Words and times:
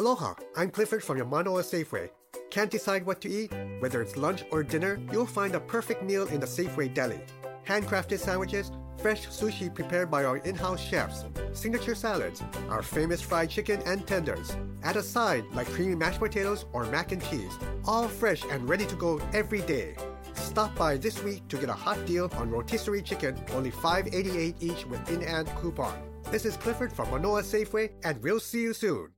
Aloha, 0.00 0.34
I'm 0.56 0.70
Clifford 0.70 1.02
from 1.02 1.16
your 1.16 1.26
Manoa 1.26 1.60
Safeway. 1.60 2.08
Can't 2.50 2.70
decide 2.70 3.04
what 3.04 3.20
to 3.20 3.28
eat? 3.28 3.52
Whether 3.80 4.00
it's 4.00 4.16
lunch 4.16 4.44
or 4.52 4.62
dinner, 4.62 5.00
you'll 5.10 5.26
find 5.26 5.56
a 5.56 5.60
perfect 5.60 6.04
meal 6.04 6.28
in 6.28 6.38
the 6.38 6.46
Safeway 6.46 6.94
Deli. 6.94 7.20
Handcrafted 7.66 8.20
sandwiches, 8.20 8.70
fresh 8.98 9.26
sushi 9.26 9.74
prepared 9.74 10.08
by 10.08 10.22
our 10.22 10.36
in-house 10.36 10.80
chefs, 10.80 11.24
signature 11.52 11.96
salads, 11.96 12.44
our 12.68 12.80
famous 12.80 13.20
fried 13.20 13.50
chicken 13.50 13.82
and 13.86 14.06
tenders. 14.06 14.56
Add 14.84 14.98
a 14.98 15.02
side 15.02 15.44
like 15.52 15.66
creamy 15.66 15.96
mashed 15.96 16.20
potatoes 16.20 16.66
or 16.72 16.84
mac 16.84 17.10
and 17.10 17.24
cheese, 17.24 17.58
all 17.84 18.06
fresh 18.06 18.44
and 18.52 18.68
ready 18.68 18.86
to 18.86 18.94
go 18.94 19.20
every 19.32 19.62
day. 19.62 19.96
Stop 20.34 20.76
by 20.76 20.96
this 20.96 21.24
week 21.24 21.48
to 21.48 21.58
get 21.58 21.70
a 21.70 21.72
hot 21.72 22.06
deal 22.06 22.30
on 22.36 22.52
rotisserie 22.52 23.02
chicken, 23.02 23.36
only 23.50 23.72
$5.88 23.72 24.54
each 24.60 24.86
with 24.86 25.10
in-hand 25.10 25.50
coupon. 25.60 25.98
This 26.30 26.44
is 26.44 26.56
Clifford 26.56 26.92
from 26.92 27.10
Manoa 27.10 27.42
Safeway, 27.42 27.90
and 28.04 28.22
we'll 28.22 28.38
see 28.38 28.60
you 28.60 28.72
soon. 28.72 29.08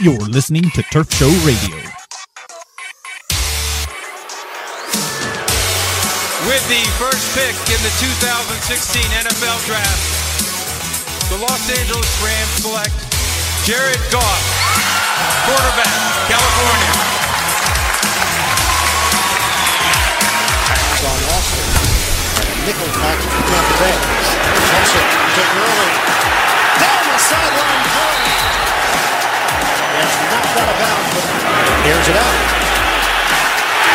You're 0.00 0.28
listening 0.30 0.70
to 0.74 0.82
Turf 0.84 1.12
Show 1.12 1.30
Radio. 1.42 1.76
With 6.46 6.64
the 6.70 6.82
first 6.96 7.24
pick 7.34 7.56
in 7.68 7.80
the 7.82 7.92
2016 7.98 9.02
NFL 9.02 9.58
Draft, 9.66 10.04
the 11.30 11.38
Los 11.42 11.68
Angeles 11.68 12.10
Rams 12.22 12.62
select 12.62 12.94
Jared 13.66 14.00
Goff, 14.10 14.44
quarterback, 15.44 15.98
California. 16.30 17.18
on 20.98 21.22
Austin. 21.30 21.62
And 22.38 22.48
a 22.48 22.66
nickel 22.66 22.90
back 22.98 23.18
to 23.22 23.28
Tampa 23.48 23.74
Bay. 23.78 23.96
Tulsa 24.66 25.02
to 25.34 25.42
Gurley. 25.54 26.18
Down 26.78 27.04
the 27.10 27.18
sideline 27.18 27.82
Gurley. 27.90 28.38
It's 29.98 30.16
knocked 30.30 30.54
out 30.58 30.68
of 30.70 30.78
bounds, 30.78 31.10
but 31.14 31.26
airs 31.90 32.06
it 32.06 32.16
out. 32.16 32.38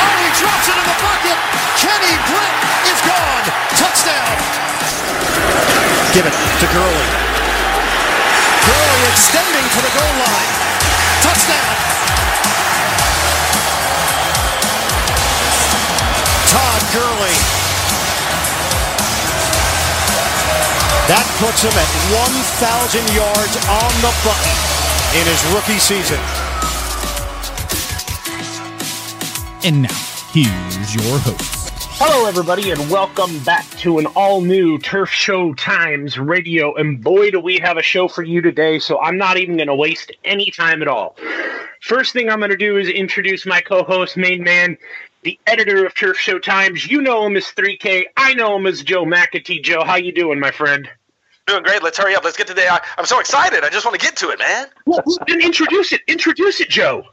Oh, 0.04 0.14
he 0.20 0.30
drops 0.36 0.68
it 0.68 0.76
in 0.76 0.86
the 0.88 0.98
bucket. 1.00 1.40
Kenny 1.80 2.16
Britt 2.28 2.56
is 2.92 3.00
gone. 3.08 3.46
Touchdown. 3.80 4.36
Give 6.12 6.26
it 6.28 6.36
to 6.36 6.68
Gurley. 6.76 7.10
Gurley 8.68 9.02
extending 9.12 9.64
to 9.64 9.80
the 9.80 9.92
goal 9.96 10.16
line. 10.20 10.52
Touchdown. 11.24 11.72
Todd 16.52 16.84
Gurley. 16.94 17.63
That 21.10 21.28
puts 21.36 21.62
him 21.62 21.76
at 21.76 21.92
1,000 22.16 23.04
yards 23.12 23.56
on 23.68 23.92
the 24.00 24.14
button 24.24 24.56
in 25.20 25.28
his 25.28 25.44
rookie 25.52 25.78
season. 25.78 26.16
And 29.66 29.82
now, 29.82 29.90
here's 30.32 30.96
your 30.96 31.20
host. 31.20 31.74
Hello, 32.00 32.26
everybody, 32.26 32.72
and 32.72 32.90
welcome 32.90 33.38
back 33.40 33.70
to 33.80 34.00
an 34.00 34.06
all 34.16 34.40
new 34.40 34.80
Turf 34.80 35.10
Show 35.10 35.54
Times 35.56 36.18
radio. 36.18 36.74
And 36.76 37.04
boy, 37.04 37.32
do 37.32 37.42
we 37.42 37.60
have 37.60 37.76
a 37.76 37.84
show 37.84 38.08
for 38.08 38.24
you 38.24 38.40
today, 38.40 38.80
so 38.80 38.98
I'm 39.02 39.18
not 39.18 39.36
even 39.36 39.58
going 39.58 39.68
to 39.68 39.76
waste 39.76 40.10
any 40.24 40.52
time 40.52 40.82
at 40.82 40.88
all. 40.88 41.18
First 41.82 42.14
thing 42.14 42.30
I'm 42.30 42.40
going 42.40 42.50
to 42.50 42.56
do 42.56 42.78
is 42.78 42.88
introduce 42.88 43.46
my 43.46 43.60
co 43.60 43.84
host, 43.84 44.16
main 44.16 44.42
man, 44.42 44.78
the 45.24 45.40
editor 45.48 45.86
of 45.86 45.96
Turf 45.96 46.18
Show 46.18 46.40
Times. 46.40 46.86
You 46.86 47.02
know 47.02 47.26
him 47.26 47.36
as 47.36 47.46
3K. 47.46 48.06
I 48.18 48.34
know 48.34 48.56
him 48.56 48.66
as 48.66 48.84
Joe 48.84 49.06
McAtee. 49.06 49.64
Joe, 49.64 49.84
how 49.84 49.96
you 49.96 50.12
doing, 50.12 50.40
my 50.40 50.52
friend? 50.52 50.90
Doing 51.46 51.64
great. 51.64 51.84
Let's 51.84 51.98
hurry 51.98 52.16
up. 52.16 52.24
Let's 52.24 52.38
get 52.38 52.48
to 52.48 52.54
the. 52.54 52.68
I, 52.68 52.80
I'm 52.98 53.06
so 53.06 53.20
excited. 53.20 53.64
I 53.64 53.70
just 53.70 53.86
want 53.86 54.00
to 54.00 54.06
get 54.06 54.16
to 54.18 54.30
it, 54.30 54.40
man. 54.40 54.68
Well, 54.86 55.04
then 55.28 55.42
introduce 55.42 55.92
it. 55.92 56.02
Introduce 56.08 56.62
it, 56.62 56.70
Joe. 56.70 57.04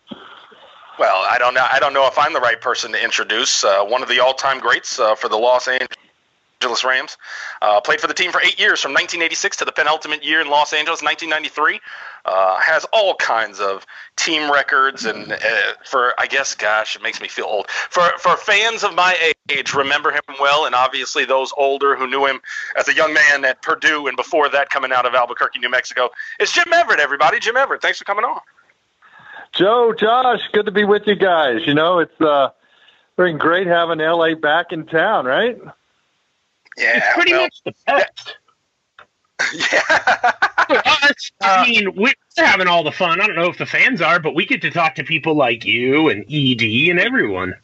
Well, 0.98 1.24
I 1.28 1.38
don't 1.38 1.54
know. 1.54 1.66
I 1.70 1.80
don't 1.80 1.94
know 1.94 2.06
if 2.06 2.18
I'm 2.18 2.32
the 2.32 2.40
right 2.40 2.60
person 2.60 2.92
to 2.92 3.02
introduce 3.02 3.64
uh, 3.64 3.84
one 3.84 4.02
of 4.02 4.08
the 4.08 4.20
all-time 4.20 4.60
greats 4.60 5.00
uh, 5.00 5.14
for 5.14 5.28
the 5.28 5.36
Los 5.36 5.66
Angeles 5.66 6.84
Rams. 6.84 7.16
Uh, 7.62 7.80
played 7.80 8.00
for 8.00 8.06
the 8.06 8.14
team 8.14 8.30
for 8.30 8.40
eight 8.42 8.60
years, 8.60 8.80
from 8.80 8.92
1986 8.92 9.56
to 9.56 9.64
the 9.64 9.72
penultimate 9.72 10.22
year 10.22 10.40
in 10.40 10.48
Los 10.48 10.72
Angeles, 10.74 11.02
1993. 11.02 11.80
Uh, 12.24 12.58
has 12.60 12.84
all 12.92 13.14
kinds 13.16 13.60
of 13.60 13.86
team 14.16 14.50
records, 14.52 15.04
and 15.06 15.32
uh, 15.32 15.38
for 15.84 16.12
I 16.18 16.26
guess, 16.26 16.54
gosh, 16.54 16.96
it 16.96 17.02
makes 17.02 17.20
me 17.20 17.28
feel 17.28 17.46
old. 17.46 17.68
For 17.70 18.02
for 18.18 18.36
fans 18.36 18.84
of 18.84 18.94
my 18.94 19.32
age, 19.48 19.74
remember 19.74 20.10
him 20.12 20.20
well, 20.40 20.66
and 20.66 20.74
obviously 20.74 21.24
those 21.24 21.52
older 21.56 21.96
who 21.96 22.06
knew 22.06 22.26
him 22.26 22.40
as 22.76 22.88
a 22.88 22.94
young 22.94 23.14
man 23.14 23.44
at 23.44 23.62
Purdue, 23.62 24.06
and 24.06 24.16
before 24.16 24.48
that, 24.50 24.70
coming 24.70 24.92
out 24.92 25.06
of 25.06 25.14
Albuquerque, 25.14 25.58
New 25.60 25.70
Mexico. 25.70 26.10
It's 26.38 26.52
Jim 26.52 26.72
Everett, 26.72 27.00
everybody. 27.00 27.38
Jim 27.40 27.56
Everett, 27.56 27.82
thanks 27.82 27.98
for 27.98 28.04
coming 28.04 28.24
on. 28.24 28.40
Joe, 29.52 29.92
Josh, 29.92 30.40
good 30.52 30.66
to 30.66 30.72
be 30.72 30.84
with 30.84 31.06
you 31.06 31.16
guys. 31.16 31.66
You 31.66 31.74
know, 31.74 31.98
it's 31.98 32.20
uh 32.20 32.50
been 33.16 33.38
great 33.38 33.66
having 33.66 33.98
LA 33.98 34.34
back 34.34 34.72
in 34.72 34.86
town, 34.86 35.26
right? 35.26 35.58
Yeah, 36.76 36.96
It's 36.96 37.14
pretty 37.14 37.32
well, 37.32 37.42
much 37.42 37.60
the 37.64 37.74
best. 37.86 38.36
Yeah. 39.72 40.32
us, 40.68 41.30
I 41.40 41.66
mean, 41.68 41.94
we're 41.96 42.12
having 42.36 42.66
all 42.68 42.84
the 42.84 42.92
fun. 42.92 43.20
I 43.20 43.26
don't 43.26 43.36
know 43.36 43.48
if 43.48 43.58
the 43.58 43.66
fans 43.66 44.00
are, 44.00 44.20
but 44.20 44.34
we 44.34 44.46
get 44.46 44.62
to 44.62 44.70
talk 44.70 44.94
to 44.96 45.04
people 45.04 45.34
like 45.34 45.64
you 45.64 46.08
and 46.08 46.24
ED 46.30 46.62
and 46.90 47.00
everyone. 47.00 47.54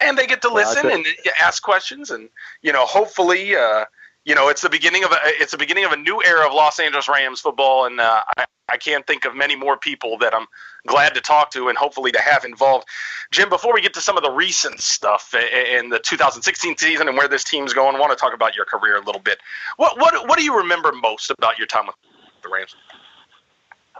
and 0.00 0.16
they 0.16 0.26
get 0.26 0.42
to 0.42 0.52
listen 0.52 0.82
think- 0.82 1.06
and 1.06 1.32
ask 1.42 1.62
questions 1.62 2.10
and 2.10 2.28
you 2.62 2.72
know 2.72 2.84
hopefully 2.86 3.54
uh, 3.56 3.84
you 4.26 4.34
know 4.34 4.48
it's 4.48 4.60
the 4.60 4.68
beginning 4.68 5.04
of 5.04 5.12
a 5.12 5.16
it's 5.24 5.52
the 5.52 5.58
beginning 5.58 5.84
of 5.84 5.92
a 5.92 5.96
new 5.96 6.22
era 6.22 6.46
of 6.46 6.52
Los 6.52 6.78
Angeles 6.78 7.08
Rams 7.08 7.40
football 7.40 7.86
and 7.86 7.98
uh, 7.98 8.22
I, 8.36 8.44
I 8.68 8.76
can't 8.76 9.06
think 9.06 9.24
of 9.24 9.34
many 9.34 9.56
more 9.56 9.78
people 9.78 10.18
that 10.18 10.34
I'm 10.34 10.46
glad 10.86 11.14
to 11.14 11.20
talk 11.20 11.52
to 11.52 11.68
and 11.68 11.78
hopefully 11.78 12.10
to 12.12 12.20
have 12.20 12.44
involved. 12.44 12.86
Jim, 13.30 13.48
before 13.48 13.72
we 13.72 13.80
get 13.80 13.94
to 13.94 14.00
some 14.00 14.16
of 14.16 14.24
the 14.24 14.30
recent 14.30 14.80
stuff 14.80 15.32
in 15.34 15.88
the 15.90 16.00
2016 16.00 16.76
season 16.76 17.08
and 17.08 17.16
where 17.16 17.28
this 17.28 17.44
team's 17.44 17.72
going, 17.72 17.94
I 17.96 18.00
want 18.00 18.10
to 18.10 18.16
talk 18.16 18.34
about 18.34 18.56
your 18.56 18.64
career 18.64 18.96
a 18.96 19.04
little 19.04 19.20
bit. 19.20 19.38
What 19.76 19.98
what 19.98 20.28
what 20.28 20.38
do 20.38 20.44
you 20.44 20.58
remember 20.58 20.92
most 20.92 21.30
about 21.30 21.56
your 21.56 21.68
time 21.68 21.86
with 21.86 21.96
the 22.42 22.48
Rams? 22.48 22.74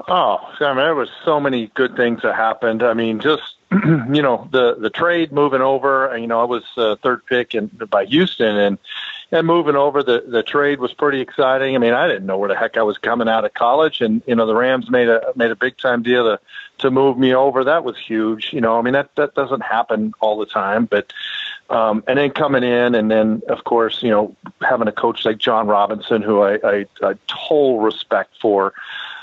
Oh, 0.08 0.53
I 0.60 0.69
mean, 0.69 0.76
there 0.76 0.94
was 0.94 1.08
so 1.25 1.41
many 1.41 1.69
good 1.75 1.97
things 1.97 2.20
that 2.22 2.34
happened. 2.34 2.82
I 2.82 2.93
mean, 2.93 3.20
just 3.20 3.54
you 3.72 4.22
know, 4.22 4.48
the 4.50 4.75
the 4.75 4.91
trade 4.91 5.32
moving 5.32 5.62
over. 5.62 6.06
and, 6.06 6.22
You 6.22 6.28
know, 6.28 6.41
I 6.41 6.44
was 6.44 6.64
uh, 6.76 6.97
third 6.97 7.25
pick 7.26 7.54
in, 7.54 7.69
by 7.69 8.04
Houston, 8.04 8.56
and 8.56 8.78
and 9.32 9.47
moving 9.47 9.76
over 9.76 10.03
the 10.03 10.25
the 10.26 10.42
trade 10.42 10.81
was 10.81 10.92
pretty 10.92 11.20
exciting. 11.20 11.75
I 11.75 11.78
mean, 11.78 11.92
I 11.92 12.06
didn't 12.09 12.26
know 12.26 12.38
where 12.38 12.48
the 12.48 12.56
heck 12.56 12.76
I 12.76 12.82
was 12.82 12.98
coming 12.98 13.28
out 13.28 13.44
of 13.44 13.54
college, 13.54 14.00
and 14.00 14.22
you 14.26 14.34
know, 14.34 14.47
the 14.47 14.54
Rams 14.54 14.91
made 14.91 15.09
a 15.09 15.32
made 15.34 15.50
a 15.50 15.56
big 15.56 15.76
time 15.78 16.03
deal 16.03 16.25
to 16.25 16.41
to 16.78 16.91
move 16.91 17.19
me 17.19 17.34
over. 17.34 17.64
That 17.64 17.84
was 17.84 17.97
huge. 17.98 18.53
You 18.53 18.60
know, 18.60 18.78
I 18.78 18.82
mean, 18.82 18.94
that 18.94 19.14
that 19.16 19.34
doesn't 19.34 19.62
happen 19.62 20.12
all 20.20 20.38
the 20.38 20.47
time, 20.47 20.87
but. 20.87 21.12
Um, 21.69 22.04
and 22.06 22.16
then 22.16 22.31
coming 22.31 22.62
in, 22.62 22.94
and 22.94 23.10
then 23.10 23.42
of 23.48 23.64
course, 23.64 24.00
you 24.00 24.10
know, 24.10 24.37
having 24.60 24.87
a 24.87 24.92
coach 24.92 25.25
like 25.25 25.38
John 25.38 25.66
Robinson, 25.66 26.22
who 26.22 26.41
I, 26.41 26.60
I, 26.62 26.87
I 27.03 27.14
total 27.26 27.81
respect 27.81 28.37
for. 28.41 28.72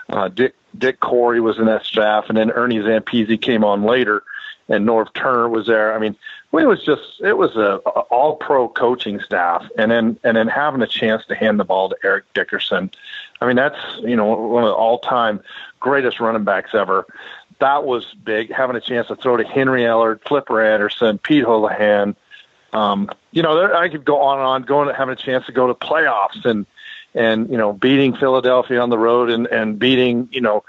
Uh, 0.09 0.27
Dick 0.27 0.53
Dick 0.77 0.99
Coury 0.99 1.39
was 1.39 1.57
in 1.57 1.65
that 1.65 1.85
staff, 1.85 2.25
and 2.27 2.37
then 2.37 2.51
Ernie 2.51 2.79
Zampese 2.79 3.41
came 3.41 3.63
on 3.63 3.83
later, 3.83 4.23
and 4.69 4.87
Norv 4.87 5.13
Turner 5.13 5.49
was 5.49 5.67
there. 5.67 5.93
I 5.93 5.99
mean, 5.99 6.15
it 6.53 6.65
was 6.65 6.83
just 6.83 7.21
it 7.21 7.37
was 7.37 7.55
a, 7.55 7.81
a 7.85 7.89
all 7.89 8.35
pro 8.35 8.67
coaching 8.67 9.19
staff, 9.19 9.65
and 9.77 9.91
then 9.91 10.19
and 10.23 10.37
then 10.37 10.47
having 10.47 10.81
a 10.81 10.87
chance 10.87 11.25
to 11.25 11.35
hand 11.35 11.59
the 11.59 11.63
ball 11.63 11.89
to 11.89 11.97
Eric 12.03 12.25
Dickerson. 12.33 12.91
I 13.41 13.47
mean, 13.47 13.55
that's 13.55 13.79
you 14.01 14.15
know 14.15 14.25
one 14.25 14.63
of 14.63 14.69
the 14.69 14.75
all 14.75 14.99
time 14.99 15.41
greatest 15.79 16.19
running 16.19 16.43
backs 16.43 16.73
ever. 16.73 17.05
That 17.59 17.83
was 17.83 18.13
big. 18.23 18.51
Having 18.51 18.77
a 18.77 18.81
chance 18.81 19.07
to 19.07 19.15
throw 19.15 19.37
to 19.37 19.43
Henry 19.43 19.83
Ellard, 19.83 20.21
Flipper 20.27 20.61
Anderson, 20.61 21.17
Pete 21.17 21.45
Holohan. 21.45 22.15
Um, 22.71 23.09
you 23.31 23.43
know, 23.43 23.55
there, 23.55 23.75
I 23.75 23.89
could 23.89 24.03
go 24.03 24.19
on 24.19 24.39
and 24.39 24.47
on, 24.47 24.61
going 24.63 24.93
having 24.93 25.13
a 25.13 25.15
chance 25.15 25.45
to 25.45 25.51
go 25.51 25.67
to 25.67 25.73
playoffs 25.73 26.45
and 26.45 26.65
and 27.13 27.49
you 27.49 27.57
know 27.57 27.73
beating 27.73 28.15
Philadelphia 28.15 28.79
on 28.79 28.89
the 28.89 28.97
road 28.97 29.29
and 29.29 29.47
and 29.47 29.77
beating 29.77 30.29
you 30.31 30.41
know 30.41 30.63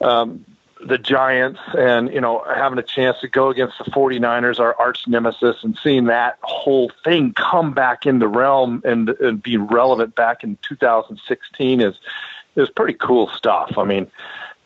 um, 0.00 0.44
the 0.86 0.98
Giants 0.98 1.60
and 1.76 2.12
you 2.12 2.20
know 2.20 2.44
having 2.46 2.78
a 2.78 2.82
chance 2.82 3.20
to 3.20 3.28
go 3.28 3.48
against 3.48 3.78
the 3.78 3.90
49ers 3.90 4.60
our 4.60 4.74
arch 4.78 5.06
nemesis 5.06 5.56
and 5.62 5.78
seeing 5.82 6.06
that 6.06 6.38
whole 6.42 6.90
thing 7.04 7.32
come 7.32 7.72
back 7.72 8.06
in 8.06 8.18
the 8.18 8.28
realm 8.28 8.82
and 8.84 9.08
and 9.08 9.42
be 9.42 9.56
relevant 9.56 10.14
back 10.14 10.44
in 10.44 10.58
2016 10.62 11.80
is 11.80 11.94
is 12.56 12.70
pretty 12.70 12.94
cool 12.94 13.28
stuff. 13.28 13.78
I 13.78 13.84
mean, 13.84 14.10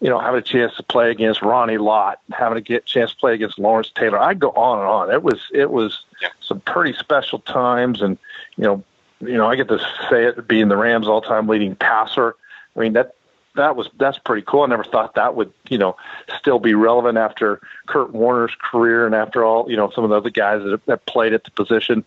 you 0.01 0.11
know, 0.11 0.19
having 0.19 0.39
a 0.39 0.43
chance 0.43 0.75
to 0.77 0.83
play 0.83 1.11
against 1.11 1.43
Ronnie 1.43 1.79
Lott, 1.79 2.21
having 2.31 2.59
a 2.59 2.61
get 2.61 2.85
chance 2.85 3.13
to 3.13 3.17
play 3.17 3.35
against 3.35 3.59
Lawrence 3.59 3.91
Taylor. 3.95 4.19
I 4.19 4.35
go 4.35 4.51
on 4.51 4.79
and 4.79 4.89
on. 4.89 5.11
It 5.11 5.23
was 5.23 5.41
it 5.53 5.71
was 5.71 6.05
some 6.41 6.61
pretty 6.61 6.99
special 6.99 7.39
times 7.41 8.03
and 8.03 8.19
you 8.57 8.65
know, 8.65 8.85
you 9.21 9.37
know, 9.37 9.47
I 9.47 9.57
get 9.57 9.69
to 9.69 9.79
say 10.11 10.27
it 10.27 10.47
being 10.49 10.69
the 10.69 10.77
Rams 10.77 11.09
all 11.09 11.23
time 11.23 11.49
leading 11.49 11.77
passer. 11.77 12.35
I 12.77 12.81
mean 12.81 12.93
that 12.95 13.15
that 13.59 13.77
was 13.77 13.89
that's 13.99 14.19
pretty 14.19 14.43
cool. 14.47 14.63
I 14.63 14.67
never 14.67 14.85
thought 14.85 15.15
that 15.15 15.35
would, 15.35 15.53
you 15.69 15.79
know, 15.79 15.97
still 16.39 16.59
be 16.59 16.75
relevant 16.75 17.19
after 17.19 17.61
Kurt 17.87 18.13
Warner's 18.13 18.55
career 18.59 19.05
and 19.05 19.15
after 19.15 19.45
all, 19.45 19.71
you 19.71 19.77
know, 19.77 19.91
some 19.91 20.05
of 20.05 20.11
the 20.11 20.17
other 20.17 20.31
guys 20.31 20.63
that, 20.63 20.85
that 20.87 21.07
played 21.07 21.35
at 21.35 21.45
the 21.45 21.51
position. 21.51 22.05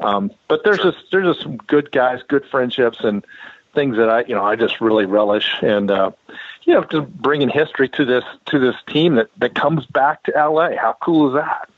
Um, 0.00 0.32
but 0.48 0.64
there's 0.64 0.78
just 0.78 0.98
there's 1.12 1.26
just 1.26 1.42
some 1.42 1.56
good 1.56 1.92
guys, 1.92 2.20
good 2.26 2.44
friendships, 2.46 3.00
and 3.00 3.24
things 3.74 3.96
that 3.96 4.08
I, 4.08 4.24
you 4.24 4.34
know, 4.34 4.44
I 4.44 4.56
just 4.56 4.80
really 4.80 5.04
relish, 5.04 5.54
and 5.62 5.90
uh, 5.90 6.10
you 6.64 6.74
know, 6.74 6.84
just 6.84 7.08
bringing 7.14 7.48
history 7.48 7.88
to 7.90 8.04
this 8.04 8.24
to 8.46 8.58
this 8.58 8.76
team 8.88 9.14
that 9.14 9.28
that 9.38 9.54
comes 9.54 9.86
back 9.86 10.24
to 10.24 10.32
LA. 10.32 10.76
How 10.76 10.96
cool 11.00 11.28
is 11.28 11.34
that? 11.34 11.68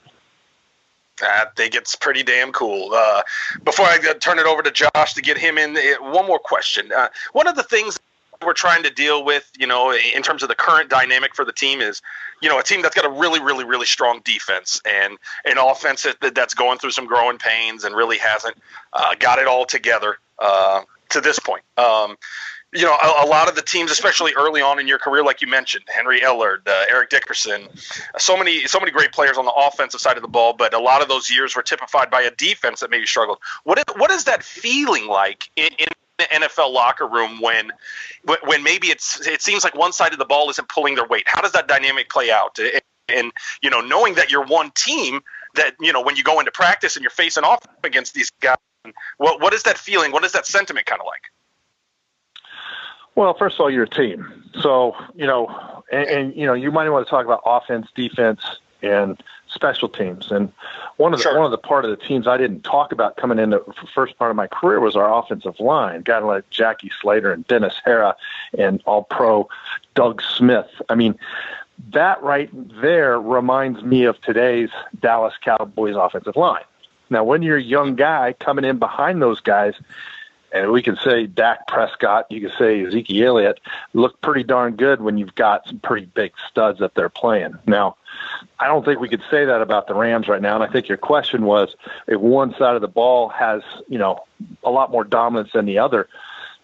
I 1.23 1.47
think 1.57 1.75
it's 1.75 1.95
pretty 1.95 2.23
damn 2.23 2.53
cool. 2.53 2.91
Uh, 2.93 3.23
before 3.65 3.87
I 3.87 3.99
turn 4.21 4.39
it 4.39 4.47
over 4.47 4.63
to 4.63 4.71
Josh 4.71 5.15
to 5.15 5.23
get 5.23 5.39
him 5.39 5.57
in, 5.57 5.77
uh, 5.77 6.13
one 6.13 6.27
more 6.27 6.39
question. 6.39 6.93
Uh, 6.93 7.09
one 7.33 7.47
of 7.47 7.57
the 7.57 7.63
things 7.63 7.99
we're 8.45 8.53
trying 8.53 8.83
to 8.85 8.91
deal 8.91 9.25
with, 9.25 9.51
you 9.59 9.67
know, 9.67 9.93
in 9.93 10.23
terms 10.23 10.43
of 10.43 10.49
the 10.49 10.55
current 10.55 10.91
dynamic 10.91 11.35
for 11.35 11.45
the 11.45 11.53
team 11.53 11.81
is, 11.81 12.03
you 12.43 12.49
know, 12.49 12.59
a 12.59 12.63
team 12.63 12.83
that's 12.83 12.95
got 12.95 13.05
a 13.05 13.11
really, 13.11 13.41
really, 13.41 13.65
really 13.65 13.87
strong 13.87 14.21
defense 14.25 14.81
and 14.85 15.19
an 15.45 15.59
offense 15.59 16.03
that, 16.05 16.35
that's 16.35 16.55
going 16.55 16.79
through 16.79 16.91
some 16.91 17.07
growing 17.07 17.39
pains 17.39 17.85
and 17.85 17.95
really 17.95 18.19
hasn't 18.19 18.57
uh, 18.93 19.15
got 19.19 19.39
it 19.39 19.47
all 19.47 19.65
together 19.65 20.19
uh, 20.39 20.83
to 21.11 21.21
this 21.21 21.39
point. 21.39 21.63
Um, 21.77 22.17
you 22.73 22.83
know, 22.83 22.95
a, 22.95 23.25
a, 23.25 23.27
lot 23.27 23.49
of 23.49 23.55
the 23.55 23.63
teams, 23.63 23.91
especially 23.91 24.33
early 24.37 24.61
on 24.61 24.79
in 24.79 24.87
your 24.87 24.99
career, 24.99 25.25
like 25.25 25.41
you 25.41 25.49
mentioned, 25.49 25.85
Henry 25.89 26.21
Ellard, 26.21 26.67
uh, 26.67 26.85
Eric 26.91 27.11
Dickerson, 27.11 27.69
so 28.19 28.37
many, 28.37 28.67
so 28.67 28.79
many 28.79 28.91
great 28.91 29.13
players 29.13 29.39
on 29.39 29.45
the 29.45 29.53
offensive 29.53 30.01
side 30.01 30.17
of 30.17 30.23
the 30.23 30.29
ball. 30.29 30.53
But 30.53 30.75
a 30.75 30.79
lot 30.79 31.01
of 31.01 31.09
those 31.09 31.31
years 31.31 31.57
were 31.57 31.63
typified 31.63 32.11
by 32.11 32.23
a 32.23 32.31
defense 32.33 32.81
that 32.81 32.91
maybe 32.91 33.07
struggled. 33.07 33.39
What 33.65 33.79
is, 33.79 33.85
what 33.97 34.11
is 34.11 34.25
that 34.25 34.43
feeling 34.43 35.07
like 35.07 35.49
in, 35.57 35.71
in 35.79 35.87
the 36.19 36.25
NFL 36.25 36.73
locker 36.73 37.07
room 37.07 37.41
when 37.41 37.73
when 38.45 38.63
maybe 38.63 38.89
it's 38.89 39.27
it 39.27 39.43
seems 39.43 39.65
like 39.65 39.75
one 39.75 39.93
side 39.93 40.13
of 40.13 40.19
the 40.19 40.25
ball 40.25 40.49
isn't 40.51 40.69
pulling 40.69 40.95
their 40.95 41.07
weight. 41.07 41.25
How 41.27 41.41
does 41.41 41.53
that 41.53 41.69
dynamic 41.69 42.09
play 42.09 42.31
out? 42.31 42.59
And, 43.09 43.33
you 43.63 43.71
know, 43.71 43.81
knowing 43.81 44.15
that 44.15 44.33
you're 44.33 44.45
one 44.45 44.73
team, 44.75 45.21
that 45.55 45.75
you 45.81 45.93
know 45.93 46.01
when 46.01 46.17
you 46.17 46.25
go 46.25 46.39
into 46.41 46.51
practice 46.51 46.97
and 46.97 47.03
you're 47.03 47.11
facing 47.11 47.45
off 47.45 47.61
against 47.85 48.15
these 48.15 48.31
guys, 48.41 48.57
what 49.19 49.41
what 49.41 49.53
is 49.53 49.63
that 49.65 49.79
feeling? 49.79 50.13
What 50.13 50.25
is 50.25 50.33
that 50.33 50.47
sentiment 50.47 50.87
kind 50.87 51.01
of 51.01 51.07
like? 51.07 51.23
Well, 53.15 53.35
first 53.35 53.57
of 53.57 53.61
all, 53.61 53.71
you're 53.71 53.85
a 53.85 53.89
team, 53.89 54.51
so 54.61 54.95
you 55.15 55.27
know, 55.27 55.83
and, 55.93 56.09
and 56.09 56.37
you 56.37 56.47
know, 56.47 56.55
you 56.55 56.71
might 56.71 56.89
want 56.91 57.07
to 57.07 57.11
talk 57.11 57.25
about 57.25 57.43
offense, 57.47 57.87
defense, 57.95 58.41
and 58.83 59.23
special 59.57 59.89
teams. 59.89 60.31
And 60.31 60.53
one 60.99 61.13
of 61.13 61.19
the 61.19 61.25
sure. 61.25 61.37
one 61.37 61.45
of 61.45 61.51
the 61.51 61.59
part 61.59 61.85
of 61.85 61.91
the 61.91 61.97
teams 61.97 62.29
I 62.29 62.37
didn't 62.37 62.63
talk 62.63 62.93
about 62.93 63.17
coming 63.17 63.41
into 63.41 63.61
the 63.67 63.89
first 63.93 64.17
part 64.17 64.31
of 64.31 64.37
my 64.37 64.47
career 64.47 64.79
was 64.79 64.95
our 64.95 65.13
offensive 65.13 65.59
line. 65.59 66.03
Guys 66.03 66.23
like 66.23 66.49
Jackie 66.51 66.93
Slater 67.01 67.33
and 67.33 67.45
Dennis 67.49 67.75
Harrah 67.85 68.15
and 68.57 68.81
All 68.87 69.03
Pro 69.03 69.49
Doug 69.97 70.23
Smith. 70.23 70.69
I 70.89 70.95
mean, 70.95 71.19
that 71.93 72.23
right 72.23 72.51
there 72.81 73.21
reminds 73.21 73.83
me 73.83 74.05
of 74.05 74.21
today's 74.21 74.71
Dallas 75.01 75.35
Cowboys 75.43 75.97
offensive 75.97 76.37
line. 76.37 76.65
Now, 77.11 77.25
when 77.25 77.43
you're 77.43 77.59
a 77.59 77.63
young 77.63 77.95
guy 77.95 78.35
coming 78.39 78.65
in 78.65 78.79
behind 78.79 79.23
those 79.23 79.41
guys, 79.41 79.75
and 80.53 80.73
we 80.73 80.83
can 80.83 80.97
say 80.97 81.27
Dak 81.27 81.67
Prescott, 81.67 82.27
you 82.31 82.41
can 82.41 82.57
say 82.59 82.85
Ezekiel 82.85 83.39
Elliott, 83.39 83.61
look 83.93 84.21
pretty 84.21 84.43
darn 84.43 84.77
good 84.77 85.01
when 85.01 85.19
you've 85.19 85.35
got 85.35 85.67
some 85.67 85.79
pretty 85.81 86.07
big 86.07 86.33
studs 86.49 86.79
that 86.79 86.95
they're 86.95 87.09
playing. 87.09 87.55
Now, 87.67 87.97
I 88.59 88.67
don't 88.67 88.85
think 88.85 89.01
we 89.01 89.09
could 89.09 89.23
say 89.31 89.45
that 89.45 89.61
about 89.61 89.87
the 89.87 89.95
Rams 89.95 90.29
right 90.29 90.41
now. 90.41 90.55
And 90.55 90.65
I 90.65 90.69
think 90.69 90.89
your 90.89 90.99
question 90.99 91.45
was 91.45 91.75
if 92.07 92.21
one 92.21 92.55
side 92.55 92.75
of 92.75 92.81
the 92.81 92.89
ball 92.89 93.29
has, 93.29 93.63
you 93.89 93.99
know, 93.99 94.25
a 94.65 94.71
lot 94.71 94.91
more 94.91 95.05
dominance 95.05 95.53
than 95.53 95.67
the 95.67 95.79
other. 95.79 96.09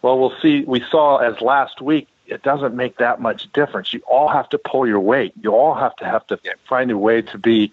Well, 0.01 0.19
we'll 0.19 0.35
see. 0.41 0.65
We 0.65 0.81
saw 0.91 1.19
as 1.19 1.41
last 1.41 1.81
week, 1.81 2.09
it 2.27 2.43
doesn't 2.43 2.75
make 2.75 2.99
that 2.99 3.21
much 3.21 3.53
difference. 3.53 3.93
You 3.93 4.01
all 4.09 4.29
have 4.29 4.49
to 4.51 4.59
pull 4.59 4.87
your 4.87 5.01
weight. 5.01 5.33
You 5.43 5.55
all 5.55 5.75
have 5.75 5.95
to 5.97 6.05
have 6.05 6.27
to 6.29 6.39
find 6.69 6.91
a 6.91 6.99
way 6.99 7.23
to 7.23 7.39
be, 7.39 7.73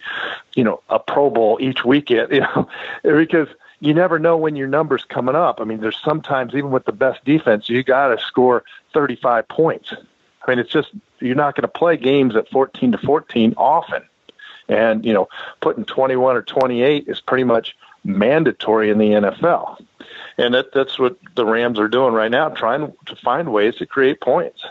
you 0.55 0.63
know, 0.63 0.81
a 0.89 0.99
Pro 0.99 1.29
Bowl 1.29 1.57
each 1.61 1.85
weekend, 1.85 2.31
you 2.33 2.41
know, 2.41 2.67
because 3.03 3.47
you 3.79 3.93
never 3.93 4.19
know 4.19 4.37
when 4.37 4.55
your 4.55 4.67
number's 4.67 5.05
coming 5.05 5.35
up. 5.35 5.61
I 5.61 5.63
mean, 5.63 5.79
there's 5.79 5.99
sometimes 6.03 6.53
even 6.53 6.71
with 6.71 6.85
the 6.85 6.91
best 6.91 7.23
defense, 7.23 7.69
you 7.69 7.83
got 7.83 8.09
to 8.09 8.23
score 8.23 8.63
35 8.93 9.47
points. 9.47 9.93
I 9.93 10.51
mean, 10.51 10.59
it's 10.59 10.71
just 10.71 10.89
you're 11.19 11.35
not 11.35 11.55
going 11.55 11.63
to 11.63 11.67
play 11.67 11.97
games 11.97 12.35
at 12.35 12.49
14 12.49 12.93
to 12.93 12.97
14 12.97 13.53
often. 13.57 14.03
And, 14.67 15.03
you 15.03 15.13
know, 15.13 15.27
putting 15.61 15.85
21 15.85 16.35
or 16.35 16.41
28 16.41 17.07
is 17.07 17.21
pretty 17.21 17.43
much 17.43 17.75
mandatory 18.03 18.89
in 18.89 18.97
the 18.97 19.09
NFL. 19.09 19.83
And 20.37 20.53
that, 20.53 20.73
that's 20.73 20.99
what 20.99 21.17
the 21.35 21.45
Rams 21.45 21.79
are 21.79 21.87
doing 21.87 22.13
right 22.13 22.31
now, 22.31 22.49
trying 22.49 22.93
to 23.05 23.15
find 23.15 23.51
ways 23.51 23.75
to 23.77 23.85
create 23.85 24.21
points. 24.21 24.63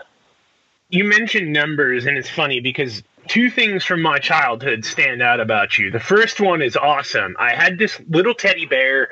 You 0.90 1.04
mentioned 1.04 1.52
numbers, 1.52 2.06
and 2.06 2.16
it's 2.16 2.30
funny 2.30 2.60
because 2.60 3.02
two 3.28 3.50
things 3.50 3.84
from 3.84 4.02
my 4.02 4.18
childhood 4.18 4.84
stand 4.84 5.22
out 5.22 5.40
about 5.40 5.78
you. 5.78 5.90
The 5.90 6.00
first 6.00 6.40
one 6.40 6.62
is 6.62 6.76
awesome. 6.76 7.36
I 7.38 7.54
had 7.54 7.78
this 7.78 8.00
little 8.08 8.34
teddy 8.34 8.66
bear 8.66 9.08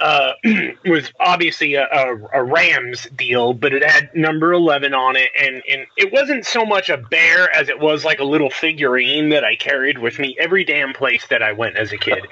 uh, 0.00 0.32
was 0.86 1.12
obviously 1.20 1.74
a, 1.74 1.84
a, 1.84 2.16
a, 2.32 2.42
Rams 2.42 3.06
deal, 3.14 3.52
but 3.52 3.74
it 3.74 3.84
had 3.84 4.14
number 4.14 4.52
11 4.52 4.94
on 4.94 5.16
it. 5.16 5.30
And, 5.38 5.62
and 5.70 5.86
it 5.96 6.12
wasn't 6.12 6.46
so 6.46 6.64
much 6.64 6.88
a 6.88 6.96
bear 6.96 7.54
as 7.54 7.68
it 7.68 7.78
was 7.78 8.04
like 8.04 8.18
a 8.18 8.24
little 8.24 8.50
figurine 8.50 9.28
that 9.28 9.44
I 9.44 9.56
carried 9.56 9.98
with 9.98 10.18
me 10.18 10.36
every 10.40 10.64
damn 10.64 10.94
place 10.94 11.26
that 11.28 11.42
I 11.42 11.52
went 11.52 11.76
as 11.76 11.92
a 11.92 11.98
kid. 11.98 12.26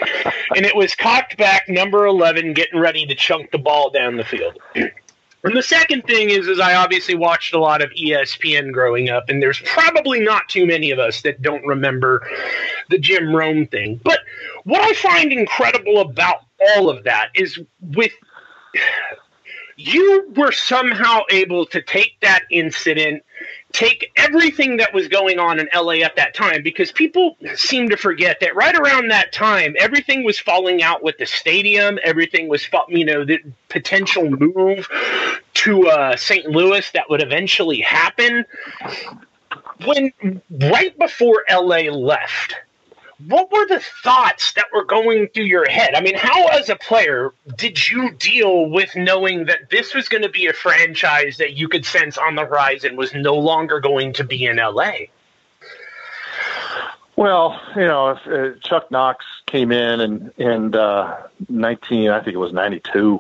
and 0.57 0.65
it 0.65 0.75
was 0.75 0.95
cocked 0.95 1.37
back, 1.37 1.69
number 1.69 2.07
11, 2.07 2.55
getting 2.55 2.81
ready 2.81 3.05
to 3.07 3.15
chunk 3.15 3.51
the 3.51 3.59
ball 3.59 3.91
down 3.91 4.17
the 4.17 4.25
field. 4.25 4.59
And 5.45 5.57
the 5.57 5.63
second 5.63 6.03
thing 6.03 6.31
is, 6.31 6.49
is 6.49 6.59
I 6.59 6.75
obviously 6.75 7.15
watched 7.15 7.55
a 7.55 7.61
lot 7.61 7.81
of 7.81 7.91
ESPN 7.91 8.73
growing 8.73 9.09
up, 9.09 9.29
and 9.29 9.41
there's 9.41 9.61
probably 9.61 10.21
not 10.21 10.49
too 10.49 10.67
many 10.67 10.91
of 10.91 10.99
us 10.99 11.23
that 11.23 11.43
don't 11.43 11.65
remember 11.65 12.27
the 12.91 12.99
Jim 12.99 13.35
Rome 13.35 13.67
thing. 13.67 14.01
But 14.03 14.21
what 14.65 14.81
I 14.81 14.93
find 14.95 15.33
incredible 15.33 16.01
about 16.01 16.45
all 16.77 16.91
of 16.91 17.05
that 17.05 17.29
is 17.35 17.59
with 17.81 18.13
you 19.77 20.33
were 20.37 20.51
somehow 20.51 21.21
able 21.31 21.65
to 21.67 21.81
take 21.81 22.17
that 22.21 22.43
incident 22.51 23.23
take 23.73 24.11
everything 24.17 24.79
that 24.79 24.95
was 24.95 25.09
going 25.09 25.39
on 25.39 25.61
in 25.61 25.69
LA 25.75 26.05
at 26.05 26.17
that 26.17 26.35
time 26.35 26.63
because 26.63 26.91
people 26.91 27.37
seem 27.55 27.89
to 27.91 27.97
forget 27.97 28.39
that 28.41 28.57
right 28.57 28.75
around 28.75 29.11
that 29.11 29.31
time 29.33 29.75
everything 29.79 30.25
was 30.25 30.39
falling 30.39 30.83
out 30.83 31.03
with 31.03 31.19
the 31.19 31.27
stadium 31.27 31.99
everything 32.03 32.49
was 32.49 32.67
you 32.89 33.05
know 33.05 33.25
the 33.25 33.39
potential 33.69 34.31
move 34.31 34.89
to 35.53 35.87
uh, 35.89 36.17
St. 36.17 36.47
Louis 36.47 36.91
that 36.93 37.11
would 37.11 37.23
eventually 37.23 37.81
happen 37.81 38.45
when 39.85 40.13
right 40.51 40.99
before 40.99 41.45
LA 41.51 41.91
left 41.91 42.55
what 43.27 43.51
were 43.51 43.67
the 43.67 43.81
thoughts 44.05 44.53
that 44.53 44.67
were 44.73 44.85
going 44.85 45.29
through 45.29 45.45
your 45.45 45.69
head? 45.69 45.95
I 45.95 46.01
mean, 46.01 46.15
how, 46.15 46.47
as 46.49 46.69
a 46.69 46.77
player, 46.77 47.33
did 47.57 47.91
you 47.91 48.13
deal 48.13 48.71
with 48.71 48.95
knowing 48.95 49.47
that 49.47 49.71
this 49.71 49.93
was 49.93 50.09
going 50.09 50.23
to 50.23 50.29
be 50.29 50.47
a 50.47 50.53
franchise 50.53 51.39
that 51.39 51.55
you 51.55 51.69
could 51.69 51.85
sense 51.85 52.17
on 52.17 52.37
the 52.37 52.45
horizon 52.45 52.97
was 52.97 53.13
no 53.15 53.35
longer 53.35 53.81
going 53.81 54.13
to 54.15 54.25
be 54.25 54.45
in 54.45 54.57
LA? 54.57 54.93
Well, 57.17 57.61
you 57.75 57.83
know, 57.83 58.11
if, 58.11 58.27
uh, 58.29 58.59
Chuck 58.61 58.93
Knox 58.93 59.25
came 59.47 59.73
in 59.73 60.01
and 60.01 60.33
and 60.39 60.77
uh, 60.77 61.17
nineteen, 61.49 62.11
I 62.11 62.21
think 62.21 62.35
it 62.35 62.39
was 62.39 62.53
ninety 62.53 62.81
two, 62.93 63.19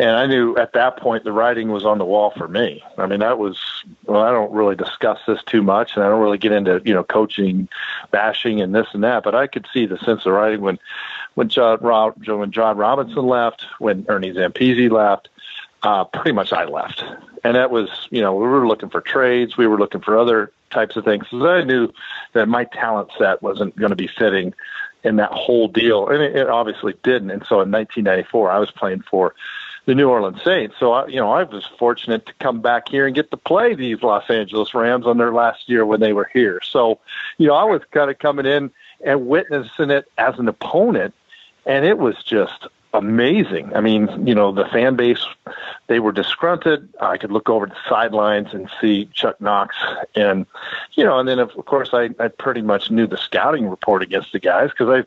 and 0.00 0.16
I 0.16 0.24
knew 0.24 0.56
at 0.56 0.72
that 0.72 0.96
point 0.96 1.24
the 1.24 1.32
writing 1.32 1.70
was 1.70 1.84
on 1.84 1.98
the 1.98 2.06
wall 2.06 2.32
for 2.34 2.48
me. 2.48 2.82
I 2.96 3.06
mean, 3.06 3.20
that 3.20 3.38
was 3.38 3.58
well, 4.06 4.22
I 4.22 4.30
don't 4.30 4.50
really 4.50 4.74
discuss 4.74 5.18
this 5.26 5.42
too 5.44 5.62
much, 5.62 5.94
and 5.94 6.02
I 6.02 6.08
don't 6.08 6.22
really 6.22 6.38
get 6.38 6.52
into 6.52 6.80
you 6.86 6.94
know 6.94 7.04
coaching, 7.04 7.68
bashing, 8.10 8.62
and 8.62 8.74
this 8.74 8.86
and 8.94 9.04
that. 9.04 9.22
But 9.22 9.34
I 9.34 9.46
could 9.46 9.66
see 9.74 9.84
the 9.84 9.98
sense 9.98 10.24
of 10.24 10.32
writing 10.32 10.62
when 10.62 10.78
when 11.34 11.50
John 11.50 11.78
when 11.80 12.50
John 12.50 12.78
Robinson 12.78 13.26
left, 13.26 13.66
when 13.78 14.06
Ernie 14.08 14.32
Zampese 14.32 14.90
left. 14.90 15.28
Uh, 15.82 16.04
pretty 16.04 16.32
much 16.32 16.52
I 16.52 16.66
left, 16.66 17.02
and 17.42 17.56
that 17.56 17.70
was 17.70 17.88
you 18.10 18.20
know 18.20 18.34
we 18.34 18.46
were 18.46 18.68
looking 18.68 18.90
for 18.90 19.00
trades, 19.00 19.56
we 19.56 19.66
were 19.66 19.78
looking 19.78 20.02
for 20.02 20.18
other 20.18 20.52
types 20.70 20.96
of 20.96 21.04
things. 21.06 21.26
So 21.30 21.46
I 21.46 21.64
knew 21.64 21.90
that 22.34 22.48
my 22.48 22.64
talent 22.64 23.10
set 23.18 23.42
wasn't 23.42 23.76
going 23.76 23.88
to 23.88 23.96
be 23.96 24.06
fitting 24.06 24.52
in 25.04 25.16
that 25.16 25.32
whole 25.32 25.68
deal, 25.68 26.08
and 26.08 26.22
it, 26.22 26.36
it 26.36 26.48
obviously 26.48 26.94
didn't. 27.02 27.30
And 27.30 27.42
so 27.46 27.62
in 27.62 27.70
1994, 27.70 28.50
I 28.50 28.58
was 28.58 28.70
playing 28.70 29.02
for 29.10 29.34
the 29.86 29.94
New 29.94 30.08
Orleans 30.08 30.42
Saints. 30.42 30.76
So 30.78 30.92
I, 30.92 31.06
you 31.06 31.16
know, 31.16 31.32
I 31.32 31.44
was 31.44 31.66
fortunate 31.78 32.26
to 32.26 32.32
come 32.34 32.60
back 32.60 32.88
here 32.88 33.06
and 33.06 33.14
get 33.14 33.30
to 33.30 33.36
play 33.36 33.74
these 33.74 34.02
Los 34.02 34.28
Angeles 34.28 34.74
Rams 34.74 35.06
on 35.06 35.18
their 35.18 35.32
last 35.32 35.68
year 35.68 35.86
when 35.86 36.00
they 36.00 36.12
were 36.12 36.30
here. 36.32 36.60
So, 36.62 36.98
you 37.38 37.46
know, 37.46 37.54
I 37.54 37.64
was 37.64 37.82
kind 37.90 38.10
of 38.10 38.18
coming 38.18 38.46
in 38.46 38.70
and 39.04 39.26
witnessing 39.26 39.90
it 39.90 40.06
as 40.18 40.38
an 40.38 40.48
opponent, 40.48 41.14
and 41.66 41.84
it 41.84 41.98
was 41.98 42.22
just 42.22 42.66
amazing. 42.92 43.74
I 43.74 43.80
mean, 43.80 44.26
you 44.26 44.34
know, 44.34 44.52
the 44.52 44.64
fan 44.66 44.96
base, 44.96 45.24
they 45.86 46.00
were 46.00 46.12
disgruntled. 46.12 46.88
I 47.00 47.18
could 47.18 47.30
look 47.30 47.48
over 47.48 47.66
the 47.66 47.76
sidelines 47.88 48.52
and 48.52 48.68
see 48.80 49.08
Chuck 49.12 49.40
Knox. 49.40 49.76
And, 50.14 50.46
you 50.94 51.04
know, 51.04 51.18
and 51.18 51.28
then 51.28 51.38
of 51.38 51.50
course 51.66 51.90
I, 51.92 52.10
I 52.18 52.28
pretty 52.28 52.62
much 52.62 52.90
knew 52.90 53.06
the 53.06 53.16
scouting 53.16 53.68
report 53.68 54.02
against 54.02 54.32
the 54.32 54.40
guys 54.40 54.70
because 54.70 55.04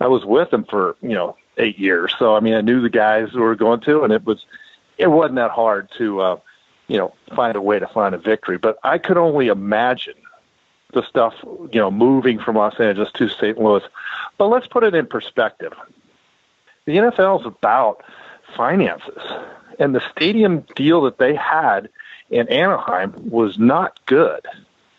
I, 0.00 0.04
I 0.04 0.08
was 0.08 0.24
with 0.24 0.50
them 0.50 0.64
for, 0.64 0.96
you 1.02 1.10
know, 1.10 1.36
eight 1.56 1.78
years. 1.78 2.14
So 2.18 2.34
I 2.34 2.40
mean, 2.40 2.54
I 2.54 2.60
knew 2.60 2.80
the 2.80 2.90
guys 2.90 3.30
who 3.32 3.40
were 3.40 3.56
going 3.56 3.80
to, 3.80 4.02
and 4.02 4.12
it 4.12 4.24
was 4.24 4.44
it 4.98 5.08
wasn't 5.08 5.36
that 5.36 5.50
hard 5.50 5.88
to 5.98 6.20
uh, 6.20 6.38
you 6.88 6.98
know 6.98 7.14
find 7.34 7.56
a 7.56 7.62
way 7.62 7.78
to 7.78 7.86
find 7.86 8.14
a 8.14 8.18
victory. 8.18 8.58
But 8.58 8.78
I 8.82 8.98
could 8.98 9.16
only 9.16 9.48
imagine 9.48 10.14
the 10.92 11.02
stuff 11.02 11.34
you 11.42 11.80
know 11.80 11.90
moving 11.90 12.38
from 12.38 12.56
Los 12.56 12.78
Angeles 12.80 13.10
to 13.12 13.28
St. 13.28 13.58
Louis. 13.58 13.82
But 14.38 14.46
let's 14.46 14.66
put 14.66 14.84
it 14.84 14.94
in 14.94 15.06
perspective. 15.06 15.72
The 16.84 16.96
NFL 16.96 17.40
is 17.40 17.46
about 17.46 18.04
finances. 18.56 19.22
And 19.78 19.94
the 19.94 20.02
stadium 20.10 20.64
deal 20.74 21.02
that 21.02 21.18
they 21.18 21.34
had 21.34 21.88
in 22.30 22.48
Anaheim 22.48 23.12
was 23.30 23.58
not 23.58 23.98
good. 24.06 24.46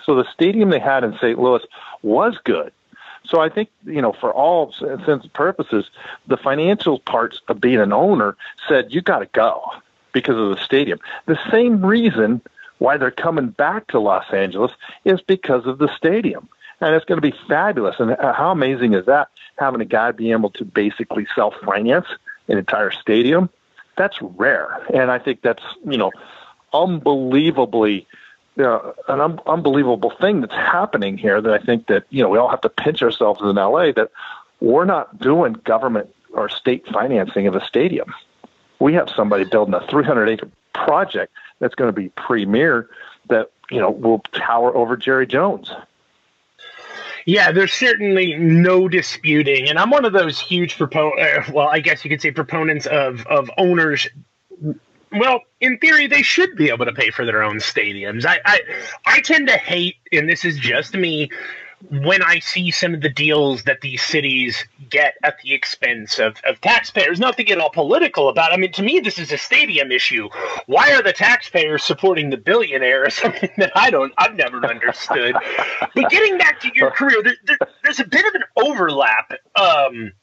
So 0.04 0.16
the 0.16 0.30
stadium 0.32 0.70
they 0.70 0.80
had 0.80 1.04
in 1.04 1.14
St. 1.16 1.40
Louis 1.40 1.64
was 2.02 2.38
good. 2.44 2.72
So 3.30 3.42
I 3.42 3.50
think, 3.50 3.70
you 3.86 4.02
know, 4.02 4.14
for 4.14 4.34
all 4.34 4.74
intents 4.82 5.26
and 5.26 5.34
purposes, 5.34 5.90
the 6.28 6.38
financial 6.38 7.00
parts 7.00 7.42
of 7.48 7.60
being 7.60 7.80
an 7.80 7.94
owner 7.94 8.36
said, 8.68 8.94
you 8.94 9.02
got 9.02 9.20
to 9.20 9.26
go 9.28 9.64
because 10.14 10.38
of 10.38 10.50
the 10.50 10.64
stadium. 10.64 11.00
The 11.26 11.40
same 11.52 11.86
reason 11.86 12.42
why 12.80 12.98
they're 12.98 13.12
coming 13.12 13.50
back 13.50 13.88
to 13.88 14.00
Los 14.00 14.32
Angeles 14.32 14.72
is 15.04 15.22
because 15.22 15.66
of 15.66 15.80
the 15.80 15.90
stadium. 15.96 16.48
And 16.80 16.94
it's 16.94 17.06
going 17.06 17.20
to 17.20 17.32
be 17.32 17.36
fabulous. 17.48 17.96
And 18.00 18.12
uh, 18.12 18.34
how 18.34 18.52
amazing 18.52 18.94
is 18.94 19.06
that? 19.08 19.30
Having 19.58 19.82
a 19.82 19.86
guy 19.86 20.12
be 20.12 20.32
able 20.32 20.52
to 20.52 20.64
basically 20.66 21.28
self 21.34 21.56
finance 21.66 22.06
an 22.48 22.58
entire 22.58 22.92
stadium. 22.92 23.50
That's 23.98 24.22
rare. 24.22 24.86
And 24.94 25.10
I 25.10 25.18
think 25.18 25.42
that's, 25.42 25.64
you 25.86 25.98
know, 25.98 26.12
unbelievably 26.74 28.06
you 28.58 28.64
know, 28.64 28.96
an 29.08 29.22
un- 29.22 29.40
unbelievable 29.46 30.12
thing 30.20 30.42
that's 30.42 30.54
happening 30.54 31.18
here 31.18 31.40
that 31.40 31.54
I 31.54 31.60
think 31.60 31.88
that, 31.88 32.06
you 32.10 32.24
know, 32.24 32.30
we 32.30 32.40
all 32.40 32.50
have 32.50 32.62
to 32.62 32.70
pinch 32.70 33.04
ourselves 33.04 33.40
in 33.42 33.56
LA 33.56 33.92
that 33.92 34.10
we're 34.60 34.86
not 34.86 35.20
doing 35.20 35.54
government 35.54 36.14
or 36.34 36.50
state 36.50 36.86
financing 36.88 37.46
of 37.46 37.56
a 37.56 37.64
stadium. 37.64 38.14
We 38.80 38.94
have 38.94 39.10
somebody 39.16 39.44
building 39.44 39.76
a 39.76 39.86
300 39.88 40.28
acre 40.28 40.50
project 40.74 41.34
that's 41.60 41.76
going 41.76 41.90
to 41.90 41.94
be 41.94 42.10
premier 42.10 42.90
that, 43.30 43.52
you 43.70 43.80
know, 43.80 43.92
will 43.92 44.20
tower 44.32 44.76
over 44.76 44.98
Jerry 44.98 45.28
Jones. 45.28 45.72
Yeah, 47.28 47.52
there's 47.52 47.74
certainly 47.74 48.36
no 48.36 48.88
disputing, 48.88 49.68
and 49.68 49.78
I'm 49.78 49.90
one 49.90 50.06
of 50.06 50.14
those 50.14 50.40
huge 50.40 50.78
proponents. 50.78 51.22
Uh, 51.22 51.52
well, 51.54 51.68
I 51.68 51.82
guess 51.82 52.06
you 52.06 52.10
could 52.10 52.22
say 52.22 52.32
proponents 52.32 52.86
of 52.86 53.28
of 53.28 53.52
owners 53.58 54.08
well, 55.12 55.42
in 55.62 55.78
theory, 55.80 56.08
they 56.08 56.22
should 56.22 56.56
be 56.56 56.70
able 56.70 56.86
to 56.86 56.94
pay 56.94 57.10
for 57.12 57.26
their 57.26 57.44
own 57.44 57.58
stadiums. 57.58 58.26
I, 58.26 58.40
I, 58.46 58.60
I 59.06 59.22
tend 59.22 59.48
to 59.48 59.58
hate, 59.58 59.96
and 60.12 60.30
this 60.30 60.46
is 60.46 60.58
just 60.58 60.94
me, 60.94 61.30
when 61.90 62.24
I 62.24 62.40
see 62.40 62.72
some 62.72 62.96
of 62.96 63.02
the 63.02 63.10
deals 63.10 63.64
that 63.64 63.82
these 63.82 64.02
cities 64.02 64.66
get 64.90 65.16
at 65.24 65.38
the 65.44 65.54
expense 65.54 66.18
of, 66.18 66.38
of 66.44 66.60
taxpayers. 66.60 67.20
Not 67.20 67.38
to 67.38 67.44
get 67.44 67.60
all 67.60 67.70
political 67.70 68.30
about. 68.30 68.52
It. 68.52 68.56
I 68.56 68.58
mean, 68.58 68.72
to 68.74 68.84
me, 68.84 69.00
this 69.00 69.20
is 69.20 69.32
a 69.32 69.38
stadium 69.38 69.92
issue. 69.92 70.30
Why 70.66 70.94
are 70.94 71.04
the 71.04 71.14
taxpayers 71.14 71.84
supporting 71.84 72.30
the 72.30 72.38
billionaire? 72.38 73.10
Something 73.18 73.52
that 73.58 73.72
I 73.76 73.92
don't, 73.92 74.12
I've 74.18 74.36
never 74.36 74.66
understood. 74.66 75.36
but 75.94 76.10
getting 76.10 76.38
back 76.38 76.60
to 76.62 76.72
your 76.74 76.92
career, 76.96 77.22
there, 77.24 77.36
there, 77.46 77.58
there's 77.84 78.00
a 78.00 78.08
bit 78.08 78.26
of 78.26 78.34
an 78.34 78.44
overlap 78.56 79.34
um, 79.56 80.14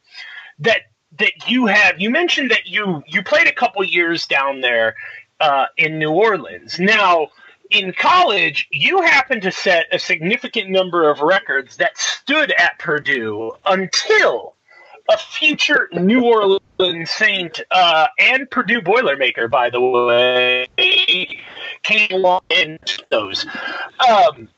that 0.59 0.83
that 1.19 1.49
you 1.49 1.67
have 1.67 2.01
you 2.01 2.11
mentioned 2.11 2.51
that 2.51 2.67
you 2.67 3.03
you 3.07 3.23
played 3.23 3.47
a 3.47 3.53
couple 3.53 3.83
years 3.85 4.27
down 4.27 4.61
there 4.61 4.97
uh, 5.41 5.67
in 5.77 5.99
New 5.99 6.11
Orleans. 6.11 6.79
Now, 6.79 7.29
in 7.71 7.93
college, 7.93 8.69
you 8.71 9.03
happened 9.03 9.43
to 9.43 9.53
set 9.53 9.87
a 9.93 9.99
significant 9.99 10.71
number 10.71 11.11
of 11.11 11.21
records 11.21 11.77
that 11.77 11.99
stood 11.99 12.53
at 12.53 12.79
Purdue 12.79 13.53
until 13.65 14.55
a 15.11 15.19
future 15.19 15.89
New 15.93 16.25
Orleans 16.25 17.11
Saint 17.11 17.61
uh, 17.71 18.07
and 18.19 18.51
Purdue 18.51 18.81
Boilermaker, 18.81 19.51
by 19.51 19.71
the 19.71 19.81
way, 19.81 20.67
came 21.83 22.11
along 22.11 22.41
and 22.51 22.79
those. 23.11 23.47
Um, 24.09 24.49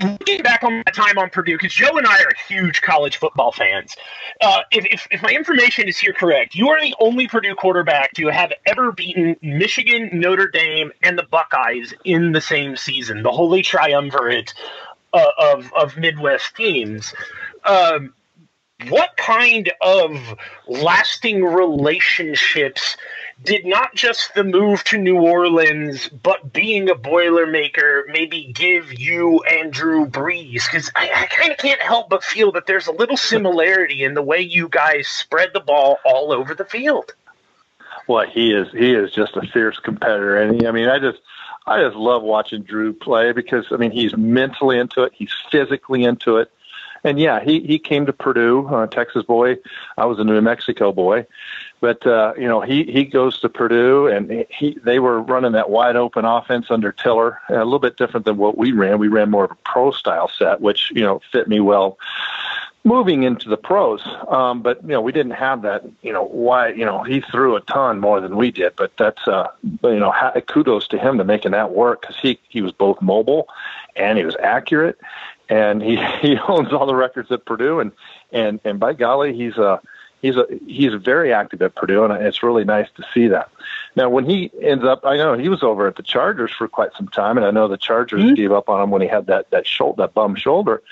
looking 0.00 0.42
back 0.42 0.62
on 0.62 0.78
my 0.78 0.92
time 0.92 1.18
on 1.18 1.30
Purdue, 1.30 1.56
because 1.56 1.72
Joe 1.72 1.96
and 1.96 2.06
I 2.06 2.22
are 2.22 2.32
huge 2.48 2.82
college 2.82 3.16
football 3.16 3.52
fans. 3.52 3.96
Uh, 4.40 4.60
if, 4.72 4.84
if, 4.86 5.06
if, 5.10 5.22
my 5.22 5.30
information 5.30 5.88
is 5.88 5.98
here 5.98 6.12
correct, 6.12 6.54
you 6.54 6.68
are 6.68 6.80
the 6.80 6.94
only 7.00 7.26
Purdue 7.26 7.54
quarterback 7.54 8.12
to 8.14 8.28
have 8.28 8.52
ever 8.66 8.92
beaten 8.92 9.36
Michigan, 9.42 10.10
Notre 10.12 10.48
Dame, 10.48 10.92
and 11.02 11.18
the 11.18 11.24
Buckeyes 11.24 11.94
in 12.04 12.32
the 12.32 12.40
same 12.40 12.76
season, 12.76 13.22
the 13.22 13.32
holy 13.32 13.62
triumvirate 13.62 14.54
uh, 15.12 15.30
of, 15.38 15.72
of 15.74 15.96
Midwest 15.96 16.54
teams. 16.56 17.14
Um, 17.64 18.14
what 18.88 19.16
kind 19.16 19.72
of 19.80 20.36
lasting 20.68 21.42
relationships 21.42 22.96
did 23.44 23.64
not 23.64 23.94
just 23.94 24.34
the 24.34 24.44
move 24.44 24.82
to 24.84 24.98
New 24.98 25.20
Orleans, 25.20 26.08
but 26.08 26.52
being 26.52 26.90
a 26.90 26.94
Boilermaker 26.94 28.02
maybe 28.08 28.52
give 28.52 28.98
you 28.98 29.42
and 29.42 29.72
Drew 29.72 30.06
Brees? 30.06 30.66
Because 30.66 30.90
I, 30.96 31.10
I 31.14 31.26
kind 31.26 31.52
of 31.52 31.58
can't 31.58 31.80
help 31.80 32.08
but 32.08 32.24
feel 32.24 32.52
that 32.52 32.66
there's 32.66 32.88
a 32.88 32.92
little 32.92 33.16
similarity 33.16 34.02
in 34.02 34.14
the 34.14 34.22
way 34.22 34.40
you 34.40 34.68
guys 34.68 35.06
spread 35.08 35.50
the 35.52 35.60
ball 35.60 35.98
all 36.04 36.32
over 36.32 36.54
the 36.54 36.64
field. 36.64 37.12
Well, 38.08 38.26
he 38.26 38.52
is 38.52 38.68
he 38.72 38.94
is 38.94 39.12
just 39.12 39.36
a 39.36 39.42
fierce 39.52 39.78
competitor, 39.78 40.40
and 40.40 40.60
he, 40.60 40.66
I 40.66 40.72
mean, 40.72 40.88
I 40.88 40.98
just 40.98 41.18
I 41.66 41.82
just 41.82 41.96
love 41.96 42.22
watching 42.22 42.62
Drew 42.62 42.92
play 42.92 43.32
because 43.32 43.66
I 43.70 43.76
mean 43.76 43.90
he's 43.90 44.16
mentally 44.16 44.78
into 44.78 45.02
it, 45.02 45.12
he's 45.14 45.32
physically 45.50 46.04
into 46.04 46.38
it, 46.38 46.50
and 47.04 47.18
yeah, 47.20 47.40
he 47.40 47.60
he 47.60 47.78
came 47.78 48.06
to 48.06 48.12
Purdue, 48.12 48.66
uh, 48.68 48.86
Texas 48.86 49.24
boy. 49.24 49.56
I 49.96 50.06
was 50.06 50.18
a 50.18 50.24
New 50.24 50.40
Mexico 50.40 50.92
boy, 50.92 51.26
but 51.80 52.06
uh, 52.06 52.34
you 52.36 52.48
know, 52.48 52.60
he 52.60 52.84
he 52.84 53.04
goes 53.04 53.40
to 53.40 53.48
Purdue, 53.48 54.08
and 54.08 54.46
he 54.50 54.78
they 54.82 54.98
were 54.98 55.20
running 55.20 55.52
that 55.52 55.70
wide 55.70 55.96
open 55.96 56.24
offense 56.24 56.66
under 56.70 56.92
Tiller, 56.92 57.40
a 57.48 57.64
little 57.64 57.78
bit 57.78 57.96
different 57.96 58.26
than 58.26 58.36
what 58.36 58.58
we 58.58 58.72
ran. 58.72 58.98
We 58.98 59.08
ran 59.08 59.30
more 59.30 59.44
of 59.44 59.50
a 59.50 59.56
pro 59.64 59.90
style 59.92 60.28
set, 60.28 60.60
which 60.60 60.90
you 60.94 61.02
know 61.02 61.20
fit 61.32 61.48
me 61.48 61.60
well 61.60 61.98
moving 62.84 63.22
into 63.22 63.48
the 63.48 63.56
pros. 63.56 64.02
Um, 64.28 64.62
but 64.62 64.82
you 64.82 64.88
know, 64.88 65.00
we 65.00 65.12
didn't 65.12 65.32
have 65.32 65.62
that. 65.62 65.84
You 66.02 66.12
know, 66.12 66.24
why? 66.24 66.70
You 66.70 66.84
know, 66.84 67.02
he 67.02 67.20
threw 67.20 67.54
a 67.54 67.60
ton 67.60 68.00
more 68.00 68.20
than 68.20 68.36
we 68.36 68.50
did. 68.50 68.74
But 68.76 68.96
that's 68.96 69.26
uh, 69.28 69.48
you 69.62 70.00
know, 70.00 70.12
kudos 70.46 70.88
to 70.88 70.98
him 70.98 71.18
to 71.18 71.24
making 71.24 71.52
that 71.52 71.72
work 71.72 72.00
because 72.00 72.16
he 72.20 72.40
he 72.48 72.62
was 72.62 72.72
both 72.72 73.00
mobile 73.00 73.48
and 73.94 74.18
he 74.18 74.24
was 74.24 74.36
accurate, 74.42 74.98
and 75.48 75.82
he 75.82 75.96
he 76.20 76.38
owns 76.38 76.72
all 76.72 76.86
the 76.86 76.94
records 76.94 77.30
at 77.30 77.44
Purdue, 77.44 77.80
and 77.80 77.92
and 78.32 78.60
and 78.64 78.80
by 78.80 78.94
golly, 78.94 79.34
he's 79.34 79.56
a 79.56 79.68
uh, 79.68 79.78
he's 80.22 80.36
a 80.36 80.46
he's 80.66 80.94
very 80.94 81.32
active 81.32 81.62
at 81.62 81.74
Purdue, 81.74 82.04
and 82.04 82.12
it's 82.22 82.42
really 82.42 82.64
nice 82.64 82.88
to 82.96 83.04
see 83.14 83.28
that. 83.28 83.50
Now, 83.96 84.08
when 84.08 84.24
he 84.24 84.50
ends 84.60 84.84
up, 84.84 85.04
I 85.04 85.16
know 85.16 85.34
he 85.34 85.48
was 85.48 85.62
over 85.62 85.86
at 85.86 85.96
the 85.96 86.02
Chargers 86.02 86.52
for 86.52 86.68
quite 86.68 86.90
some 86.96 87.08
time, 87.08 87.36
and 87.36 87.46
I 87.46 87.50
know 87.50 87.68
the 87.68 87.76
Chargers 87.76 88.22
mm-hmm. 88.22 88.34
gave 88.34 88.52
up 88.52 88.68
on 88.68 88.82
him 88.82 88.90
when 88.90 89.02
he 89.02 89.08
had 89.08 89.26
that 89.26 89.50
that 89.50 89.66
shoulder, 89.66 90.02
that 90.02 90.14
bum 90.14 90.34
shoulder. 90.34 90.82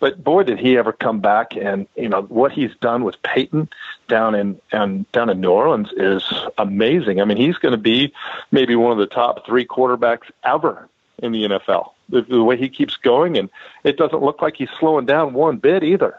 But 0.00 0.22
boy, 0.22 0.44
did 0.44 0.60
he 0.60 0.78
ever 0.78 0.92
come 0.92 1.20
back! 1.20 1.56
And 1.56 1.86
you 1.96 2.08
know 2.08 2.22
what 2.22 2.52
he's 2.52 2.74
done 2.80 3.04
with 3.04 3.20
Payton 3.22 3.68
down 4.06 4.34
in 4.34 4.60
and 4.72 5.10
down 5.12 5.28
in 5.28 5.40
New 5.40 5.50
Orleans 5.50 5.90
is 5.96 6.22
amazing. 6.56 7.20
I 7.20 7.24
mean, 7.24 7.36
he's 7.36 7.56
going 7.56 7.72
to 7.72 7.78
be 7.78 8.12
maybe 8.52 8.76
one 8.76 8.92
of 8.92 8.98
the 8.98 9.06
top 9.06 9.44
three 9.44 9.66
quarterbacks 9.66 10.30
ever 10.44 10.88
in 11.18 11.32
the 11.32 11.44
NFL. 11.44 11.92
The, 12.10 12.22
the 12.22 12.42
way 12.42 12.56
he 12.56 12.68
keeps 12.68 12.96
going, 12.96 13.36
and 13.36 13.50
it 13.84 13.96
doesn't 13.98 14.22
look 14.22 14.40
like 14.40 14.56
he's 14.56 14.70
slowing 14.78 15.04
down 15.04 15.34
one 15.34 15.58
bit 15.58 15.82
either. 15.82 16.18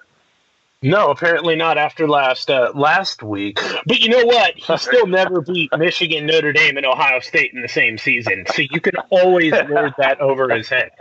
No, 0.81 1.09
apparently 1.09 1.57
not 1.57 1.77
after 1.77 2.07
last 2.07 2.49
uh, 2.49 2.71
last 2.73 3.21
week. 3.21 3.59
But 3.85 3.99
you 3.99 4.07
know 4.07 4.23
what? 4.25 4.55
He 4.55 4.77
still 4.77 5.07
never 5.07 5.41
beat 5.41 5.77
Michigan, 5.77 6.25
Notre 6.25 6.53
Dame, 6.53 6.77
and 6.77 6.85
Ohio 6.85 7.19
State 7.19 7.53
in 7.53 7.61
the 7.61 7.67
same 7.67 7.97
season. 7.97 8.45
So 8.53 8.61
you 8.61 8.79
can 8.79 8.95
always 9.09 9.51
lord 9.51 9.93
that 9.97 10.21
over 10.21 10.49
his 10.55 10.69
head. 10.69 10.91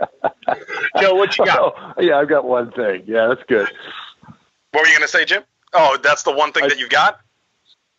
Joe, 0.99 1.15
what 1.15 1.37
you 1.37 1.45
got? 1.45 1.95
Oh, 1.97 2.01
yeah, 2.01 2.17
I've 2.17 2.27
got 2.27 2.43
one 2.43 2.71
thing. 2.73 3.03
Yeah, 3.05 3.27
that's 3.27 3.43
good. 3.47 3.69
What 4.71 4.81
were 4.81 4.87
you 4.87 4.93
going 4.93 5.01
to 5.01 5.07
say, 5.07 5.23
Jim? 5.23 5.43
Oh, 5.73 5.97
that's 6.03 6.23
the 6.23 6.33
one 6.33 6.51
thing 6.51 6.65
I, 6.65 6.69
that 6.69 6.79
you 6.79 6.89
got. 6.89 7.21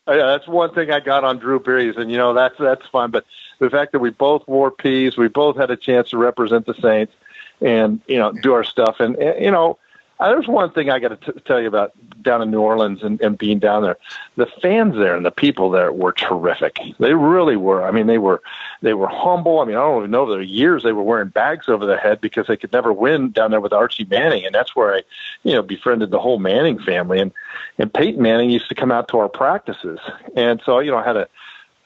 Uh, 0.07 0.13
yeah, 0.13 0.27
that's 0.27 0.47
one 0.47 0.75
thing 0.75 0.91
I 0.91 1.01
got 1.01 1.25
on 1.25 1.39
Drew 1.39 1.61
Brees, 1.61 1.97
and 1.97 2.11
you 2.11 2.19
know 2.19 2.35
that's 2.35 2.57
that's 2.59 2.87
fine. 2.89 3.11
But 3.11 3.25
the 3.59 3.71
fact 3.71 3.93
that 3.93 4.01
we 4.01 4.11
both 4.11 4.47
wore 4.47 4.71
P's, 4.71 5.17
we 5.17 5.29
both 5.29 5.57
had 5.57 5.71
a 5.71 5.77
chance 5.77 6.11
to 6.11 6.19
represent 6.19 6.67
the 6.67 6.75
Saints, 6.75 7.15
and 7.63 8.01
you 8.07 8.19
know 8.19 8.33
do 8.33 8.53
our 8.53 8.65
stuff, 8.65 9.01
and, 9.01 9.17
and 9.17 9.43
you 9.43 9.51
know 9.51 9.79
Uh, 10.21 10.29
there's 10.29 10.47
one 10.47 10.71
thing 10.71 10.91
I 10.91 10.99
got 10.99 11.19
to 11.19 11.33
tell 11.41 11.61
you 11.61 11.67
about 11.67 11.93
down 12.23 12.43
in 12.43 12.51
New 12.51 12.61
Orleans 12.61 13.03
and, 13.03 13.19
and 13.23 13.39
being 13.39 13.59
down 13.59 13.83
there. 13.83 13.97
The 14.37 14.47
fans 14.61 14.95
there 14.97 15.17
and 15.17 15.25
the 15.25 15.31
people 15.31 15.71
there 15.71 15.93
were 15.93 16.13
terrific. 16.13 16.79
They 16.99 17.15
really 17.15 17.57
were. 17.57 17.83
I 17.83 17.91
mean, 17.91 18.07
they 18.07 18.19
were 18.19 18.43
they 18.83 18.93
were 18.93 19.09
humble. 19.09 19.61
I 19.61 19.65
mean, 19.65 19.77
I 19.77 19.81
don't 19.81 19.99
even 19.99 20.11
know 20.11 20.27
the 20.27 20.45
years 20.45 20.83
they 20.83 20.93
were 20.93 21.03
wearing 21.03 21.31
bags 21.31 21.71
over 21.71 21.87
their 21.87 21.99
head 21.99 22.21
because 22.21 22.47
they 22.47 22.59
could 22.59 22.73
never 22.73 22.93
win 22.93 23.31
down 23.31 23.51
there 23.51 23.63
with 23.63 23.73
Archie 23.73 24.05
Manning, 24.05 24.45
and 24.45 24.55
that's 24.55 24.77
where 24.77 24.97
I, 24.97 25.03
you 25.43 25.55
know, 25.55 25.63
befriended 25.63 26.11
the 26.11 26.21
whole 26.21 26.39
Manning 26.39 26.79
family. 26.79 27.19
And 27.19 27.33
and 27.79 27.93
Peyton 27.93 28.23
Manning 28.23 28.51
used 28.51 28.69
to 28.69 28.75
come 28.75 28.93
out 28.93 29.09
to 29.09 29.19
our 29.19 29.29
practices, 29.31 29.99
and 30.37 30.61
so 30.67 30.81
you 30.81 30.91
know 30.91 30.99
I 30.99 31.05
had 31.05 31.17
a 31.17 31.29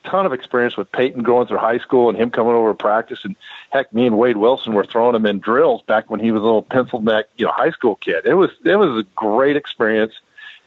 ton 0.04 0.26
of 0.26 0.32
experience 0.32 0.76
with 0.76 0.90
Peyton 0.92 1.22
going 1.22 1.46
through 1.46 1.58
high 1.58 1.78
school 1.78 2.08
and 2.08 2.18
him 2.18 2.30
coming 2.30 2.52
over 2.52 2.70
to 2.70 2.74
practice. 2.74 3.20
And 3.24 3.34
heck, 3.70 3.92
me 3.92 4.06
and 4.06 4.18
Wade 4.18 4.36
Wilson 4.36 4.74
were 4.74 4.84
throwing 4.84 5.14
him 5.14 5.26
in 5.26 5.40
drills 5.40 5.82
back 5.82 6.10
when 6.10 6.20
he 6.20 6.30
was 6.30 6.42
a 6.42 6.44
little 6.44 6.62
pencil 6.62 7.00
neck, 7.00 7.26
you 7.36 7.46
know, 7.46 7.52
high 7.52 7.70
school 7.70 7.96
kid. 7.96 8.24
It 8.24 8.34
was 8.34 8.50
it 8.64 8.76
was 8.76 9.04
a 9.04 9.06
great 9.14 9.56
experience, 9.56 10.12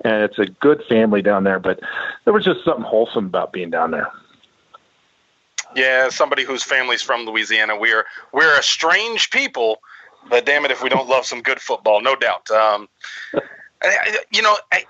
and 0.03 0.23
it's 0.23 0.39
a 0.39 0.45
good 0.45 0.83
family 0.89 1.21
down 1.21 1.43
there. 1.43 1.59
But 1.59 1.79
there 2.25 2.33
was 2.33 2.45
just 2.45 2.63
something 2.65 2.83
wholesome 2.83 3.25
about 3.25 3.53
being 3.53 3.69
down 3.69 3.91
there. 3.91 4.11
Yeah, 5.75 6.09
somebody 6.09 6.43
whose 6.43 6.63
family's 6.63 7.01
from 7.01 7.25
Louisiana. 7.25 7.77
We're 7.77 8.05
we're 8.31 8.57
a 8.57 8.63
strange 8.63 9.29
people, 9.29 9.81
but 10.29 10.45
damn 10.45 10.65
it 10.65 10.71
if 10.71 10.81
we 10.81 10.89
don't 10.89 11.07
love 11.07 11.25
some 11.25 11.41
good 11.41 11.59
football, 11.59 12.01
no 12.01 12.15
doubt. 12.15 12.49
Um, 12.49 12.89
you 14.31 14.41
know, 14.41 14.57
I, 14.71 14.85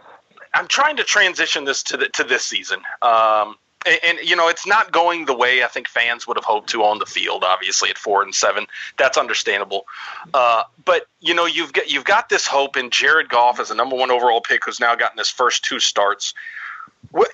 I'm 0.53 0.67
trying 0.67 0.97
to 0.97 1.03
transition 1.03 1.65
this 1.65 1.83
to 1.83 1.97
the, 1.97 2.09
to 2.09 2.23
this 2.23 2.43
season. 2.43 2.79
Um, 3.01 3.57
and, 3.88 4.00
and, 4.03 4.29
you 4.29 4.36
know 4.36 4.48
it's 4.48 4.67
not 4.67 4.91
going 4.91 5.25
the 5.25 5.36
way 5.36 5.63
I 5.63 5.67
think 5.67 5.88
fans 5.88 6.27
would 6.27 6.38
have 6.38 6.44
hoped 6.44 6.70
to 6.70 6.84
on 6.84 7.00
the 7.00 7.06
field. 7.06 7.44
Obviously, 7.44 7.89
at 7.89 7.98
four 7.98 8.22
and 8.22 8.34
seven, 8.34 8.67
that's 8.98 9.17
understandable. 9.17 9.86
Uh, 10.34 10.63
but 10.86 11.08
you 11.20 11.34
know 11.34 11.46
you've 11.46 11.74
got 11.74 11.89
you've 11.89 12.06
got 12.06 12.29
this 12.29 12.46
hope 12.46 12.77
in 12.77 12.89
Jared 12.89 13.29
Goff 13.29 13.60
as 13.60 13.72
a 13.72 13.75
number 13.75 13.96
one 13.96 14.12
overall 14.12 14.41
pick, 14.41 14.65
who's 14.65 14.79
now 14.79 14.96
gotten 14.96 15.17
his 15.17 15.29
first 15.29 15.63
two 15.63 15.79
starts. 15.79 16.34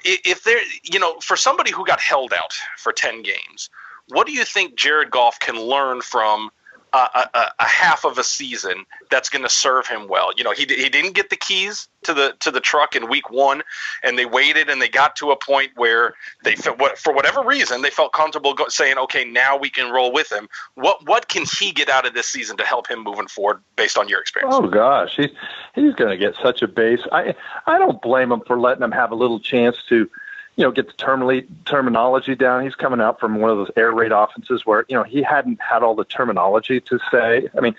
If 0.03 0.43
there, 0.43 0.59
you 0.83 0.99
know, 0.99 1.19
for 1.19 1.35
somebody 1.35 1.71
who 1.71 1.85
got 1.85 1.99
held 1.99 2.33
out 2.33 2.53
for 2.77 2.93
ten 2.93 3.23
games, 3.23 3.69
what 4.09 4.27
do 4.27 4.33
you 4.33 4.45
think 4.45 4.75
Jared 4.75 5.11
Goff 5.11 5.39
can 5.39 5.59
learn 5.59 6.01
from? 6.01 6.51
A, 6.93 7.29
a, 7.33 7.51
a, 7.59 7.65
half 7.65 8.05
of 8.05 8.17
a 8.17 8.23
season 8.23 8.85
that's 9.09 9.29
going 9.29 9.41
to 9.41 9.49
serve 9.49 9.87
him 9.87 10.07
well. 10.07 10.31
You 10.37 10.43
know, 10.43 10.51
he 10.51 10.61
he 10.61 10.89
didn't 10.89 11.13
get 11.13 11.29
the 11.29 11.35
keys 11.35 11.87
to 12.03 12.13
the 12.13 12.35
to 12.39 12.51
the 12.51 12.59
truck 12.59 12.95
in 12.95 13.09
week 13.09 13.31
one, 13.31 13.63
and 14.03 14.17
they 14.17 14.25
waited 14.25 14.69
and 14.69 14.81
they 14.81 14.89
got 14.89 15.15
to 15.17 15.31
a 15.31 15.35
point 15.35 15.71
where 15.75 16.13
they 16.43 16.55
felt, 16.55 16.79
for 16.97 17.13
whatever 17.13 17.41
reason 17.41 17.81
they 17.81 17.89
felt 17.89 18.13
comfortable 18.13 18.55
saying, 18.69 18.97
okay, 18.97 19.25
now 19.25 19.57
we 19.57 19.69
can 19.69 19.91
roll 19.91 20.11
with 20.11 20.31
him. 20.31 20.47
What 20.75 21.05
what 21.07 21.27
can 21.27 21.45
he 21.59 21.71
get 21.71 21.89
out 21.89 22.05
of 22.05 22.13
this 22.13 22.27
season 22.27 22.57
to 22.57 22.63
help 22.63 22.87
him 22.87 23.03
moving 23.03 23.27
forward 23.27 23.61
based 23.75 23.97
on 23.97 24.07
your 24.07 24.21
experience? 24.21 24.55
Oh 24.55 24.67
gosh, 24.67 25.15
he's 25.15 25.31
he's 25.73 25.95
going 25.95 26.11
to 26.11 26.17
get 26.17 26.35
such 26.43 26.61
a 26.61 26.67
base. 26.67 27.01
I 27.11 27.33
I 27.65 27.79
don't 27.79 28.01
blame 28.01 28.31
him 28.31 28.41
for 28.45 28.59
letting 28.59 28.83
him 28.83 28.91
have 28.91 29.11
a 29.11 29.15
little 29.15 29.39
chance 29.39 29.77
to 29.89 30.09
you 30.55 30.63
know, 30.63 30.71
get 30.71 30.87
the 30.87 30.93
term- 30.93 31.47
terminology 31.65 32.35
down. 32.35 32.63
He's 32.63 32.75
coming 32.75 33.01
out 33.01 33.19
from 33.19 33.39
one 33.39 33.49
of 33.49 33.57
those 33.57 33.71
air 33.75 33.91
raid 33.91 34.11
offenses 34.11 34.65
where, 34.65 34.85
you 34.87 34.95
know, 34.95 35.03
he 35.03 35.23
hadn't 35.23 35.61
had 35.61 35.83
all 35.83 35.95
the 35.95 36.05
terminology 36.05 36.79
to 36.81 36.99
say. 37.11 37.49
I 37.57 37.61
mean, 37.61 37.75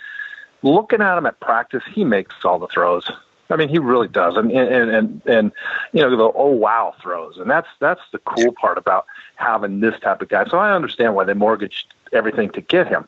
looking 0.63 1.01
at 1.01 1.17
him 1.17 1.27
at 1.27 1.39
practice, 1.41 1.85
he 1.93 2.05
makes 2.05 2.35
all 2.45 2.59
the 2.59 2.69
throws. 2.69 3.11
I 3.51 3.57
mean, 3.57 3.69
he 3.69 3.79
really 3.79 4.09
does, 4.09 4.37
and 4.37 4.51
and 4.51 4.91
and 4.91 5.23
and 5.27 5.53
you 5.93 6.01
know 6.01 6.17
the 6.17 6.33
oh 6.35 6.49
wow 6.49 6.95
throws, 7.03 7.37
and 7.37 7.51
that's 7.51 7.69
that's 7.79 8.01
the 8.11 8.19
cool 8.19 8.53
part 8.53 8.79
about 8.79 9.05
having 9.37 9.81
this 9.81 9.99
type 10.01 10.23
of 10.23 10.29
guy. 10.31 10.47
So 10.47 10.57
I 10.57 10.73
understand 10.73 11.15
why 11.15 11.25
they 11.25 11.35
mortgaged 11.35 11.93
everything 12.13 12.49
to 12.51 12.63
get 12.63 12.89
him, 12.89 13.07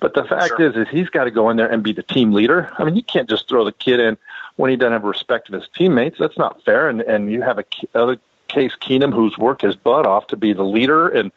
but 0.00 0.14
the 0.14 0.24
fact 0.24 0.54
sure. 0.56 0.70
is, 0.70 0.76
is 0.76 0.88
he's 0.88 1.08
got 1.08 1.24
to 1.24 1.32
go 1.32 1.50
in 1.50 1.56
there 1.56 1.70
and 1.70 1.82
be 1.82 1.92
the 1.92 2.04
team 2.04 2.32
leader. 2.32 2.70
I 2.78 2.84
mean, 2.84 2.94
you 2.94 3.02
can't 3.02 3.28
just 3.28 3.48
throw 3.48 3.64
the 3.64 3.72
kid 3.72 3.98
in 3.98 4.16
when 4.54 4.70
he 4.70 4.76
doesn't 4.76 4.92
have 4.92 5.02
respect 5.02 5.48
of 5.48 5.60
his 5.60 5.68
teammates. 5.76 6.18
That's 6.18 6.38
not 6.38 6.62
fair, 6.62 6.88
and 6.88 7.00
and 7.00 7.32
you 7.32 7.42
have 7.42 7.58
a 7.58 7.64
other 7.94 8.18
Case 8.52 8.72
Keenum, 8.80 9.12
who's 9.12 9.36
worked 9.38 9.62
his 9.62 9.76
butt 9.76 10.06
off 10.06 10.28
to 10.28 10.36
be 10.36 10.52
the 10.52 10.64
leader, 10.64 11.08
and 11.08 11.32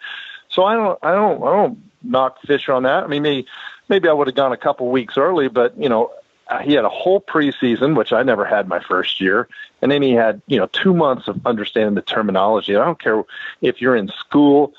so 0.50 0.64
I 0.64 0.76
don't, 0.76 1.00
I 1.02 1.14
don't, 1.14 1.44
I 1.44 1.56
don't 1.56 1.80
knock 2.04 2.42
Fisher 2.42 2.74
on 2.74 2.84
that. 2.84 3.04
I 3.04 3.08
mean, 3.08 3.24
maybe, 3.24 3.48
maybe 3.90 4.08
I 4.10 4.14
would 4.14 4.28
have 4.28 4.36
gone 4.36 4.52
a 4.52 4.58
couple 4.58 4.90
weeks 4.90 5.18
early, 5.18 5.48
but 5.48 5.78
you 5.78 5.90
know, 5.90 6.12
uh, 6.48 6.60
he 6.60 6.74
had 6.74 6.86
a 6.86 6.90
whole 6.90 7.20
preseason, 7.20 7.98
which 7.98 8.14
I 8.14 8.24
never 8.24 8.46
had 8.46 8.68
my 8.68 8.80
first 8.80 9.20
year, 9.20 9.48
and 9.82 9.92
then 9.92 10.02
he 10.02 10.12
had 10.12 10.42
you 10.48 10.58
know 10.58 10.68
two 10.68 10.94
months 10.94 11.28
of 11.28 11.46
understanding 11.46 11.96
the 11.96 12.02
terminology. 12.02 12.76
I 12.76 12.86
don't 12.86 13.00
care 13.00 13.24
if 13.62 13.82
you're 13.82 13.96
in 13.96 14.10
school 14.10 14.74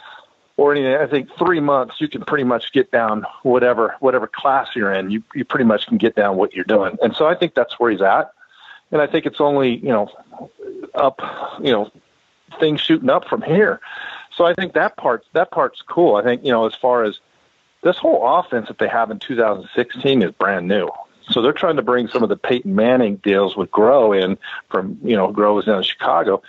or 0.57 0.73
anything. 0.73 0.95
I 0.95 1.07
think 1.07 1.29
three 1.37 1.61
months 1.61 2.01
you 2.01 2.09
can 2.09 2.25
pretty 2.25 2.45
much 2.45 2.73
get 2.73 2.91
down 2.93 3.27
whatever 3.43 3.97
whatever 4.01 4.29
class 4.29 4.69
you're 4.77 4.93
in. 4.93 5.11
You 5.11 5.23
you 5.35 5.45
pretty 5.45 5.65
much 5.65 5.87
can 5.87 5.99
get 5.99 6.15
down 6.15 6.37
what 6.37 6.55
you're 6.55 6.65
doing, 6.65 6.97
and 7.03 7.15
so 7.17 7.27
I 7.27 7.35
think 7.35 7.55
that's 7.55 7.79
where 7.81 7.91
he's 7.91 8.03
at. 8.03 8.31
And 8.93 9.03
I 9.03 9.09
think 9.09 9.27
it's 9.27 9.41
only 9.41 9.77
you 9.77 9.89
know 9.89 10.09
up 10.95 11.21
you 11.61 11.73
know 11.73 11.91
things 12.59 12.81
shooting 12.81 13.11
up 13.11 13.29
from 13.29 13.43
here. 13.43 13.81
So 14.35 14.45
I 14.45 14.55
think 14.55 14.75
that 14.75 14.97
part 14.97 15.25
that 15.33 15.51
part's 15.51 15.83
cool. 15.83 16.17
I 16.17 16.23
think 16.23 16.45
you 16.45 16.53
know 16.53 16.67
as 16.67 16.75
far 16.75 17.05
as 17.05 17.21
this 17.83 17.97
whole 17.97 18.23
offense 18.39 18.69
that 18.69 18.79
they 18.79 18.89
have 18.89 19.11
in 19.11 19.19
2016 19.19 20.23
is 20.23 20.33
brand 20.33 20.69
new. 20.69 20.91
So 21.29 21.43
they're 21.43 21.53
trying 21.53 21.77
to 21.77 21.83
bring 21.83 22.09
some 22.09 22.23
of 22.23 22.29
the 22.29 22.37
Peyton 22.37 22.75
Manning 22.75 23.17
deals 23.17 23.57
with 23.57 23.71
Groh 23.71 24.21
in 24.21 24.39
from 24.71 24.99
you 25.03 25.17
know 25.17 25.33
Groh 25.33 25.55
was 25.55 25.69
in 25.69 25.83
Chicago, 25.83 26.43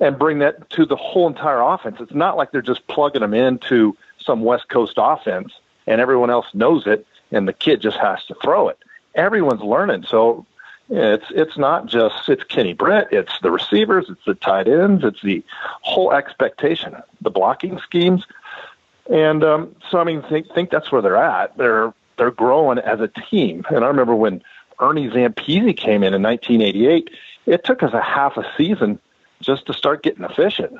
and 0.00 0.18
bring 0.18 0.38
that 0.38 0.70
to 0.70 0.86
the 0.86 0.96
whole 0.96 1.26
entire 1.26 1.60
offense. 1.60 1.96
It's 2.00 2.14
not 2.14 2.36
like 2.36 2.52
they're 2.52 2.62
just 2.62 2.86
plugging 2.86 3.20
them 3.20 3.34
into 3.34 3.96
some 4.18 4.42
West 4.42 4.68
Coast 4.68 4.94
offense 4.96 5.52
and 5.86 6.00
everyone 6.00 6.30
else 6.30 6.46
knows 6.54 6.86
it, 6.86 7.06
and 7.30 7.46
the 7.46 7.52
kid 7.52 7.80
just 7.80 7.98
has 7.98 8.24
to 8.26 8.34
throw 8.42 8.68
it. 8.68 8.78
Everyone's 9.14 9.62
learning. 9.62 10.04
So 10.04 10.46
it's 10.90 11.26
it's 11.30 11.56
not 11.56 11.86
just 11.86 12.28
it's 12.28 12.44
Kenny 12.44 12.74
Britt, 12.74 13.08
it's 13.10 13.32
the 13.42 13.50
receivers, 13.50 14.06
it's 14.08 14.24
the 14.26 14.34
tight 14.34 14.68
ends, 14.68 15.04
it's 15.04 15.22
the 15.22 15.42
whole 15.82 16.12
expectation, 16.12 16.94
the 17.20 17.30
blocking 17.30 17.78
schemes, 17.78 18.24
and 19.10 19.44
um, 19.44 19.74
so 19.90 19.98
I 19.98 20.04
mean, 20.04 20.22
think 20.22 20.52
think 20.54 20.70
that's 20.70 20.90
where 20.90 21.02
they're 21.02 21.16
at. 21.16 21.56
They're 21.56 21.92
they're 22.16 22.30
growing 22.30 22.78
as 22.78 23.00
a 23.00 23.08
team. 23.08 23.64
And 23.70 23.84
I 23.84 23.88
remember 23.88 24.14
when 24.14 24.42
Ernie 24.80 25.08
Zampese 25.08 25.76
came 25.76 26.02
in 26.02 26.14
in 26.14 26.22
1988, 26.22 27.10
it 27.46 27.64
took 27.64 27.82
us 27.82 27.92
a 27.92 28.00
half 28.00 28.36
a 28.36 28.44
season 28.56 28.98
just 29.40 29.66
to 29.66 29.74
start 29.74 30.02
getting 30.02 30.24
efficient. 30.24 30.76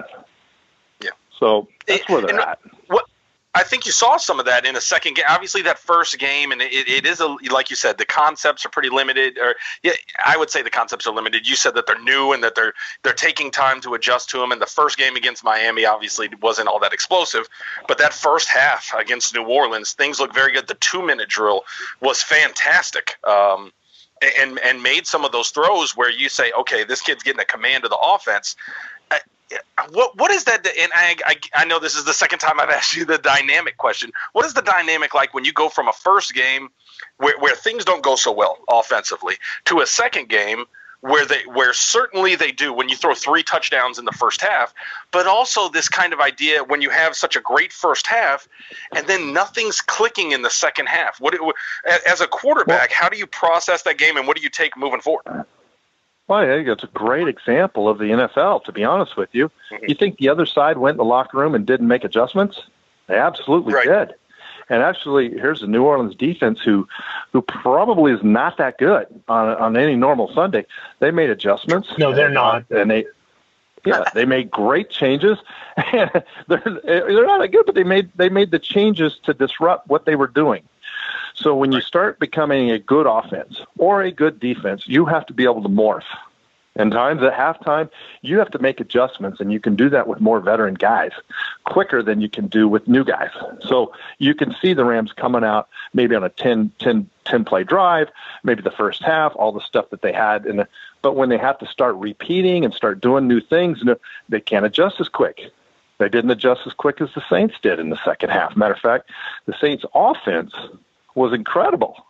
Yeah. 1.02 1.10
So 1.38 1.68
that's 1.86 2.08
where 2.08 2.22
they're 2.22 2.30
and 2.30 2.40
at. 2.40 2.58
What 2.88 3.06
I 3.54 3.62
think 3.62 3.86
you 3.86 3.92
saw 3.92 4.16
some 4.16 4.40
of 4.40 4.46
that 4.46 4.66
in 4.66 4.74
a 4.74 4.80
second 4.80 5.14
game. 5.14 5.24
Obviously, 5.28 5.62
that 5.62 5.78
first 5.78 6.18
game, 6.18 6.50
and 6.50 6.60
it, 6.60 6.88
it 6.88 7.06
is 7.06 7.20
a 7.20 7.36
like 7.50 7.70
you 7.70 7.76
said, 7.76 7.98
the 7.98 8.04
concepts 8.04 8.66
are 8.66 8.68
pretty 8.68 8.90
limited. 8.90 9.38
Or 9.38 9.54
yeah, 9.82 9.92
I 10.24 10.36
would 10.36 10.50
say 10.50 10.62
the 10.62 10.70
concepts 10.70 11.06
are 11.06 11.14
limited. 11.14 11.48
You 11.48 11.54
said 11.54 11.74
that 11.76 11.86
they're 11.86 12.02
new 12.02 12.32
and 12.32 12.42
that 12.42 12.56
they're 12.56 12.74
they're 13.02 13.12
taking 13.12 13.50
time 13.52 13.80
to 13.82 13.94
adjust 13.94 14.30
to 14.30 14.38
them. 14.38 14.50
And 14.50 14.60
the 14.60 14.66
first 14.66 14.98
game 14.98 15.14
against 15.14 15.44
Miami 15.44 15.86
obviously 15.86 16.28
wasn't 16.42 16.68
all 16.68 16.80
that 16.80 16.92
explosive, 16.92 17.48
but 17.86 17.98
that 17.98 18.12
first 18.12 18.48
half 18.48 18.92
against 18.98 19.34
New 19.34 19.44
Orleans, 19.44 19.92
things 19.92 20.18
look 20.18 20.34
very 20.34 20.52
good. 20.52 20.66
The 20.66 20.74
two 20.74 21.04
minute 21.06 21.28
drill 21.28 21.62
was 22.00 22.22
fantastic. 22.22 23.16
Um, 23.24 23.72
and 24.38 24.58
and 24.60 24.82
made 24.82 25.06
some 25.06 25.24
of 25.24 25.32
those 25.32 25.50
throws 25.50 25.96
where 25.96 26.10
you 26.10 26.28
say, 26.28 26.52
okay, 26.52 26.84
this 26.84 27.00
kid's 27.00 27.22
getting 27.22 27.40
a 27.40 27.44
command 27.44 27.84
of 27.84 27.90
the 27.90 27.96
offense 27.96 28.56
what 29.90 30.16
what 30.18 30.30
is 30.30 30.44
that? 30.44 30.66
And 30.66 30.92
I, 30.94 31.16
I, 31.26 31.36
I 31.54 31.64
know 31.64 31.78
this 31.78 31.96
is 31.96 32.04
the 32.04 32.14
second 32.14 32.38
time 32.38 32.60
I've 32.60 32.70
asked 32.78 32.96
you 32.96 33.04
the 33.04 33.18
dynamic 33.18 33.76
question. 33.76 34.12
What 34.32 34.46
is 34.46 34.54
the 34.54 34.62
dynamic 34.62 35.14
like 35.14 35.34
when 35.34 35.44
you 35.44 35.52
go 35.52 35.68
from 35.68 35.88
a 35.88 35.92
first 35.92 36.34
game 36.34 36.70
where 37.18 37.38
where 37.38 37.54
things 37.54 37.84
don't 37.84 38.02
go 38.02 38.16
so 38.16 38.32
well 38.32 38.58
offensively 38.68 39.36
to 39.66 39.80
a 39.80 39.86
second 39.86 40.28
game 40.28 40.64
where 41.00 41.26
they 41.26 41.42
where 41.52 41.74
certainly 41.74 42.34
they 42.34 42.50
do 42.50 42.72
when 42.72 42.88
you 42.88 42.96
throw 42.96 43.14
three 43.14 43.42
touchdowns 43.42 43.98
in 43.98 44.06
the 44.06 44.12
first 44.12 44.40
half, 44.40 44.72
but 45.10 45.26
also 45.26 45.68
this 45.68 45.88
kind 45.88 46.14
of 46.14 46.20
idea 46.20 46.64
when 46.64 46.80
you 46.80 46.88
have 46.88 47.14
such 47.14 47.36
a 47.36 47.40
great 47.40 47.72
first 47.72 48.06
half 48.06 48.48
and 48.96 49.06
then 49.06 49.34
nothing's 49.34 49.82
clicking 49.82 50.32
in 50.32 50.40
the 50.40 50.48
second 50.48 50.86
half. 50.86 51.20
What 51.20 51.34
as 52.06 52.22
a 52.22 52.26
quarterback, 52.26 52.90
how 52.90 53.10
do 53.10 53.18
you 53.18 53.26
process 53.26 53.82
that 53.82 53.98
game 53.98 54.16
and 54.16 54.26
what 54.26 54.36
do 54.36 54.42
you 54.42 54.48
take 54.48 54.78
moving 54.78 55.00
forward? 55.00 55.44
Well, 56.26 56.38
I 56.38 56.46
think 56.46 56.68
it's 56.68 56.84
a 56.84 56.88
great 56.88 57.28
example 57.28 57.88
of 57.88 57.98
the 57.98 58.06
NFL, 58.06 58.64
to 58.64 58.72
be 58.72 58.82
honest 58.82 59.16
with 59.16 59.28
you. 59.32 59.50
Mm-hmm. 59.70 59.84
You 59.88 59.94
think 59.94 60.18
the 60.18 60.30
other 60.30 60.46
side 60.46 60.78
went 60.78 60.94
in 60.94 60.98
the 60.98 61.04
locker 61.04 61.38
room 61.38 61.54
and 61.54 61.66
didn't 61.66 61.88
make 61.88 62.04
adjustments? 62.04 62.62
They 63.08 63.18
absolutely 63.18 63.74
right. 63.74 63.87
did. 63.87 64.14
And 64.70 64.82
actually, 64.82 65.30
here's 65.30 65.60
the 65.60 65.66
New 65.66 65.84
Orleans 65.84 66.14
defense 66.14 66.60
who, 66.62 66.88
who 67.32 67.42
probably 67.42 68.12
is 68.12 68.22
not 68.22 68.56
that 68.56 68.78
good 68.78 69.06
on 69.28 69.48
on 69.48 69.76
any 69.76 69.94
normal 69.94 70.32
Sunday. 70.32 70.64
They 71.00 71.10
made 71.10 71.28
adjustments. 71.28 71.88
No, 71.98 72.14
they're 72.14 72.30
not. 72.30 72.64
And 72.70 72.90
they, 72.90 73.04
yeah, 73.84 74.04
they 74.14 74.24
made 74.24 74.50
great 74.50 74.88
changes. 74.88 75.37
they're 75.92 76.24
they're 76.48 77.26
not 77.26 77.40
that 77.42 77.52
good, 77.52 77.66
but 77.66 77.74
they 77.74 77.84
made 77.84 78.10
they 78.16 78.30
made 78.30 78.50
the 78.50 78.58
changes 78.58 79.18
to 79.24 79.34
disrupt 79.34 79.87
what 79.88 80.06
they 80.06 80.16
were 80.16 80.28
doing. 80.28 80.62
So 81.35 81.55
when 81.55 81.73
you 81.73 81.81
start 81.81 82.20
becoming 82.20 82.70
a 82.70 82.79
good 82.79 83.07
offense 83.07 83.61
or 83.79 84.03
a 84.03 84.11
good 84.11 84.38
defense, 84.38 84.87
you 84.87 85.05
have 85.07 85.27
to 85.27 85.33
be 85.33 85.44
able 85.44 85.62
to 85.62 85.68
morph. 85.68 86.05
And 86.77 86.90
times 86.90 87.23
at 87.23 87.33
halftime, 87.33 87.88
you 88.23 88.38
have 88.38 88.51
to 88.51 88.59
make 88.59 88.81
adjustments, 88.81 89.40
and 89.40 89.53
you 89.53 89.61
can 89.61 89.77
do 89.77 89.88
that 89.90 90.09
with 90.09 90.20
more 90.20 90.40
veteran 90.40 90.75
guys 90.75 91.12
quicker 91.64 92.03
than 92.03 92.20
you 92.20 92.29
can 92.29 92.49
do 92.49 92.68
with 92.68 92.88
new 92.88 93.05
guys. 93.05 93.31
So 93.68 93.92
you 94.18 94.35
can 94.35 94.55
see 94.61 94.75
the 94.75 94.85
Rams 94.85 95.12
coming 95.12 95.44
out 95.44 95.68
maybe 95.92 96.16
on 96.16 96.25
a 96.25 96.31
10, 96.31 96.73
10, 96.81 97.09
10 97.25 97.44
play 97.44 97.62
drive, 97.62 98.09
maybe 98.42 98.62
the 98.62 98.73
first 98.73 99.05
half, 99.05 99.37
all 99.37 99.53
the 99.53 99.61
stuff 99.61 99.90
that 99.90 100.03
they 100.03 100.12
had. 100.12 100.47
In 100.47 100.57
the, 100.57 100.68
but 101.01 101.14
when 101.14 101.29
they 101.29 101.38
have 101.38 101.59
to 101.59 101.66
start 101.66 101.94
repeating 101.94 102.64
and 102.64 102.75
start 102.75 103.01
doing 103.01 103.29
new 103.29 103.40
things, 103.40 103.83
they 104.29 104.40
can't 104.40 104.66
adjust 104.66 105.01
as 105.01 105.09
quick. 105.09 105.53
They 105.99 106.09
didn't 106.09 106.31
adjust 106.31 106.62
as 106.66 106.73
quick 106.73 107.01
as 107.01 107.09
the 107.14 107.23
Saints 107.31 107.55
did 107.62 107.79
in 107.79 107.90
the 107.90 108.05
second 108.05 108.31
half. 108.31 108.57
Matter 108.57 108.75
of 108.75 108.81
fact, 108.81 109.11
the 109.47 109.55
Saints' 109.61 109.85
offense 109.94 110.53
was 111.14 111.33
incredible. 111.33 112.07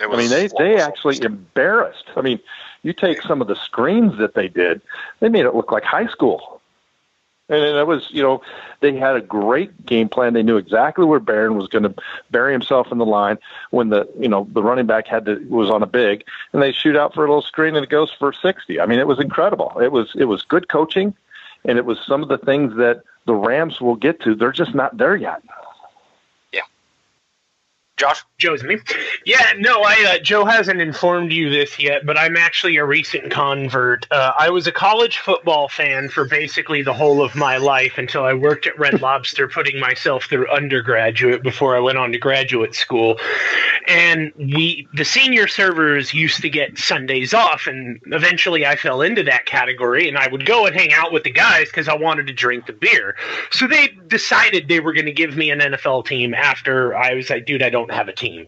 Was 0.00 0.10
I 0.12 0.16
mean, 0.16 0.30
they 0.30 0.48
they 0.58 0.80
actually 0.80 1.22
embarrassed. 1.22 2.04
I 2.16 2.20
mean, 2.20 2.38
you 2.82 2.92
take 2.92 3.22
some 3.22 3.40
of 3.40 3.48
the 3.48 3.56
screens 3.56 4.18
that 4.18 4.34
they 4.34 4.48
did; 4.48 4.82
they 5.20 5.28
made 5.28 5.46
it 5.46 5.54
look 5.54 5.72
like 5.72 5.84
high 5.84 6.06
school. 6.06 6.60
And 7.48 7.62
it 7.62 7.86
was, 7.86 8.08
you 8.10 8.22
know, 8.22 8.42
they 8.80 8.96
had 8.96 9.14
a 9.14 9.20
great 9.20 9.86
game 9.86 10.08
plan. 10.08 10.32
They 10.32 10.42
knew 10.42 10.56
exactly 10.56 11.04
where 11.04 11.20
Barron 11.20 11.56
was 11.56 11.68
going 11.68 11.84
to 11.84 11.94
bury 12.32 12.52
himself 12.52 12.90
in 12.90 12.98
the 12.98 13.06
line 13.06 13.38
when 13.70 13.90
the, 13.90 14.08
you 14.18 14.28
know, 14.28 14.48
the 14.52 14.64
running 14.64 14.86
back 14.86 15.06
had 15.06 15.26
to 15.26 15.36
was 15.48 15.70
on 15.70 15.80
a 15.80 15.86
big, 15.86 16.24
and 16.52 16.60
they 16.60 16.72
shoot 16.72 16.96
out 16.96 17.14
for 17.14 17.24
a 17.24 17.28
little 17.28 17.42
screen 17.42 17.76
and 17.76 17.84
it 17.84 17.90
goes 17.90 18.10
for 18.10 18.32
sixty. 18.32 18.80
I 18.80 18.86
mean, 18.86 18.98
it 18.98 19.06
was 19.06 19.20
incredible. 19.20 19.78
It 19.80 19.92
was 19.92 20.12
it 20.16 20.24
was 20.24 20.42
good 20.42 20.68
coaching, 20.68 21.14
and 21.64 21.78
it 21.78 21.84
was 21.84 21.98
some 22.04 22.22
of 22.22 22.28
the 22.28 22.38
things 22.38 22.76
that 22.78 23.02
the 23.26 23.34
Rams 23.34 23.80
will 23.80 23.96
get 23.96 24.20
to. 24.22 24.34
They're 24.34 24.50
just 24.50 24.74
not 24.74 24.96
there 24.96 25.14
yet. 25.14 25.42
Josh? 27.96 28.22
Joe's 28.38 28.62
me. 28.62 28.76
Yeah, 29.24 29.54
no, 29.56 29.80
I 29.82 30.16
uh, 30.16 30.18
Joe 30.18 30.44
hasn't 30.44 30.80
informed 30.80 31.32
you 31.32 31.48
this 31.48 31.78
yet, 31.78 32.04
but 32.04 32.18
I'm 32.18 32.36
actually 32.36 32.76
a 32.76 32.84
recent 32.84 33.30
convert. 33.30 34.06
Uh, 34.10 34.32
I 34.38 34.50
was 34.50 34.66
a 34.66 34.72
college 34.72 35.18
football 35.18 35.68
fan 35.68 36.10
for 36.10 36.26
basically 36.26 36.82
the 36.82 36.92
whole 36.92 37.22
of 37.22 37.34
my 37.34 37.56
life 37.56 37.94
until 37.96 38.24
I 38.24 38.34
worked 38.34 38.66
at 38.66 38.78
Red 38.78 39.00
Lobster, 39.00 39.48
putting 39.48 39.80
myself 39.80 40.24
through 40.24 40.50
undergraduate 40.50 41.42
before 41.42 41.74
I 41.76 41.80
went 41.80 41.96
on 41.96 42.12
to 42.12 42.18
graduate 42.18 42.74
school. 42.74 43.18
And 43.88 44.32
we, 44.36 44.86
the 44.92 45.04
senior 45.04 45.46
servers, 45.48 46.12
used 46.12 46.42
to 46.42 46.50
get 46.50 46.76
Sundays 46.76 47.32
off, 47.32 47.66
and 47.66 48.00
eventually 48.06 48.66
I 48.66 48.76
fell 48.76 49.00
into 49.00 49.22
that 49.22 49.46
category, 49.46 50.08
and 50.08 50.18
I 50.18 50.28
would 50.28 50.44
go 50.44 50.66
and 50.66 50.74
hang 50.74 50.92
out 50.92 51.10
with 51.12 51.24
the 51.24 51.30
guys 51.30 51.68
because 51.68 51.88
I 51.88 51.94
wanted 51.94 52.26
to 52.26 52.34
drink 52.34 52.66
the 52.66 52.74
beer. 52.74 53.16
So 53.50 53.66
they 53.66 53.88
decided 54.08 54.68
they 54.68 54.80
were 54.80 54.92
going 54.92 55.06
to 55.06 55.12
give 55.12 55.36
me 55.36 55.50
an 55.50 55.60
NFL 55.60 56.06
team 56.06 56.34
after 56.34 56.94
I 56.94 57.14
was 57.14 57.30
like, 57.30 57.46
dude, 57.46 57.62
I 57.62 57.70
don't 57.70 57.85
have 57.92 58.08
a 58.08 58.12
team. 58.12 58.46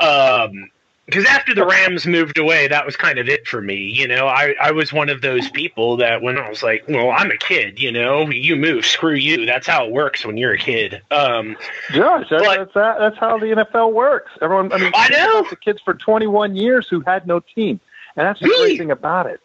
Um, 0.00 0.70
because 1.06 1.26
after 1.26 1.54
the 1.54 1.66
Rams 1.66 2.06
moved 2.06 2.38
away, 2.38 2.66
that 2.68 2.86
was 2.86 2.96
kind 2.96 3.18
of 3.18 3.28
it 3.28 3.46
for 3.46 3.60
me. 3.60 3.76
You 3.76 4.08
know, 4.08 4.26
I, 4.26 4.54
I 4.58 4.70
was 4.70 4.90
one 4.90 5.10
of 5.10 5.20
those 5.20 5.50
people 5.50 5.98
that 5.98 6.22
when 6.22 6.38
I 6.38 6.48
was 6.48 6.62
like, 6.62 6.84
well, 6.88 7.10
I'm 7.10 7.30
a 7.30 7.36
kid, 7.36 7.78
you 7.78 7.92
know, 7.92 8.26
you 8.30 8.56
move, 8.56 8.86
screw 8.86 9.12
you. 9.12 9.44
That's 9.44 9.66
how 9.66 9.84
it 9.84 9.92
works 9.92 10.24
when 10.24 10.38
you're 10.38 10.54
a 10.54 10.58
kid. 10.58 11.02
Um, 11.10 11.58
Josh, 11.92 12.28
that's, 12.30 12.42
but- 12.42 12.56
that's, 12.56 12.74
that, 12.74 12.98
that's 12.98 13.18
how 13.18 13.36
the 13.38 13.46
NFL 13.48 13.92
works. 13.92 14.32
Everyone, 14.40 14.72
I 14.72 14.78
mean, 14.78 14.92
I 14.94 15.10
know. 15.10 15.46
the 15.50 15.56
kids 15.56 15.78
for 15.84 15.92
21 15.92 16.56
years 16.56 16.88
who 16.88 17.00
had 17.00 17.26
no 17.26 17.40
team, 17.40 17.80
and 18.16 18.26
that's 18.26 18.40
the 18.40 18.48
Me. 18.48 18.56
great 18.60 18.78
thing 18.78 18.90
about 18.90 19.26
it. 19.26 19.40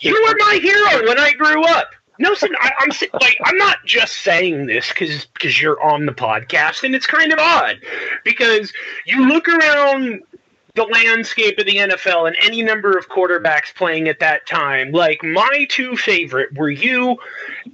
you 0.00 0.12
were 0.12 0.34
my 0.40 0.58
hero 0.60 1.06
when 1.06 1.20
I 1.20 1.30
grew 1.32 1.64
up. 1.66 1.90
No, 2.18 2.34
son, 2.34 2.50
I, 2.60 2.70
I'm 2.80 2.90
like 3.20 3.36
I'm 3.44 3.56
not 3.56 3.78
just 3.84 4.16
saying 4.22 4.66
this 4.66 4.88
because 4.88 5.26
because 5.26 5.60
you're 5.60 5.80
on 5.82 6.06
the 6.06 6.12
podcast, 6.12 6.82
and 6.82 6.94
it's 6.94 7.06
kind 7.06 7.32
of 7.32 7.38
odd 7.38 7.76
because 8.24 8.72
you 9.04 9.26
look 9.28 9.48
around 9.48 10.22
the 10.74 10.84
landscape 10.84 11.58
of 11.58 11.64
the 11.66 11.76
NFL 11.76 12.26
and 12.26 12.36
any 12.42 12.62
number 12.62 12.96
of 12.98 13.08
quarterbacks 13.08 13.74
playing 13.74 14.08
at 14.08 14.20
that 14.20 14.46
time. 14.46 14.92
Like 14.92 15.22
my 15.24 15.66
two 15.70 15.96
favorite 15.96 16.54
were 16.56 16.70
you, 16.70 17.16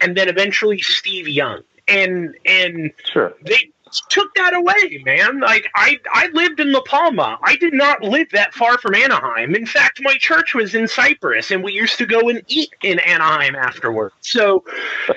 and 0.01 0.17
then 0.17 0.29
eventually 0.29 0.81
Steve 0.81 1.29
Young, 1.29 1.63
and 1.89 2.37
and 2.47 2.93
Sure. 3.13 3.35
they 3.45 3.72
took 4.09 4.35
that 4.35 4.55
away, 4.55 5.03
man. 5.05 5.41
Like 5.41 5.69
I 5.75 5.99
I 6.13 6.29
lived 6.33 6.61
in 6.61 6.73
La 6.73 6.83
Palma. 6.83 7.39
I 7.43 7.57
did 7.57 7.73
not 7.73 8.03
live 8.03 8.29
that 8.33 8.55
far 8.55 8.79
from 8.79 8.95
Anaheim. 8.95 9.55
In 9.55 9.67
fact, 9.67 10.01
my 10.03 10.15
church 10.15 10.55
was 10.55 10.75
in 10.75 10.89
Cypress 10.89 11.51
and 11.51 11.63
we 11.63 11.73
used 11.73 11.99
to 11.99 12.07
go 12.07 12.29
and 12.29 12.43
eat 12.49 12.75
in 12.83 12.99
Anaheim 13.01 13.55
afterwards. 13.55 14.15
So 14.21 14.65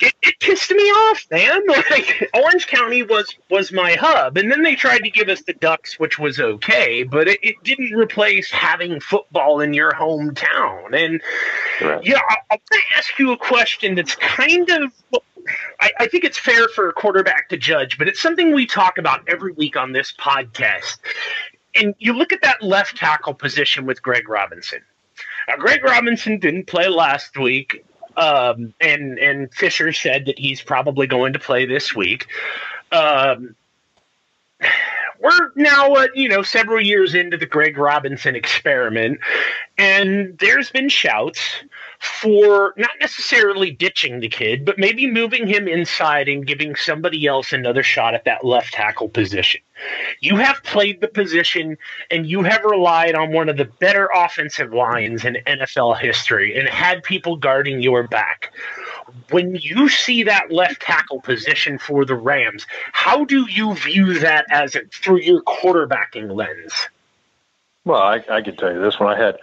it, 0.00 0.14
it 0.22 0.38
pissed 0.40 0.70
me 0.70 0.82
off, 0.82 1.26
man. 1.30 1.60
Like 1.90 2.30
Orange 2.34 2.66
County 2.68 3.02
was 3.02 3.34
was 3.48 3.72
my 3.72 3.94
hub, 3.94 4.36
and 4.36 4.50
then 4.50 4.62
they 4.62 4.76
tried 4.76 5.00
to 5.00 5.10
give 5.10 5.28
us 5.28 5.42
the 5.42 5.54
Ducks, 5.54 5.98
which 5.98 6.18
was 6.18 6.38
okay, 6.38 7.02
but 7.02 7.26
it, 7.26 7.40
it 7.42 7.56
didn't 7.64 7.92
replace 7.94 8.50
having 8.50 9.00
football 9.00 9.60
in 9.60 9.74
your 9.74 9.90
hometown. 9.92 10.94
And 10.94 11.20
Correct. 11.78 12.06
yeah, 12.06 12.20
I, 12.28 12.36
I 12.50 12.54
want 12.54 12.62
to 12.72 12.80
ask 12.96 13.18
you 13.18 13.32
a 13.32 13.36
question 13.36 13.94
that's 13.96 14.14
kind 14.16 14.68
of. 14.70 14.92
I, 15.80 15.90
I 16.00 16.06
think 16.06 16.24
it's 16.24 16.38
fair 16.38 16.68
for 16.68 16.88
a 16.88 16.92
quarterback 16.92 17.48
to 17.50 17.56
judge, 17.56 17.98
but 17.98 18.08
it's 18.08 18.20
something 18.20 18.52
we 18.54 18.66
talk 18.66 18.98
about 18.98 19.28
every 19.28 19.52
week 19.52 19.76
on 19.76 19.92
this 19.92 20.12
podcast. 20.18 20.98
And 21.74 21.94
you 21.98 22.12
look 22.12 22.32
at 22.32 22.42
that 22.42 22.62
left 22.62 22.96
tackle 22.96 23.34
position 23.34 23.86
with 23.86 24.02
Greg 24.02 24.28
Robinson. 24.28 24.80
Now, 25.48 25.56
Greg 25.56 25.84
Robinson 25.84 26.38
didn't 26.38 26.66
play 26.66 26.88
last 26.88 27.36
week, 27.36 27.84
um, 28.16 28.74
and 28.80 29.18
and 29.18 29.52
Fisher 29.52 29.92
said 29.92 30.26
that 30.26 30.38
he's 30.38 30.60
probably 30.60 31.06
going 31.06 31.32
to 31.32 31.38
play 31.38 31.66
this 31.66 31.94
week. 31.94 32.26
Um, 32.92 33.54
we're 35.20 35.52
now, 35.54 35.92
uh, 35.92 36.06
you 36.14 36.28
know, 36.28 36.42
several 36.42 36.84
years 36.84 37.14
into 37.14 37.36
the 37.36 37.46
Greg 37.46 37.76
Robinson 37.76 38.34
experiment, 38.34 39.20
and 39.78 40.38
there's 40.38 40.70
been 40.70 40.88
shouts 40.88 41.40
for 42.00 42.72
not 42.78 42.92
necessarily 42.98 43.70
ditching 43.70 44.20
the 44.20 44.28
kid, 44.28 44.64
but 44.64 44.78
maybe 44.78 45.06
moving 45.06 45.46
him 45.46 45.68
inside 45.68 46.28
and 46.28 46.46
giving 46.46 46.74
somebody 46.74 47.26
else 47.26 47.52
another 47.52 47.82
shot 47.82 48.14
at 48.14 48.24
that 48.24 48.42
left 48.42 48.72
tackle 48.72 49.10
position. 49.10 49.60
You 50.20 50.36
have 50.36 50.62
played 50.62 51.02
the 51.02 51.08
position 51.08 51.76
and 52.10 52.26
you 52.26 52.42
have 52.42 52.64
relied 52.64 53.14
on 53.14 53.32
one 53.32 53.50
of 53.50 53.58
the 53.58 53.66
better 53.66 54.08
offensive 54.14 54.72
lines 54.72 55.26
in 55.26 55.36
NFL 55.46 56.00
history 56.00 56.58
and 56.58 56.66
had 56.66 57.02
people 57.02 57.36
guarding 57.36 57.82
your 57.82 58.08
back. 58.08 58.54
When 59.28 59.56
you 59.56 59.90
see 59.90 60.22
that 60.22 60.50
left 60.50 60.80
tackle 60.80 61.20
position 61.20 61.76
for 61.76 62.06
the 62.06 62.14
Rams, 62.14 62.66
how 62.92 63.26
do 63.26 63.46
you 63.46 63.74
view 63.74 64.18
that 64.20 64.46
as 64.50 64.74
a, 64.74 64.84
through 64.90 65.20
your 65.20 65.42
quarterbacking 65.42 66.34
lens? 66.34 66.88
Well, 67.84 68.00
I, 68.00 68.22
I 68.30 68.42
can 68.42 68.56
tell 68.56 68.72
you 68.72 68.80
this: 68.80 69.00
when 69.00 69.08
I 69.08 69.18
had 69.18 69.38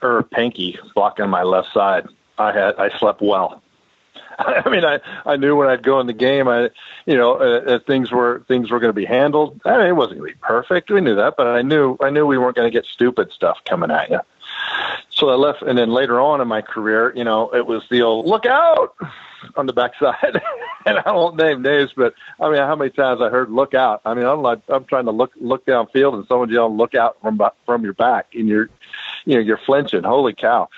Irv 0.00 0.30
Pankey 0.30 0.78
blocking 0.94 1.28
my 1.28 1.42
left 1.42 1.72
side, 1.72 2.06
I 2.38 2.52
had 2.52 2.76
I 2.76 2.96
slept 2.98 3.20
well. 3.20 3.62
I 4.38 4.68
mean, 4.68 4.84
I 4.84 5.00
I 5.26 5.36
knew 5.36 5.56
when 5.56 5.68
I'd 5.68 5.82
go 5.82 6.00
in 6.00 6.06
the 6.06 6.12
game, 6.12 6.48
I 6.48 6.70
you 7.06 7.16
know 7.16 7.34
uh, 7.34 7.74
uh, 7.74 7.78
things 7.86 8.10
were 8.10 8.44
things 8.48 8.70
were 8.70 8.80
going 8.80 8.88
to 8.90 8.94
be 8.94 9.04
handled. 9.04 9.60
I 9.64 9.76
mean, 9.78 9.86
it 9.86 9.96
wasn't 9.96 10.20
going 10.20 10.30
to 10.30 10.34
be 10.34 10.40
perfect. 10.40 10.90
We 10.90 11.00
knew 11.00 11.16
that, 11.16 11.34
but 11.36 11.46
I 11.46 11.62
knew 11.62 11.96
I 12.00 12.10
knew 12.10 12.26
we 12.26 12.38
weren't 12.38 12.56
going 12.56 12.70
to 12.70 12.76
get 12.76 12.86
stupid 12.86 13.30
stuff 13.32 13.58
coming 13.64 13.90
at 13.90 14.10
you. 14.10 14.20
So 15.10 15.28
I 15.28 15.34
left, 15.34 15.62
and 15.62 15.76
then 15.76 15.90
later 15.90 16.20
on 16.20 16.40
in 16.40 16.48
my 16.48 16.62
career, 16.62 17.12
you 17.14 17.24
know, 17.24 17.54
it 17.54 17.66
was 17.66 17.82
the 17.90 18.02
old 18.02 18.26
look 18.26 18.46
out 18.46 18.94
on 19.56 19.66
the 19.66 19.72
backside. 19.72 20.40
and 20.86 20.98
I 20.98 21.12
won't 21.12 21.36
name 21.36 21.62
names, 21.62 21.92
but 21.96 22.14
I 22.40 22.48
mean, 22.48 22.58
how 22.58 22.76
many 22.76 22.90
times 22.90 23.20
I 23.20 23.28
heard 23.28 23.50
"look 23.50 23.74
out"? 23.74 24.02
I 24.04 24.14
mean, 24.14 24.26
I'm 24.26 24.42
like, 24.42 24.60
I'm 24.68 24.84
trying 24.84 25.06
to 25.06 25.12
look 25.12 25.32
look 25.40 25.66
downfield, 25.66 26.14
and 26.14 26.26
someone's 26.26 26.52
yelling 26.52 26.76
"look 26.76 26.94
out" 26.94 27.18
from 27.20 27.40
from 27.66 27.84
your 27.84 27.94
back, 27.94 28.28
and 28.34 28.48
you're, 28.48 28.68
you 29.24 29.34
know, 29.34 29.40
you're 29.40 29.58
flinching. 29.58 30.02
Holy 30.02 30.34
cow! 30.34 30.68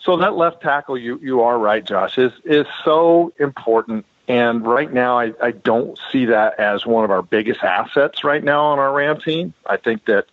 So 0.00 0.18
that 0.18 0.34
left 0.34 0.62
tackle, 0.62 0.98
you 0.98 1.18
you 1.22 1.42
are 1.42 1.58
right, 1.58 1.84
Josh, 1.84 2.18
is 2.18 2.32
is 2.44 2.66
so 2.84 3.32
important. 3.38 4.06
And 4.26 4.66
right 4.66 4.90
now, 4.90 5.18
I, 5.18 5.32
I 5.42 5.50
don't 5.50 5.98
see 6.10 6.26
that 6.26 6.58
as 6.58 6.86
one 6.86 7.04
of 7.04 7.10
our 7.10 7.20
biggest 7.20 7.62
assets 7.62 8.24
right 8.24 8.42
now 8.42 8.64
on 8.66 8.78
our 8.78 8.92
Ram 8.92 9.20
team. 9.20 9.52
I 9.66 9.76
think 9.76 10.06
that, 10.06 10.26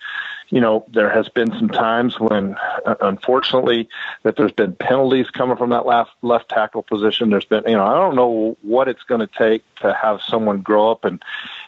you 0.52 0.60
know, 0.60 0.86
there 0.90 1.10
has 1.10 1.30
been 1.30 1.50
some 1.58 1.70
times 1.70 2.20
when, 2.20 2.56
uh, 2.86 2.96
unfortunately, 3.00 3.88
that 4.24 4.36
there's 4.36 4.52
been 4.52 4.76
penalties 4.76 5.30
coming 5.30 5.56
from 5.56 5.70
that 5.70 5.86
left 5.86 6.12
left 6.22 6.50
tackle 6.50 6.84
position. 6.84 7.30
There's 7.30 7.46
been, 7.46 7.64
you 7.66 7.78
know, 7.78 7.86
I 7.86 7.96
don't 7.96 8.16
know 8.16 8.58
what 8.62 8.90
it's 8.90 9.04
going 9.04 9.22
to 9.22 9.30
take 9.38 9.64
to 9.76 9.94
have 9.94 10.22
someone 10.22 10.62
grow 10.62 10.92
up 10.92 11.06
and 11.06 11.24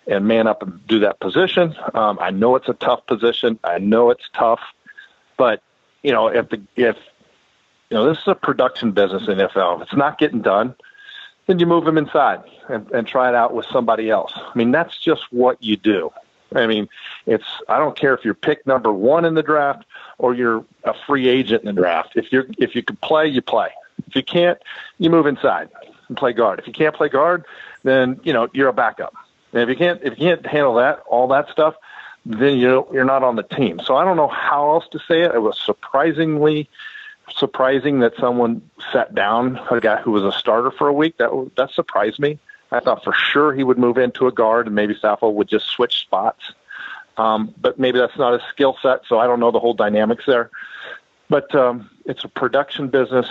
and 0.06 0.28
man 0.28 0.48
up 0.48 0.62
and 0.62 0.86
do 0.86 1.00
that 1.00 1.22
position. 1.22 1.74
Um, 1.94 2.20
I 2.20 2.32
know 2.32 2.58
it's 2.58 2.68
a 2.68 2.74
tough 2.74 3.06
position. 3.08 3.58
I 3.64 3.78
know 3.78 4.12
it's 4.12 4.30
tough, 4.34 4.60
but 5.38 5.64
you 6.04 6.12
know, 6.12 6.28
if 6.28 6.50
the 6.50 6.62
if 6.76 6.98
you 7.90 7.96
know 7.96 8.10
this 8.10 8.20
is 8.20 8.28
a 8.28 8.36
production 8.36 8.92
business 8.92 9.30
in 9.30 9.38
NFL, 9.38 9.78
if 9.78 9.84
it's 9.84 9.96
not 9.96 10.18
getting 10.18 10.42
done, 10.42 10.76
then 11.48 11.58
you 11.58 11.66
move 11.66 11.86
them 11.86 11.98
inside 11.98 12.42
and, 12.68 12.92
and 12.92 13.08
try 13.08 13.30
it 13.30 13.36
out 13.36 13.54
with 13.54 13.66
somebody 13.68 14.10
else. 14.10 14.34
I 14.36 14.52
mean, 14.58 14.72
that's 14.72 14.98
just 14.98 15.24
what 15.32 15.64
you 15.64 15.78
do. 15.78 16.12
I 16.56 16.68
mean, 16.68 16.90
it's 17.26 17.46
I 17.68 17.78
don't 17.78 17.96
care 17.98 18.14
if 18.14 18.24
you're 18.24 18.34
pick 18.34 18.66
number 18.66 18.92
one 18.92 19.26
in 19.26 19.34
the 19.34 19.44
draft 19.44 19.86
or 20.18 20.34
you're 20.34 20.66
a 20.84 20.94
free 21.06 21.28
agent 21.28 21.64
in 21.64 21.76
the 21.76 21.82
draft. 21.82 22.14
If 22.16 22.32
you're 22.32 22.46
if 22.58 22.76
you 22.76 22.84
can 22.84 22.96
play, 22.98 23.28
you 23.28 23.42
play. 23.42 23.70
If 24.08 24.16
you 24.16 24.24
can't, 24.24 24.60
you 24.98 25.10
move 25.10 25.28
inside 25.28 25.70
and 26.08 26.18
play 26.18 26.34
guard. 26.34 26.60
If 26.60 26.68
you 26.68 26.74
can't 26.74 26.96
play 26.96 27.10
guard, 27.10 27.46
then 27.84 28.20
you 28.24 28.34
know 28.34 28.50
you're 28.54 28.70
a 28.70 28.74
backup. 28.74 29.14
And 29.52 29.62
if 29.62 29.70
you 29.70 29.76
can't 29.76 30.02
if 30.04 30.20
you 30.20 30.28
can't 30.28 30.46
handle 30.46 30.76
that 30.76 31.00
all 31.08 31.28
that 31.30 31.50
stuff, 31.50 31.76
then 32.26 32.58
you 32.58 32.88
you're 32.92 33.06
not 33.06 33.24
on 33.24 33.36
the 33.36 33.44
team. 33.44 33.80
So 33.84 33.96
I 33.96 34.06
don't 34.06 34.18
know 34.18 34.28
how 34.28 34.72
else 34.72 34.88
to 34.92 35.00
say 35.00 35.22
it. 35.22 35.34
It 35.34 35.42
was 35.42 35.60
surprisingly 35.60 36.70
surprising 37.38 38.00
that 38.00 38.14
someone 38.20 38.62
sat 38.92 39.16
down 39.16 39.60
a 39.72 39.80
guy 39.80 40.02
who 40.02 40.12
was 40.12 40.24
a 40.24 40.32
starter 40.32 40.72
for 40.72 40.88
a 40.88 40.94
week. 40.94 41.18
That 41.18 41.52
that 41.58 41.72
surprised 41.72 42.20
me. 42.20 42.40
I 42.74 42.80
thought 42.80 43.04
for 43.04 43.14
sure 43.14 43.54
he 43.54 43.64
would 43.64 43.78
move 43.78 43.98
into 43.98 44.28
a 44.28 44.32
guard 44.32 44.66
and 44.66 44.76
maybe 44.76 44.96
Saffold 44.96 45.36
would 45.36 45.48
just 45.48 45.68
switch 45.68 46.02
spots. 46.02 46.54
Um, 47.18 47.54
but 47.62 47.78
maybe 47.78 48.00
that's 48.00 48.18
not 48.18 48.34
his 48.34 48.42
skill 48.50 48.76
set, 48.82 49.02
so 49.08 49.20
I 49.20 49.28
don't 49.28 49.40
know 49.40 49.52
the 49.52 49.60
whole 49.60 49.76
dynamics 49.76 50.24
there. 50.26 50.50
But 51.30 51.54
um, 51.54 51.90
it's 52.06 52.24
a 52.24 52.28
production 52.28 52.88
business, 52.88 53.28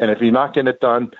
and 0.00 0.10
if 0.10 0.20
you're 0.20 0.32
not 0.32 0.54
getting 0.54 0.68
it 0.68 0.80
done, 0.80 1.12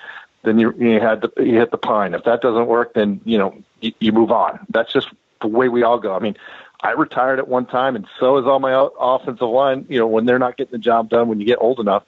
then 0.43 0.59
you 0.59 0.73
you 0.79 1.01
had 1.01 1.23
the, 1.23 1.33
you 1.39 1.59
hit 1.59 1.71
the 1.71 1.79
pine. 1.79 2.15
If 2.15 2.25
that 2.25 2.41
doesn't 2.41 2.67
work, 2.67 2.95
then 2.95 3.21
you 3.25 3.39
know 3.39 3.63
you, 3.81 3.93
you 3.99 4.13
move 4.13 4.31
on. 4.31 4.61
That's 4.71 4.93
just 4.93 5.09
the 5.41 5.49
way 5.49 5.69
we 5.69 5.83
all 5.83 5.99
go. 5.99 6.15
I 6.15 6.21
mean, 6.21 6.37
I 6.81 6.93
retired 6.93 7.41
at 7.41 7.49
one 7.49 7.67
time, 7.67 7.97
and 7.97 8.07
so 8.21 8.39
is 8.39 8.47
all 8.47 8.61
my 8.61 8.89
offensive 8.99 9.49
line. 9.49 9.87
You 9.89 9.99
know, 9.99 10.07
when 10.07 10.25
they're 10.25 10.39
not 10.39 10.57
getting 10.57 10.73
the 10.73 10.79
job 10.79 11.09
done, 11.09 11.29
when 11.29 11.41
you 11.41 11.47
get 11.47 11.59
old 11.61 11.81
enough. 11.81 12.05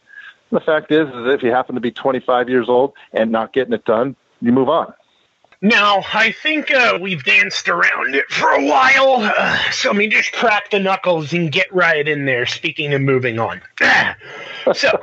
The 0.53 0.61
fact 0.61 0.93
is, 0.93 1.09
is 1.09 1.35
if 1.35 1.43
you 1.43 1.51
happen 1.51 1.75
to 1.75 1.81
be 1.81 1.91
25 1.91 2.49
years 2.49 2.69
old 2.69 2.95
and 3.13 3.33
not 3.33 3.53
getting 3.53 3.73
it 3.73 3.85
done, 3.85 4.15
you 4.41 4.53
move 4.53 4.69
on. 4.69 4.95
Now, 5.67 6.05
I 6.15 6.31
think 6.31 6.71
uh, 6.71 6.97
we've 7.01 7.25
danced 7.25 7.69
around 7.69 8.15
it 8.15 8.31
for 8.31 8.51
a 8.51 8.65
while, 8.65 9.17
uh, 9.37 9.59
so 9.73 9.89
let 9.89 9.97
me 9.97 10.07
just 10.07 10.31
crack 10.31 10.71
the 10.71 10.79
knuckles 10.79 11.33
and 11.33 11.51
get 11.51 11.73
right 11.75 12.07
in 12.07 12.25
there, 12.25 12.47
speaking 12.47 12.95
of 12.95 13.03
moving 13.03 13.41
on. 13.41 13.61
so, 14.73 15.03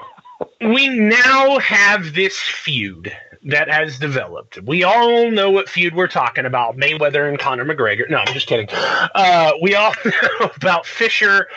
we 0.62 0.88
now 0.88 1.60
have 1.60 2.14
this 2.14 2.40
feud 2.40 3.14
that 3.44 3.70
has 3.70 4.00
developed. 4.00 4.62
We 4.62 4.84
all 4.84 5.30
know 5.30 5.52
what 5.52 5.68
feud 5.68 5.94
we're 5.96 6.08
talking 6.08 6.46
about 6.46 6.78
Mayweather 6.78 7.28
and 7.28 7.38
Conor 7.38 7.66
McGregor. 7.66 8.10
No, 8.10 8.20
I'm 8.20 8.34
just 8.34 8.48
kidding. 8.48 8.70
Uh, 8.72 9.52
we 9.62 9.76
all 9.76 9.94
know 10.06 10.50
about 10.56 10.86
Fisher 10.86 11.48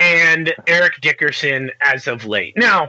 and 0.00 0.54
Eric 0.66 1.02
Dickerson 1.02 1.70
as 1.82 2.06
of 2.06 2.24
late. 2.24 2.56
Now, 2.56 2.88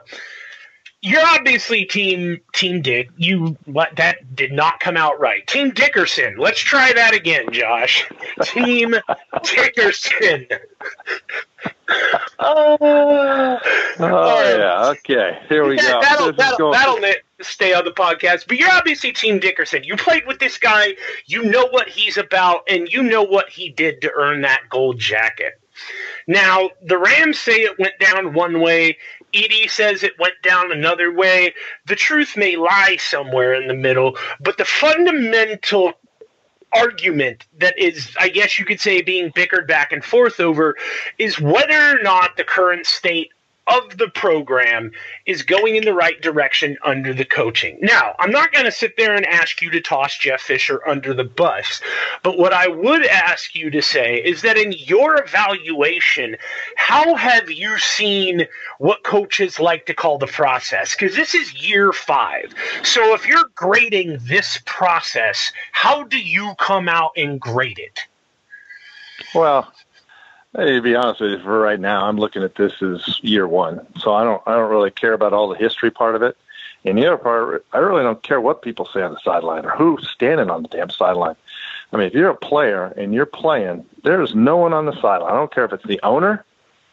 you're 1.06 1.26
obviously 1.26 1.86
team 1.86 2.41
team 2.54 2.82
Dick. 2.82 3.10
You 3.15 3.56
what 3.65 3.96
that 3.98 4.36
did 4.36 4.52
not 4.52 4.80
come 4.80 4.98
out 4.98 5.20
right. 5.20 5.46
Team 5.46 5.70
Dickerson. 5.70 6.36
Let's 6.38 6.60
try 6.60 6.94
that 6.94 7.13
again, 7.13 7.52
Josh. 7.52 8.10
team 8.41 8.96
Dickerson. 9.44 10.48
Uh, 12.39 12.78
oh 12.80 13.60
yeah, 14.00 14.89
okay. 14.89 15.39
Here 15.48 15.68
we 15.68 15.78
go. 15.78 16.02
That'll, 16.02 16.28
This 16.28 16.38
that'll, 16.38 16.72
that'll 16.72 17.13
stay 17.41 17.76
on 17.76 17.86
the 17.86 17.91
podcast. 17.91 18.48
But 18.48 18.58
you're 18.58 18.72
obviously 18.72 19.12
Team 19.12 19.38
Dickerson. 19.38 19.84
You 19.84 19.96
played 19.98 20.26
with 20.26 20.39
this 20.39 20.58
guy. 20.58 20.96
You 21.28 21.44
know 21.44 21.68
what 21.68 21.88
he's 21.88 22.18
about, 22.18 22.62
and 22.68 22.91
you 22.91 23.04
know 23.04 23.22
what 23.22 23.50
he 23.50 23.70
did 23.70 24.02
to 24.02 24.12
earn 24.15 24.41
that 24.41 24.63
gold 24.72 24.98
jacket. 24.98 25.62
Now, 26.28 26.72
the 26.82 26.98
Rams 26.98 27.38
say 27.38 27.62
it 27.62 27.78
went 27.78 28.00
down 28.00 28.34
one 28.34 28.60
way. 28.60 28.98
Edie 29.34 29.68
says 29.68 30.04
it 30.04 30.18
went 30.20 30.36
down 30.44 30.72
another 30.72 31.12
way. 31.12 31.54
The 31.88 31.96
truth 31.96 32.38
may 32.38 32.56
lie 32.56 32.98
somewhere 33.00 33.54
in 33.54 33.68
the 33.68 33.74
middle, 33.74 34.18
but 34.40 34.58
the 34.58 34.66
fundamental 34.66 35.94
argument 36.74 37.46
that 37.58 37.78
is, 37.80 38.16
I 38.20 38.30
guess 38.30 38.60
you 38.60 38.66
could 38.66 38.80
say, 38.80 39.02
being 39.02 39.32
bickered 39.32 39.68
back 39.68 39.92
and 39.92 40.04
forth 40.04 40.40
over 40.40 40.76
is 41.18 41.40
whether 41.40 41.98
or 41.98 42.02
not 42.02 42.38
the 42.38 42.44
current 42.44 42.86
state 42.86 43.32
of 43.67 43.97
the 43.97 44.10
program 44.10 44.91
is 45.25 45.41
going 45.41 45.75
in 45.75 45.86
the 45.86 45.93
right 45.93 46.21
direction 46.21 46.78
under 46.84 47.13
the 47.13 47.25
coaching. 47.25 47.78
Now, 47.82 48.15
I'm 48.19 48.32
not 48.32 48.51
going 48.51 48.65
to 48.65 48.71
sit 48.71 48.95
there 48.95 49.15
and 49.15 49.25
ask 49.25 49.62
you 49.62 49.71
to 49.71 49.82
toss 49.82 50.17
Jeff 50.17 50.41
Fisher 50.41 50.88
under 50.88 51.13
the 51.13 51.23
bus, 51.23 51.82
but 52.21 52.38
what 52.38 52.54
I 52.54 52.67
would 52.67 53.06
ask 53.06 53.56
you 53.56 53.71
to 53.71 53.82
say 53.82 54.17
is 54.17 54.43
that 54.43 54.58
in 54.58 54.73
your 54.73 55.21
evaluation, 55.23 56.38
how 56.75 57.15
have 57.15 57.49
you 57.49 57.80
seen 57.80 58.47
what 58.78 59.04
coaches 59.04 59.60
like 59.60 59.88
to 59.88 59.93
call 59.93 60.19
the 60.19 60.28
process? 60.28 60.95
Because 60.95 61.15
this 61.15 61.34
is 61.34 61.67
year 61.67 61.91
five. 61.91 62.54
So 62.84 63.15
if 63.15 63.28
you're 63.28 63.49
grading 63.56 64.19
this 64.28 64.60
process, 64.65 65.51
how 65.71 66.04
do 66.04 66.19
you 66.19 66.54
come 66.60 66.88
out 66.88 67.12
and 67.17 67.41
grade 67.41 67.80
it? 67.80 68.01
Well, 69.34 69.71
hey, 70.58 70.74
to 70.74 70.82
be 70.82 70.96
honest 70.96 71.22
with 71.22 71.32
you, 71.32 71.39
for 71.39 71.60
right 71.60 71.80
now, 71.80 72.06
I'm 72.06 72.18
looking 72.18 72.44
at 72.44 72.56
this 72.56 72.82
as 72.82 73.20
year 73.22 73.48
one. 73.48 73.86
So 73.98 74.13
I 74.13 74.24
don't, 74.24 74.41
I 74.46 74.54
don't 74.56 74.70
really 74.70 74.91
care 74.91 75.13
about 75.13 75.34
all 75.34 75.48
the 75.48 75.58
history 75.58 75.91
part 75.91 76.15
of 76.15 76.22
it. 76.22 76.38
And 76.86 76.98
the 76.98 77.08
other 77.08 77.18
part, 77.18 77.65
I 77.74 77.80
really 77.80 78.04
don't 78.04 78.22
care 78.22 78.39
what 78.39 78.62
people 78.62 78.86
say 78.86 79.02
on 79.02 79.13
the 79.13 79.20
sideline 79.24 79.65
or 79.65 79.72
who's 79.72 80.08
standing 80.10 80.50
on 80.50 80.62
the 80.62 80.68
damn 80.68 80.91
sideline. 80.91 81.36
I 81.91 81.98
mean, 81.98 82.08
if 82.08 82.13
you're 82.13 82.30
a 82.30 82.36
player 82.36 82.94
and 82.98 83.13
you're 83.13 83.26
playing, 83.26 83.86
there's 84.04 84.36
no 84.36 84.58
one 84.58 84.74
on 84.74 84.86
the 84.86 84.94
sideline. 85.02 85.34
I 85.34 85.36
don't 85.36 85.54
care 85.54 85.65
if 85.65 85.74
it's 85.74 85.86
the 85.86 86.00
owner. 86.04 86.46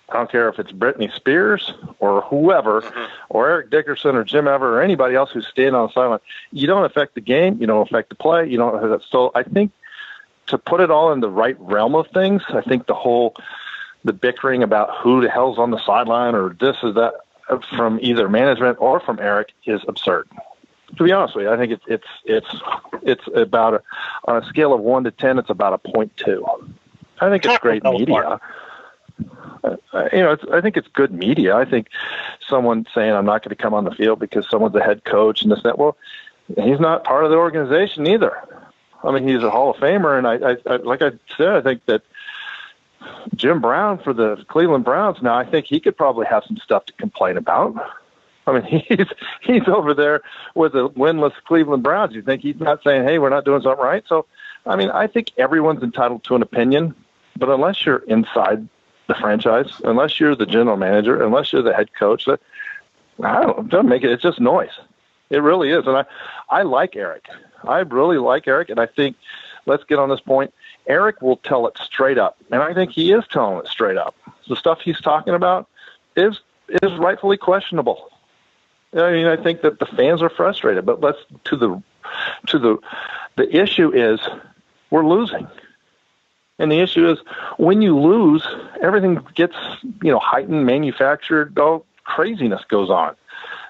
I 0.08 0.14
don't 0.14 0.30
care 0.30 0.48
if 0.48 0.58
it's 0.58 0.72
Britney 0.72 1.12
Spears 1.14 1.72
or 1.98 2.22
whoever, 2.22 2.82
mm-hmm. 2.82 3.12
or 3.30 3.48
Eric 3.48 3.70
Dickerson 3.70 4.14
or 4.14 4.24
Jim 4.24 4.46
Ever 4.46 4.78
or 4.78 4.82
anybody 4.82 5.14
else 5.14 5.30
who's 5.30 5.46
standing 5.46 5.74
on 5.74 5.86
the 5.86 5.92
sideline. 5.92 6.20
You 6.52 6.66
don't 6.66 6.84
affect 6.84 7.14
the 7.14 7.20
game. 7.20 7.58
You 7.60 7.66
don't 7.66 7.86
affect 7.86 8.10
the 8.10 8.14
play. 8.14 8.46
You 8.46 8.58
don't. 8.58 9.02
So 9.10 9.32
I 9.34 9.42
think 9.42 9.72
to 10.46 10.58
put 10.58 10.80
it 10.80 10.90
all 10.90 11.12
in 11.12 11.20
the 11.20 11.30
right 11.30 11.56
realm 11.60 11.94
of 11.94 12.08
things, 12.08 12.42
I 12.48 12.60
think 12.62 12.86
the 12.86 12.94
whole 12.94 13.34
the 14.04 14.12
bickering 14.12 14.62
about 14.62 14.96
who 15.00 15.20
the 15.20 15.30
hell's 15.30 15.58
on 15.58 15.70
the 15.70 15.84
sideline 15.84 16.34
or 16.34 16.56
this 16.60 16.76
or 16.82 16.92
that 16.92 17.14
from 17.76 17.98
either 18.02 18.28
management 18.28 18.78
or 18.80 19.00
from 19.00 19.18
Eric 19.20 19.52
is 19.64 19.80
absurd. 19.86 20.28
To 20.96 21.04
be 21.04 21.12
honest 21.12 21.34
with 21.34 21.44
you, 21.44 21.50
I 21.50 21.56
think 21.56 21.72
it's 21.72 21.84
it's 21.86 22.06
it's 22.24 22.60
it's 23.02 23.24
about 23.34 23.74
a, 23.74 23.82
on 24.24 24.42
a 24.42 24.46
scale 24.46 24.74
of 24.74 24.80
one 24.80 25.04
to 25.04 25.10
ten, 25.10 25.38
it's 25.38 25.50
about 25.50 25.72
a 25.72 25.78
point 25.78 26.16
two. 26.16 26.44
I 27.20 27.30
think 27.30 27.44
it's 27.44 27.58
great 27.58 27.82
media. 27.84 28.40
Uh, 29.64 29.76
you 30.12 30.18
know, 30.18 30.32
it's, 30.32 30.44
I 30.52 30.60
think 30.60 30.76
it's 30.76 30.88
good 30.88 31.12
media. 31.12 31.56
I 31.56 31.64
think 31.64 31.88
someone 32.46 32.86
saying 32.94 33.12
I'm 33.12 33.24
not 33.24 33.42
going 33.42 33.56
to 33.56 33.62
come 33.62 33.74
on 33.74 33.84
the 33.84 33.92
field 33.92 34.18
because 34.18 34.48
someone's 34.50 34.74
a 34.74 34.82
head 34.82 35.04
coach 35.04 35.42
and 35.42 35.52
this 35.52 35.62
that. 35.62 35.78
Well, 35.78 35.96
he's 36.60 36.80
not 36.80 37.04
part 37.04 37.24
of 37.24 37.30
the 37.30 37.36
organization 37.36 38.06
either. 38.06 38.36
I 39.04 39.12
mean, 39.12 39.26
he's 39.26 39.42
a 39.42 39.50
Hall 39.50 39.70
of 39.70 39.76
Famer, 39.76 40.16
and 40.16 40.26
I, 40.26 40.52
I, 40.52 40.74
I 40.74 40.76
like 40.76 41.02
I 41.02 41.12
said, 41.36 41.48
I 41.50 41.60
think 41.60 41.84
that 41.86 42.02
Jim 43.34 43.60
Brown 43.60 43.98
for 43.98 44.12
the 44.12 44.44
Cleveland 44.48 44.84
Browns. 44.84 45.18
Now, 45.22 45.36
I 45.36 45.44
think 45.44 45.66
he 45.66 45.80
could 45.80 45.96
probably 45.96 46.26
have 46.26 46.44
some 46.46 46.56
stuff 46.58 46.86
to 46.86 46.92
complain 46.94 47.36
about. 47.36 47.74
I 48.46 48.60
mean, 48.60 48.64
he's 48.88 49.06
he's 49.40 49.68
over 49.68 49.94
there 49.94 50.22
with 50.54 50.72
the 50.72 50.88
winless 50.90 51.34
Cleveland 51.46 51.82
Browns. 51.82 52.14
You 52.14 52.22
think 52.22 52.42
he's 52.42 52.60
not 52.60 52.82
saying, 52.82 53.04
"Hey, 53.04 53.18
we're 53.18 53.30
not 53.30 53.44
doing 53.44 53.62
something 53.62 53.82
right"? 53.82 54.04
So, 54.08 54.26
I 54.66 54.76
mean, 54.76 54.90
I 54.90 55.06
think 55.06 55.32
everyone's 55.36 55.82
entitled 55.82 56.24
to 56.24 56.34
an 56.34 56.42
opinion, 56.42 56.94
but 57.36 57.48
unless 57.48 57.84
you're 57.84 58.04
inside 58.08 58.68
the 59.08 59.14
franchise, 59.14 59.80
unless 59.84 60.20
you're 60.20 60.36
the 60.36 60.46
general 60.46 60.76
manager, 60.76 61.22
unless 61.22 61.52
you're 61.52 61.62
the 61.62 61.74
head 61.74 61.92
coach, 61.94 62.24
that 62.26 62.40
I 63.22 63.42
don't 63.42 63.66
it 63.66 63.68
doesn't 63.68 63.88
make 63.88 64.02
it. 64.02 64.10
It's 64.10 64.22
just 64.22 64.40
noise. 64.40 64.78
It 65.30 65.38
really 65.38 65.70
is, 65.70 65.86
and 65.86 65.96
I 65.96 66.04
I 66.50 66.62
like 66.62 66.96
Eric. 66.96 67.26
I 67.66 67.80
really 67.80 68.18
like 68.18 68.48
Eric, 68.48 68.70
and 68.70 68.80
I 68.80 68.86
think 68.86 69.16
let's 69.66 69.84
get 69.84 69.98
on 69.98 70.08
this 70.08 70.20
point. 70.20 70.52
Eric 70.86 71.22
will 71.22 71.36
tell 71.38 71.66
it 71.66 71.76
straight 71.82 72.18
up, 72.18 72.36
and 72.50 72.62
I 72.62 72.74
think 72.74 72.90
he 72.90 73.12
is 73.12 73.24
telling 73.30 73.58
it 73.58 73.68
straight 73.68 73.96
up. 73.96 74.14
The 74.48 74.56
stuff 74.56 74.80
he's 74.80 75.00
talking 75.00 75.34
about 75.34 75.68
is 76.16 76.40
is 76.68 76.92
rightfully 76.98 77.36
questionable. 77.36 78.10
I 78.94 79.12
mean, 79.12 79.26
I 79.26 79.36
think 79.36 79.62
that 79.62 79.78
the 79.78 79.86
fans 79.86 80.22
are 80.22 80.30
frustrated, 80.30 80.84
but 80.84 81.00
let's 81.00 81.18
to 81.44 81.56
the 81.56 81.82
to 82.48 82.58
the 82.58 82.78
the 83.36 83.56
issue 83.56 83.90
is 83.92 84.20
we're 84.90 85.06
losing, 85.06 85.46
and 86.58 86.70
the 86.70 86.80
issue 86.80 87.10
is 87.10 87.18
when 87.56 87.80
you 87.80 87.98
lose, 87.98 88.46
everything 88.82 89.20
gets 89.34 89.56
you 90.02 90.10
know 90.10 90.18
heightened, 90.18 90.66
manufactured, 90.66 91.58
all 91.58 91.86
craziness 92.04 92.62
goes 92.68 92.90
on. 92.90 93.14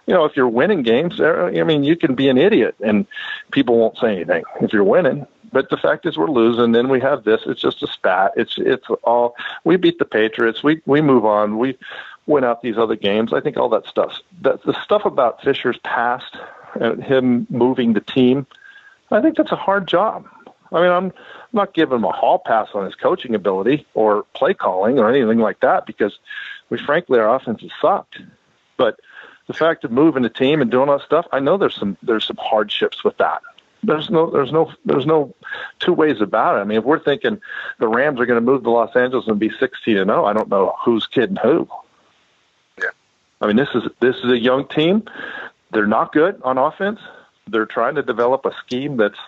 You 0.06 0.14
know, 0.14 0.24
if 0.24 0.36
you're 0.36 0.48
winning 0.48 0.82
games, 0.82 1.20
I 1.20 1.62
mean, 1.62 1.84
you 1.84 1.96
can 1.96 2.14
be 2.14 2.28
an 2.28 2.36
idiot 2.38 2.74
and 2.80 3.06
people 3.52 3.78
won't 3.78 3.98
say 3.98 4.16
anything 4.16 4.42
if 4.60 4.72
you're 4.72 4.84
winning. 4.84 5.26
But 5.52 5.68
the 5.68 5.76
fact 5.76 6.06
is, 6.06 6.16
we're 6.16 6.30
losing. 6.30 6.72
Then 6.72 6.88
we 6.88 7.00
have 7.00 7.24
this. 7.24 7.42
It's 7.46 7.60
just 7.60 7.82
a 7.82 7.86
spat. 7.86 8.32
It's 8.36 8.54
it's 8.56 8.86
all. 9.04 9.36
We 9.64 9.76
beat 9.76 9.98
the 9.98 10.06
Patriots. 10.06 10.62
We 10.62 10.80
we 10.86 11.02
move 11.02 11.26
on. 11.26 11.58
We 11.58 11.76
win 12.26 12.42
out 12.42 12.62
these 12.62 12.78
other 12.78 12.96
games. 12.96 13.32
I 13.32 13.40
think 13.40 13.58
all 13.58 13.68
that 13.68 13.86
stuff. 13.86 14.18
That 14.40 14.62
the 14.64 14.72
stuff 14.82 15.04
about 15.04 15.42
Fisher's 15.42 15.78
past 15.84 16.38
and 16.80 17.04
him 17.04 17.46
moving 17.50 17.92
the 17.92 18.00
team. 18.00 18.46
I 19.10 19.20
think 19.20 19.36
that's 19.36 19.52
a 19.52 19.56
hard 19.56 19.86
job. 19.86 20.26
I 20.72 20.80
mean, 20.80 20.90
I'm 20.90 21.12
not 21.52 21.74
giving 21.74 21.98
him 21.98 22.04
a 22.04 22.12
hall 22.12 22.38
pass 22.38 22.68
on 22.72 22.86
his 22.86 22.94
coaching 22.94 23.34
ability 23.34 23.86
or 23.92 24.24
play 24.34 24.54
calling 24.54 24.98
or 24.98 25.10
anything 25.10 25.38
like 25.38 25.60
that 25.60 25.84
because 25.84 26.18
we 26.70 26.78
frankly 26.78 27.18
our 27.18 27.34
offense 27.34 27.60
has 27.60 27.70
sucked. 27.78 28.18
But 28.78 28.98
the 29.46 29.52
fact 29.52 29.84
of 29.84 29.90
moving 29.90 30.24
a 30.24 30.30
team 30.30 30.60
and 30.60 30.70
doing 30.70 30.88
all 30.88 30.98
that 30.98 31.04
stuff, 31.04 31.26
I 31.32 31.40
know 31.40 31.56
there's 31.56 31.76
some 31.76 31.96
there's 32.02 32.26
some 32.26 32.38
hardships 32.38 33.04
with 33.04 33.16
that. 33.18 33.42
There's 33.82 34.10
no 34.10 34.30
there's 34.30 34.52
no 34.52 34.72
there's 34.84 35.06
no 35.06 35.34
two 35.80 35.92
ways 35.92 36.20
about 36.20 36.56
it. 36.56 36.60
I 36.60 36.64
mean, 36.64 36.78
if 36.78 36.84
we're 36.84 37.00
thinking 37.00 37.40
the 37.78 37.88
Rams 37.88 38.20
are 38.20 38.26
going 38.26 38.40
to 38.40 38.44
move 38.44 38.62
to 38.62 38.70
Los 38.70 38.94
Angeles 38.94 39.26
and 39.26 39.38
be 39.38 39.50
16 39.50 39.98
and 39.98 40.08
0, 40.08 40.24
I 40.24 40.32
don't 40.32 40.48
know 40.48 40.74
who's 40.84 41.06
kidding 41.06 41.36
who. 41.36 41.68
Yeah. 42.78 42.90
I 43.40 43.48
mean, 43.48 43.56
this 43.56 43.70
is 43.74 43.82
this 44.00 44.16
is 44.16 44.30
a 44.30 44.38
young 44.38 44.68
team. 44.68 45.04
They're 45.72 45.86
not 45.86 46.12
good 46.12 46.40
on 46.44 46.58
offense. 46.58 47.00
They're 47.48 47.66
trying 47.66 47.96
to 47.96 48.02
develop 48.02 48.46
a 48.46 48.52
scheme 48.64 48.96
that's 48.96 49.18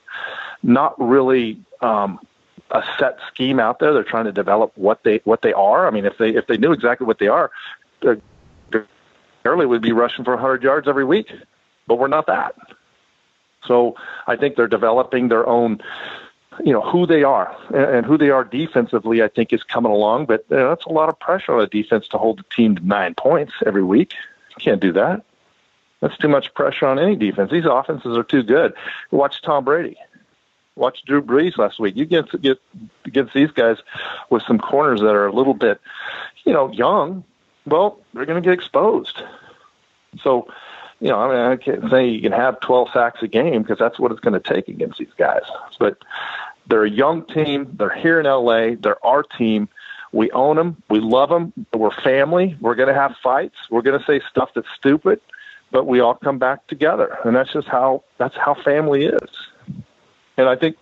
not 0.62 0.94
really 1.00 1.60
um, 1.80 2.20
a 2.70 2.84
set 2.98 3.18
scheme 3.28 3.58
out 3.58 3.80
there. 3.80 3.92
They're 3.92 4.04
trying 4.04 4.26
to 4.26 4.32
develop 4.32 4.72
what 4.76 5.02
they 5.02 5.20
what 5.24 5.42
they 5.42 5.52
are. 5.52 5.86
I 5.86 5.90
mean, 5.90 6.04
if 6.04 6.16
they 6.18 6.30
if 6.30 6.46
they 6.46 6.58
knew 6.58 6.72
exactly 6.72 7.06
what 7.06 7.18
they 7.18 7.28
are, 7.28 7.50
Gurley 9.44 9.66
would 9.66 9.82
be 9.82 9.92
rushing 9.92 10.24
for 10.24 10.32
100 10.32 10.62
yards 10.62 10.88
every 10.88 11.04
week, 11.04 11.30
but 11.86 11.98
we're 11.98 12.08
not 12.08 12.26
that. 12.26 12.54
So 13.66 13.96
I 14.26 14.36
think 14.36 14.56
they're 14.56 14.66
developing 14.66 15.28
their 15.28 15.46
own, 15.46 15.80
you 16.64 16.72
know, 16.72 16.80
who 16.80 17.06
they 17.06 17.22
are 17.22 17.54
and, 17.74 18.04
who 18.04 18.18
they 18.18 18.30
are 18.30 18.44
defensively. 18.44 19.22
I 19.22 19.28
think 19.28 19.52
is 19.52 19.62
coming 19.62 19.92
along, 19.92 20.26
but 20.26 20.44
you 20.50 20.56
know, 20.56 20.68
that's 20.68 20.86
a 20.86 20.92
lot 20.92 21.08
of 21.08 21.18
pressure 21.18 21.54
on 21.54 21.60
a 21.62 21.66
defense 21.66 22.08
to 22.08 22.18
hold 22.18 22.38
the 22.38 22.44
team 22.54 22.76
to 22.76 22.86
nine 22.86 23.14
points 23.14 23.52
every 23.64 23.84
week. 23.84 24.14
Can't 24.58 24.80
do 24.80 24.92
that. 24.92 25.24
That's 26.00 26.16
too 26.18 26.28
much 26.28 26.52
pressure 26.54 26.86
on 26.86 26.98
any 26.98 27.16
defense. 27.16 27.50
These 27.50 27.64
offenses 27.64 28.16
are 28.16 28.24
too 28.24 28.42
good. 28.42 28.74
Watch 29.10 29.40
Tom 29.42 29.64
Brady. 29.64 29.96
Watch 30.76 31.04
Drew 31.04 31.22
Brees 31.22 31.56
last 31.56 31.78
week. 31.78 31.96
You 31.96 32.04
get 32.04 32.30
get 32.42 32.58
against 33.04 33.32
these 33.32 33.50
guys 33.50 33.78
with 34.28 34.42
some 34.42 34.58
corners 34.58 35.00
that 35.00 35.14
are 35.14 35.26
a 35.26 35.32
little 35.32 35.54
bit, 35.54 35.80
you 36.44 36.52
know, 36.52 36.70
young. 36.72 37.24
Well, 37.66 38.00
they're 38.12 38.26
going 38.26 38.42
to 38.42 38.46
get 38.46 38.54
exposed. 38.54 39.22
So, 40.22 40.48
you 41.00 41.08
know, 41.08 41.18
I 41.18 41.28
mean, 41.28 41.52
I 41.52 41.56
can't 41.56 41.90
say 41.90 42.08
you 42.08 42.20
can 42.20 42.32
have 42.32 42.60
12 42.60 42.88
sacks 42.92 43.22
a 43.22 43.28
game 43.28 43.62
because 43.62 43.78
that's 43.78 43.98
what 43.98 44.12
it's 44.12 44.20
going 44.20 44.40
to 44.40 44.54
take 44.54 44.68
against 44.68 44.98
these 44.98 45.12
guys. 45.16 45.42
But 45.78 45.98
they're 46.66 46.84
a 46.84 46.90
young 46.90 47.26
team. 47.26 47.74
They're 47.78 47.94
here 47.94 48.20
in 48.20 48.26
LA. 48.26 48.76
They're 48.78 49.04
our 49.04 49.22
team. 49.22 49.68
We 50.12 50.30
own 50.30 50.56
them. 50.56 50.82
We 50.88 51.00
love 51.00 51.28
them. 51.28 51.52
We're 51.72 51.90
family. 51.90 52.56
We're 52.60 52.76
going 52.76 52.88
to 52.88 52.94
have 52.94 53.16
fights. 53.22 53.56
We're 53.70 53.82
going 53.82 53.98
to 53.98 54.04
say 54.06 54.20
stuff 54.30 54.50
that's 54.54 54.68
stupid. 54.76 55.20
but 55.74 55.86
we 55.88 55.98
all 55.98 56.14
come 56.14 56.38
back 56.38 56.64
together, 56.68 57.18
and 57.24 57.34
that's 57.34 57.52
just 57.52 57.66
how 57.66 58.04
that's 58.16 58.36
how 58.36 58.54
family 58.54 59.06
is. 59.06 59.30
And 60.36 60.48
I 60.48 60.54
think 60.54 60.76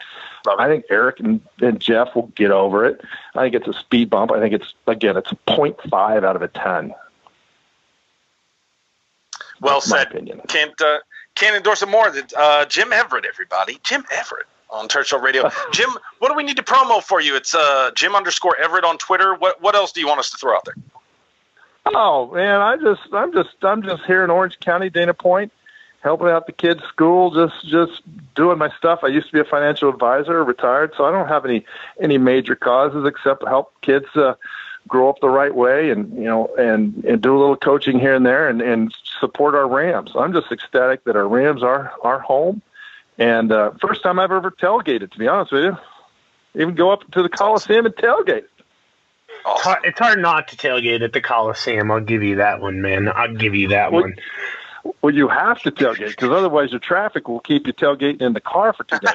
I 0.47 0.67
think 0.67 0.87
Eric 0.91 1.21
and, 1.21 1.41
and 1.61 1.81
Jeff 1.81 2.15
will 2.15 2.29
get 2.35 2.51
over 2.51 2.85
it. 2.85 3.01
I 3.35 3.43
think 3.43 3.55
it's 3.55 3.69
a 3.69 3.79
speed 3.79 4.11
bump. 4.11 4.33
I 4.33 4.41
think 4.41 4.55
it's 4.55 4.75
again 4.87 5.17
it's 5.17 5.33
a 5.33 5.37
0.5 5.49 6.25
out 6.25 6.37
of 6.37 6.43
a 6.43 6.49
ten. 6.49 6.95
Well 9.61 9.81
said. 9.81 10.09
Can't 10.49 10.81
uh, 10.81 10.99
can't 11.35 11.57
endorse 11.57 11.83
it 11.83 11.89
more. 11.89 12.13
Uh, 12.37 12.65
Jim 12.67 12.93
Everett, 12.93 13.25
everybody. 13.25 13.79
Jim 13.85 14.05
Everett 14.11 14.47
on 14.71 14.89
Turf 14.89 15.07
Show 15.07 15.19
Radio. 15.19 15.49
Jim, 15.73 15.91
what 16.19 16.29
do 16.29 16.35
we 16.35 16.43
need 16.43 16.57
to 16.57 16.63
promo 16.63 17.03
for 17.03 17.21
you? 17.21 17.37
It's 17.37 17.55
uh, 17.55 17.91
Jim 17.95 18.15
underscore 18.15 18.57
Everett 18.59 18.85
on 18.85 18.99
Twitter. 18.99 19.35
What 19.35 19.63
what 19.63 19.75
else 19.75 19.93
do 19.93 20.01
you 20.01 20.09
want 20.09 20.21
us 20.21 20.31
to 20.31 20.37
throw 20.37 20.55
out 20.55 20.65
there? 20.65 20.75
Oh 21.87 22.33
man, 22.33 22.61
I 22.61 22.77
just 22.77 23.03
I'm 23.13 23.33
just 23.33 23.51
I'm 23.63 23.83
just 23.83 24.03
here 24.05 24.25
in 24.25 24.31
Orange 24.31 24.59
County, 24.61 24.91
Dana 24.91 25.15
Point, 25.15 25.53
helping 26.03 26.29
out 26.29 26.47
the 26.47 26.53
kids' 26.53 26.83
school, 26.85 27.31
just 27.31 27.67
just 27.67 28.03
doing 28.35 28.59
my 28.59 28.71
stuff. 28.77 29.01
I 29.03 29.09
used 29.09 29.29
to 29.29 29.33
be 29.33 29.41
a 29.41 29.45
financial 29.45 29.89
advisor, 29.89 30.45
retired, 30.45 30.93
so 30.97 31.05
I 31.05 31.11
don't 31.11 31.29
have 31.29 31.45
any 31.45 31.65
any 32.01 32.19
major 32.19 32.57
causes 32.57 33.05
except 33.07 33.47
help 33.47 33.73
kids 33.81 34.07
uh, 34.15 34.35
grow 34.89 35.09
up 35.09 35.21
the 35.21 35.29
right 35.29 35.55
way, 35.55 35.91
and 35.91 36.15
you 36.15 36.25
know, 36.25 36.49
and 36.59 37.05
and 37.05 37.23
do 37.23 37.37
a 37.37 37.39
little 37.39 37.57
coaching 37.57 37.99
here 37.99 38.15
and 38.15 38.27
there, 38.27 38.49
and 38.49 38.61
and 38.61 38.95
support 39.21 39.55
our 39.55 39.69
Rams. 39.69 40.13
I'm 40.15 40.33
just 40.33 40.51
ecstatic 40.53 41.05
that 41.05 41.17
our 41.17 41.29
Rams 41.29 41.63
are 41.63 41.93
our 42.03 42.19
home, 42.19 42.63
and 43.19 43.53
uh, 43.53 43.71
first 43.81 44.03
time 44.03 44.19
I've 44.19 44.33
ever 44.33 44.51
tailgated. 44.51 45.13
To 45.13 45.19
be 45.19 45.29
honest 45.29 45.53
with 45.53 45.65
you, 45.65 45.77
even 46.61 46.75
go 46.75 46.91
up 46.91 47.09
to 47.13 47.23
the 47.23 47.29
Coliseum 47.29 47.87
and 47.87 47.95
tailgate. 47.95 48.45
It's 49.85 49.99
hard 49.99 50.21
not 50.21 50.47
to 50.49 50.57
tailgate 50.57 51.03
at 51.03 51.13
the 51.13 51.21
Coliseum. 51.21 51.91
I'll 51.91 52.01
give 52.01 52.23
you 52.23 52.37
that 52.37 52.61
one, 52.61 52.81
man. 52.81 53.09
I'll 53.09 53.35
give 53.35 53.57
you 53.57 53.69
that 53.69 53.91
well, 53.91 54.03
one. 54.03 54.15
Well, 55.01 55.15
you 55.15 55.29
have 55.29 55.61
to 55.63 55.71
tailgate 55.71 56.11
because 56.11 56.31
otherwise 56.31 56.71
the 56.73 56.79
traffic 56.79 57.29
will 57.29 57.41
keep 57.41 57.67
you 57.67 57.73
tailgating 57.73 58.21
in 58.21 58.33
the 58.33 58.41
car 58.41 58.73
for 58.73 58.85
two 58.85 58.99
days. 58.99 59.15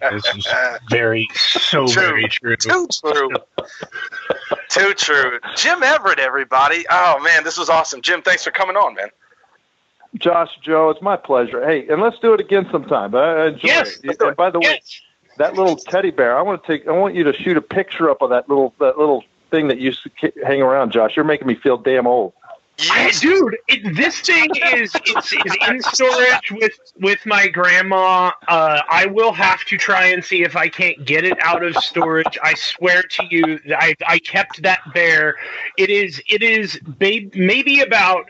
this 0.12 0.36
is 0.36 0.46
very 0.90 1.28
so 1.34 1.86
true. 1.86 2.02
very 2.02 2.28
true. 2.28 2.56
Too 2.56 2.88
true. 3.04 3.30
Too 4.68 4.94
true. 4.94 5.40
Jim 5.56 5.82
Everett, 5.82 6.18
everybody. 6.18 6.84
Oh 6.88 7.20
man, 7.20 7.42
this 7.44 7.56
was 7.56 7.68
awesome. 7.68 8.00
Jim, 8.00 8.22
thanks 8.22 8.44
for 8.44 8.52
coming 8.52 8.76
on, 8.76 8.94
man. 8.94 9.08
Josh, 10.16 10.50
Joe, 10.62 10.90
it's 10.90 11.02
my 11.02 11.16
pleasure. 11.16 11.66
Hey, 11.66 11.88
and 11.88 12.00
let's 12.00 12.18
do 12.20 12.32
it 12.34 12.40
again 12.40 12.68
sometime. 12.70 13.14
I 13.14 13.46
enjoy 13.46 13.66
yes, 13.66 13.98
it. 14.04 14.16
And 14.20 14.36
by 14.36 14.50
the 14.50 14.60
yes. 14.60 14.72
way, 14.72 14.80
that 15.38 15.54
little 15.54 15.76
teddy 15.76 16.10
bear, 16.10 16.38
I 16.38 16.42
want 16.42 16.62
to 16.62 16.66
take. 16.66 16.86
I 16.86 16.92
want 16.92 17.14
you 17.14 17.24
to 17.24 17.32
shoot 17.32 17.56
a 17.56 17.62
picture 17.62 18.08
up 18.08 18.22
of 18.22 18.30
that 18.30 18.48
little 18.48 18.74
that 18.78 18.98
little 18.98 19.24
thing 19.50 19.68
that 19.68 19.78
used 19.78 20.02
to 20.04 20.32
hang 20.44 20.62
around. 20.62 20.92
Josh, 20.92 21.16
you're 21.16 21.24
making 21.24 21.48
me 21.48 21.54
feel 21.56 21.76
damn 21.76 22.06
old. 22.06 22.32
Yes. 22.78 23.20
dude, 23.20 23.56
it, 23.68 23.94
this 23.94 24.20
thing 24.20 24.50
is 24.72 24.92
it's, 24.94 25.32
it's 25.32 25.68
in 25.68 25.80
storage 25.82 26.50
with 26.50 26.72
with 26.98 27.24
my 27.24 27.46
grandma. 27.46 28.32
Uh, 28.48 28.80
I 28.88 29.06
will 29.06 29.32
have 29.32 29.64
to 29.66 29.76
try 29.76 30.06
and 30.06 30.24
see 30.24 30.42
if 30.42 30.56
I 30.56 30.68
can't 30.68 31.04
get 31.04 31.24
it 31.24 31.38
out 31.40 31.62
of 31.62 31.76
storage. 31.76 32.36
I 32.42 32.54
swear 32.54 33.02
to 33.02 33.26
you, 33.30 33.60
I 33.76 33.94
I 34.06 34.18
kept 34.18 34.62
that 34.62 34.80
bear. 34.92 35.36
It 35.78 35.88
is 35.88 36.20
it 36.28 36.42
is 36.42 36.78
babe, 36.98 37.32
maybe 37.36 37.80
about 37.80 38.26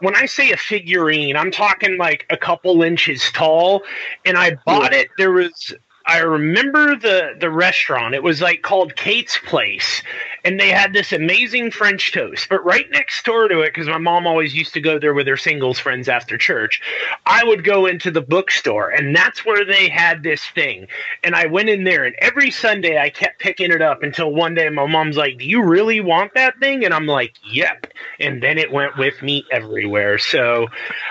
when 0.00 0.16
I 0.16 0.26
say 0.26 0.50
a 0.50 0.56
figurine, 0.56 1.36
I'm 1.36 1.50
talking 1.50 1.96
like 1.96 2.26
a 2.30 2.36
couple 2.36 2.82
inches 2.82 3.30
tall, 3.32 3.82
and 4.24 4.36
I 4.36 4.56
bought 4.66 4.92
it. 4.92 5.08
There 5.16 5.32
was 5.32 5.74
I 6.08 6.18
remember 6.18 6.94
the 6.94 7.34
the 7.38 7.50
restaurant. 7.50 8.14
It 8.14 8.22
was 8.22 8.40
like 8.40 8.62
called 8.62 8.94
Kate's 8.94 9.38
Place, 9.38 10.02
and 10.44 10.58
they 10.58 10.68
had 10.68 10.92
this 10.92 11.12
amazing 11.12 11.72
French 11.72 12.12
toast. 12.12 12.48
But 12.48 12.64
right 12.64 12.88
next 12.92 13.24
door 13.24 13.48
to 13.48 13.62
it, 13.62 13.74
because 13.74 13.88
my 13.88 13.98
mom 13.98 14.24
always 14.24 14.54
used 14.54 14.72
to 14.74 14.80
go 14.80 15.00
there 15.00 15.14
with 15.14 15.26
her 15.26 15.36
singles 15.36 15.80
friends 15.80 16.08
after 16.08 16.38
church, 16.38 16.80
I 17.26 17.42
would 17.44 17.64
go 17.64 17.86
into 17.86 18.12
the 18.12 18.20
bookstore, 18.20 18.90
and 18.90 19.16
that's 19.16 19.44
where 19.44 19.64
they 19.64 19.88
had 19.88 20.22
this 20.22 20.44
thing. 20.44 20.86
And 21.24 21.34
I 21.34 21.46
went 21.46 21.70
in 21.70 21.82
there, 21.82 22.04
and 22.04 22.14
every 22.20 22.52
Sunday 22.52 22.98
I 22.98 23.10
kept 23.10 23.40
picking 23.40 23.72
it 23.72 23.82
up 23.82 24.04
until 24.04 24.32
one 24.32 24.54
day 24.54 24.68
my 24.68 24.86
mom's 24.86 25.16
like, 25.16 25.38
"Do 25.38 25.44
you 25.44 25.64
really 25.64 26.00
want 26.00 26.34
that 26.34 26.56
thing?" 26.60 26.84
And 26.84 26.94
I'm 26.94 27.06
like, 27.06 27.32
"Yep." 27.50 27.88
And 28.20 28.40
then 28.40 28.58
it 28.58 28.70
went 28.70 28.96
with 28.96 29.20
me 29.22 29.44
everywhere. 29.50 30.18
So, 30.18 30.68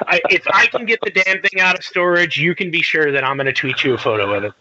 I, 0.08 0.22
if 0.30 0.48
I 0.48 0.68
can 0.68 0.86
get 0.86 1.00
the 1.04 1.12
damn 1.12 1.42
thing 1.42 1.60
out 1.60 1.78
of 1.78 1.84
storage, 1.84 2.38
you 2.38 2.56
can 2.56 2.72
be 2.72 2.82
sure 2.82 3.12
that 3.12 3.26
I'm 3.26 3.36
going 3.36 3.48
to 3.48 3.54
tweet 3.54 3.84
you 3.84 3.94
a 3.94 3.98
photo 3.98 4.34
of 4.34 4.46
it. 4.46 4.54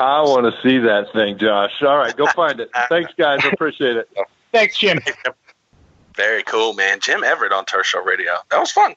I 0.00 0.22
want 0.22 0.46
to 0.46 0.62
see 0.62 0.78
that 0.78 1.12
thing, 1.12 1.36
Josh. 1.36 1.72
All 1.82 1.98
right, 1.98 2.16
go 2.16 2.26
find 2.28 2.58
it. 2.58 2.70
Thanks, 2.88 3.12
guys. 3.18 3.40
Appreciate 3.44 3.96
it. 3.96 4.08
Thanks, 4.50 4.78
Jim. 4.78 4.98
Very 6.16 6.42
cool, 6.42 6.72
man. 6.72 7.00
Jim 7.00 7.22
Everett 7.22 7.52
on 7.52 7.66
Turf 7.66 7.94
Radio. 8.04 8.32
That 8.50 8.60
was 8.60 8.70
fun. 8.70 8.94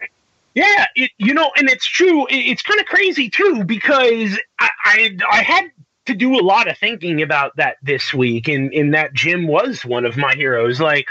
Yeah, 0.56 0.86
it, 0.96 1.12
you 1.18 1.34
know, 1.34 1.52
and 1.58 1.70
it's 1.70 1.86
true. 1.86 2.26
It's 2.30 2.62
kind 2.62 2.80
of 2.80 2.86
crazy 2.86 3.30
too 3.30 3.66
because 3.66 4.40
I, 4.60 4.70
I 4.86 5.18
I 5.30 5.44
had 5.44 5.72
to 6.06 6.14
do 6.14 6.40
a 6.40 6.44
lot 6.44 6.70
of 6.70 6.78
thinking 6.78 7.22
about 7.22 7.56
that 7.58 7.78
this 7.84 8.14
week, 8.14 8.48
and 8.48 8.72
in 8.72 8.92
that 8.92 9.14
Jim 9.14 9.48
was 9.48 9.84
one 9.84 10.06
of 10.06 10.16
my 10.16 10.36
heroes. 10.36 10.80
Like 10.80 11.08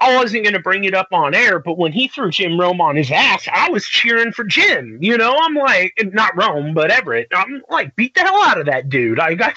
I 0.00 0.16
wasn't 0.16 0.44
going 0.44 0.54
to 0.54 0.60
bring 0.60 0.84
it 0.84 0.94
up 0.94 1.08
on 1.12 1.34
air, 1.34 1.58
but 1.58 1.78
when 1.78 1.92
he 1.92 2.08
threw 2.08 2.30
Jim 2.30 2.58
Rome 2.58 2.80
on 2.80 2.96
his 2.96 3.10
ass, 3.10 3.46
I 3.52 3.68
was 3.70 3.86
cheering 3.86 4.32
for 4.32 4.44
Jim. 4.44 4.98
You 5.00 5.16
know, 5.16 5.36
I'm 5.38 5.54
like, 5.54 5.92
not 6.12 6.36
Rome, 6.36 6.74
but 6.74 6.90
Everett. 6.90 7.28
I'm 7.32 7.62
like, 7.68 7.94
beat 7.96 8.14
the 8.14 8.20
hell 8.20 8.42
out 8.42 8.58
of 8.58 8.66
that 8.66 8.88
dude. 8.88 9.20
I 9.20 9.34
got. 9.34 9.54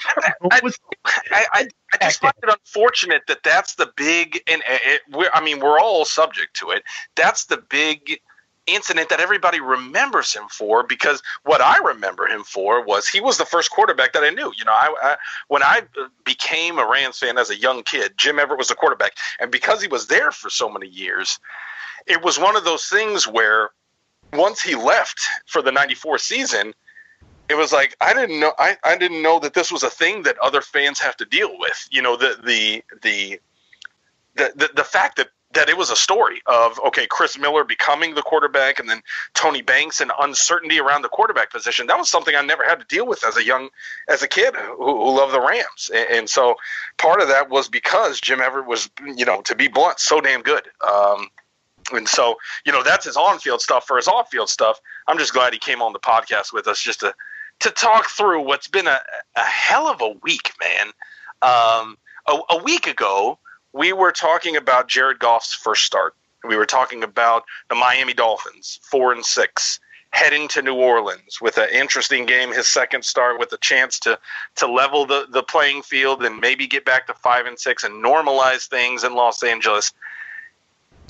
I, 0.50 0.60
was, 0.62 0.78
I, 1.04 1.46
I, 1.52 1.68
I 2.00 2.06
just 2.06 2.20
find 2.20 2.34
it 2.42 2.50
unfortunate 2.50 3.22
that 3.28 3.42
that's 3.42 3.74
the 3.74 3.92
big, 3.96 4.40
and 4.46 4.62
it, 4.68 5.02
we're, 5.10 5.30
I 5.34 5.42
mean, 5.42 5.60
we're 5.60 5.80
all 5.80 6.04
subject 6.04 6.54
to 6.56 6.70
it. 6.70 6.82
That's 7.16 7.46
the 7.46 7.62
big 7.68 8.20
incident 8.68 9.08
that 9.08 9.20
everybody 9.20 9.60
remembers 9.60 10.34
him 10.34 10.44
for 10.50 10.82
because 10.82 11.22
what 11.44 11.60
I 11.60 11.78
remember 11.78 12.26
him 12.26 12.44
for 12.44 12.84
was 12.84 13.08
he 13.08 13.20
was 13.20 13.38
the 13.38 13.44
first 13.44 13.70
quarterback 13.70 14.12
that 14.12 14.24
I 14.24 14.30
knew. 14.30 14.52
You 14.56 14.64
know, 14.64 14.72
I, 14.72 14.94
I, 15.02 15.16
when 15.48 15.62
I 15.62 15.82
uh, 16.00 16.08
became 16.24 16.78
a 16.78 16.86
Rams 16.86 17.18
fan 17.18 17.38
as 17.38 17.50
a 17.50 17.56
young 17.56 17.82
kid, 17.82 18.12
Jim 18.16 18.38
Everett 18.38 18.58
was 18.58 18.68
the 18.68 18.74
quarterback, 18.74 19.12
and 19.40 19.50
because 19.50 19.82
he 19.82 19.88
was 19.88 20.06
there 20.06 20.30
for 20.30 20.50
so 20.50 20.68
many 20.68 20.88
years, 20.88 21.38
it 22.06 22.22
was 22.22 22.38
one 22.38 22.56
of 22.56 22.64
those 22.64 22.86
things 22.86 23.26
where 23.26 23.70
once 24.32 24.60
he 24.60 24.74
left 24.74 25.26
for 25.46 25.62
the 25.62 25.72
'94 25.72 26.18
season. 26.18 26.74
It 27.48 27.56
was 27.56 27.72
like 27.72 27.96
I 28.02 28.12
didn't 28.12 28.40
know 28.40 28.52
I, 28.58 28.76
I 28.84 28.98
didn't 28.98 29.22
know 29.22 29.38
that 29.40 29.54
this 29.54 29.72
was 29.72 29.82
a 29.82 29.88
thing 29.88 30.24
that 30.24 30.36
other 30.38 30.60
fans 30.60 31.00
have 31.00 31.16
to 31.16 31.24
deal 31.24 31.58
with. 31.58 31.88
You 31.90 32.02
know 32.02 32.14
the 32.14 32.38
the 32.44 32.84
the 33.02 33.40
the, 34.34 34.52
the, 34.54 34.70
the 34.76 34.84
fact 34.84 35.16
that 35.16 35.30
that 35.52 35.68
it 35.68 35.76
was 35.76 35.90
a 35.90 35.96
story 35.96 36.42
of 36.46 36.78
okay, 36.86 37.06
Chris 37.06 37.38
Miller 37.38 37.64
becoming 37.64 38.14
the 38.14 38.22
quarterback, 38.22 38.78
and 38.78 38.88
then 38.88 39.02
Tony 39.34 39.62
Banks 39.62 40.00
and 40.00 40.12
uncertainty 40.20 40.78
around 40.78 41.02
the 41.02 41.08
quarterback 41.08 41.50
position. 41.50 41.86
That 41.86 41.98
was 41.98 42.10
something 42.10 42.34
I 42.34 42.42
never 42.42 42.64
had 42.64 42.80
to 42.80 42.86
deal 42.86 43.06
with 43.06 43.24
as 43.24 43.36
a 43.36 43.44
young, 43.44 43.70
as 44.08 44.22
a 44.22 44.28
kid 44.28 44.54
who, 44.54 44.76
who 44.76 45.16
loved 45.16 45.32
the 45.32 45.40
Rams, 45.40 45.90
and, 45.94 46.10
and, 46.10 46.30
so 46.30 46.56
part 46.98 47.22
of 47.22 47.28
that 47.28 47.48
was 47.48 47.68
because 47.68 48.20
Jim 48.20 48.40
Everett 48.40 48.66
was, 48.66 48.90
you 49.16 49.24
know, 49.24 49.40
to 49.42 49.54
be 49.54 49.68
blunt, 49.68 49.98
so 49.98 50.20
damn 50.20 50.42
good. 50.42 50.68
Um, 50.86 51.28
and 51.92 52.06
so, 52.06 52.36
you 52.66 52.72
know, 52.72 52.82
that's 52.82 53.06
his 53.06 53.16
on-field 53.16 53.62
stuff. 53.62 53.86
For 53.86 53.96
his 53.96 54.08
off-field 54.08 54.50
stuff, 54.50 54.78
I'm 55.06 55.16
just 55.16 55.32
glad 55.32 55.54
he 55.54 55.58
came 55.58 55.80
on 55.80 55.94
the 55.94 55.98
podcast 55.98 56.52
with 56.52 56.68
us 56.68 56.82
just 56.82 57.00
to 57.00 57.14
to 57.60 57.70
talk 57.70 58.08
through 58.10 58.42
what's 58.42 58.68
been 58.68 58.86
a, 58.86 59.00
a 59.34 59.40
hell 59.40 59.88
of 59.88 60.00
a 60.00 60.10
week, 60.22 60.52
man. 60.60 60.86
Um, 61.42 61.96
a, 62.28 62.38
a 62.50 62.62
week 62.62 62.86
ago 62.86 63.38
we 63.72 63.92
were 63.92 64.12
talking 64.12 64.56
about 64.56 64.88
Jared 64.88 65.18
Goff's 65.18 65.54
first 65.54 65.84
start. 65.84 66.14
We 66.44 66.56
were 66.56 66.66
talking 66.66 67.02
about 67.02 67.44
the 67.68 67.74
Miami 67.74 68.14
Dolphins, 68.14 68.78
four 68.82 69.12
and 69.12 69.24
six, 69.24 69.80
heading 70.10 70.48
to 70.48 70.62
New 70.62 70.74
Orleans 70.74 71.40
with 71.40 71.58
an 71.58 71.68
interesting 71.70 72.26
game. 72.26 72.52
His 72.52 72.66
second 72.66 73.04
start 73.04 73.38
with 73.38 73.52
a 73.52 73.58
chance 73.58 73.98
to 74.00 74.18
to 74.56 74.66
level 74.66 75.04
the 75.04 75.26
the 75.30 75.42
playing 75.42 75.82
field 75.82 76.24
and 76.24 76.40
maybe 76.40 76.66
get 76.66 76.84
back 76.84 77.06
to 77.08 77.14
five 77.14 77.46
and 77.46 77.58
six 77.58 77.84
and 77.84 78.02
normalize 78.04 78.66
things 78.68 79.04
in 79.04 79.14
Los 79.14 79.42
Angeles. 79.42 79.92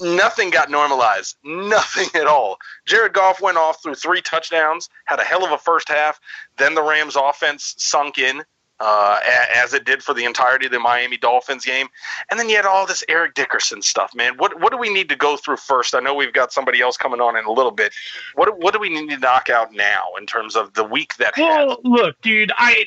Nothing 0.01 0.51
got 0.51 0.71
normalized. 0.71 1.37
Nothing 1.45 2.09
at 2.21 2.27
all. 2.27 2.59
Jared 2.87 3.13
Goff 3.13 3.41
went 3.41 3.59
off 3.59 3.83
through 3.83 3.97
three 3.97 4.23
touchdowns, 4.23 4.89
had 5.07 5.19
a 5.19 5.25
hell 5.25 5.45
of 5.45 5.51
a 5.51 5.59
first 5.59 5.89
half. 5.89 6.21
Then 6.57 6.75
the 6.75 6.83
Rams 6.83 7.17
offense 7.17 7.75
sunk 7.79 8.19
in 8.19 8.45
uh, 8.81 9.19
as 9.55 9.75
it 9.75 9.85
did 9.85 10.03
for 10.03 10.15
the 10.15 10.25
entirety 10.25 10.67
of 10.67 10.73
the 10.73 10.79
Miami 10.79 11.17
Dolphins 11.17 11.65
game. 11.65 11.89
And 12.31 12.39
then 12.39 12.49
you 12.49 12.57
had 12.57 12.65
all 12.65 12.87
this 12.87 13.05
Eric 13.09 13.35
Dickerson 13.35 13.83
stuff, 13.83 14.15
man. 14.15 14.37
What 14.37 14.61
what 14.61 14.73
do 14.73 14.79
we 14.79 14.93
need 14.93 15.09
to 15.09 15.17
go 15.17 15.37
through 15.37 15.57
first? 15.57 15.95
I 15.95 16.01
know 16.01 16.15
we've 16.15 16.33
got 16.33 16.53
somebody 16.53 16.81
else 16.81 16.97
coming 16.97 17.21
on 17.21 17.37
in 17.37 17.45
a 17.45 17.53
little 17.53 17.73
bit. 17.73 17.93
What 18.35 18.59
what 18.59 18.73
do 18.73 18.81
we 18.81 18.89
need 18.89 19.11
to 19.11 19.19
knock 19.19 19.51
out 19.51 19.73
now 19.73 20.03
in 20.19 20.27
terms 20.27 20.57
of 20.57 20.75
the 20.75 20.85
week 20.85 21.17
that? 21.17 21.35
Well, 21.37 21.79
look, 21.85 22.21
dude, 22.23 22.53
I 22.57 22.87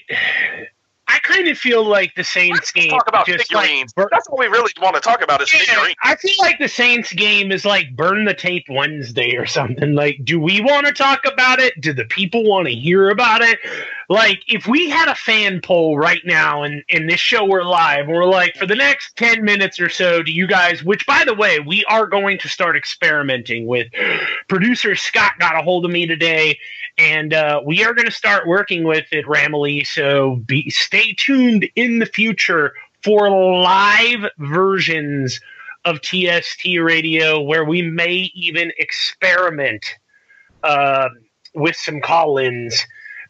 I 1.12 1.20
kind 1.20 1.48
of 1.50 1.58
feel 1.58 1.86
like 1.86 2.16
the 2.16 2.24
Saints 2.24 2.58
Let's 2.60 2.72
game 2.72 2.90
talk 2.90 3.08
about 3.08 3.26
just 3.26 3.50
figurines. 3.52 3.94
like 3.98 4.06
bur- 4.06 4.10
That's 4.12 4.30
what 4.30 4.40
we 4.40 4.48
really 4.48 4.72
want 4.82 4.96
to 4.96 5.02
talk 5.02 5.22
about 5.22 5.42
is 5.42 5.52
Yeah, 5.52 5.60
figurines. 5.60 5.96
I 6.02 6.16
feel 6.16 6.36
like 6.40 6.58
the 6.58 6.70
Saints 6.70 7.12
game 7.12 7.52
is 7.52 7.66
like 7.66 7.96
burn 7.96 8.24
the 8.24 8.34
tape 8.34 8.66
Wednesday 8.70 9.36
or 9.36 9.46
something. 9.46 9.94
Like, 9.94 10.22
do 10.24 10.40
we 10.40 10.62
want 10.62 10.88
to 10.88 10.94
talk 10.94 11.22
about 11.26 11.60
it? 11.60 11.80
Do 11.82 11.92
the 11.92 12.06
people 12.06 12.44
want 12.48 12.68
to 12.70 12.74
hear 12.74 13.10
about 13.10 13.42
it? 13.42 13.60
Like, 14.08 14.42
if 14.48 14.68
we 14.68 14.90
had 14.90 15.10
a 15.10 15.16
fan 15.16 15.62
poll 15.62 15.98
right 15.98 16.22
now 16.26 16.64
and 16.64 16.84
in 16.90 17.08
this 17.08 17.20
show 17.20 17.46
we're 17.46 17.64
live, 17.64 18.08
we're 18.08 18.26
like, 18.26 18.56
for 18.56 18.66
the 18.66 18.76
next 18.76 19.16
10 19.18 19.44
minutes 19.44 19.80
or 19.80 19.90
so, 19.90 20.22
do 20.24 20.32
you 20.32 20.48
guys, 20.48 20.84
which 20.84 21.06
by 21.06 21.24
the 21.26 21.34
way, 21.34 21.60
we 21.60 21.84
are 21.86 22.08
going 22.08 22.38
to 22.40 22.50
start 22.50 22.76
experimenting 22.78 23.66
with. 23.68 23.88
Producer 24.48 24.96
Scott 24.96 25.34
got 25.40 25.58
a 25.58 25.62
hold 25.62 25.86
of 25.86 25.92
me 25.92 26.06
today 26.06 26.58
and 27.02 27.34
uh, 27.34 27.62
we 27.66 27.84
are 27.84 27.96
going 27.96 28.06
to 28.06 28.12
start 28.14 28.48
working 28.48 28.84
with 28.84 29.06
it, 29.12 29.26
Ramily. 29.26 29.86
So 29.86 30.36
be 30.46 30.70
stay 30.70 31.14
tuned 31.14 31.68
in 31.76 31.98
the 31.98 32.06
future 32.06 32.74
for 33.04 33.28
live 33.32 34.30
versions 34.38 35.40
of 35.84 36.00
TST 36.04 36.64
Radio, 36.80 37.42
where 37.42 37.66
we 37.66 37.82
may 37.82 38.30
even 38.36 38.72
experiment 38.78 39.84
uh, 40.64 41.10
with 41.56 41.76
some 41.76 42.02
call-ins. 42.02 42.86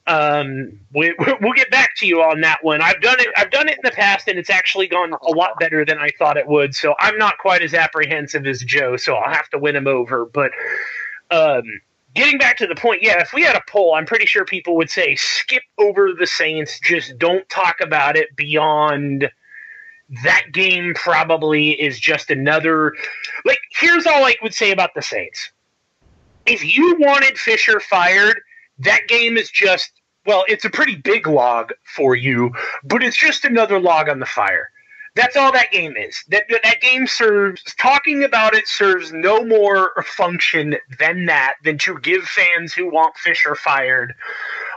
Um, 0.06 0.78
we, 0.94 1.16
we'll 1.42 1.54
get 1.54 1.72
back 1.72 1.96
to 1.98 2.06
you 2.06 2.22
on 2.22 2.42
that 2.42 2.62
one. 2.64 2.82
I've 2.82 3.00
done 3.00 3.22
it. 3.22 3.30
I've 3.38 3.52
done 3.52 3.70
it 3.70 3.76
in 3.76 3.86
the 3.86 3.92
past, 3.92 4.28
and 4.28 4.38
it's 4.38 4.50
actually 4.50 4.88
gone 4.88 5.14
a 5.14 5.32
lot 5.32 5.52
better 5.62 5.86
than 5.86 5.98
I 5.98 6.10
thought 6.20 6.36
it 6.36 6.48
would. 6.48 6.76
So 6.76 6.94
I'm 7.00 7.18
not 7.18 7.38
quite 7.38 7.62
as 7.62 7.74
apprehensive 7.74 8.46
as 8.46 8.60
Joe. 8.60 8.98
So 8.98 9.16
I'll 9.16 9.34
have 9.34 9.50
to 9.52 9.58
win 9.58 9.78
him 9.78 9.88
over. 9.88 10.26
But 10.26 10.52
um, 11.30 11.64
getting 12.14 12.38
back 12.38 12.58
to 12.58 12.68
the 12.68 12.76
point, 12.76 13.04
yeah, 13.04 13.22
if 13.22 13.34
we 13.34 13.44
had 13.44 13.56
a 13.56 13.62
poll, 13.68 13.96
I'm 13.96 14.06
pretty 14.06 14.26
sure 14.26 14.46
people 14.46 14.76
would 14.78 14.90
say 14.90 15.16
skip 15.16 15.64
over 15.78 16.14
the 16.14 16.28
Saints, 16.28 16.80
just 16.80 17.18
don't 17.18 17.48
talk 17.50 17.80
about 17.82 18.18
it 18.18 18.36
beyond 18.36 19.30
that 20.24 20.52
game 20.52 20.94
probably 20.94 21.72
is 21.82 21.98
just 22.00 22.30
another 22.30 22.94
like 23.46 23.60
here's 23.80 24.06
all 24.06 24.26
I 24.26 24.36
would 24.42 24.54
say 24.54 24.72
about 24.72 24.94
the 24.94 25.02
Saints. 25.02 25.52
If 26.46 26.64
you 26.66 26.98
wanted 27.00 27.38
Fisher 27.38 27.80
fired, 27.80 28.42
that 28.80 29.08
game 29.08 29.38
is 29.38 29.50
just 29.50 29.92
well, 30.26 30.44
it's 30.48 30.66
a 30.66 30.70
pretty 30.70 30.98
big 30.98 31.28
log 31.28 31.72
for 31.96 32.16
you, 32.16 32.52
but 32.84 33.02
it's 33.02 33.18
just 33.18 33.46
another 33.46 33.80
log 33.80 34.08
on 34.08 34.20
the 34.20 34.26
fire. 34.26 34.70
That's 35.16 35.36
all 35.36 35.52
that 35.52 35.72
game 35.72 35.98
is. 35.98 36.24
That 36.30 36.46
that 36.64 36.82
game 36.82 37.06
serves 37.06 37.62
talking 37.78 38.24
about 38.24 38.54
it 38.54 38.68
serves 38.68 39.12
no 39.12 39.44
more 39.44 39.92
function 40.04 40.78
than 41.00 41.26
that 41.26 41.56
than 41.64 41.78
to 41.80 42.00
give 42.00 42.24
fans 42.24 42.74
who 42.74 42.90
want 42.90 43.18
Fisher 43.18 43.56
fired 43.56 44.14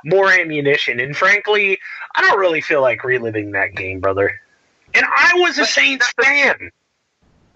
more 0.05 0.33
ammunition. 0.33 0.99
And 0.99 1.17
frankly, 1.17 1.79
I 2.17 2.23
don't 2.23 2.39
really 2.39 2.61
feel 2.61 2.83
like 2.83 3.05
reliving 3.05 3.53
that 3.53 3.75
game, 3.75 4.01
brother. 4.01 4.41
And 4.93 5.07
I 5.07 5.33
was 5.37 5.59
a 5.59 5.67
Saints 5.67 6.13
fan. 6.21 6.71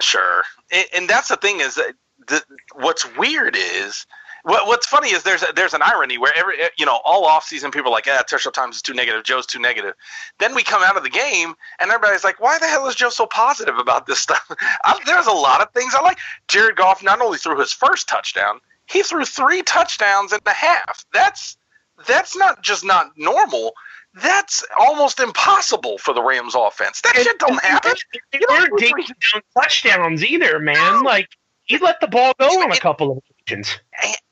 Sure, 0.01 0.45
and, 0.71 0.87
and 0.95 1.09
that's 1.09 1.29
the 1.29 1.37
thing 1.37 1.61
is 1.61 1.75
that 1.75 1.95
the, 2.29 2.43
what's 2.75 3.17
weird 3.17 3.57
is 3.57 4.07
what, 4.43 4.67
what's 4.67 4.87
funny 4.87 5.11
is 5.11 5.23
there's 5.23 5.43
a, 5.43 5.53
there's 5.55 5.75
an 5.75 5.83
irony 5.83 6.19
where 6.19 6.33
every 6.37 6.61
eh, 6.61 6.69
you 6.79 6.87
know 6.87 7.01
all 7.05 7.25
off 7.25 7.45
season 7.45 7.71
people 7.71 7.91
are 7.91 7.95
like 7.95 8.07
yeah 8.07 8.23
Turf 8.23 8.41
Show 8.41 8.51
Times 8.51 8.77
is 8.77 8.83
too 8.83 8.95
negative 8.95 9.25
Joe's 9.25 9.47
too 9.47 9.59
negative. 9.59 9.95
Then 10.39 10.55
we 10.55 10.63
come 10.63 10.83
out 10.83 10.97
of 10.97 11.03
the 11.03 11.11
game 11.11 11.55
and 11.81 11.91
everybody's 11.91 12.25
like 12.25 12.41
why 12.41 12.59
the 12.59 12.67
hell 12.67 12.87
is 12.87 12.95
Joe 12.95 13.11
so 13.11 13.27
positive 13.27 13.79
about 13.79 14.07
this 14.07 14.19
stuff? 14.19 14.47
I, 14.85 14.99
there's 15.07 15.27
a 15.27 15.33
lot 15.33 15.61
of 15.61 15.71
things 15.73 15.95
I 15.95 16.03
like. 16.03 16.19
Jared 16.49 16.77
Goff 16.77 17.03
not 17.03 17.21
only 17.21 17.39
threw 17.39 17.59
his 17.59 17.73
first 17.73 18.09
touchdown 18.09 18.61
he 18.89 19.03
threw 19.03 19.25
three 19.25 19.63
touchdowns 19.63 20.33
and 20.33 20.43
a 20.47 20.51
half. 20.51 21.05
That's 21.13 21.57
that's 22.07 22.37
not 22.37 22.63
just 22.63 22.85
not 22.85 23.13
normal. 23.17 23.75
That's 24.15 24.65
almost 24.79 25.21
impossible 25.21 25.99
for 25.99 26.15
the 26.15 26.23
Rams 26.23 26.55
offense. 26.57 27.03
That 27.03 27.17
shit 27.17 27.39
don't 27.39 27.63
happen. 27.63 27.93
They 28.33 28.41
You 28.41 28.47
weren't 28.49 28.81
down 28.81 29.43
touchdowns 29.57 30.25
either, 30.25 30.59
man. 30.59 31.03
Like 31.03 31.29
he 31.65 31.79
let 31.79 32.01
the 32.01 32.09
ball 32.09 32.33
go 32.41 32.47
on 32.47 32.73
a 32.73 32.79
couple 32.79 33.13
of 33.13 33.19
occasions. 33.41 33.79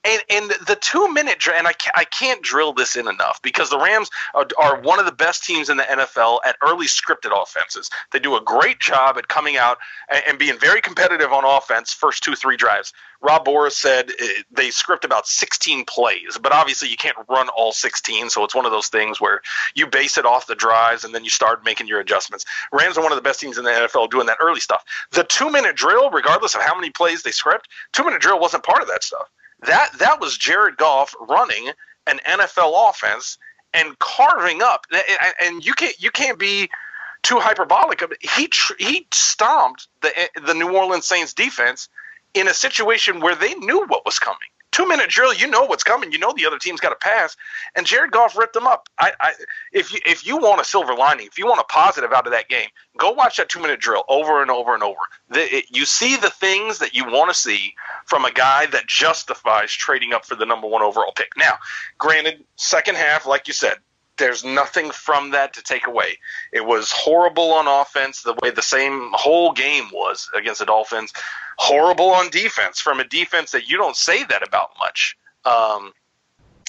And, 0.07 0.23
and 0.31 0.51
the 0.67 0.77
two 0.77 1.13
minute 1.13 1.41
drill, 1.41 1.57
and 1.57 1.67
I 1.67 1.73
can't, 1.73 1.97
I 1.99 2.05
can't 2.05 2.41
drill 2.41 2.73
this 2.73 2.95
in 2.95 3.09
enough 3.09 3.41
because 3.43 3.71
the 3.71 3.79
Rams 3.79 4.09
are, 4.35 4.47
are 4.57 4.81
one 4.81 5.01
of 5.01 5.05
the 5.05 5.13
best 5.13 5.45
teams 5.45 5.69
in 5.69 5.79
the 5.79 5.83
NFL 5.83 6.39
at 6.47 6.57
early 6.63 6.87
scripted 6.87 7.31
offenses. 7.37 7.91
They 8.13 8.21
do 8.21 8.37
a 8.37 8.41
great 8.41 8.79
job 8.79 9.19
at 9.19 9.27
coming 9.27 9.57
out 9.57 9.79
and, 10.09 10.23
and 10.29 10.39
being 10.39 10.59
very 10.61 10.81
competitive 10.81 11.33
on 11.33 11.45
offense 11.45 11.93
first 11.93 12.23
two 12.23 12.37
three 12.37 12.57
drives. 12.57 12.93
Rob 13.21 13.45
Boras 13.45 13.73
said 13.73 14.11
uh, 14.11 14.27
they 14.53 14.71
script 14.71 15.05
about 15.05 15.27
16 15.27 15.85
plays, 15.87 16.39
but 16.41 16.53
obviously 16.53 16.89
you 16.89 16.97
can't 16.97 17.17
run 17.29 17.49
all 17.49 17.73
16, 17.73 18.31
so 18.31 18.45
it's 18.45 18.55
one 18.55 18.67
of 18.67 18.73
those 18.73 18.89
things 18.89 19.21
where 19.21 19.41
you 19.75 19.87
base 19.87 20.19
it 20.19 20.27
off 20.27 20.47
the 20.47 20.55
drives 20.55 21.03
and 21.03 21.15
then 21.15 21.25
you 21.25 21.31
start 21.31 21.65
making 21.65 21.89
your 21.89 21.99
adjustments. 21.99 22.45
Rams 22.73 22.97
are 22.97 23.03
one 23.03 23.13
of 23.13 23.17
the 23.17 23.23
best 23.23 23.41
teams 23.41 23.59
in 23.59 23.65
the 23.65 23.71
NFL 23.71 24.11
doing 24.11 24.27
that 24.27 24.39
early 24.41 24.61
stuff. 24.61 24.85
The 25.11 25.25
two 25.25 25.51
minute 25.51 25.75
drill, 25.75 26.11
regardless 26.11 26.55
of 26.55 26.63
how 26.63 26.77
many 26.77 26.91
plays 26.91 27.25
they 27.25 27.33
script, 27.33 27.69
two 27.93 28.05
minute 28.05 28.21
drill 28.21 28.39
wasn't 28.39 28.63
part 28.63 28.83
of 28.83 28.89
that 28.89 29.03
stuff. 29.03 29.29
That 29.63 29.91
that 29.99 30.21
was 30.21 30.37
Jared 30.37 30.77
Goff 30.77 31.15
running 31.21 31.71
an 32.07 32.21
NFL 32.27 32.91
offense 32.91 33.39
and 33.73 33.99
carving 33.99 34.63
up. 34.63 34.87
And 35.43 35.65
you 35.65 35.75
can't 35.75 36.01
you 36.01 36.11
can't 36.11 36.39
be 36.39 36.71
too 37.23 37.39
hyperbolic. 37.39 38.03
He 38.21 38.51
he 38.79 39.07
stomped 39.13 39.89
the 40.03 40.13
the 40.47 40.55
New 40.55 40.77
Orleans 40.77 41.07
Saints 41.07 41.35
defense 41.35 41.89
in 42.35 42.49
a 42.49 42.55
situation 42.55 43.21
where 43.21 43.35
they 43.35 43.55
knew 43.55 43.85
what 43.87 44.05
was 44.05 44.19
coming. 44.19 44.49
Two 44.77 44.87
minute 44.87 45.09
drill, 45.09 45.33
you 45.33 45.47
know 45.47 45.65
what's 45.65 45.83
coming. 45.83 46.13
You 46.13 46.19
know 46.19 46.35
the 46.37 46.45
other 46.45 46.59
team's 46.59 46.81
got 46.81 46.91
to 46.91 46.97
pass, 46.97 47.35
and 47.75 47.87
Jared 47.87 48.11
Goff 48.11 48.37
ripped 48.37 48.53
them 48.53 48.67
up. 48.67 48.91
I, 48.99 49.11
I, 49.19 49.33
if 49.73 49.91
you 49.91 50.01
if 50.05 50.27
you 50.27 50.37
want 50.37 50.61
a 50.61 50.65
silver 50.65 50.95
lining, 50.95 51.27
if 51.27 51.39
you 51.39 51.47
want 51.47 51.61
a 51.61 51.65
positive 51.65 52.13
out 52.13 52.27
of 52.27 52.33
that 52.35 52.51
game, 52.51 52.69
go 52.99 53.11
watch 53.13 53.39
that 53.39 53.49
two 53.49 53.59
minute 53.59 53.81
drill 53.81 54.05
over 54.07 54.43
and 54.43 54.51
over 54.51 54.75
and 54.75 54.83
over. 54.83 54.99
The, 55.31 55.41
it, 55.41 55.65
you 55.75 55.87
see 55.87 56.17
the 56.17 56.29
things 56.29 56.81
that 56.81 56.95
you 56.95 57.07
want 57.07 57.31
to 57.31 57.35
see 57.35 57.73
from 58.05 58.27
a 58.27 58.31
guy 58.31 58.67
that 58.67 58.87
justifies 58.87 59.73
trading 59.73 60.13
up 60.13 60.27
for 60.27 60.35
the 60.35 60.45
number 60.45 60.67
one 60.67 60.83
overall 60.83 61.13
pick. 61.17 61.31
Now, 61.39 61.55
granted, 61.97 62.45
second 62.57 62.99
half, 62.99 63.25
like 63.25 63.47
you 63.49 63.55
said, 63.55 63.77
there's 64.19 64.45
nothing 64.45 64.91
from 64.91 65.31
that 65.31 65.55
to 65.55 65.63
take 65.63 65.87
away. 65.87 66.19
It 66.53 66.65
was 66.65 66.91
horrible 66.91 67.53
on 67.53 67.67
offense, 67.67 68.23
the 68.23 68.35
way 68.43 68.51
the 68.51 68.63
same 68.63 69.11
whole 69.13 69.53
game 69.53 69.89
was 69.93 70.31
against 70.35 70.61
the 70.61 70.67
Dolphins. 70.67 71.13
Horrible 71.59 72.11
on 72.11 72.31
defense 72.31 72.81
from 72.81 73.01
a 73.01 73.05
defense 73.05 73.51
that 73.53 73.69
you 73.69 73.77
don't 73.77 73.97
say 73.97 74.25
that 74.25 74.47
about 74.47 74.71
much. 74.79 75.17
Um, 75.45 75.93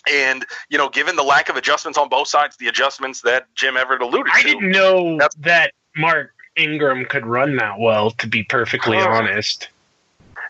and 0.10 0.46
you 0.70 0.78
know, 0.78 0.90
given 0.90 1.16
the 1.16 1.24
lack 1.24 1.50
of 1.50 1.56
adjustments 1.56 1.98
on 1.98 2.10
both 2.10 2.28
sides, 2.28 2.58
the 2.58 2.68
adjustments 2.68 3.22
that 3.22 3.54
Jim 3.56 3.76
Everett 3.78 4.02
alluded 4.02 4.32
I 4.34 4.42
to, 4.44 4.48
I 4.48 4.52
didn't 4.52 4.72
know 4.72 5.20
that 5.40 5.74
Mark 5.96 6.34
Ingram 6.56 7.06
could 7.06 7.26
run 7.26 7.56
that 7.58 7.80
well, 7.80 8.12
to 8.12 8.28
be 8.28 8.44
perfectly 8.44 8.98
Huh. 8.98 9.10
honest. 9.10 9.70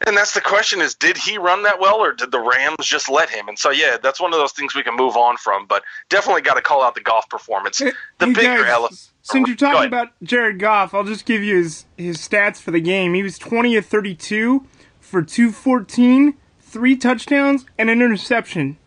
And 0.06 0.16
that's 0.16 0.34
the 0.34 0.42
question: 0.42 0.82
is 0.82 0.96
did 0.96 1.18
he 1.18 1.38
run 1.38 1.64
that 1.64 1.80
well, 1.80 1.98
or 1.98 2.14
did 2.14 2.32
the 2.32 2.40
Rams 2.40 2.86
just 2.86 3.10
let 3.10 3.30
him? 3.30 3.48
And 3.48 3.58
so, 3.58 3.72
yeah, 3.72 3.98
that's 4.02 4.20
one 4.20 4.34
of 4.34 4.40
those 4.40 4.52
things 4.52 4.76
we 4.76 4.84
can 4.84 4.96
move 4.96 5.16
on 5.16 5.38
from. 5.38 5.66
But 5.66 5.84
definitely 6.10 6.42
got 6.42 6.56
to 6.56 6.62
call 6.62 6.84
out 6.84 6.96
the 6.96 7.02
Goff 7.02 7.30
performance. 7.30 7.82
The 8.20 8.28
hey, 8.28 8.34
bigger 8.34 8.64
guys. 8.64 9.12
Since 9.22 9.48
you're 9.48 9.58
talking 9.58 9.88
about 9.88 10.10
Jared 10.24 10.60
Goff, 10.60 10.94
I'll 10.94 11.04
just 11.04 11.26
give 11.26 11.44
you 11.44 11.58
his, 11.58 11.86
his 11.98 12.18
stats 12.18 12.60
for 12.60 12.72
the 12.72 12.80
game. 12.80 13.14
He 13.14 13.22
was 13.22 13.38
20 13.38 13.76
of 13.76 13.86
32 13.86 14.66
for 15.00 15.22
214, 15.22 16.34
three 16.60 16.96
touchdowns, 16.96 17.66
and 17.78 17.90
an 17.90 18.02
interception. 18.02 18.78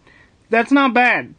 That's 0.49 0.73
not 0.73 0.95
bad. 0.95 1.35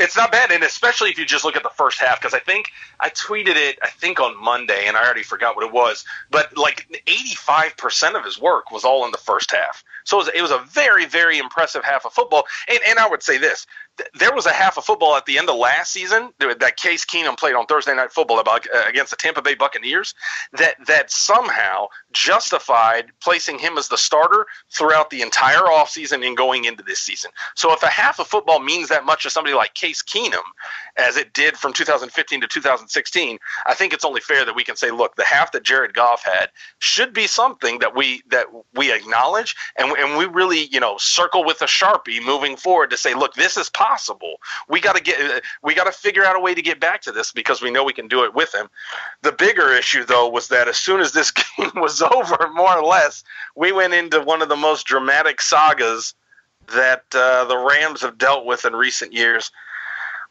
It's 0.00 0.16
not 0.16 0.32
bad, 0.32 0.50
and 0.52 0.64
especially 0.64 1.10
if 1.10 1.18
you 1.18 1.26
just 1.26 1.44
look 1.44 1.56
at 1.56 1.62
the 1.64 1.70
first 1.70 2.00
half, 2.00 2.20
because 2.20 2.34
I 2.34 2.40
think 2.40 2.72
I 3.00 3.10
tweeted 3.10 3.56
it, 3.56 3.78
I 3.82 3.90
think 3.90 4.20
on 4.20 4.42
Monday, 4.42 4.86
and 4.88 4.96
I 4.96 5.04
already 5.04 5.24
forgot 5.24 5.56
what 5.56 5.66
it 5.66 5.72
was, 5.72 6.04
but 6.30 6.56
like 6.58 6.88
85% 7.06 8.16
of 8.16 8.24
his 8.24 8.40
work 8.40 8.72
was 8.72 8.84
all 8.84 9.06
in 9.06 9.12
the 9.12 9.18
first 9.18 9.52
half. 9.52 9.84
So 10.04 10.18
it 10.18 10.26
was, 10.26 10.30
it 10.36 10.42
was 10.42 10.52
a 10.52 10.58
very, 10.70 11.06
very 11.06 11.38
impressive 11.38 11.84
half 11.84 12.06
of 12.06 12.14
football. 12.14 12.44
And, 12.68 12.80
and 12.88 12.98
I 12.98 13.08
would 13.08 13.22
say 13.22 13.38
this 13.38 13.66
th- 13.66 13.89
there 14.14 14.34
was 14.34 14.46
a 14.46 14.52
half 14.52 14.78
of 14.78 14.84
football 14.84 15.16
at 15.16 15.26
the 15.26 15.38
end 15.38 15.48
of 15.48 15.56
last 15.56 15.92
season 15.92 16.32
that 16.38 16.76
Case 16.76 17.04
Keenum 17.04 17.38
played 17.38 17.54
on 17.54 17.66
Thursday 17.66 17.94
Night 17.94 18.12
Football 18.12 18.38
uh, 18.38 18.58
against 18.86 19.10
the 19.10 19.16
Tampa 19.16 19.42
Bay 19.42 19.54
Buccaneers 19.54 20.14
that, 20.52 20.74
that 20.86 21.10
somehow 21.10 21.86
justified 22.12 23.06
placing 23.20 23.58
him 23.58 23.78
as 23.78 23.88
the 23.88 23.98
starter 23.98 24.46
throughout 24.70 25.10
the 25.10 25.22
entire 25.22 25.62
offseason 25.62 26.26
and 26.26 26.36
going 26.36 26.64
into 26.64 26.82
this 26.82 27.00
season. 27.00 27.30
So 27.54 27.72
if 27.72 27.82
a 27.82 27.88
half 27.88 28.18
of 28.18 28.26
football 28.26 28.60
means 28.60 28.88
that 28.88 29.04
much 29.04 29.22
to 29.24 29.30
somebody 29.30 29.54
like 29.54 29.74
Case 29.74 30.02
Keenum, 30.02 30.42
as 30.96 31.16
it 31.16 31.32
did 31.32 31.56
from 31.56 31.72
2015 31.72 32.40
to 32.40 32.46
2016, 32.46 33.38
I 33.66 33.74
think 33.74 33.92
it's 33.92 34.04
only 34.04 34.20
fair 34.20 34.44
that 34.44 34.54
we 34.54 34.64
can 34.64 34.76
say, 34.76 34.90
look, 34.90 35.16
the 35.16 35.24
half 35.24 35.52
that 35.52 35.62
Jared 35.62 35.94
Goff 35.94 36.24
had 36.24 36.50
should 36.78 37.12
be 37.12 37.26
something 37.26 37.78
that 37.80 37.94
we 37.94 38.22
that 38.30 38.46
we 38.74 38.92
acknowledge 38.92 39.54
and 39.76 39.90
and 39.92 40.16
we 40.16 40.26
really 40.26 40.66
you 40.70 40.80
know 40.80 40.96
circle 40.98 41.44
with 41.44 41.62
a 41.62 41.66
sharpie 41.66 42.24
moving 42.24 42.56
forward 42.56 42.90
to 42.90 42.96
say, 42.96 43.14
look, 43.14 43.34
this 43.34 43.56
is 43.56 43.68
possible. 43.70 43.89
We 44.68 44.80
got 44.80 44.96
to 44.96 45.02
get 45.02 45.42
we 45.62 45.74
got 45.74 45.84
to 45.84 45.92
figure 45.92 46.24
out 46.24 46.36
a 46.36 46.40
way 46.40 46.54
to 46.54 46.62
get 46.62 46.80
back 46.80 47.02
to 47.02 47.12
this 47.12 47.32
because 47.32 47.60
we 47.62 47.70
know 47.70 47.84
we 47.84 47.92
can 47.92 48.08
do 48.08 48.24
it 48.24 48.34
with 48.34 48.54
him. 48.54 48.68
The 49.22 49.32
bigger 49.32 49.72
issue 49.72 50.04
though 50.04 50.28
was 50.28 50.48
that 50.48 50.68
as 50.68 50.76
soon 50.76 51.00
as 51.00 51.12
this 51.12 51.30
game 51.58 51.72
was 51.76 52.02
over, 52.02 52.50
more 52.54 52.76
or 52.76 52.84
less, 52.84 53.24
we 53.56 53.72
went 53.72 53.94
into 53.94 54.20
one 54.20 54.42
of 54.42 54.48
the 54.48 54.56
most 54.56 54.86
dramatic 54.86 55.40
sagas 55.40 56.14
that 56.74 57.04
uh, 57.14 57.44
the 57.46 57.58
Rams 57.58 58.02
have 58.02 58.18
dealt 58.18 58.46
with 58.46 58.64
in 58.64 58.74
recent 58.74 59.12
years. 59.12 59.50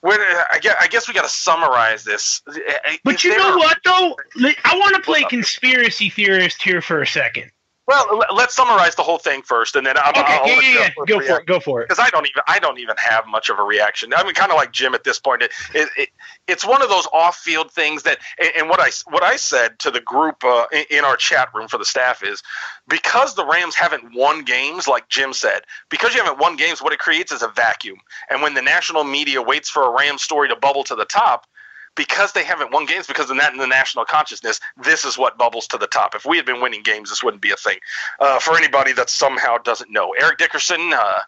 where 0.02 0.46
I 0.52 0.60
guess, 0.60 0.76
I 0.80 0.88
guess 0.88 1.08
we 1.08 1.14
got 1.14 1.24
to 1.24 1.30
summarize 1.30 2.04
this. 2.04 2.42
But 3.04 3.24
you 3.24 3.38
know 3.38 3.58
what 3.58 3.78
though? 3.84 4.16
I 4.64 4.78
want 4.78 4.96
to 4.96 5.02
play 5.02 5.24
conspiracy 5.24 6.10
theorist 6.10 6.62
here 6.62 6.82
for 6.82 7.02
a 7.02 7.08
second. 7.08 7.52
Well, 7.90 8.24
let's 8.36 8.56
summarize 8.56 8.94
the 8.94 9.02
whole 9.02 9.18
thing 9.18 9.42
first, 9.42 9.76
and 9.76 9.84
then 9.84 9.98
I'm, 9.98 10.10
Okay, 10.10 10.22
I'll 10.24 10.48
yeah, 10.48 10.60
yeah, 10.62 10.90
yeah. 10.98 11.06
Go 11.08 11.20
for 11.20 11.40
it. 11.40 11.48
Go 11.48 11.60
for 11.60 11.82
it. 11.82 11.90
because 11.90 11.98
I 11.98 12.12
don't 12.12 12.28
even 12.28 12.44
I 12.48 12.60
don't 12.60 12.78
even 12.78 12.96
have 12.98 13.26
much 13.26 13.50
of 13.50 13.58
a 13.58 13.64
reaction. 13.64 14.14
I 14.16 14.24
mean, 14.24 14.36
kind 14.36 14.52
of 14.52 14.58
like 14.58 14.72
Jim 14.72 14.94
at 14.94 15.04
this 15.04 15.20
point. 15.20 15.42
It, 15.42 15.52
it, 15.74 15.90
it 15.98 16.10
it's 16.48 16.64
one 16.64 16.84
of 16.84 16.90
those 16.90 17.08
off-field 17.12 17.72
things 17.72 18.04
that, 18.04 18.20
and, 18.38 18.52
and 18.56 18.70
what 18.70 18.80
I 18.80 18.92
what 19.10 19.24
I 19.24 19.38
said 19.38 19.80
to 19.80 19.90
the 19.90 20.02
group 20.02 20.44
uh, 20.44 20.68
in, 20.72 20.84
in 20.92 21.04
our 21.04 21.18
chat 21.18 21.50
room 21.56 21.68
for 21.68 21.80
the 21.80 21.86
staff 21.86 22.24
is 22.24 22.44
because 22.88 23.34
the 23.34 23.44
Rams 23.44 23.74
haven't 23.74 24.14
won 24.14 24.44
games, 24.44 24.88
like 24.88 25.10
Jim 25.10 25.34
said, 25.34 25.62
because 25.90 26.14
you 26.14 26.22
haven't 26.24 26.40
won 26.40 26.58
games, 26.58 26.84
what 26.84 26.94
it 26.94 27.00
creates 27.00 27.32
is 27.32 27.42
a 27.42 27.48
vacuum. 27.48 27.98
And 28.30 28.44
when 28.44 28.54
the 28.54 28.62
national 28.62 29.04
media 29.04 29.42
waits 29.42 29.68
for 29.68 29.84
a 29.84 29.98
Rams 29.98 30.22
story 30.22 30.48
to 30.50 30.56
bubble 30.56 30.84
to 30.84 30.96
the 30.96 31.06
top. 31.06 31.48
Because 32.00 32.32
they 32.32 32.46
haven't 32.46 32.72
won 32.72 32.86
games, 32.86 33.08
because 33.08 33.30
of 33.30 33.36
that 33.40 33.52
in 33.52 33.60
the 33.60 33.68
national 33.68 34.06
consciousness, 34.06 34.62
this 34.82 35.04
is 35.04 35.18
what 35.18 35.38
bubbles 35.38 35.68
to 35.68 35.78
the 35.78 35.86
top. 35.86 36.16
If 36.16 36.26
we 36.26 36.38
had 36.38 36.46
been 36.46 36.62
winning 36.62 36.82
games, 36.82 37.10
this 37.10 37.22
wouldn't 37.22 37.42
be 37.42 37.52
a 37.52 37.58
thing. 37.58 37.78
Uh, 38.22 38.40
for 38.40 38.58
anybody 38.58 38.94
that 38.94 39.10
somehow 39.10 39.58
doesn't 39.58 39.92
know, 39.92 40.14
Eric 40.18 40.38
Dickerson, 40.38 40.94
uh, 40.94 41.20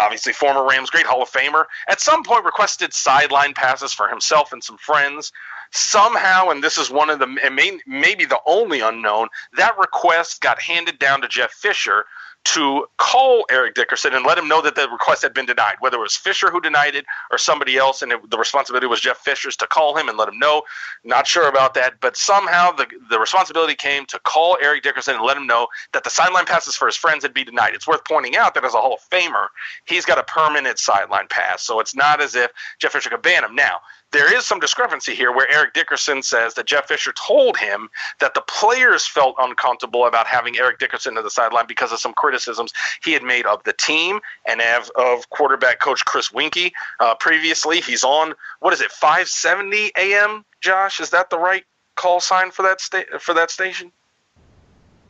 obviously 0.00 0.32
former 0.32 0.66
Rams 0.66 0.88
great 0.88 1.04
Hall 1.04 1.22
of 1.22 1.30
Famer, 1.30 1.64
at 1.88 2.00
some 2.00 2.22
point 2.24 2.46
requested 2.46 2.94
sideline 2.94 3.52
passes 3.52 3.92
for 3.92 4.08
himself 4.08 4.50
and 4.50 4.64
some 4.64 4.78
friends. 4.78 5.30
Somehow, 5.72 6.48
and 6.48 6.64
this 6.64 6.78
is 6.78 6.90
one 6.90 7.10
of 7.10 7.18
the 7.18 7.26
and 7.44 7.54
may, 7.54 7.78
maybe 7.86 8.24
the 8.24 8.40
only 8.46 8.80
unknown, 8.80 9.28
that 9.58 9.76
request 9.76 10.40
got 10.40 10.58
handed 10.58 10.98
down 10.98 11.20
to 11.20 11.28
Jeff 11.28 11.52
Fisher 11.52 12.06
to 12.54 12.86
call 12.96 13.44
Eric 13.50 13.74
Dickerson 13.74 14.14
and 14.14 14.24
let 14.24 14.38
him 14.38 14.48
know 14.48 14.62
that 14.62 14.74
the 14.74 14.88
request 14.88 15.22
had 15.22 15.34
been 15.34 15.44
denied, 15.44 15.76
whether 15.80 15.98
it 15.98 16.00
was 16.00 16.16
Fisher 16.16 16.50
who 16.50 16.60
denied 16.60 16.94
it 16.94 17.04
or 17.30 17.36
somebody 17.36 17.76
else, 17.76 18.00
and 18.00 18.10
it, 18.12 18.30
the 18.30 18.38
responsibility 18.38 18.86
was 18.86 19.00
Jeff 19.00 19.18
Fisher's 19.18 19.56
to 19.58 19.66
call 19.66 19.96
him 19.96 20.08
and 20.08 20.16
let 20.16 20.28
him 20.28 20.38
know. 20.38 20.62
Not 21.04 21.26
sure 21.26 21.48
about 21.48 21.74
that, 21.74 22.00
but 22.00 22.16
somehow 22.16 22.72
the 22.72 22.86
the 23.10 23.18
responsibility 23.18 23.74
came 23.74 24.06
to 24.06 24.18
call 24.20 24.56
Eric 24.62 24.82
Dickerson 24.82 25.16
and 25.16 25.24
let 25.24 25.36
him 25.36 25.46
know 25.46 25.68
that 25.92 26.04
the 26.04 26.10
sideline 26.10 26.46
passes 26.46 26.74
for 26.74 26.86
his 26.86 26.96
friends 26.96 27.22
had 27.22 27.34
been 27.34 27.46
denied. 27.46 27.74
It's 27.74 27.86
worth 27.86 28.04
pointing 28.04 28.36
out 28.36 28.54
that 28.54 28.64
as 28.64 28.74
a 28.74 28.78
Hall 28.78 28.94
of 28.94 29.10
Famer, 29.10 29.48
he's 29.84 30.06
got 30.06 30.18
a 30.18 30.22
permanent 30.22 30.78
sideline 30.78 31.28
pass, 31.28 31.62
so 31.62 31.80
it's 31.80 31.94
not 31.94 32.22
as 32.22 32.34
if 32.34 32.50
Jeff 32.78 32.92
Fisher 32.92 33.10
could 33.10 33.22
ban 33.22 33.44
him. 33.44 33.54
Now, 33.54 33.80
there 34.10 34.34
is 34.34 34.46
some 34.46 34.58
discrepancy 34.58 35.14
here 35.14 35.32
where 35.32 35.50
Eric 35.50 35.74
Dickerson 35.74 36.22
says 36.22 36.54
that 36.54 36.66
Jeff 36.66 36.88
Fisher 36.88 37.12
told 37.12 37.56
him 37.58 37.90
that 38.20 38.34
the 38.34 38.40
players 38.42 39.06
felt 39.06 39.34
uncomfortable 39.38 40.06
about 40.06 40.26
having 40.26 40.58
Eric 40.58 40.78
Dickerson 40.78 41.14
to 41.16 41.22
the 41.22 41.30
sideline 41.30 41.66
because 41.66 41.92
of 41.92 42.00
some 42.00 42.14
criticisms 42.14 42.72
he 43.02 43.12
had 43.12 43.22
made 43.22 43.44
of 43.44 43.62
the 43.64 43.74
team 43.74 44.20
and 44.46 44.60
of, 44.60 44.90
of 44.96 45.28
quarterback 45.30 45.80
coach 45.80 46.04
Chris 46.04 46.30
Weinke 46.30 46.72
uh, 47.00 47.14
previously. 47.16 47.80
He's 47.80 48.04
on 48.04 48.34
what 48.60 48.72
is 48.72 48.80
it, 48.80 48.90
570 48.92 49.92
AM? 49.96 50.44
Josh, 50.60 51.00
is 51.00 51.10
that 51.10 51.30
the 51.30 51.38
right 51.38 51.64
call 51.94 52.20
sign 52.20 52.50
for 52.50 52.62
that 52.62 52.80
sta- 52.80 53.18
for 53.20 53.34
that 53.34 53.50
station? 53.50 53.92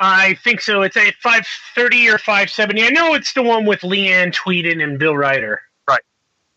I 0.00 0.34
think 0.44 0.60
so. 0.60 0.82
It's 0.82 0.96
a 0.96 1.10
530 1.22 2.08
or 2.08 2.18
570. 2.18 2.82
I 2.82 2.88
know 2.90 3.14
it's 3.14 3.32
the 3.32 3.42
one 3.42 3.64
with 3.64 3.80
Leanne 3.80 4.32
Tweeden 4.32 4.82
and 4.82 4.98
Bill 4.98 5.16
Ryder. 5.16 5.60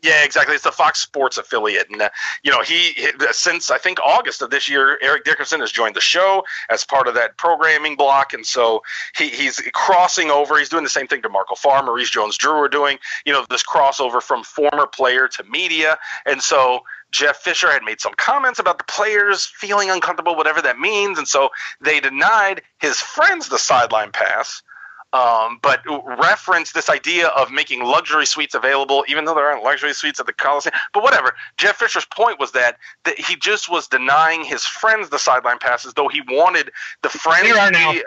Yeah, 0.03 0.23
exactly. 0.23 0.55
It's 0.55 0.63
the 0.63 0.71
Fox 0.71 0.99
Sports 0.99 1.37
affiliate, 1.37 1.89
and 1.91 2.01
uh, 2.01 2.09
you 2.41 2.51
know 2.51 2.61
he 2.63 2.93
he- 2.93 3.11
since 3.33 3.69
I 3.69 3.77
think 3.77 3.99
August 3.99 4.41
of 4.41 4.49
this 4.49 4.67
year, 4.67 4.97
Eric 4.99 5.25
Dickerson 5.25 5.59
has 5.59 5.71
joined 5.71 5.95
the 5.95 6.01
show 6.01 6.43
as 6.71 6.83
part 6.83 7.07
of 7.07 7.13
that 7.13 7.37
programming 7.37 7.95
block, 7.95 8.33
and 8.33 8.43
so 8.43 8.81
he, 9.15 9.29
he's 9.29 9.61
crossing 9.73 10.31
over. 10.31 10.57
He's 10.57 10.69
doing 10.69 10.83
the 10.83 10.89
same 10.89 11.05
thing 11.05 11.21
to 11.21 11.29
Marco 11.29 11.53
Farr, 11.53 11.83
Maurice 11.83 12.09
Jones-Drew 12.09 12.51
are 12.51 12.67
doing. 12.67 12.97
You 13.25 13.33
know 13.33 13.45
this 13.49 13.63
crossover 13.63 14.23
from 14.23 14.43
former 14.43 14.87
player 14.87 15.27
to 15.27 15.43
media, 15.43 15.99
and 16.25 16.41
so 16.41 16.79
Jeff 17.11 17.37
Fisher 17.37 17.71
had 17.71 17.83
made 17.83 18.01
some 18.01 18.13
comments 18.15 18.57
about 18.57 18.79
the 18.79 18.83
players 18.85 19.45
feeling 19.45 19.91
uncomfortable, 19.91 20.35
whatever 20.35 20.63
that 20.63 20.79
means, 20.79 21.19
and 21.19 21.27
so 21.27 21.49
they 21.79 21.99
denied 21.99 22.63
his 22.79 22.99
friends 22.99 23.49
the 23.49 23.59
sideline 23.59 24.11
pass 24.11 24.63
um, 25.13 25.59
but 25.61 25.81
reference 26.19 26.71
this 26.71 26.89
idea 26.89 27.27
of 27.29 27.51
making 27.51 27.83
luxury 27.83 28.25
suites 28.25 28.55
available, 28.55 29.03
even 29.07 29.25
though 29.25 29.35
there 29.35 29.45
aren't 29.45 29.63
luxury 29.63 29.93
suites 29.93 30.19
at 30.19 30.25
the 30.25 30.33
Coliseum. 30.33 30.73
But 30.93 31.03
whatever. 31.03 31.35
Jeff 31.57 31.77
Fisher's 31.77 32.05
point 32.05 32.39
was 32.39 32.51
that, 32.53 32.77
that 33.03 33.19
he 33.19 33.35
just 33.35 33.69
was 33.69 33.87
denying 33.87 34.43
his 34.43 34.65
friends 34.65 35.09
the 35.09 35.19
sideline 35.19 35.59
passes, 35.59 35.93
though 35.93 36.07
he 36.07 36.21
wanted 36.29 36.71
the 37.01 37.09
friends 37.09 37.49
to 37.49 37.71
now. 37.71 37.91
be. 37.91 38.03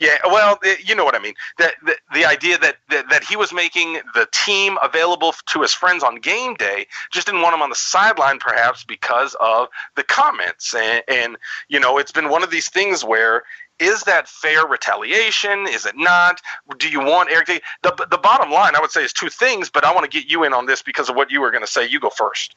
Yeah, 0.00 0.16
well, 0.26 0.60
you 0.84 0.94
know 0.94 1.04
what 1.04 1.16
I 1.16 1.18
mean. 1.18 1.34
That 1.58 1.74
the, 1.84 1.96
the 2.14 2.24
idea 2.24 2.56
that, 2.58 2.76
that 2.88 3.10
that 3.10 3.24
he 3.24 3.34
was 3.34 3.52
making 3.52 4.00
the 4.14 4.28
team 4.30 4.78
available 4.80 5.34
to 5.46 5.62
his 5.62 5.74
friends 5.74 6.04
on 6.04 6.16
game 6.16 6.54
day, 6.54 6.86
just 7.10 7.26
didn't 7.26 7.42
want 7.42 7.54
him 7.54 7.62
on 7.62 7.68
the 7.68 7.74
sideline, 7.74 8.38
perhaps 8.38 8.84
because 8.84 9.34
of 9.40 9.68
the 9.96 10.04
comments. 10.04 10.72
And, 10.72 11.02
and 11.08 11.36
you 11.66 11.80
know, 11.80 11.98
it's 11.98 12.12
been 12.12 12.28
one 12.28 12.44
of 12.44 12.50
these 12.50 12.68
things 12.68 13.04
where 13.04 13.42
is 13.78 14.02
that 14.02 14.28
fair 14.28 14.66
retaliation? 14.66 15.66
Is 15.68 15.86
it 15.86 15.96
not? 15.96 16.40
Do 16.78 16.88
you 16.88 17.00
want 17.00 17.30
Eric? 17.30 17.62
The 17.82 18.06
the 18.10 18.18
bottom 18.18 18.50
line, 18.50 18.74
I 18.74 18.80
would 18.80 18.90
say, 18.90 19.04
is 19.04 19.12
two 19.12 19.28
things. 19.28 19.70
But 19.70 19.84
I 19.84 19.92
want 19.94 20.10
to 20.10 20.20
get 20.20 20.30
you 20.30 20.44
in 20.44 20.52
on 20.52 20.66
this 20.66 20.82
because 20.82 21.08
of 21.08 21.16
what 21.16 21.30
you 21.30 21.40
were 21.40 21.50
going 21.50 21.64
to 21.64 21.70
say. 21.70 21.86
You 21.86 22.00
go 22.00 22.10
first. 22.10 22.56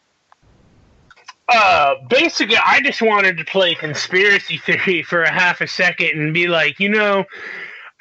Uh, 1.47 1.95
basically, 2.09 2.55
I 2.57 2.79
just 2.81 3.01
wanted 3.01 3.37
to 3.37 3.45
play 3.45 3.75
conspiracy 3.75 4.57
theory 4.57 5.03
for 5.03 5.23
a 5.23 5.31
half 5.31 5.59
a 5.59 5.67
second 5.67 6.19
and 6.19 6.33
be 6.33 6.47
like, 6.47 6.79
you 6.79 6.87
know, 6.87 7.25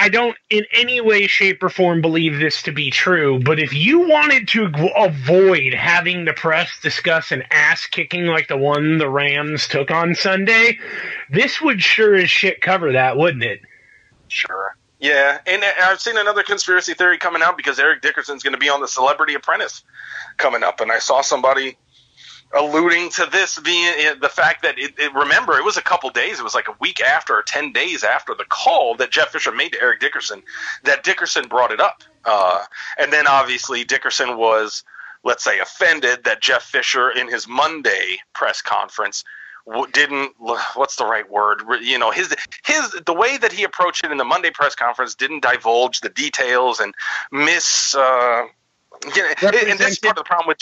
I 0.01 0.09
don't 0.09 0.35
in 0.49 0.65
any 0.73 1.03
way, 1.03 1.27
shape, 1.27 1.63
or 1.63 1.69
form 1.69 2.01
believe 2.01 2.39
this 2.39 2.63
to 2.63 2.73
be 2.73 2.91
true. 2.91 3.39
But 3.39 3.61
if 3.61 3.75
you 3.75 4.09
wanted 4.09 4.49
to 4.49 4.73
avoid 4.97 5.75
having 5.75 6.25
the 6.25 6.33
press 6.33 6.71
discuss 6.83 7.33
an 7.33 7.45
ass 7.51 7.85
kicking 7.85 8.25
like 8.25 8.49
the 8.49 8.57
one 8.57 8.97
the 8.97 9.11
Rams 9.11 9.69
took 9.69 9.91
on 9.91 10.15
Sunday, 10.15 10.79
this 11.29 11.61
would 11.61 11.83
sure 11.83 12.17
as 12.17 12.31
shit 12.31 12.63
cover 12.63 12.93
that, 12.93 13.19
wouldn't 13.19 13.45
it? 13.45 13.61
Sure. 14.29 14.75
Yeah, 15.01 15.39
and 15.47 15.63
uh, 15.63 15.67
I've 15.83 16.01
seen 16.01 16.17
another 16.17 16.45
conspiracy 16.45 16.95
theory 16.95 17.19
coming 17.19 17.43
out 17.43 17.59
because 17.59 17.79
Eric 17.79 18.01
Dickerson's 18.01 18.43
going 18.43 18.55
to 18.55 18.59
be 18.59 18.71
on 18.71 18.81
the 18.81 18.89
Celebrity 18.89 19.35
Apprentice 19.35 19.83
coming 20.39 20.63
up, 20.63 20.81
and 20.81 20.91
I 20.91 20.99
saw 20.99 21.21
somebody 21.21 21.77
alluding 22.53 23.11
to 23.11 23.27
this 23.31 23.59
being 23.61 23.95
uh, 24.07 24.15
the 24.21 24.29
fact 24.29 24.63
that 24.63 24.79
it, 24.79 24.99
it 24.99 25.13
remember 25.15 25.57
it 25.57 25.65
was 25.65 25.77
a 25.77 25.83
couple 25.83 26.11
days 26.11 26.41
it 26.41 26.43
was 26.43 26.55
like 26.55 26.69
a 26.69 26.75
week 26.81 27.01
after 27.01 27.35
or 27.37 27.43
10 27.43 27.73
days 27.73 28.03
after 28.03 28.35
the 28.35 28.45
call 28.45 28.97
that 28.97 29.11
jeff 29.11 29.29
fisher 29.29 29.53
made 29.53 29.73
to 29.73 29.81
eric 29.81 30.01
dickerson 30.01 30.43
that 30.85 31.05
dickerson 31.05 31.47
brought 31.49 31.71
it 31.71 31.81
up 31.81 32.03
uh, 32.25 32.65
and 32.99 33.13
then 33.13 33.27
obviously 33.27 33.85
dickerson 33.85 34.37
was 34.37 34.83
let's 35.23 35.45
say 35.45 35.61
offended 35.61 36.25
that 36.25 36.41
jeff 36.43 36.63
fisher 36.63 37.11
in 37.11 37.29
his 37.29 37.47
monday 37.47 38.19
press 38.35 38.61
conference 38.61 39.25
didn't 39.93 40.33
what's 40.75 40.97
the 40.97 41.05
right 41.05 41.31
word 41.31 41.63
you 41.81 41.99
know 41.99 42.11
his 42.11 42.35
his 42.65 42.91
the 43.07 43.15
way 43.15 43.37
that 43.37 43.53
he 43.53 43.63
approached 43.63 44.05
it 44.05 44.11
in 44.11 44.19
the 44.19 44.25
monday 44.25 44.51
press 44.51 44.75
conference 44.75 45.15
didn't 45.15 45.43
divulge 45.43 46.01
the 46.01 46.09
details 46.09 46.81
and 46.81 46.95
miss 47.31 47.95
uh, 47.95 48.47
you 49.15 49.23
know, 49.23 49.51
and 49.51 49.79
this 49.79 49.93
is 49.93 49.99
part 50.01 50.19
of 50.19 50.25
the 50.25 50.29
problem 50.29 50.49
with 50.49 50.59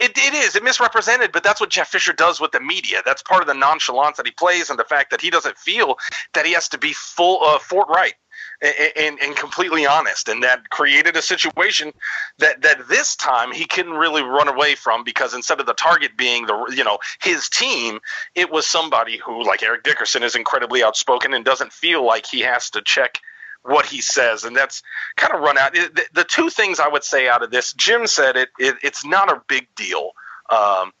it, 0.00 0.16
it 0.16 0.34
is. 0.34 0.56
It 0.56 0.64
misrepresented, 0.64 1.32
but 1.32 1.42
that's 1.42 1.60
what 1.60 1.70
Jeff 1.70 1.88
Fisher 1.88 2.12
does 2.12 2.40
with 2.40 2.52
the 2.52 2.60
media. 2.60 3.02
That's 3.04 3.22
part 3.22 3.42
of 3.42 3.46
the 3.46 3.54
nonchalance 3.54 4.16
that 4.16 4.26
he 4.26 4.32
plays, 4.32 4.70
and 4.70 4.78
the 4.78 4.84
fact 4.84 5.10
that 5.10 5.20
he 5.20 5.30
doesn't 5.30 5.58
feel 5.58 5.98
that 6.34 6.46
he 6.46 6.52
has 6.52 6.68
to 6.70 6.78
be 6.78 6.92
full 6.92 7.44
uh, 7.44 7.58
forthright 7.58 8.14
and, 8.62 8.92
and, 8.96 9.18
and 9.20 9.36
completely 9.36 9.86
honest, 9.86 10.28
and 10.28 10.42
that 10.42 10.70
created 10.70 11.16
a 11.16 11.22
situation 11.22 11.92
that 12.38 12.62
that 12.62 12.88
this 12.88 13.16
time 13.16 13.52
he 13.52 13.66
couldn't 13.66 13.94
really 13.94 14.22
run 14.22 14.48
away 14.48 14.74
from 14.74 15.04
because 15.04 15.34
instead 15.34 15.60
of 15.60 15.66
the 15.66 15.74
target 15.74 16.16
being 16.16 16.46
the 16.46 16.72
you 16.74 16.84
know 16.84 16.98
his 17.20 17.48
team, 17.48 18.00
it 18.34 18.50
was 18.50 18.66
somebody 18.66 19.18
who 19.18 19.44
like 19.44 19.62
Eric 19.62 19.82
Dickerson 19.82 20.22
is 20.22 20.34
incredibly 20.34 20.82
outspoken 20.82 21.34
and 21.34 21.44
doesn't 21.44 21.72
feel 21.72 22.04
like 22.04 22.26
he 22.26 22.40
has 22.40 22.70
to 22.70 22.82
check 22.82 23.20
what 23.62 23.86
he 23.86 24.00
says, 24.00 24.44
and 24.44 24.56
that's 24.56 24.82
kind 25.16 25.34
of 25.34 25.40
run 25.40 25.58
out. 25.58 25.74
The, 25.74 26.04
the 26.14 26.24
two 26.24 26.50
things 26.50 26.80
I 26.80 26.88
would 26.88 27.04
say 27.04 27.28
out 27.28 27.42
of 27.42 27.50
this, 27.50 27.72
Jim 27.74 28.06
said 28.06 28.36
it, 28.36 28.50
it 28.58 28.76
it's 28.82 29.04
not 29.04 29.30
a 29.30 29.42
big 29.48 29.68
deal. 29.76 30.12
Um, 30.50 30.92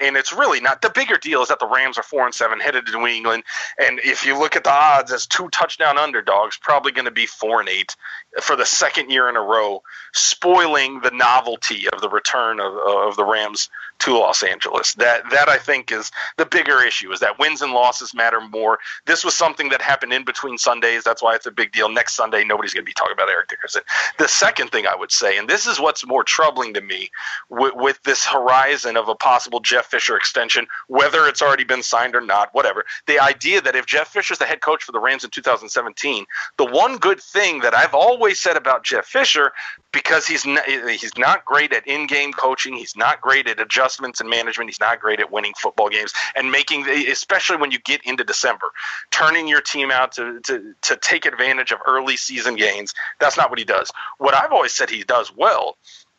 and 0.00 0.16
it's 0.16 0.32
really 0.32 0.60
not. 0.60 0.82
The 0.82 0.90
bigger 0.90 1.16
deal 1.16 1.42
is 1.42 1.48
that 1.48 1.58
the 1.58 1.66
Rams 1.66 1.98
are 1.98 2.02
four 2.02 2.24
and 2.24 2.34
seven, 2.34 2.60
headed 2.60 2.86
to 2.86 2.92
New 2.92 3.06
England, 3.06 3.44
and 3.78 3.98
if 4.00 4.26
you 4.26 4.38
look 4.38 4.56
at 4.56 4.64
the 4.64 4.72
odds 4.72 5.12
as 5.12 5.26
two 5.26 5.48
touchdown 5.50 5.98
underdogs, 5.98 6.58
probably 6.58 6.92
going 6.92 7.04
to 7.04 7.10
be 7.10 7.26
four 7.26 7.60
and 7.60 7.68
eight 7.68 7.96
for 8.42 8.56
the 8.56 8.66
second 8.66 9.10
year 9.10 9.28
in 9.28 9.36
a 9.36 9.40
row, 9.40 9.82
spoiling 10.12 11.00
the 11.00 11.10
novelty 11.10 11.88
of 11.90 12.00
the 12.00 12.08
return 12.08 12.60
of, 12.60 12.74
of 12.74 13.16
the 13.16 13.24
Rams 13.24 13.68
to 14.00 14.16
Los 14.16 14.42
Angeles. 14.42 14.94
That 14.94 15.28
that 15.30 15.48
I 15.48 15.58
think 15.58 15.90
is 15.90 16.10
the 16.36 16.46
bigger 16.46 16.82
issue 16.82 17.10
is 17.12 17.20
that 17.20 17.38
wins 17.38 17.62
and 17.62 17.72
losses 17.72 18.14
matter 18.14 18.40
more. 18.40 18.78
This 19.06 19.24
was 19.24 19.34
something 19.34 19.70
that 19.70 19.82
happened 19.82 20.12
in 20.12 20.24
between 20.24 20.58
Sundays. 20.58 21.04
That's 21.04 21.22
why 21.22 21.34
it's 21.34 21.46
a 21.46 21.50
big 21.50 21.72
deal. 21.72 21.88
Next 21.88 22.14
Sunday, 22.14 22.44
nobody's 22.44 22.74
going 22.74 22.84
to 22.84 22.88
be 22.88 22.92
talking 22.92 23.12
about 23.14 23.28
Eric 23.28 23.48
Dickerson. 23.48 23.82
The 24.18 24.28
second 24.28 24.70
thing 24.70 24.86
I 24.86 24.94
would 24.96 25.10
say, 25.10 25.36
and 25.38 25.48
this 25.48 25.66
is 25.66 25.80
what's 25.80 26.06
more 26.06 26.22
troubling 26.24 26.74
to 26.74 26.80
me 26.80 27.10
with, 27.48 27.74
with 27.74 28.02
this 28.04 28.24
horizon 28.24 28.96
of 28.96 29.08
a 29.08 29.14
possible 29.14 29.57
possible 29.58 29.78
Jeff 29.78 29.90
Fisher 29.90 30.16
extension, 30.16 30.66
whether 30.88 31.26
it's 31.26 31.42
already 31.42 31.64
been 31.64 31.82
signed 31.82 32.14
or 32.14 32.20
not, 32.20 32.48
whatever. 32.52 32.84
The 33.06 33.20
idea 33.20 33.60
that 33.60 33.76
if 33.76 33.86
Jeff 33.86 34.08
Fisher's 34.08 34.38
the 34.38 34.44
head 34.44 34.60
coach 34.60 34.84
for 34.84 34.92
the 34.92 35.00
Rams 35.00 35.24
in 35.24 35.30
2017, 35.30 36.24
the 36.56 36.64
one 36.64 36.98
good 36.98 37.20
thing 37.20 37.60
that 37.60 37.74
I've 37.74 37.94
always 37.94 38.40
said 38.40 38.56
about 38.56 38.84
Jeff 38.84 39.06
Fisher, 39.06 39.52
because 39.92 40.26
he's 40.26 40.46
not, 40.46 40.64
he's 40.66 41.16
not 41.16 41.44
great 41.44 41.72
at 41.72 41.86
in-game 41.86 42.32
coaching, 42.32 42.74
he's 42.74 42.96
not 42.96 43.20
great 43.20 43.48
at 43.48 43.60
adjustments 43.60 44.20
and 44.20 44.28
management, 44.28 44.70
he's 44.70 44.80
not 44.80 45.00
great 45.00 45.20
at 45.20 45.32
winning 45.32 45.54
football 45.56 45.88
games 45.88 46.12
and 46.34 46.50
making, 46.50 46.88
especially 46.88 47.56
when 47.56 47.70
you 47.70 47.78
get 47.80 48.00
into 48.04 48.24
December, 48.24 48.70
turning 49.10 49.48
your 49.48 49.60
team 49.60 49.90
out 49.90 50.12
to 50.12 50.40
to 50.40 50.74
to 50.82 50.96
take 50.96 51.26
advantage 51.26 51.72
of 51.72 51.78
early 51.86 52.16
season 52.16 52.56
gains. 52.56 52.94
That's 53.18 53.36
not 53.36 53.50
what 53.50 53.58
he 53.58 53.64
does. 53.64 53.90
What 54.18 54.34
I've 54.34 54.52
always 54.52 54.72
said 54.72 54.90
he 54.90 55.04
does 55.04 55.34
well 55.34 55.76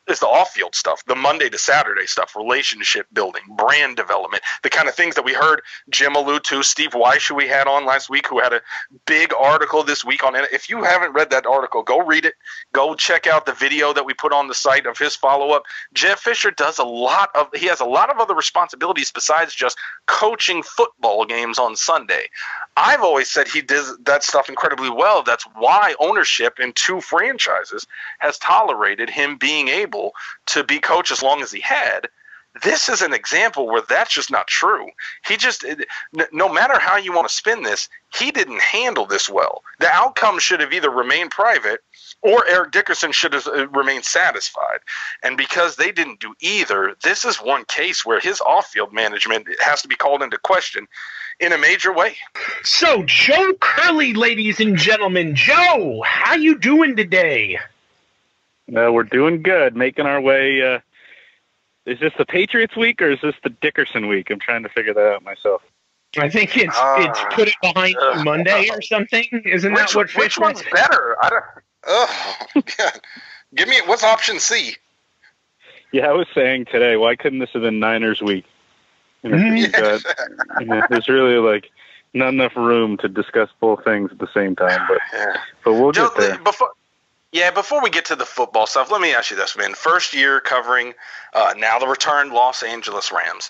is 0.10 0.20
the 0.20 0.28
off-field 0.28 0.76
stuff, 0.76 1.04
the 1.06 1.16
Monday 1.16 1.50
to 1.50 1.58
Saturday 1.58 2.06
stuff, 2.06 2.36
relationship 2.36 3.08
building, 3.14 3.44
brand 3.56 3.96
development, 3.96 4.44
the 4.64 4.70
kind 4.70 4.88
of 4.88 4.96
things 4.96 5.16
that 5.16 5.26
we 5.26 5.34
heard 5.34 5.62
Jim 5.90 6.16
allude 6.16 6.44
to. 6.46 6.64
Steve 6.64 6.94
Weiss, 6.94 7.28
who 7.28 7.36
we 7.36 7.48
had 7.48 7.68
on 7.68 7.86
last 7.86 8.10
week, 8.10 8.28
who 8.28 8.40
had 8.40 8.54
a 8.54 8.62
big 9.06 9.34
article 9.34 9.84
this 9.84 10.04
week 10.04 10.24
on 10.24 10.36
it. 10.36 10.46
If 10.52 10.70
you 10.70 10.84
haven't 10.84 11.14
read 11.14 11.30
that 11.32 11.46
article, 11.46 11.84
go 11.84 12.00
read 12.00 12.26
it. 12.26 12.36
Go 12.74 12.96
check 12.96 13.28
out 13.28 13.46
the 13.46 13.54
video 13.54 13.94
that 13.94 14.06
we 14.06 14.14
put 14.14 14.34
on 14.34 14.48
the 14.48 14.56
site 14.56 14.86
of 14.86 14.98
his 14.98 15.16
follow-up. 15.16 15.64
Jeff 15.94 16.20
Fisher 16.20 16.52
does 16.52 16.80
a 16.80 16.84
lot 16.84 17.30
of. 17.36 17.48
He 17.54 17.68
has 17.68 17.80
a 17.80 17.86
lot 17.86 18.10
of 18.10 18.18
other 18.18 18.36
responsibilities 18.36 19.12
besides 19.12 19.54
just 19.54 19.78
coaching 20.06 20.64
football 20.64 21.26
games 21.26 21.60
on 21.60 21.76
Sunday. 21.76 22.30
I've 22.78 23.02
always 23.02 23.30
said 23.30 23.48
he 23.48 23.62
does 23.62 23.98
that 24.04 24.24
stuff 24.24 24.50
incredibly 24.50 24.90
well. 24.90 25.24
That's 25.24 25.44
why 25.56 25.96
ownership 26.00 26.60
in 26.60 26.74
two 26.74 27.02
franchises 27.02 27.86
has 28.20 28.38
tolerated 28.38 29.10
him 29.10 29.38
being 29.38 29.68
able 29.68 29.99
to 30.48 30.64
be 30.64 30.80
coach 30.80 31.12
as 31.12 31.24
long 31.24 31.42
as 31.42 31.52
he 31.52 31.62
had. 31.62 32.08
This 32.64 32.90
is 32.90 33.02
an 33.02 33.14
example 33.14 33.68
where 33.68 33.84
that's 33.88 34.14
just 34.14 34.32
not 34.32 34.48
true. 34.48 34.88
He 35.26 35.38
just, 35.38 35.64
no 36.32 36.52
matter 36.52 36.80
how 36.80 36.98
you 36.98 37.14
want 37.14 37.28
to 37.28 37.34
spin 37.34 37.62
this, 37.62 37.88
he 38.14 38.32
didn't 38.32 38.62
handle 38.62 39.06
this 39.06 39.30
well. 39.30 39.62
The 39.80 39.88
outcome 39.88 40.40
should 40.40 40.60
have 40.60 40.74
either 40.74 40.90
remained 40.90 41.30
private 41.30 41.82
or 42.22 42.46
Eric 42.48 42.72
Dickerson 42.72 43.12
should 43.12 43.34
have 43.34 43.48
uh, 43.48 43.68
remained 43.70 44.04
satisfied. 44.04 44.80
And 45.24 45.38
because 45.38 45.76
they 45.76 45.92
didn't 45.92 46.20
do 46.20 46.34
either, 46.42 46.96
this 47.04 47.24
is 47.24 47.38
one 47.38 47.66
case 47.66 48.06
where 48.06 48.20
his 48.20 48.42
off-field 48.42 48.94
management 48.94 49.48
has 49.62 49.84
to 49.84 49.88
be 49.88 49.96
called 49.96 50.24
into 50.24 50.38
question 50.40 50.88
in 51.40 51.54
a 51.54 51.58
major 51.58 51.94
way. 51.94 52.16
So, 52.64 53.04
Joe 53.04 53.54
Curley, 53.60 54.14
ladies 54.14 54.60
and 54.60 54.76
gentlemen, 54.76 55.36
Joe, 55.36 56.02
how 56.04 56.36
you 56.36 56.58
doing 56.58 56.96
today? 56.96 57.60
Uh, 58.76 58.92
we're 58.92 59.04
doing 59.04 59.42
good, 59.42 59.76
making 59.76 60.06
our 60.06 60.22
way. 60.22 60.62
Uh, 60.62 60.80
is 61.86 62.00
this 62.00 62.14
the 62.18 62.26
Patriots 62.26 62.76
week 62.76 63.02
or 63.02 63.10
is 63.10 63.20
this 63.22 63.36
the 63.44 63.50
Dickerson 63.50 64.08
week? 64.08 64.30
I'm 64.30 64.40
trying 64.40 64.64
to 64.64 64.70
figure 64.70 64.94
that 64.94 65.14
out 65.14 65.24
myself. 65.24 65.62
I 66.18 66.30
think 66.30 66.58
it's 66.58 66.76
uh, 66.76 66.96
it's 67.00 67.36
put 67.36 67.48
it 67.48 67.56
behind 67.62 67.96
uh, 67.98 68.24
Monday 68.24 68.70
or 68.72 68.82
something. 68.82 69.26
Isn't 69.46 69.74
which, 69.74 69.94
that 69.94 69.96
what 69.96 70.10
Which 70.16 70.40
one's 70.40 70.64
better? 70.72 71.16
I 71.22 71.30
don't. 71.30 71.44
Oh, 71.88 72.46
yeah. 72.80 72.92
Give 73.56 73.68
me 73.68 73.80
what's 73.86 74.04
option 74.04 74.40
C? 74.40 74.76
Yeah, 75.92 76.08
I 76.08 76.14
was 76.14 76.28
saying 76.36 76.66
today, 76.66 76.98
why 76.98 77.16
couldn't 77.16 77.40
this 77.40 77.50
have 77.54 77.64
been 77.64 77.80
Niners 77.80 78.22
week? 78.22 78.46
You 79.24 79.32
know, 79.32 79.54
yes. 79.56 80.04
you 80.60 80.66
know, 80.68 80.82
there's 80.90 81.10
really 81.10 81.38
like 81.38 81.70
not 82.14 82.30
enough 82.30 82.56
room 82.56 82.98
to 82.98 83.10
discuss 83.10 83.50
both 83.60 83.84
things 83.84 84.12
at 84.12 84.20
the 84.20 84.30
same 84.34 84.56
time, 84.56 84.80
but 84.88 85.00
yeah. 85.14 85.38
but 85.66 85.74
we'll 85.74 85.92
Joe, 85.92 86.10
get 86.10 86.18
there. 86.18 86.38
Before, 86.40 86.72
yeah, 87.32 87.52
before 87.52 87.82
we 87.82 87.90
get 87.90 88.06
to 88.06 88.16
the 88.16 88.26
football 88.26 88.66
stuff, 88.66 88.92
let 88.92 89.02
me 89.02 89.14
ask 89.14 89.30
you 89.30 89.38
this, 89.38 89.56
man. 89.56 89.76
First 89.76 90.14
year 90.14 90.40
covering 90.40 90.94
uh, 91.34 91.54
now 91.58 91.78
the 91.78 91.88
returned 91.88 92.32
Los 92.32 92.64
Angeles 92.64 93.12
Rams. 93.12 93.50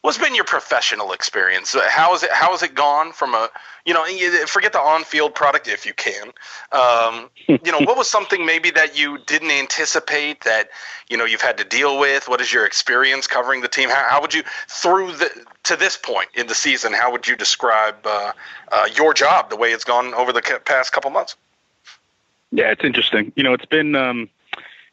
What's 0.00 0.18
been 0.18 0.34
your 0.34 0.44
professional 0.44 1.12
experience? 1.12 1.76
How 1.88 2.12
is 2.14 2.24
it? 2.24 2.32
How 2.32 2.50
has 2.50 2.64
it 2.64 2.74
gone 2.74 3.12
from 3.12 3.34
a 3.34 3.48
you 3.86 3.94
know 3.94 4.04
forget 4.46 4.72
the 4.72 4.80
on-field 4.80 5.36
product 5.36 5.68
if 5.68 5.86
you 5.86 5.94
can. 5.94 6.32
Um, 6.72 7.30
you 7.46 7.70
know 7.70 7.78
what 7.78 7.96
was 7.96 8.10
something 8.10 8.44
maybe 8.44 8.72
that 8.72 8.98
you 8.98 9.18
didn't 9.26 9.52
anticipate 9.52 10.42
that 10.42 10.70
you 11.08 11.16
know 11.16 11.24
you've 11.24 11.40
had 11.40 11.56
to 11.58 11.64
deal 11.64 12.00
with? 12.00 12.28
What 12.28 12.40
is 12.40 12.52
your 12.52 12.66
experience 12.66 13.28
covering 13.28 13.60
the 13.60 13.68
team? 13.68 13.90
How, 13.90 14.08
how 14.08 14.20
would 14.20 14.34
you 14.34 14.42
through 14.66 15.12
the 15.12 15.30
to 15.62 15.76
this 15.76 15.96
point 15.96 16.30
in 16.34 16.48
the 16.48 16.54
season? 16.56 16.92
How 16.92 17.12
would 17.12 17.28
you 17.28 17.36
describe 17.36 18.04
uh, 18.04 18.32
uh, 18.72 18.88
your 18.96 19.14
job 19.14 19.50
the 19.50 19.56
way 19.56 19.70
it's 19.70 19.84
gone 19.84 20.14
over 20.14 20.32
the 20.32 20.42
past 20.64 20.90
couple 20.90 21.12
months? 21.12 21.36
Yeah, 22.52 22.70
it's 22.70 22.84
interesting. 22.84 23.32
You 23.34 23.42
know, 23.42 23.54
it's 23.54 23.64
been 23.64 23.96
um, 23.96 24.28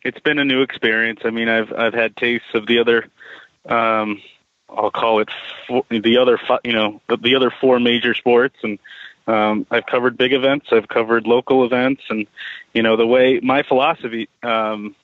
it's 0.03 0.20
been 0.20 0.39
a 0.39 0.45
new 0.45 0.62
experience. 0.62 1.20
I 1.26 1.30
mean, 1.30 1.49
I've 1.49 1.72
I've 1.74 1.93
had 1.93 2.16
tastes 2.16 2.47
of 2.53 2.66
the 2.66 2.80
other, 2.80 3.05
um, 3.68 4.22
I'll 4.70 4.91
call 4.91 5.20
it 5.20 5.30
four, 5.68 5.84
the 5.89 6.18
other, 6.18 6.39
you 6.64 6.72
know, 6.72 7.01
the, 7.10 7.18
the 7.18 7.36
other 7.36 7.51
four 7.51 7.80
major 7.82 8.14
sports, 8.14 8.55
and 8.64 8.80
um, 9.28 9.68
I've 9.70 9.86
covered 9.86 10.18
big 10.18 10.32
events. 10.32 10.68
I've 10.72 10.88
covered 10.88 11.28
local 11.28 11.66
events, 11.66 12.03
and 12.10 12.28
you 12.74 12.82
know, 12.82 12.95
the 12.95 13.05
way 13.05 13.41
my 13.43 13.64
philosophy 13.64 14.30
um, 14.41 14.95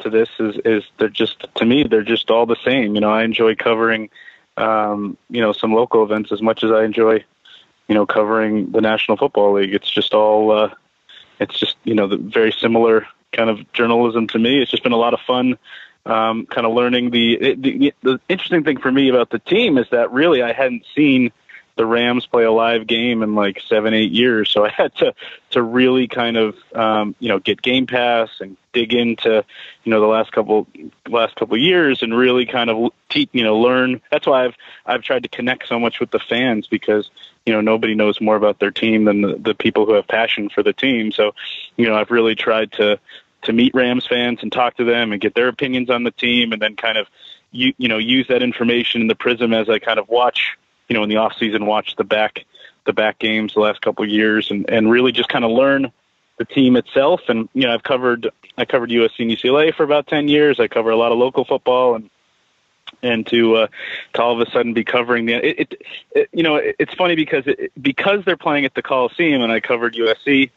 to 0.00 0.10
this 0.10 0.28
is 0.38 0.56
is 0.66 0.84
they're 0.98 1.08
just 1.08 1.46
to 1.54 1.64
me 1.64 1.84
they're 1.84 2.02
just 2.02 2.30
all 2.30 2.44
the 2.44 2.56
same. 2.62 2.94
You 2.94 3.00
know, 3.00 3.10
I 3.10 3.24
enjoy 3.24 3.54
covering, 3.54 4.10
um, 4.58 5.16
you 5.30 5.40
know, 5.40 5.54
some 5.54 5.72
local 5.72 6.04
events 6.04 6.30
as 6.30 6.42
much 6.42 6.62
as 6.62 6.70
I 6.72 6.84
enjoy, 6.84 7.24
you 7.88 7.94
know, 7.94 8.04
covering 8.04 8.70
the 8.70 8.82
National 8.82 9.16
Football 9.16 9.54
League. 9.54 9.74
It's 9.74 9.90
just 9.90 10.12
all. 10.12 10.50
Uh, 10.50 10.74
it's 11.40 11.58
just 11.58 11.76
you 11.84 11.94
know 11.94 12.06
the 12.06 12.16
very 12.16 12.52
similar 12.52 13.06
kind 13.32 13.50
of 13.50 13.72
journalism 13.72 14.28
to 14.28 14.38
me. 14.38 14.60
It's 14.60 14.70
just 14.70 14.82
been 14.82 14.92
a 14.92 14.96
lot 14.96 15.14
of 15.14 15.20
fun, 15.20 15.58
um, 16.06 16.46
kind 16.46 16.66
of 16.66 16.74
learning 16.74 17.10
the, 17.10 17.54
the 17.54 17.94
the 18.02 18.20
interesting 18.28 18.64
thing 18.64 18.78
for 18.78 18.92
me 18.92 19.08
about 19.08 19.30
the 19.30 19.38
team 19.38 19.78
is 19.78 19.86
that 19.90 20.12
really 20.12 20.42
I 20.42 20.52
hadn't 20.52 20.84
seen 20.94 21.32
the 21.76 21.86
Rams 21.86 22.26
play 22.26 22.44
a 22.44 22.52
live 22.52 22.86
game 22.86 23.22
in 23.22 23.34
like 23.34 23.60
seven 23.66 23.94
eight 23.94 24.12
years, 24.12 24.50
so 24.50 24.64
I 24.66 24.70
had 24.70 24.94
to 24.96 25.14
to 25.50 25.62
really 25.62 26.08
kind 26.08 26.36
of 26.36 26.56
um, 26.74 27.14
you 27.18 27.28
know 27.28 27.38
get 27.38 27.62
Game 27.62 27.86
Pass 27.86 28.28
and 28.40 28.56
dig 28.72 28.92
into 28.92 29.44
you 29.84 29.90
know 29.90 30.00
the 30.00 30.06
last 30.06 30.30
couple 30.32 30.66
last 31.08 31.36
couple 31.36 31.56
years 31.56 32.02
and 32.02 32.16
really 32.16 32.46
kind 32.46 32.70
of 32.70 32.92
teach 33.08 33.30
you 33.32 33.44
know 33.44 33.58
learn. 33.58 34.00
That's 34.10 34.26
why 34.26 34.44
I've 34.44 34.54
I've 34.84 35.02
tried 35.02 35.22
to 35.22 35.28
connect 35.28 35.68
so 35.68 35.80
much 35.80 36.00
with 36.00 36.10
the 36.10 36.20
fans 36.20 36.66
because 36.66 37.10
you 37.46 37.52
know 37.52 37.60
nobody 37.60 37.94
knows 37.94 38.20
more 38.20 38.36
about 38.36 38.58
their 38.58 38.70
team 38.70 39.04
than 39.04 39.22
the, 39.22 39.36
the 39.36 39.54
people 39.54 39.86
who 39.86 39.94
have 39.94 40.06
passion 40.06 40.48
for 40.48 40.62
the 40.62 40.72
team. 40.72 41.12
So, 41.12 41.32
you 41.76 41.86
know, 41.86 41.94
I've 41.94 42.10
really 42.10 42.34
tried 42.34 42.72
to 42.72 42.98
to 43.42 43.52
meet 43.52 43.74
Rams 43.74 44.06
fans 44.06 44.40
and 44.42 44.52
talk 44.52 44.76
to 44.76 44.84
them 44.84 45.12
and 45.12 45.20
get 45.20 45.34
their 45.34 45.48
opinions 45.48 45.90
on 45.90 46.04
the 46.04 46.10
team, 46.10 46.52
and 46.52 46.60
then 46.60 46.76
kind 46.76 46.98
of 46.98 47.06
you 47.50 47.72
you 47.78 47.88
know 47.88 47.98
use 47.98 48.28
that 48.28 48.42
information 48.42 49.00
in 49.00 49.06
the 49.06 49.14
prism 49.14 49.52
as 49.52 49.68
I 49.68 49.78
kind 49.78 49.98
of 49.98 50.08
watch 50.08 50.56
you 50.88 50.94
know 50.94 51.02
in 51.02 51.08
the 51.08 51.16
off 51.16 51.34
season 51.38 51.66
watch 51.66 51.96
the 51.96 52.04
back 52.04 52.44
the 52.86 52.92
back 52.92 53.18
games 53.18 53.54
the 53.54 53.60
last 53.60 53.80
couple 53.80 54.04
of 54.04 54.10
years 54.10 54.50
and 54.50 54.68
and 54.68 54.90
really 54.90 55.12
just 55.12 55.28
kind 55.28 55.44
of 55.44 55.50
learn 55.50 55.92
the 56.38 56.44
team 56.44 56.76
itself. 56.76 57.20
And 57.28 57.48
you 57.54 57.62
know, 57.62 57.74
I've 57.74 57.82
covered 57.82 58.30
I 58.58 58.64
covered 58.64 58.90
USC 58.90 59.20
and 59.20 59.30
UCLA 59.30 59.74
for 59.74 59.84
about 59.84 60.06
ten 60.06 60.28
years. 60.28 60.58
I 60.58 60.68
cover 60.68 60.90
a 60.90 60.96
lot 60.96 61.12
of 61.12 61.18
local 61.18 61.44
football 61.44 61.94
and 61.94 62.10
and 63.02 63.26
to 63.28 63.56
uh, 63.56 63.66
to 64.14 64.22
all 64.22 64.40
of 64.40 64.46
a 64.46 64.50
sudden 64.50 64.74
be 64.74 64.84
covering 64.84 65.26
the 65.26 65.34
it, 65.34 65.58
it, 65.58 65.82
it 66.14 66.28
you 66.32 66.42
know 66.42 66.56
it, 66.56 66.76
it's 66.78 66.94
funny 66.94 67.14
because 67.14 67.44
it, 67.46 67.72
because 67.80 68.24
they're 68.24 68.36
playing 68.36 68.64
at 68.64 68.74
the 68.74 68.82
Coliseum 68.82 69.42
and 69.42 69.52
I 69.52 69.60
covered 69.60 69.94
USC 69.94 70.50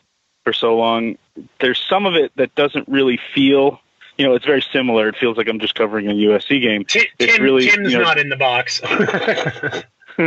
for 0.43 0.53
so 0.53 0.75
long 0.75 1.17
there's 1.59 1.83
some 1.89 2.05
of 2.05 2.15
it 2.15 2.31
that 2.35 2.53
doesn't 2.55 2.87
really 2.87 3.19
feel 3.33 3.79
you 4.17 4.25
know 4.25 4.35
it's 4.35 4.45
very 4.45 4.61
similar. 4.61 5.09
It 5.09 5.17
feels 5.17 5.37
like 5.37 5.47
I'm 5.47 5.59
just 5.59 5.75
covering 5.75 6.07
a 6.07 6.13
USC 6.13 6.61
game. 6.61 6.85
Tim, 6.85 7.03
it's 7.19 7.39
really 7.39 7.67
Tim's 7.67 7.91
you 7.91 7.97
know, 7.97 8.03
not 8.03 8.19
in 8.19 8.29
the 8.29 8.37
box. 8.37 8.81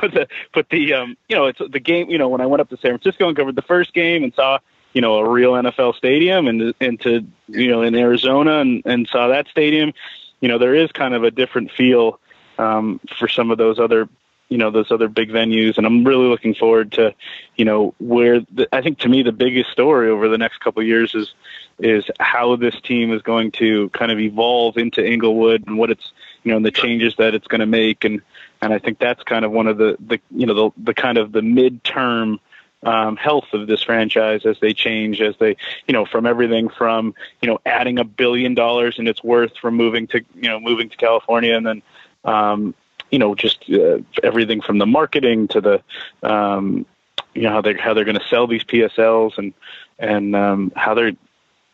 But 0.00 0.12
the 0.12 0.28
but 0.54 0.70
the 0.70 0.94
um 0.94 1.16
you 1.28 1.36
know 1.36 1.46
it's 1.46 1.58
the 1.58 1.80
game 1.80 2.08
you 2.08 2.16
know 2.16 2.28
when 2.28 2.40
I 2.40 2.46
went 2.46 2.60
up 2.60 2.70
to 2.70 2.76
San 2.76 2.92
Francisco 2.92 3.28
and 3.28 3.36
covered 3.36 3.56
the 3.56 3.62
first 3.62 3.92
game 3.92 4.24
and 4.24 4.32
saw 4.32 4.58
you 4.92 5.00
know 5.00 5.18
a 5.18 5.28
real 5.28 5.52
NFL 5.52 5.94
stadium 5.94 6.46
and 6.46 6.72
into 6.80 7.26
you 7.48 7.68
know 7.68 7.82
in 7.82 7.94
Arizona 7.94 8.60
and 8.60 8.82
and 8.86 9.06
saw 9.08 9.28
that 9.28 9.48
stadium 9.48 9.92
you 10.40 10.48
know, 10.48 10.58
there 10.58 10.74
is 10.74 10.90
kind 10.92 11.14
of 11.14 11.24
a 11.24 11.30
different 11.30 11.72
feel 11.72 12.20
um, 12.58 13.00
for 13.18 13.28
some 13.28 13.50
of 13.50 13.58
those 13.58 13.78
other, 13.78 14.08
you 14.48 14.58
know, 14.58 14.70
those 14.70 14.90
other 14.90 15.08
big 15.08 15.30
venues. 15.30 15.76
And 15.76 15.86
I'm 15.86 16.04
really 16.04 16.26
looking 16.26 16.54
forward 16.54 16.92
to, 16.92 17.14
you 17.56 17.64
know, 17.64 17.94
where 17.98 18.40
the, 18.40 18.68
I 18.72 18.82
think 18.82 18.98
to 19.00 19.08
me 19.08 19.22
the 19.22 19.32
biggest 19.32 19.70
story 19.70 20.10
over 20.10 20.28
the 20.28 20.38
next 20.38 20.58
couple 20.58 20.82
of 20.82 20.88
years 20.88 21.14
is 21.14 21.34
is 21.78 22.04
how 22.18 22.56
this 22.56 22.74
team 22.80 23.12
is 23.12 23.22
going 23.22 23.52
to 23.52 23.88
kind 23.90 24.10
of 24.10 24.18
evolve 24.18 24.76
into 24.76 25.04
Inglewood 25.04 25.64
and 25.68 25.78
what 25.78 25.90
it's, 25.90 26.12
you 26.42 26.50
know, 26.50 26.56
and 26.56 26.66
the 26.66 26.72
changes 26.72 27.14
that 27.18 27.34
it's 27.34 27.46
going 27.46 27.60
to 27.60 27.66
make. 27.66 28.04
And 28.04 28.22
and 28.60 28.72
I 28.72 28.78
think 28.78 28.98
that's 28.98 29.22
kind 29.22 29.44
of 29.44 29.52
one 29.52 29.66
of 29.66 29.78
the 29.78 29.96
the 30.04 30.20
you 30.30 30.46
know 30.46 30.54
the 30.54 30.70
the 30.82 30.94
kind 30.94 31.18
of 31.18 31.32
the 31.32 31.40
midterm 31.40 32.38
um, 32.82 33.16
health 33.16 33.46
of 33.52 33.66
this 33.66 33.82
franchise 33.82 34.46
as 34.46 34.58
they 34.60 34.72
change, 34.72 35.20
as 35.20 35.34
they, 35.38 35.56
you 35.86 35.92
know, 35.92 36.04
from 36.06 36.26
everything 36.26 36.68
from, 36.68 37.14
you 37.42 37.48
know, 37.48 37.58
adding 37.66 37.98
a 37.98 38.04
billion 38.04 38.54
dollars 38.54 38.98
in 38.98 39.08
its 39.08 39.22
worth 39.22 39.56
from 39.56 39.74
moving 39.74 40.06
to, 40.08 40.24
you 40.34 40.48
know, 40.48 40.60
moving 40.60 40.88
to 40.88 40.96
California 40.96 41.54
and 41.56 41.66
then, 41.66 41.82
um, 42.24 42.74
you 43.10 43.18
know, 43.18 43.34
just 43.34 43.64
uh, 43.70 43.98
everything 44.22 44.60
from 44.60 44.78
the 44.78 44.86
marketing 44.86 45.48
to 45.48 45.60
the, 45.60 45.82
um, 46.22 46.86
you 47.34 47.42
know, 47.42 47.50
how 47.50 47.60
they're, 47.60 47.76
how 47.76 47.94
they're 47.94 48.04
going 48.04 48.18
to 48.18 48.28
sell 48.28 48.46
these 48.46 48.64
PSLs 48.64 49.38
and 49.38 49.54
and 49.98 50.36
um, 50.36 50.72
how 50.76 50.94
they're 50.94 51.12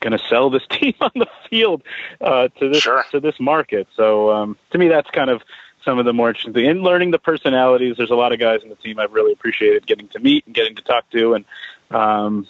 going 0.01 0.13
to 0.13 0.25
sell 0.29 0.51
this 0.51 0.67
team 0.71 0.95
on 1.01 1.11
the 1.15 1.27
field 1.51 1.83
uh, 2.21 2.49
to 2.59 2.69
this 2.69 2.83
Sure. 2.83 3.05
to 3.11 3.21
this 3.21 3.39
market. 3.41 3.89
So 3.97 4.31
um, 4.33 4.57
to 4.71 4.79
me, 4.79 4.89
that's 4.89 5.11
kind 5.11 5.31
of 5.31 5.43
some 5.85 5.99
of 5.99 6.05
the 6.05 6.12
more 6.12 6.28
interesting. 6.28 6.66
And 6.66 6.82
learning 6.82 7.11
the 7.11 7.18
personalities. 7.18 7.97
There's 7.97 8.11
a 8.11 8.16
lot 8.16 8.32
of 8.32 8.39
guys 8.39 8.62
in 8.62 8.68
the 8.68 8.76
team 8.76 8.99
I've 8.99 9.12
really 9.12 9.32
appreciated 9.32 9.87
getting 9.87 10.09
to 10.09 10.20
meet 10.20 10.47
and 10.47 10.55
getting 10.55 10.76
to 10.76 10.82
talk 10.82 11.09
to, 11.11 11.35
and 11.35 11.45
um, 11.91 12.47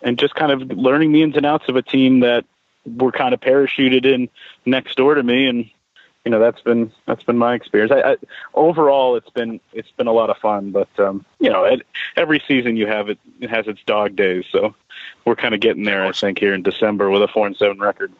and 0.00 0.18
just 0.18 0.34
kind 0.34 0.52
of 0.52 0.70
learning 0.76 1.12
the 1.12 1.22
ins 1.22 1.36
and 1.36 1.46
outs 1.46 1.68
of 1.68 1.76
a 1.76 1.82
team 1.82 2.20
that 2.20 2.44
were 2.84 3.12
kind 3.12 3.34
of 3.34 3.40
parachuted 3.40 4.04
in 4.04 4.28
next 4.64 4.96
door 4.96 5.14
to 5.14 5.22
me, 5.22 5.46
and 5.46 5.70
you 6.24 6.30
know 6.30 6.38
that's 6.38 6.60
been 6.62 6.92
that's 7.06 7.22
been 7.22 7.38
my 7.38 7.54
experience. 7.54 7.92
I, 7.92 8.12
I, 8.12 8.16
overall, 8.54 9.16
it's 9.16 9.30
been 9.30 9.60
it's 9.72 9.90
been 9.92 10.06
a 10.06 10.12
lot 10.12 10.30
of 10.30 10.38
fun, 10.38 10.70
but 10.70 10.88
um, 10.98 11.24
you 11.38 11.50
know, 11.50 11.64
it, 11.64 11.86
every 12.16 12.42
season 12.46 12.76
you 12.76 12.86
have 12.86 13.08
it, 13.08 13.18
it 13.40 13.50
has 13.50 13.66
its 13.66 13.80
dog 13.86 14.16
days. 14.16 14.44
So 14.50 14.74
we're 15.24 15.36
kind 15.36 15.54
of 15.54 15.60
getting 15.60 15.84
there, 15.84 16.04
I 16.04 16.12
think, 16.12 16.38
here 16.38 16.54
in 16.54 16.62
December 16.62 17.10
with 17.10 17.22
a 17.22 17.28
four 17.28 17.46
and 17.46 17.56
seven 17.56 17.78
record. 17.78 18.12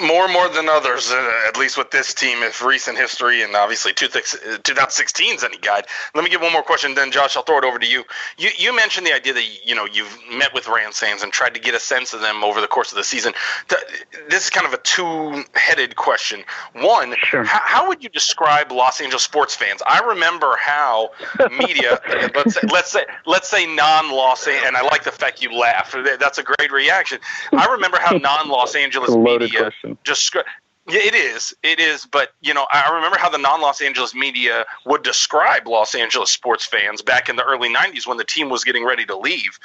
More 0.00 0.26
more 0.28 0.48
than 0.48 0.68
others, 0.70 1.10
uh, 1.12 1.32
at 1.46 1.58
least 1.58 1.76
with 1.76 1.90
this 1.90 2.14
team, 2.14 2.42
if 2.42 2.64
recent 2.64 2.96
history 2.96 3.42
and 3.42 3.54
obviously 3.54 3.92
2016 3.92 5.34
is 5.34 5.44
any 5.44 5.58
guide. 5.58 5.84
Let 6.14 6.24
me 6.24 6.30
get 6.30 6.40
one 6.40 6.52
more 6.52 6.62
question, 6.62 6.94
then 6.94 7.12
Josh, 7.12 7.36
I'll 7.36 7.42
throw 7.42 7.58
it 7.58 7.64
over 7.64 7.78
to 7.78 7.86
you. 7.86 8.04
You 8.38 8.48
you 8.56 8.74
mentioned 8.74 9.06
the 9.06 9.12
idea 9.14 9.34
that 9.34 9.44
you 9.66 9.74
know 9.74 9.84
you've 9.84 10.16
met 10.32 10.54
with 10.54 10.66
Rams 10.66 10.98
fans 10.98 11.22
and 11.22 11.30
tried 11.30 11.52
to 11.54 11.60
get 11.60 11.74
a 11.74 11.80
sense 11.80 12.14
of 12.14 12.20
them 12.22 12.42
over 12.42 12.60
the 12.62 12.66
course 12.68 12.90
of 12.90 12.96
the 12.96 13.04
season. 13.04 13.34
This 14.30 14.44
is 14.44 14.50
kind 14.50 14.66
of 14.66 14.72
a 14.72 14.78
two-headed 14.78 15.96
question. 15.96 16.42
One, 16.74 17.14
Sure. 17.24 17.44
how, 17.44 17.60
how 17.62 17.88
would 17.88 18.02
you 18.02 18.08
describe 18.08 18.72
Los 18.72 19.00
Angeles 19.00 19.22
sports 19.22 19.54
fans? 19.54 19.82
I 19.86 20.00
remember 20.00 20.56
how 20.58 21.10
media, 21.50 22.00
let's 22.34 22.54
say, 22.54 22.60
let's 22.72 22.90
say 22.90 23.04
let's 23.26 23.48
say 23.48 23.66
non-Los 23.66 24.46
An- 24.48 24.62
and 24.66 24.76
I 24.76 24.80
like 24.82 25.04
the 25.04 25.12
fact 25.12 25.42
you 25.42 25.52
laugh. 25.54 25.94
That's 26.18 26.38
a 26.38 26.42
great 26.42 26.72
reaction. 26.72 27.18
I 27.52 27.66
remember 27.72 27.98
how 28.00 28.16
non-Los 28.16 28.74
Angeles 28.74 29.14
media 29.14 29.70
question. 29.82 29.98
just 30.04 30.34
yeah, 30.88 31.00
it 31.00 31.14
is. 31.14 31.54
It 31.62 31.78
is. 31.78 32.06
But, 32.06 32.32
you 32.40 32.54
know, 32.54 32.66
I 32.72 32.92
remember 32.94 33.16
how 33.18 33.28
the 33.28 33.38
non 33.38 33.60
Los 33.60 33.80
Angeles 33.80 34.14
media 34.14 34.64
would 34.84 35.02
describe 35.02 35.68
Los 35.68 35.94
Angeles 35.94 36.30
sports 36.30 36.64
fans 36.64 37.02
back 37.02 37.28
in 37.28 37.36
the 37.36 37.44
early 37.44 37.72
90s 37.72 38.06
when 38.06 38.16
the 38.16 38.24
team 38.24 38.48
was 38.48 38.64
getting 38.64 38.84
ready 38.84 39.04
to 39.06 39.16
leave. 39.16 39.58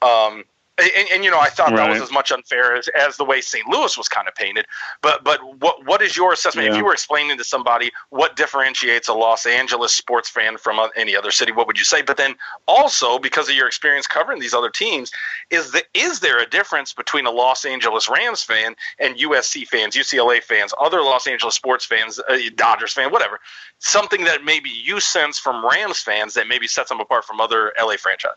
Um, 0.00 0.44
and, 0.78 1.08
and, 1.12 1.24
you 1.24 1.30
know, 1.30 1.38
I 1.38 1.50
thought 1.50 1.76
that 1.76 1.90
was 1.90 2.00
as 2.00 2.10
much 2.10 2.32
unfair 2.32 2.74
as, 2.74 2.88
as 2.88 3.18
the 3.18 3.24
way 3.24 3.42
St. 3.42 3.66
Louis 3.68 3.96
was 3.98 4.08
kind 4.08 4.26
of 4.26 4.34
painted. 4.34 4.64
But 5.02 5.22
but 5.22 5.38
what 5.60 5.84
what 5.84 6.00
is 6.00 6.16
your 6.16 6.32
assessment? 6.32 6.68
If 6.68 6.76
you 6.76 6.84
were 6.84 6.94
explaining 6.94 7.36
to 7.36 7.44
somebody 7.44 7.90
what 8.08 8.36
differentiates 8.36 9.06
a 9.08 9.12
Los 9.12 9.44
Angeles 9.44 9.92
sports 9.92 10.30
fan 10.30 10.56
from 10.56 10.80
any 10.96 11.14
other 11.14 11.30
city, 11.30 11.52
what 11.52 11.66
would 11.66 11.78
you 11.78 11.84
say? 11.84 12.00
But 12.00 12.16
then 12.16 12.36
also 12.66 13.18
because 13.18 13.50
of 13.50 13.54
your 13.54 13.66
experience 13.66 14.06
covering 14.06 14.40
these 14.40 14.54
other 14.54 14.70
teams, 14.70 15.12
is 15.50 15.72
the 15.72 15.84
is 15.92 16.20
there 16.20 16.38
a 16.38 16.46
difference 16.48 16.94
between 16.94 17.26
a 17.26 17.30
Los 17.30 17.66
Angeles 17.66 18.08
Rams 18.08 18.42
fan 18.42 18.74
and 18.98 19.16
USC 19.16 19.66
fans, 19.66 19.94
UCLA 19.94 20.42
fans, 20.42 20.72
other 20.80 21.02
Los 21.02 21.26
Angeles 21.26 21.54
sports 21.54 21.84
fans, 21.84 22.18
uh, 22.18 22.38
Dodgers 22.54 22.94
fan, 22.94 23.12
whatever? 23.12 23.40
Something 23.78 24.24
that 24.24 24.42
maybe 24.42 24.70
you 24.70 25.00
sense 25.00 25.38
from 25.38 25.66
Rams 25.66 26.00
fans 26.00 26.32
that 26.32 26.48
maybe 26.48 26.66
sets 26.66 26.88
them 26.88 27.00
apart 27.00 27.26
from 27.26 27.42
other 27.42 27.74
LA 27.78 27.96
franchise. 27.98 28.32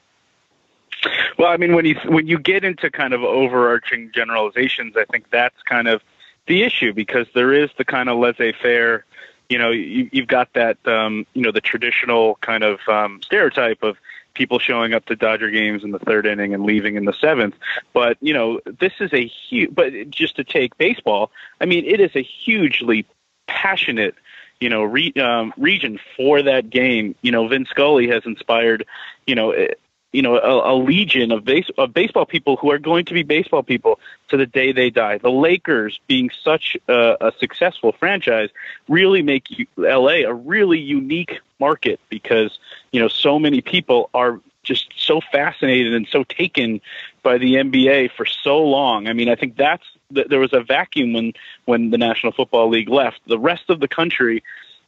Well, 1.38 1.50
I 1.50 1.58
mean, 1.58 1.76
when 1.76 1.86
you 1.86 1.96
when 2.06 2.28
you 2.28 2.40
get 2.40 2.64
into 2.64 2.90
kind 2.90 3.14
of 3.14 3.24
overarching 3.24 4.12
generalizations, 4.14 4.96
I 4.98 5.06
think 5.06 5.30
that's 5.30 5.62
kind 5.64 5.88
of 5.88 6.02
the 6.48 6.64
issue 6.64 6.94
because 6.94 7.28
there 7.34 7.54
is 7.54 7.70
the 7.78 7.86
kind 7.86 8.10
of 8.10 8.18
laissez-faire. 8.18 9.06
You 9.50 9.60
know, 9.60 9.72
you, 9.72 10.10
you've 10.12 10.28
got 10.28 10.54
that 10.54 10.78
um, 10.88 11.26
you 11.34 11.42
know 11.42 11.52
the 11.52 11.62
traditional 11.62 12.36
kind 12.42 12.64
of 12.64 12.80
um, 12.88 13.22
stereotype 13.22 13.84
of 13.84 13.98
people 14.34 14.60
showing 14.60 14.94
up 14.94 15.06
to 15.06 15.16
Dodger 15.16 15.50
games 15.50 15.84
in 15.84 15.92
the 15.92 16.00
third 16.00 16.26
inning 16.26 16.54
and 16.54 16.64
leaving 16.64 16.96
in 16.96 17.06
the 17.06 17.14
seventh. 17.14 17.56
But 17.94 18.18
you 18.22 18.34
know, 18.34 18.60
this 18.66 18.94
is 19.00 19.14
a 19.14 19.26
huge. 19.26 19.74
But 19.74 20.10
just 20.10 20.36
to 20.38 20.44
take 20.44 20.78
baseball, 20.78 21.32
I 21.60 21.66
mean, 21.66 21.86
it 21.86 22.00
is 22.00 22.12
a 22.16 22.24
hugely 22.24 23.06
passionate 23.48 24.16
you 24.60 24.70
know 24.70 24.84
re, 24.84 25.14
um, 25.14 25.54
region 25.58 26.00
for 26.16 26.42
that 26.42 26.70
game. 26.70 27.16
You 27.22 27.32
know, 27.32 27.48
Vin 27.48 27.66
Scully 27.66 28.08
has 28.08 28.24
inspired 28.26 28.86
you 29.28 29.36
know 29.36 29.52
eh, 29.52 29.74
you 30.16 30.22
know 30.22 30.38
a, 30.38 30.74
a 30.74 30.76
legion 30.76 31.32
of 31.32 31.44
base 31.44 31.70
of 31.78 31.94
baseball 31.94 32.26
people 32.26 32.56
who 32.56 32.72
are 32.72 32.80
going 32.80 33.06
to 33.06 33.14
be 33.14 33.24
baseball 33.24 33.64
people 33.64 34.00
to 34.30 34.38
the 34.38 34.46
day 34.46 34.72
they 34.72 34.90
die. 34.90 35.18
The 35.18 35.32
Lakers 35.32 36.00
being 36.08 36.30
such 36.44 36.78
a, 36.88 37.18
a 37.20 37.32
successful 37.40 37.92
franchise 37.92 38.50
really 38.88 39.22
make 39.22 39.46
you, 39.50 39.68
LA 39.78 40.24
a 40.28 40.34
really 40.34 40.80
unique 40.80 41.40
market 41.60 42.00
because 42.10 42.58
you 42.92 43.00
know 43.00 43.10
so 43.10 43.38
many 43.38 43.62
people 43.62 44.10
are 44.14 44.40
just 44.64 44.88
so 44.98 45.22
fascinated 45.32 45.94
and 45.94 46.08
so 46.08 46.24
taken 46.24 46.82
by 47.22 47.38
the 47.38 47.56
NBA 47.56 48.12
for 48.12 48.26
so 48.26 48.64
long. 48.64 49.08
I 49.08 49.14
mean, 49.14 49.30
I 49.30 49.36
think 49.36 49.58
that's 49.58 49.86
th- 50.14 50.28
there 50.28 50.40
was 50.40 50.54
a 50.54 50.62
vacuum 50.62 51.14
when 51.14 51.34
when 51.66 51.90
the 51.92 51.98
National 51.98 52.32
Football 52.32 52.70
League 52.70 52.90
left. 52.90 53.20
The 53.28 53.40
rest 53.40 53.70
of 53.70 53.80
the 53.80 53.88
country 53.88 54.44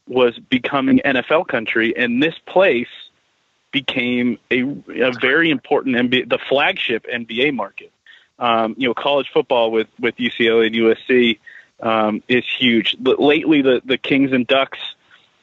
was 0.06 0.38
becoming 0.38 1.00
NFL 1.04 1.48
country, 1.48 1.94
and 1.96 2.22
this 2.22 2.34
place 2.46 2.88
became 3.70 4.38
a, 4.50 4.62
a 4.62 5.12
very 5.20 5.50
important 5.50 5.96
NBA, 5.96 6.28
the 6.28 6.38
flagship 6.48 7.06
NBA 7.06 7.54
market. 7.54 7.92
Um, 8.38 8.74
you 8.78 8.88
know, 8.88 8.94
college 8.94 9.28
football 9.32 9.70
with 9.70 9.88
with 9.98 10.16
UCLA 10.16 10.66
and 10.66 10.74
USC 10.76 11.38
um, 11.80 12.22
is 12.28 12.44
huge. 12.58 12.96
But 12.98 13.20
lately, 13.20 13.62
the 13.62 13.82
the 13.84 13.98
Kings 13.98 14.32
and 14.32 14.46
Ducks, 14.46 14.78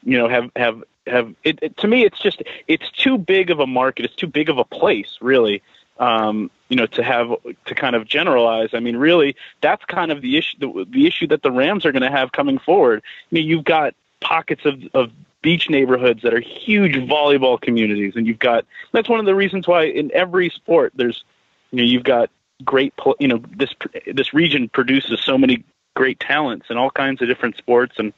you 0.02 0.18
know, 0.18 0.28
have 0.28 0.50
have 0.56 0.82
have 1.06 1.34
it, 1.44 1.58
it. 1.62 1.76
To 1.78 1.88
me, 1.88 2.04
it's 2.04 2.18
just 2.18 2.42
it's 2.66 2.90
too 2.92 3.18
big 3.18 3.50
of 3.50 3.60
a 3.60 3.66
market. 3.66 4.06
It's 4.06 4.14
too 4.14 4.26
big 4.26 4.48
of 4.48 4.58
a 4.58 4.64
place, 4.64 5.18
really. 5.20 5.62
Um, 5.98 6.50
you 6.68 6.76
know, 6.76 6.86
to 6.86 7.02
have 7.02 7.28
to 7.66 7.74
kind 7.74 7.96
of 7.96 8.06
generalize. 8.06 8.70
I 8.74 8.80
mean, 8.80 8.96
really, 8.96 9.36
that's 9.62 9.84
kind 9.84 10.12
of 10.12 10.20
the 10.20 10.36
issue. 10.36 10.58
The, 10.58 10.86
the 10.88 11.06
issue 11.06 11.26
that 11.28 11.42
the 11.42 11.50
Rams 11.50 11.86
are 11.86 11.92
going 11.92 12.02
to 12.02 12.10
have 12.10 12.32
coming 12.32 12.58
forward. 12.58 13.02
I 13.04 13.34
mean, 13.34 13.46
you've 13.46 13.64
got 13.64 13.94
pockets 14.20 14.64
of 14.64 14.82
of 14.94 15.10
beach 15.42 15.70
neighborhoods 15.70 16.22
that 16.22 16.34
are 16.34 16.40
huge 16.40 16.94
volleyball 16.94 17.60
communities, 17.60 18.14
and 18.16 18.26
you've 18.26 18.38
got 18.38 18.64
that's 18.92 19.08
one 19.08 19.20
of 19.20 19.26
the 19.26 19.34
reasons 19.34 19.66
why 19.66 19.84
in 19.84 20.10
every 20.12 20.50
sport 20.50 20.92
there's 20.96 21.24
you 21.70 21.78
know 21.78 21.84
you've 21.84 22.04
got 22.04 22.30
great 22.64 22.94
you 23.20 23.28
know 23.28 23.42
this 23.56 23.70
this 24.12 24.32
region 24.34 24.68
produces 24.68 25.20
so 25.20 25.36
many 25.36 25.64
great 25.96 26.20
talents 26.20 26.66
in 26.70 26.76
all 26.76 26.90
kinds 26.90 27.20
of 27.22 27.28
different 27.28 27.56
sports. 27.56 27.96
And 27.98 28.12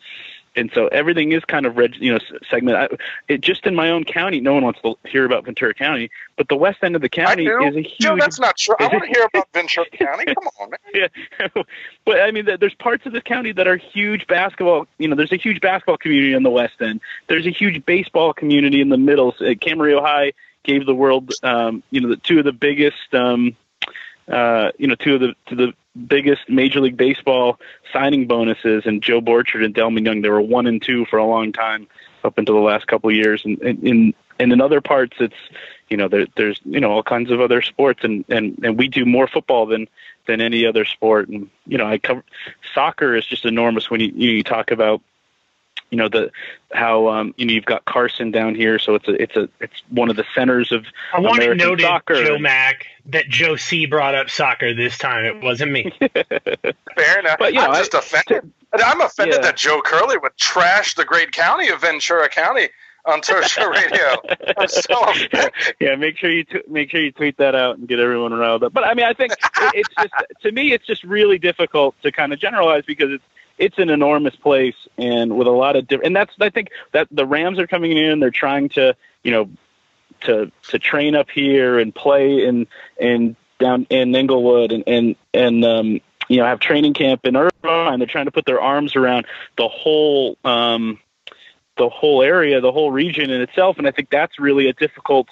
and 0.59 0.71
so 0.75 0.89
everything 0.89 1.33
is 1.33 1.45
kind 1.45 1.67
of 1.67 1.77
reg, 1.77 1.97
you 2.01 2.13
know 2.13 2.19
segment. 2.51 2.77
I, 2.77 2.89
it 3.29 3.41
just 3.41 3.67
in 3.67 3.75
my 3.75 3.91
own 3.91 4.05
county, 4.05 4.41
no 4.41 4.55
one 4.55 4.65
wants 4.65 4.81
to 4.83 4.97
hear 5.07 5.25
about 5.25 5.45
Ventura 5.45 5.73
County, 5.75 6.11
but 6.37 6.49
the 6.49 6.57
west 6.57 6.79
end 6.83 6.97
of 6.97 7.03
the 7.03 7.09
county 7.09 7.47
is 7.47 7.77
a 7.77 7.81
huge. 7.81 7.99
Joe, 8.01 8.17
that's 8.19 8.41
not 8.41 8.57
true. 8.57 8.75
I 8.79 8.89
want 8.89 9.05
to 9.05 9.09
hear 9.09 9.25
about 9.33 9.49
Ventura 9.55 9.87
County. 9.91 10.25
Come 10.27 10.49
on, 10.61 10.71
man. 10.71 10.79
yeah, 10.95 11.63
but 12.05 12.21
I 12.21 12.31
mean, 12.31 12.49
there's 12.59 12.75
parts 12.75 13.07
of 13.07 13.13
this 13.13 13.23
county 13.23 13.53
that 13.53 13.69
are 13.69 13.77
huge 13.77 14.27
basketball. 14.27 14.87
You 14.99 15.09
know, 15.09 15.17
there's 15.17 15.33
a 15.33 15.37
huge 15.37 15.61
basketball 15.61 15.99
community 15.99 16.35
on 16.35 16.43
the 16.43 16.51
west 16.51 16.75
end. 16.81 17.01
There's 17.29 17.47
a 17.47 17.51
huge 17.51 17.85
baseball 17.87 18.33
community 18.33 18.81
in 18.81 18.89
the 18.89 18.99
middle. 18.99 19.29
Uh, 19.41 19.55
Camarillo 19.55 20.03
High 20.03 20.33
gave 20.65 20.87
the 20.87 20.95
world, 20.95 21.33
um, 21.43 21.83
you 21.91 22.01
know, 22.01 22.09
the 22.09 22.17
two 22.17 22.39
of 22.39 22.45
the 22.45 22.53
biggest, 22.53 23.15
um, 23.15 23.57
uh, 24.29 24.71
you 24.79 24.87
know, 24.89 24.97
two 24.97 25.15
of 25.15 25.21
the 25.21 25.35
to 25.47 25.55
the 25.55 25.73
biggest 26.07 26.49
Major 26.49 26.80
League 26.80 26.96
Baseball 26.96 27.59
signing 27.92 28.26
bonuses, 28.26 28.84
and 28.86 29.03
Joe 29.03 29.20
Borchard 29.20 29.64
and 29.64 29.74
Delmon 29.74 30.05
Young. 30.05 30.22
They 30.22 30.30
were 30.30 30.40
one 30.40 30.66
and 30.66 30.80
two 30.80 31.05
for 31.07 31.18
a 31.18 31.26
long 31.26 31.53
time 31.53 31.86
up 32.24 32.38
until 32.38 32.55
the 32.55 32.61
last 32.61 32.86
couple 32.86 33.11
of 33.11 33.16
years, 33.16 33.44
and 33.44 33.61
and 33.61 33.84
in 33.84 34.14
and 34.38 34.53
in 34.53 34.61
other 34.61 34.80
parts, 34.80 35.16
it's 35.20 35.34
you 35.88 35.96
know 35.96 36.09
there, 36.09 36.26
there's 36.36 36.61
you 36.64 36.80
know 36.80 36.90
all 36.90 37.03
kinds 37.03 37.30
of 37.30 37.40
other 37.40 37.62
sports, 37.62 38.01
and 38.03 38.24
and 38.28 38.59
and 38.62 38.78
we 38.78 38.88
do 38.88 39.05
more 39.05 39.26
football 39.26 39.66
than 39.66 39.88
than 40.26 40.40
any 40.40 40.66
other 40.66 40.84
sport, 40.84 41.28
and 41.28 41.51
you 41.66 41.78
know 41.78 41.86
I 41.86 41.99
cover 41.99 42.24
soccer 42.74 43.16
is 43.16 43.26
just 43.26 43.44
enormous 43.44 43.90
when 43.90 44.01
you 44.01 44.12
you, 44.14 44.30
you 44.30 44.42
talk 44.42 44.70
about 44.70 45.01
you 45.91 45.97
know 45.99 46.09
the 46.09 46.30
how 46.72 47.09
um 47.09 47.34
you 47.36 47.47
know 47.47 47.53
you've 47.53 47.64
got 47.64 47.84
Carson 47.84 48.30
down 48.30 48.55
here, 48.55 48.78
so 48.78 48.95
it's 48.95 49.09
a 49.09 49.22
it's 49.22 49.36
a 49.36 49.49
it's 49.61 49.82
one 49.91 50.11
of 50.11 50.16
the 50.16 50.24
centers 50.34 50.70
of 50.72 50.84
I 51.14 51.20
want 51.20 51.39
American 51.39 51.61
it 51.61 51.64
noted, 51.64 51.82
soccer. 51.84 52.24
Joe 52.24 52.39
Mack, 52.39 52.86
that 53.07 53.28
Joe 53.28 53.57
C 53.57 53.86
brought 53.86 54.14
up 54.14 54.28
soccer 54.30 54.74
this 54.74 54.99
time. 54.99 55.24
It 55.24 55.43
wasn't 55.43 55.72
me. 55.72 55.93
Fair 56.01 57.18
enough. 57.20 57.39
But, 57.39 57.55
you 57.55 57.61
know, 57.61 57.68
I'm 57.68 57.74
just 57.74 57.95
I- 57.95 57.99
offended. 58.01 58.53
I'm 58.72 59.01
offended 59.01 59.36
Yeah. 59.36 59.43
that 59.43 59.57
Joe 59.57 59.80
Curley 59.82 60.18
would 60.18 60.36
trash 60.36 60.95
the 60.95 61.05
great 61.05 61.32
county 61.32 61.68
of 61.68 61.80
Ventura 61.80 62.28
County 62.28 62.68
on 63.07 63.22
Turf 63.22 63.47
Show 63.49 63.66
Radio. 63.70 64.20
I'm 64.59 64.68
so 64.68 65.01
offended. 65.05 65.53
yeah, 65.80 65.97
make 65.97 66.18
sure 66.18 66.30
you 66.30 66.45
t- 66.45 66.61
make 66.68 66.91
sure 66.91 67.01
you 67.01 67.11
tweet 67.12 67.39
that 67.39 67.55
out 67.55 67.78
and 67.78 67.89
get 67.89 67.99
everyone 67.99 68.34
riled 68.34 68.62
up. 68.64 68.74
But 68.74 68.84
I 68.84 68.93
mean, 68.93 69.07
I 69.07 69.14
think 69.14 69.32
it, 69.32 69.39
it's 69.74 69.89
just 69.99 70.12
to 70.43 70.53
me, 70.53 70.72
it's 70.72 70.86
just 70.86 71.03
really 71.05 71.39
difficult 71.39 71.95
to 72.03 72.12
kind 72.12 72.32
of 72.34 72.39
generalize 72.41 72.84
because 72.84 73.11
it's 73.11 73.24
it's 73.59 73.79
an 73.79 73.91
enormous 73.91 74.37
place 74.37 74.77
and 74.97 75.37
with 75.37 75.47
a 75.47 75.53
lot 75.53 75.77
of 75.77 75.87
different. 75.87 76.07
And 76.07 76.17
that's 76.17 76.35
I 76.41 76.51
think 76.51 76.69
that 76.93 77.09
the 77.11 77.27
Rams 77.27 77.59
are 77.59 77.67
coming 77.67 77.97
in. 77.97 78.21
They're 78.21 78.31
trying 78.31 78.69
to 78.71 78.97
you 79.23 79.31
know 79.31 79.51
to 80.23 80.51
to 80.69 80.79
train 80.79 81.15
up 81.15 81.31
here 81.31 81.79
and 81.79 81.95
play 81.95 82.45
in 82.45 82.67
in 82.99 83.37
down 83.59 83.87
in 83.91 84.15
Inglewood 84.15 84.73
and 84.73 84.85
and 84.87 85.17
and 85.35 85.65
um, 85.65 86.01
you 86.29 86.39
know 86.39 86.45
have 86.45 86.61
training 86.61 86.95
camp 86.95 87.25
in 87.25 87.37
Irvine. 87.37 87.99
They're 87.99 88.09
trying 88.09 88.27
to 88.27 88.33
put 88.33 88.47
their 88.47 88.61
arms 88.61 88.97
around 88.97 89.27
the 89.57 89.69
whole. 89.69 90.37
Um, 90.45 91.01
the 91.77 91.89
whole 91.89 92.25
area, 92.25 92.61
the 92.61 92.73
whole 92.73 92.91
region 92.91 93.31
in 93.31 93.41
itself, 93.41 93.79
and 93.79 93.87
I 93.87 93.93
think 93.93 94.11
that's 94.11 94.41
really 94.41 94.67
a 94.67 94.73
difficult 94.73 95.29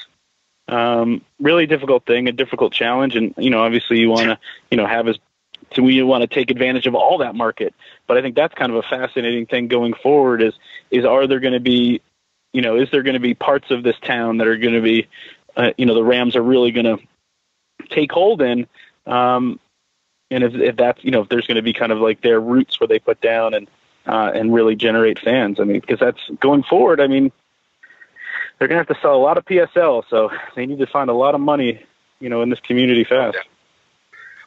um, 0.68 1.22
really 1.38 1.66
difficult 1.66 2.06
thing, 2.06 2.28
a 2.28 2.32
difficult 2.32 2.72
challenge, 2.72 3.14
and 3.16 3.34
you 3.36 3.50
know, 3.50 3.62
obviously, 3.62 3.98
you 3.98 4.10
want 4.10 4.26
to, 4.26 4.38
you 4.70 4.76
know, 4.76 4.86
have 4.86 5.06
as 5.08 5.16
so 5.74 5.82
we 5.82 6.02
want 6.02 6.22
to 6.22 6.26
take 6.26 6.50
advantage 6.50 6.86
of 6.86 6.94
all 6.94 7.18
that 7.18 7.34
market. 7.34 7.74
But 8.06 8.16
I 8.16 8.22
think 8.22 8.36
that's 8.36 8.54
kind 8.54 8.72
of 8.72 8.78
a 8.78 8.82
fascinating 8.82 9.46
thing 9.46 9.68
going 9.68 9.94
forward. 9.94 10.42
Is 10.42 10.54
is 10.90 11.04
are 11.04 11.26
there 11.26 11.40
going 11.40 11.54
to 11.54 11.60
be, 11.60 12.00
you 12.52 12.62
know, 12.62 12.76
is 12.76 12.90
there 12.90 13.02
going 13.02 13.14
to 13.14 13.20
be 13.20 13.34
parts 13.34 13.70
of 13.70 13.82
this 13.82 13.96
town 14.02 14.38
that 14.38 14.46
are 14.46 14.56
going 14.56 14.74
to 14.74 14.80
be, 14.80 15.08
uh, 15.56 15.72
you 15.76 15.86
know, 15.86 15.94
the 15.94 16.04
Rams 16.04 16.36
are 16.36 16.42
really 16.42 16.70
going 16.70 16.86
to 16.86 16.98
take 17.90 18.12
hold 18.12 18.42
in, 18.42 18.66
um, 19.06 19.60
and 20.30 20.44
if, 20.44 20.54
if 20.54 20.76
that's 20.76 21.02
you 21.04 21.10
know 21.10 21.22
if 21.22 21.28
there's 21.28 21.46
going 21.46 21.56
to 21.56 21.62
be 21.62 21.72
kind 21.72 21.92
of 21.92 21.98
like 21.98 22.20
their 22.20 22.40
roots 22.40 22.78
where 22.80 22.88
they 22.88 22.98
put 22.98 23.20
down 23.20 23.54
and 23.54 23.68
uh, 24.06 24.30
and 24.34 24.54
really 24.54 24.76
generate 24.76 25.18
fans. 25.18 25.58
I 25.60 25.64
mean, 25.64 25.80
because 25.80 25.98
that's 25.98 26.20
going 26.40 26.62
forward. 26.62 27.00
I 27.00 27.06
mean, 27.06 27.32
they're 28.58 28.68
going 28.68 28.82
to 28.82 28.88
have 28.88 28.96
to 28.96 29.02
sell 29.02 29.14
a 29.14 29.18
lot 29.18 29.36
of 29.38 29.44
PSL, 29.44 30.04
so 30.08 30.30
they 30.54 30.66
need 30.66 30.78
to 30.78 30.86
find 30.86 31.10
a 31.10 31.14
lot 31.14 31.34
of 31.34 31.40
money, 31.40 31.84
you 32.20 32.28
know, 32.28 32.42
in 32.42 32.50
this 32.50 32.60
community 32.60 33.04
fast. 33.04 33.38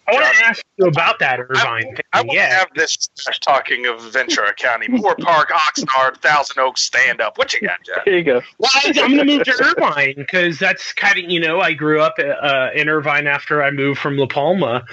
I 0.10 0.14
want 0.14 0.36
to 0.36 0.44
ask 0.46 0.64
you 0.78 0.86
about 0.86 1.20
that 1.20 1.40
Irvine 1.40 1.84
thing. 1.84 1.98
I 2.14 2.22
want 2.22 2.34
yeah. 2.34 2.50
to 2.50 2.56
have 2.56 2.68
this 2.76 3.10
talking 3.42 3.86
of 3.86 4.02
Ventura 4.12 4.54
County, 4.54 4.88
Moorpark, 4.88 5.48
Oxnard, 5.50 6.18
Thousand 6.18 6.60
Oaks, 6.60 6.82
stand 6.82 7.22
up. 7.22 7.38
What 7.38 7.54
you 7.54 7.62
got, 7.62 7.78
Jeff? 7.86 8.06
There 8.06 8.18
you 8.18 8.24
go. 8.24 8.42
Well, 8.58 8.72
I, 8.74 8.88
I'm 8.88 9.16
going 9.16 9.18
to 9.18 9.26
move 9.26 9.44
to 9.44 9.74
Irvine 9.78 10.16
because 10.18 10.58
that's 10.58 10.94
kind 10.94 11.18
of 11.20 11.30
you 11.30 11.40
know 11.40 11.60
I 11.60 11.74
grew 11.74 12.02
up 12.02 12.16
uh, 12.20 12.70
in 12.74 12.90
Irvine 12.90 13.28
after 13.28 13.62
I 13.64 13.72
moved 13.72 14.00
from 14.00 14.18
La 14.18 14.28
Palma, 14.28 14.84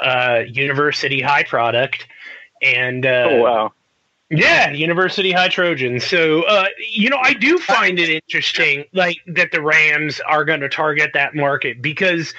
uh, 0.00 0.42
University 0.46 1.20
High 1.20 1.44
product, 1.44 2.06
and 2.62 3.06
uh, 3.06 3.26
Oh 3.30 3.42
wow. 3.42 3.72
yeah, 4.30 4.70
University 4.70 5.32
High 5.32 5.48
Trojans. 5.48 6.04
So, 6.04 6.42
uh, 6.42 6.66
you 6.90 7.08
know, 7.08 7.18
I 7.22 7.34
do 7.34 7.58
find 7.58 7.98
it 7.98 8.08
interesting, 8.10 8.84
like 8.92 9.18
that 9.28 9.52
the 9.52 9.62
Rams 9.62 10.20
are 10.20 10.44
going 10.44 10.60
to 10.60 10.68
target 10.68 11.12
that 11.14 11.34
market 11.34 11.80
because 11.80 12.34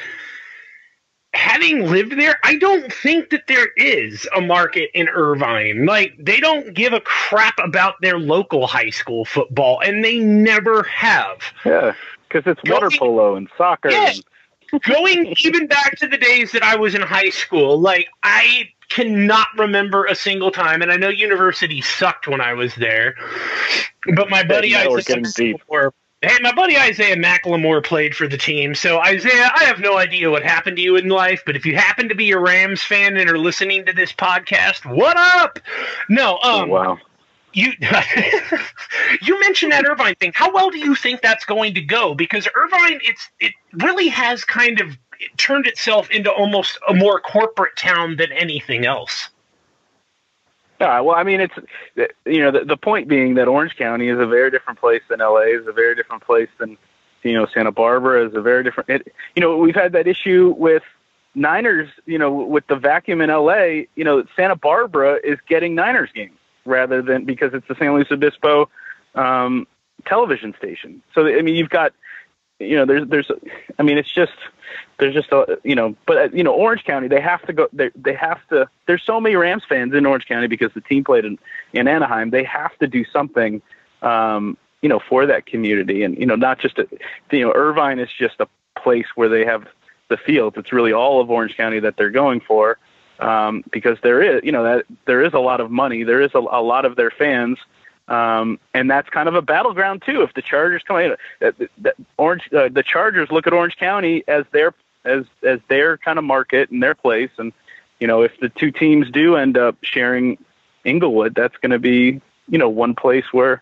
having 1.34 1.90
lived 1.90 2.18
there, 2.20 2.40
I 2.44 2.58
don't 2.58 2.92
think 2.92 3.30
that 3.30 3.48
there 3.48 3.70
is 3.78 4.28
a 4.36 4.42
market 4.42 4.90
in 4.94 5.08
Irvine. 5.08 5.86
Like, 5.86 6.16
they 6.20 6.40
don't 6.40 6.74
give 6.74 6.94
a 6.94 7.02
crap 7.02 7.60
about 7.60 7.96
their 8.02 8.20
local 8.20 8.68
high 8.68 8.90
school 8.90 9.26
football, 9.26 9.82
and 9.82 10.04
they 10.04 10.20
never 10.20 10.84
have. 10.84 11.38
Yeah, 11.66 11.94
because 12.28 12.52
it's 12.52 12.70
water 12.70 12.90
polo 12.90 13.36
and 13.36 13.50
soccer. 13.58 13.90
Yeah. 13.92 14.10
And, 14.10 14.24
Going 14.84 15.36
even 15.40 15.66
back 15.66 15.98
to 15.98 16.08
the 16.08 16.16
days 16.16 16.52
that 16.52 16.62
I 16.62 16.76
was 16.76 16.94
in 16.94 17.02
high 17.02 17.32
school, 17.32 17.80
like, 17.80 18.08
I 18.22 18.70
cannot 18.90 19.48
remember 19.58 20.06
a 20.06 20.14
single 20.14 20.52
time, 20.52 20.84
and 20.84 20.92
I 20.92 20.96
know 20.96 21.10
university 21.10 21.82
sucked 21.82 22.28
when 22.28 22.40
I 22.40 22.54
was 22.54 22.76
there, 22.76 23.16
but 24.16 24.30
my 24.30 24.44
buddy 24.44 24.74
we're 24.74 25.00
Isaiah 25.00 25.16
getting 25.16 25.32
deep. 25.36 25.58
McLemore, 25.68 25.92
hey, 26.22 26.38
my 26.42 26.54
buddy 26.54 26.78
Isaiah 26.78 27.16
McLemore 27.16 27.84
played 27.84 28.16
for 28.16 28.28
the 28.28 28.38
team. 28.38 28.76
So 28.76 29.00
Isaiah, 29.00 29.52
I 29.56 29.66
have 29.66 29.80
no 29.80 29.98
idea 29.98 30.30
what 30.30 30.44
happened 30.44 30.78
to 30.78 30.82
you 30.84 30.96
in 30.98 31.08
life, 31.08 31.44
but 31.46 31.56
if 31.56 31.66
you 31.66 31.76
happen 31.76 32.10
to 32.10 32.16
be 32.16 32.32
a 32.32 32.40
Rams 32.40 32.82
fan 32.82 33.18
and 33.18 33.30
are 33.30 33.38
listening 33.38 33.86
to 33.86 33.94
this 33.94 34.12
podcast, 34.12 34.86
what 34.86 35.16
up? 35.18 35.60
No, 36.10 36.40
oh, 36.44 36.64
um, 36.64 36.70
wow. 36.70 36.98
you 37.54 37.72
you 39.22 39.40
mentioned 39.40 39.72
that 39.72 39.86
Irvine 39.88 40.16
thing. 40.16 40.32
How 40.36 40.54
well 40.54 40.70
do 40.70 40.80
you 40.80 40.96
think 40.96 41.22
that's 41.22 41.46
going 41.46 41.76
to 41.76 41.82
go? 41.82 42.14
Because 42.14 42.48
Irvine, 42.54 43.00
it's 43.04 43.30
it 43.40 43.54
really 43.74 44.10
has 44.10 44.44
kind 44.44 44.82
of 44.82 44.98
turned 45.38 45.68
itself 45.68 46.10
into 46.12 46.32
almost 46.32 46.78
a 46.88 46.94
more 46.94 47.20
corporate 47.20 47.76
town 47.76 48.18
than 48.18 48.32
anything 48.32 48.86
else. 48.86 49.30
Yeah, 50.80 51.02
well, 51.02 51.16
I 51.16 51.24
mean, 51.24 51.42
it's 51.42 51.54
you 52.26 52.40
know 52.42 52.52
the, 52.52 52.66
the 52.66 52.78
point 52.78 53.08
being 53.08 53.36
that 53.36 53.48
Orange 53.48 53.76
County 53.76 54.08
is 54.08 54.18
a 54.18 54.26
very 54.26 54.50
different 54.50 54.80
place 54.80 55.02
than 55.10 55.20
LA 55.20 55.42
is 55.42 55.68
a 55.68 55.74
very 55.74 55.96
different 55.96 56.24
place 56.24 56.50
than 56.58 56.78
you 57.24 57.34
know 57.34 57.48
Santa 57.54 57.72
Barbara 57.72 58.28
is 58.28 58.36
a 58.36 58.42
very 58.42 58.64
different. 58.64 58.90
It, 58.90 59.14
you 59.36 59.42
know, 59.42 59.58
we've 59.58 59.76
had 59.76 59.92
that 59.92 60.08
issue 60.08 60.54
with 60.58 60.84
Niners. 61.36 61.90
You 62.06 62.18
know, 62.18 62.32
with 62.32 62.66
the 62.68 62.78
vacuum 62.78 63.20
in 63.22 63.30
LA. 63.30 63.84
You 63.96 64.06
know, 64.06 64.24
Santa 64.36 64.56
Barbara 64.56 65.20
is 65.24 65.38
getting 65.48 65.76
Niners 65.76 66.12
games 66.14 66.38
rather 66.66 67.02
than 67.02 67.26
because 67.26 67.54
it's 67.54 67.68
the 67.68 67.76
San 67.76 67.94
Luis 67.94 68.08
Obispo 68.10 68.70
um, 69.16 69.68
television 70.06 70.54
station. 70.58 71.02
So 71.14 71.28
I 71.28 71.42
mean, 71.42 71.56
you've 71.56 71.70
got 71.70 71.94
you 72.60 72.76
know, 72.76 72.86
there's 72.86 73.08
there's 73.08 73.32
I 73.78 73.84
mean, 73.84 73.98
it's 73.98 74.14
just 74.14 74.34
there's 75.00 75.14
just 75.14 75.32
a 75.32 75.58
you 75.64 75.76
know, 75.76 75.96
but 76.06 76.18
uh, 76.18 76.30
you 76.34 76.44
know, 76.44 76.54
Orange 76.54 76.84
County 76.84 77.08
they 77.08 77.22
have 77.22 77.42
to 77.48 77.54
go 77.54 77.68
they 77.74 77.90
they 77.96 78.14
have 78.14 78.40
to. 78.50 78.70
There's 78.86 79.04
so 79.04 79.20
many 79.20 79.36
Rams 79.36 79.64
fans 79.68 79.94
in 79.94 80.06
Orange 80.06 80.26
County 80.26 80.48
because 80.48 80.72
the 80.74 80.82
team 80.82 81.04
played 81.04 81.26
in 81.26 81.40
in 81.74 81.88
Anaheim. 81.88 82.30
They 82.30 82.44
have 82.44 82.78
to 82.80 82.88
do 82.88 83.06
something, 83.06 83.62
um, 84.02 84.58
you 84.82 84.90
know, 84.90 85.00
for 85.00 85.26
that 85.26 85.46
community, 85.46 86.04
and 86.04 86.18
you 86.18 86.26
know, 86.26 86.36
not 86.36 86.60
just 86.60 86.78
a, 86.78 86.88
you 87.32 87.42
know, 87.42 87.54
Irvine 87.54 88.00
is 88.00 88.10
just 88.12 88.40
a 88.40 88.48
place 88.78 89.08
where 89.16 89.30
they 89.30 89.46
have 89.46 89.68
the 90.10 90.18
fields. 90.18 90.58
It's 90.58 90.74
really 90.74 90.94
all 90.94 91.22
of 91.22 91.30
Orange 91.30 91.56
County 91.56 91.80
that 91.80 91.98
they're 91.98 92.12
going 92.12 92.42
for. 92.42 92.78
Um, 93.20 93.66
because 93.70 93.98
there 94.02 94.22
is, 94.22 94.42
you 94.46 94.54
know, 94.54 94.64
that 94.64 94.86
there 95.04 95.22
is 95.22 95.34
a 95.34 95.40
lot 95.40 95.60
of 95.60 95.70
money. 95.70 96.04
There 96.04 96.22
is 96.22 96.32
a, 96.34 96.38
a 96.38 96.64
lot 96.64 96.86
of 96.86 96.96
their 96.96 97.12
fans 97.12 97.58
um, 98.10 98.60
and 98.74 98.90
that's 98.90 99.10
kind 99.10 99.30
of 99.30 99.36
a 99.36 99.42
battleground 99.42 100.02
too. 100.06 100.24
If 100.24 100.34
the 100.34 100.42
Chargers 100.42 100.82
come 100.84 100.98
in, 100.98 101.16
that, 101.40 101.56
that 101.78 101.96
Orange, 102.18 102.50
uh, 102.52 102.70
the 102.70 102.84
Chargers 102.84 103.30
look 103.32 103.46
at 103.46 103.54
Orange 103.54 103.78
County 103.78 104.24
as 104.28 104.46
their 104.52 104.74
as 105.06 105.26
as 105.44 105.60
their 105.70 105.98
kind 105.98 106.18
of 106.18 106.26
market 106.26 106.70
and 106.70 106.82
their 106.82 106.96
place. 106.96 107.32
And 107.38 107.54
you 108.00 108.08
know, 108.08 108.22
if 108.22 108.32
the 108.40 108.50
two 108.50 108.72
teams 108.72 109.10
do 109.12 109.36
end 109.36 109.58
up 109.58 109.78
sharing 109.82 110.38
Inglewood, 110.84 111.36
that's 111.36 111.58
going 111.58 111.72
to 111.72 111.80
be 111.80 112.22
you 112.48 112.58
know 112.58 112.70
one 112.70 112.96
place 112.96 113.26
where 113.32 113.62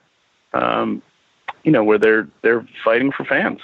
um, 0.54 1.02
you 1.64 1.72
know 1.72 1.84
where 1.84 1.98
they're 1.98 2.28
they're 2.42 2.68
fighting 2.84 3.12
for 3.12 3.26
fans. 3.26 3.60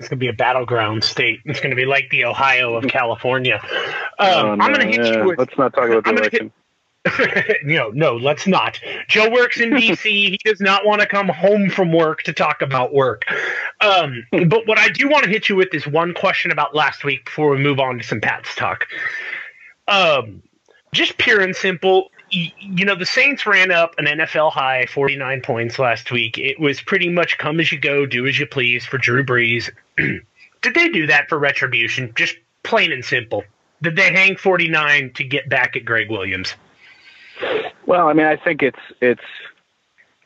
It's 0.00 0.08
going 0.08 0.18
to 0.18 0.24
be 0.24 0.28
a 0.28 0.32
battleground 0.32 1.04
state. 1.04 1.40
It's 1.44 1.60
going 1.60 1.70
to 1.70 1.76
be 1.76 1.86
like 1.86 2.10
the 2.10 2.24
Ohio 2.24 2.74
of 2.74 2.84
California. 2.88 3.60
Um, 4.18 4.28
Oh, 4.28 4.50
I'm 4.52 4.58
going 4.58 4.80
to 4.80 4.86
hit 4.86 5.06
yeah. 5.06 5.18
you 5.18 5.28
with 5.28 5.38
Let's 5.38 5.56
not 5.56 5.72
talk 5.72 5.88
about 5.88 6.04
the 6.04 6.10
I'm 6.10 6.16
gonna 6.16 6.50
no, 7.64 7.90
no, 7.90 8.16
let's 8.16 8.46
not. 8.46 8.80
Joe 9.08 9.30
works 9.30 9.60
in 9.60 9.70
DC. 9.70 10.02
he 10.02 10.38
does 10.44 10.60
not 10.60 10.86
want 10.86 11.00
to 11.00 11.06
come 11.06 11.28
home 11.28 11.68
from 11.68 11.92
work 11.92 12.22
to 12.22 12.32
talk 12.32 12.62
about 12.62 12.94
work. 12.94 13.24
Um, 13.80 14.26
but 14.30 14.66
what 14.66 14.78
I 14.78 14.88
do 14.88 15.08
want 15.08 15.24
to 15.24 15.30
hit 15.30 15.48
you 15.48 15.56
with 15.56 15.74
is 15.74 15.86
one 15.86 16.14
question 16.14 16.50
about 16.50 16.74
last 16.74 17.04
week 17.04 17.26
before 17.26 17.50
we 17.50 17.58
move 17.58 17.78
on 17.78 17.98
to 17.98 18.04
some 18.04 18.20
Pats 18.20 18.54
talk. 18.54 18.86
Um, 19.86 20.42
just 20.92 21.18
pure 21.18 21.40
and 21.40 21.54
simple. 21.54 22.10
You 22.30 22.84
know, 22.84 22.96
the 22.96 23.06
Saints 23.06 23.46
ran 23.46 23.70
up 23.70 23.94
an 23.98 24.06
NFL 24.06 24.50
high 24.50 24.86
49 24.86 25.42
points 25.42 25.78
last 25.78 26.10
week. 26.10 26.38
It 26.38 26.58
was 26.58 26.80
pretty 26.80 27.10
much 27.10 27.38
come 27.38 27.60
as 27.60 27.70
you 27.70 27.78
go, 27.78 28.06
do 28.06 28.26
as 28.26 28.38
you 28.38 28.46
please 28.46 28.84
for 28.84 28.98
Drew 28.98 29.24
Brees. 29.24 29.70
Did 29.96 30.74
they 30.74 30.88
do 30.88 31.06
that 31.08 31.28
for 31.28 31.38
retribution? 31.38 32.12
Just 32.16 32.36
plain 32.62 32.90
and 32.92 33.04
simple. 33.04 33.44
Did 33.82 33.96
they 33.96 34.10
hang 34.10 34.36
49 34.36 35.12
to 35.16 35.24
get 35.24 35.48
back 35.48 35.76
at 35.76 35.84
Gregg 35.84 36.10
Williams? 36.10 36.54
Well, 37.86 38.08
I 38.08 38.12
mean, 38.12 38.26
I 38.26 38.36
think 38.36 38.62
it's 38.62 38.78
it's 39.00 39.22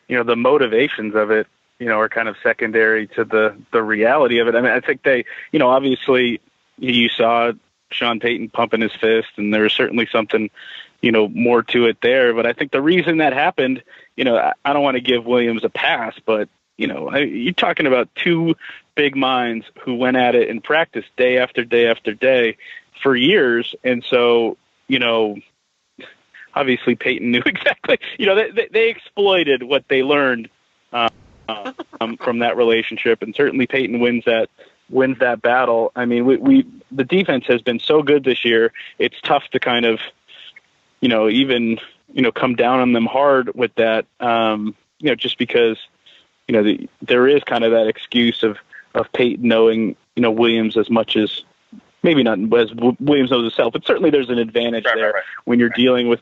you 0.09 0.17
know 0.17 0.25
the 0.25 0.37
motivations 0.37 1.15
of 1.15 1.31
it, 1.31 1.47
you 1.79 1.87
know, 1.87 2.01
are 2.01 2.09
kind 2.09 2.29
of 2.29 2.37
secondary 2.43 3.07
to 3.09 3.25
the 3.25 3.57
the 3.73 3.83
reality 3.83 4.39
of 4.39 4.49
it. 4.49 4.55
I 4.55 4.61
mean, 4.61 4.73
I 4.73 4.81
think 4.81 5.03
they, 5.03 5.25
you 5.53 5.59
know, 5.59 5.69
obviously 5.69 6.41
you 6.79 7.09
saw 7.09 7.53
Sean 7.91 8.21
Payton 8.21 8.51
pumping 8.51 8.81
his 8.81 8.95
fist, 8.95 9.29
and 9.37 9.53
there 9.53 9.63
was 9.63 9.73
certainly 9.73 10.09
something, 10.11 10.51
you 11.01 11.13
know, 11.13 11.29
more 11.29 11.63
to 11.65 11.87
it 11.87 11.99
there. 12.01 12.35
But 12.35 12.47
I 12.47 12.53
think 12.53 12.71
the 12.73 12.83
reason 12.83 13.19
that 13.19 13.33
happened, 13.33 13.83
you 14.17 14.25
know, 14.25 14.37
I, 14.37 14.53
I 14.65 14.73
don't 14.73 14.83
want 14.83 14.97
to 14.97 15.03
give 15.03 15.25
Williams 15.25 15.65
a 15.65 15.71
pass, 15.71 16.15
but 16.25 16.49
you 16.77 16.87
know, 16.87 17.09
I, 17.09 17.19
you're 17.19 17.55
talking 17.55 17.87
about 17.87 18.09
two 18.15 18.55
big 18.95 19.17
minds 19.17 19.67
who 19.81 19.95
went 19.95 20.17
at 20.17 20.35
it 20.35 20.49
in 20.49 20.61
practice 20.61 21.05
day 21.17 21.39
after 21.39 21.65
day 21.65 21.89
after 21.89 22.15
day 22.15 22.57
for 23.03 23.15
years, 23.15 23.75
and 23.85 24.05
so 24.05 24.57
you 24.87 24.99
know 24.99 25.37
obviously 26.59 26.95
Payton 26.95 27.31
knew 27.31 27.43
exactly. 27.47 27.99
You 28.19 28.27
know, 28.27 28.35
they, 28.35 28.51
they, 28.51 28.69
they 28.73 28.89
exploited 28.91 29.63
what 29.63 29.85
they 29.89 30.03
learned 30.03 30.49
um, 30.93 31.11
um, 32.01 32.17
from 32.17 32.41
that 32.41 32.57
relationship, 32.57 33.23
and 33.23 33.35
certainly 33.35 33.67
Payton 33.67 34.01
wins 34.01 34.25
that 34.27 34.49
wins 34.91 35.19
that 35.21 35.43
battle. 35.43 35.93
I 35.95 36.05
mean, 36.05 36.25
we, 36.25 36.37
we 36.37 36.67
the 36.91 37.05
defense 37.05 37.47
has 37.47 37.63
been 37.63 37.79
so 37.79 38.03
good 38.03 38.25
this 38.25 38.45
year. 38.45 38.73
It's 38.99 39.21
tough 39.23 39.45
to 39.53 39.61
kind 39.61 39.85
of, 39.85 40.01
you 41.01 41.09
know, 41.09 41.29
even 41.29 41.79
you 42.13 42.23
know 42.23 42.33
come 42.33 42.55
down 42.55 42.81
on 42.81 42.93
them 42.93 43.07
hard 43.07 43.55
with 43.55 43.75
that. 43.77 44.07
Um, 44.21 44.75
you 44.99 45.11
know, 45.11 45.15
just 45.15 45.39
because 45.39 45.79
you 46.47 46.55
know 46.55 46.63
the, 46.63 46.89
there 47.03 47.29
is 47.29 47.43
kind 47.45 47.65
of 47.65 47.73
that 47.73 47.87
excuse 47.87 48.43
of 48.43 48.59
of 48.95 49.13
Payton 49.13 49.47
knowing 49.47 49.97
you 50.17 50.23
know 50.23 50.31
Williams 50.31 50.77
as 50.77 50.91
much 50.91 51.17
as 51.17 51.43
maybe 52.03 52.23
not 52.23 52.39
as 52.39 52.73
Williams 52.75 53.31
knows 53.31 53.45
himself, 53.45 53.73
but 53.73 53.85
certainly 53.85 54.11
there's 54.11 54.31
an 54.31 54.39
advantage 54.39 54.85
Right, 54.85 54.93
right, 54.93 55.01
there 55.01 55.13
right. 55.13 55.23
when 55.45 55.59
you're 55.59 55.69
dealing 55.71 56.09
with 56.09 56.21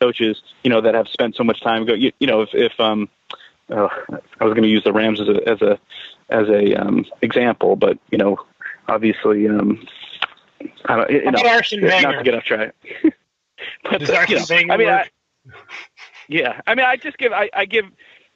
coaches, 0.00 0.42
you 0.62 0.70
know, 0.70 0.80
that 0.80 0.94
have 0.94 1.08
spent 1.08 1.36
so 1.36 1.44
much 1.44 1.60
time. 1.62 1.84
Go, 1.86 1.94
you, 1.94 2.12
you 2.18 2.26
know, 2.26 2.42
if, 2.42 2.50
if 2.52 2.78
um, 2.78 3.08
uh, 3.70 3.88
I 4.40 4.44
was 4.44 4.54
going 4.54 4.62
to 4.62 4.68
use 4.68 4.84
the 4.84 4.92
Rams 4.92 5.20
as 5.20 5.28
a 5.28 5.48
as 5.48 5.62
a 5.62 5.78
as 6.28 6.48
a 6.48 6.74
um, 6.74 7.04
example, 7.22 7.76
but 7.76 7.98
you 8.10 8.18
know, 8.18 8.38
obviously, 8.88 9.48
um, 9.48 9.86
I 10.86 10.96
don't, 10.96 11.10
you 11.10 11.30
know, 11.30 11.42
Arsene 11.46 11.80
not 11.80 12.12
to 12.12 12.22
get 12.22 12.34
off 12.34 12.44
track. 12.44 12.74
but 13.84 14.00
Does 14.00 14.10
uh, 14.10 14.26
you 14.28 14.36
know, 14.36 14.74
I 14.74 14.76
mean, 14.76 14.88
I, 14.88 15.08
yeah, 16.28 16.60
I 16.66 16.74
mean, 16.74 16.86
I 16.86 16.96
just 16.96 17.18
give 17.18 17.32
I, 17.32 17.50
I 17.52 17.64
give 17.64 17.86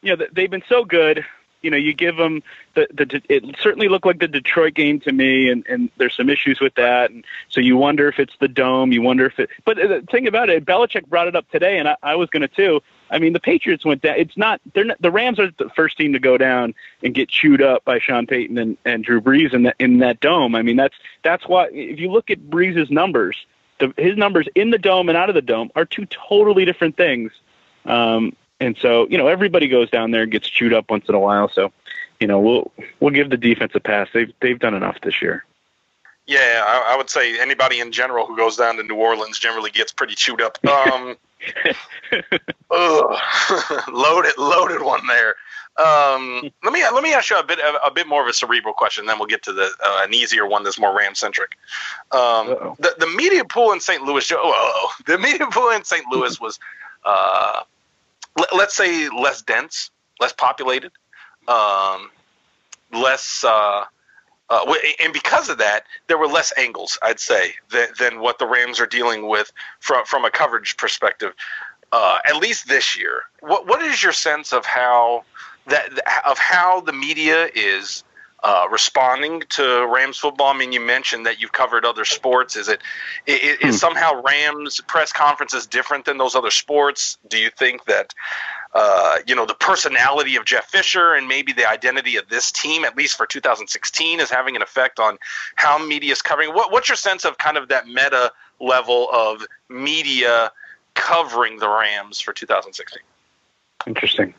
you 0.02 0.16
know 0.16 0.26
they've 0.32 0.50
been 0.50 0.64
so 0.68 0.84
good. 0.84 1.24
You 1.62 1.70
know, 1.70 1.76
you 1.76 1.92
give 1.92 2.16
them 2.16 2.42
the 2.74 2.86
the. 2.92 3.20
It 3.28 3.56
certainly 3.60 3.88
looked 3.88 4.06
like 4.06 4.20
the 4.20 4.28
Detroit 4.28 4.74
game 4.74 5.00
to 5.00 5.12
me, 5.12 5.50
and 5.50 5.66
and 5.68 5.90
there's 5.96 6.16
some 6.16 6.30
issues 6.30 6.60
with 6.60 6.74
that, 6.76 7.10
and 7.10 7.24
so 7.48 7.60
you 7.60 7.76
wonder 7.76 8.08
if 8.08 8.20
it's 8.20 8.34
the 8.40 8.46
dome. 8.46 8.92
You 8.92 9.02
wonder 9.02 9.26
if 9.26 9.40
it. 9.40 9.50
But 9.64 9.76
the 9.76 10.06
thing 10.08 10.28
about 10.28 10.50
it, 10.50 10.64
Belichick 10.64 11.06
brought 11.08 11.26
it 11.26 11.34
up 11.34 11.50
today, 11.50 11.78
and 11.78 11.88
I, 11.88 11.96
I 12.02 12.14
was 12.14 12.30
going 12.30 12.42
to 12.42 12.48
too. 12.48 12.80
I 13.10 13.18
mean, 13.18 13.32
the 13.32 13.40
Patriots 13.40 13.84
went 13.84 14.02
down. 14.02 14.16
It's 14.18 14.36
not. 14.36 14.60
They're 14.72 14.84
not, 14.84 15.02
the 15.02 15.10
Rams 15.10 15.40
are 15.40 15.50
the 15.58 15.68
first 15.70 15.98
team 15.98 16.12
to 16.12 16.20
go 16.20 16.38
down 16.38 16.74
and 17.02 17.12
get 17.12 17.28
chewed 17.28 17.60
up 17.60 17.84
by 17.84 17.98
Sean 17.98 18.26
Payton 18.26 18.56
and, 18.56 18.76
and 18.84 19.02
Drew 19.02 19.20
Brees 19.20 19.52
in 19.52 19.64
that 19.64 19.76
in 19.80 19.98
that 19.98 20.20
dome. 20.20 20.54
I 20.54 20.62
mean, 20.62 20.76
that's 20.76 20.96
that's 21.24 21.46
why 21.48 21.68
if 21.72 21.98
you 21.98 22.12
look 22.12 22.30
at 22.30 22.38
Brees' 22.38 22.88
numbers, 22.88 23.36
the, 23.80 23.92
his 23.96 24.16
numbers 24.16 24.46
in 24.54 24.70
the 24.70 24.78
dome 24.78 25.08
and 25.08 25.18
out 25.18 25.28
of 25.28 25.34
the 25.34 25.42
dome 25.42 25.70
are 25.74 25.84
two 25.84 26.06
totally 26.06 26.64
different 26.64 26.96
things. 26.96 27.32
Um, 27.84 28.36
and 28.60 28.76
so, 28.80 29.06
you 29.08 29.18
know, 29.18 29.28
everybody 29.28 29.68
goes 29.68 29.90
down 29.90 30.10
there 30.10 30.22
and 30.22 30.32
gets 30.32 30.48
chewed 30.48 30.72
up 30.72 30.90
once 30.90 31.08
in 31.08 31.14
a 31.14 31.20
while. 31.20 31.48
So, 31.48 31.72
you 32.20 32.26
know, 32.26 32.40
we'll 32.40 32.72
we'll 33.00 33.12
give 33.12 33.30
the 33.30 33.36
defense 33.36 33.72
a 33.74 33.80
pass. 33.80 34.08
They've 34.12 34.32
they've 34.40 34.58
done 34.58 34.74
enough 34.74 35.00
this 35.02 35.22
year. 35.22 35.44
Yeah, 36.26 36.62
I, 36.66 36.92
I 36.92 36.96
would 36.96 37.08
say 37.08 37.40
anybody 37.40 37.80
in 37.80 37.90
general 37.90 38.26
who 38.26 38.36
goes 38.36 38.56
down 38.56 38.76
to 38.76 38.82
New 38.82 38.96
Orleans 38.96 39.38
generally 39.38 39.70
gets 39.70 39.92
pretty 39.92 40.14
chewed 40.14 40.42
up. 40.42 40.58
Um, 40.66 41.16
loaded, 43.88 44.36
loaded 44.36 44.82
one 44.82 45.06
there. 45.06 45.36
Um, 45.78 46.50
let 46.64 46.72
me 46.72 46.82
let 46.82 47.04
me 47.04 47.14
ask 47.14 47.30
you 47.30 47.38
a 47.38 47.44
bit 47.44 47.60
a 47.60 47.90
bit 47.92 48.08
more 48.08 48.20
of 48.22 48.28
a 48.28 48.32
cerebral 48.32 48.74
question, 48.74 49.06
then 49.06 49.18
we'll 49.18 49.28
get 49.28 49.44
to 49.44 49.52
the 49.52 49.70
uh, 49.82 50.02
an 50.04 50.12
easier 50.12 50.44
one 50.44 50.64
that's 50.64 50.78
more 50.78 50.96
Ram 50.96 51.14
centric. 51.14 51.56
Um, 52.10 52.74
the 52.80 52.94
the 52.98 53.06
media 53.16 53.44
pool 53.44 53.70
in 53.72 53.78
St. 53.78 54.02
Louis, 54.02 54.28
whoa, 54.28 54.88
the 55.06 55.18
media 55.18 55.46
pool 55.52 55.70
in 55.70 55.84
St. 55.84 56.04
Louis 56.10 56.40
was, 56.40 56.58
uh, 57.04 57.62
let, 58.36 58.52
us 58.52 58.74
say, 58.74 59.08
less 59.08 59.42
dense, 59.42 59.90
less 60.20 60.32
populated, 60.32 60.92
um, 61.46 62.10
less. 62.92 63.44
Uh, 63.44 63.84
uh, 64.50 64.74
and 65.00 65.12
because 65.12 65.50
of 65.50 65.58
that, 65.58 65.84
there 66.06 66.16
were 66.16 66.26
less 66.26 66.52
angles, 66.56 66.98
I'd 67.02 67.20
say, 67.20 67.54
than, 67.70 67.88
than 67.98 68.20
what 68.20 68.38
the 68.38 68.46
Rams 68.46 68.80
are 68.80 68.86
dealing 68.86 69.28
with 69.28 69.52
from 69.80 70.04
from 70.04 70.24
a 70.24 70.30
coverage 70.30 70.76
perspective. 70.76 71.34
Uh, 71.90 72.18
at 72.26 72.36
least 72.36 72.68
this 72.68 72.98
year, 72.98 73.22
what 73.40 73.66
what 73.66 73.82
is 73.82 74.02
your 74.02 74.12
sense 74.12 74.52
of 74.52 74.64
how 74.64 75.24
that 75.66 75.90
of 76.26 76.38
how 76.38 76.80
the 76.80 76.92
media 76.92 77.50
is 77.54 78.04
uh, 78.42 78.66
responding 78.70 79.42
to 79.50 79.86
Rams 79.92 80.16
football? 80.16 80.48
I 80.48 80.56
mean, 80.56 80.72
you 80.72 80.80
mentioned 80.80 81.26
that 81.26 81.40
you've 81.40 81.52
covered 81.52 81.84
other 81.84 82.04
sports. 82.04 82.56
Is 82.56 82.68
it 82.68 82.80
is, 83.26 83.58
hmm. 83.60 83.70
somehow 83.72 84.22
Rams 84.22 84.80
press 84.86 85.12
conferences 85.12 85.66
different 85.66 86.04
than 86.04 86.18
those 86.18 86.34
other 86.34 86.50
sports? 86.50 87.18
Do 87.28 87.38
you 87.38 87.50
think 87.50 87.84
that 87.86 88.14
uh, 88.74 89.18
you 89.26 89.34
know 89.34 89.46
the 89.46 89.54
personality 89.54 90.36
of 90.36 90.44
Jeff 90.44 90.66
Fisher 90.66 91.14
and 91.14 91.26
maybe 91.26 91.52
the 91.52 91.68
identity 91.68 92.16
of 92.16 92.28
this 92.28 92.52
team, 92.52 92.84
at 92.84 92.96
least 92.96 93.16
for 93.16 93.26
2016, 93.26 94.20
is 94.20 94.30
having 94.30 94.54
an 94.56 94.62
effect 94.62 95.00
on 95.00 95.18
how 95.56 95.84
media 95.84 96.12
is 96.12 96.22
covering? 96.22 96.54
What, 96.54 96.70
what's 96.70 96.88
your 96.88 96.96
sense 96.96 97.24
of 97.24 97.38
kind 97.38 97.56
of 97.56 97.68
that 97.68 97.86
meta 97.86 98.32
level 98.60 99.08
of 99.12 99.44
media 99.68 100.52
covering 100.94 101.58
the 101.58 101.68
Rams 101.68 102.20
for 102.20 102.32
2016? 102.32 103.02
Interesting. 103.86 104.34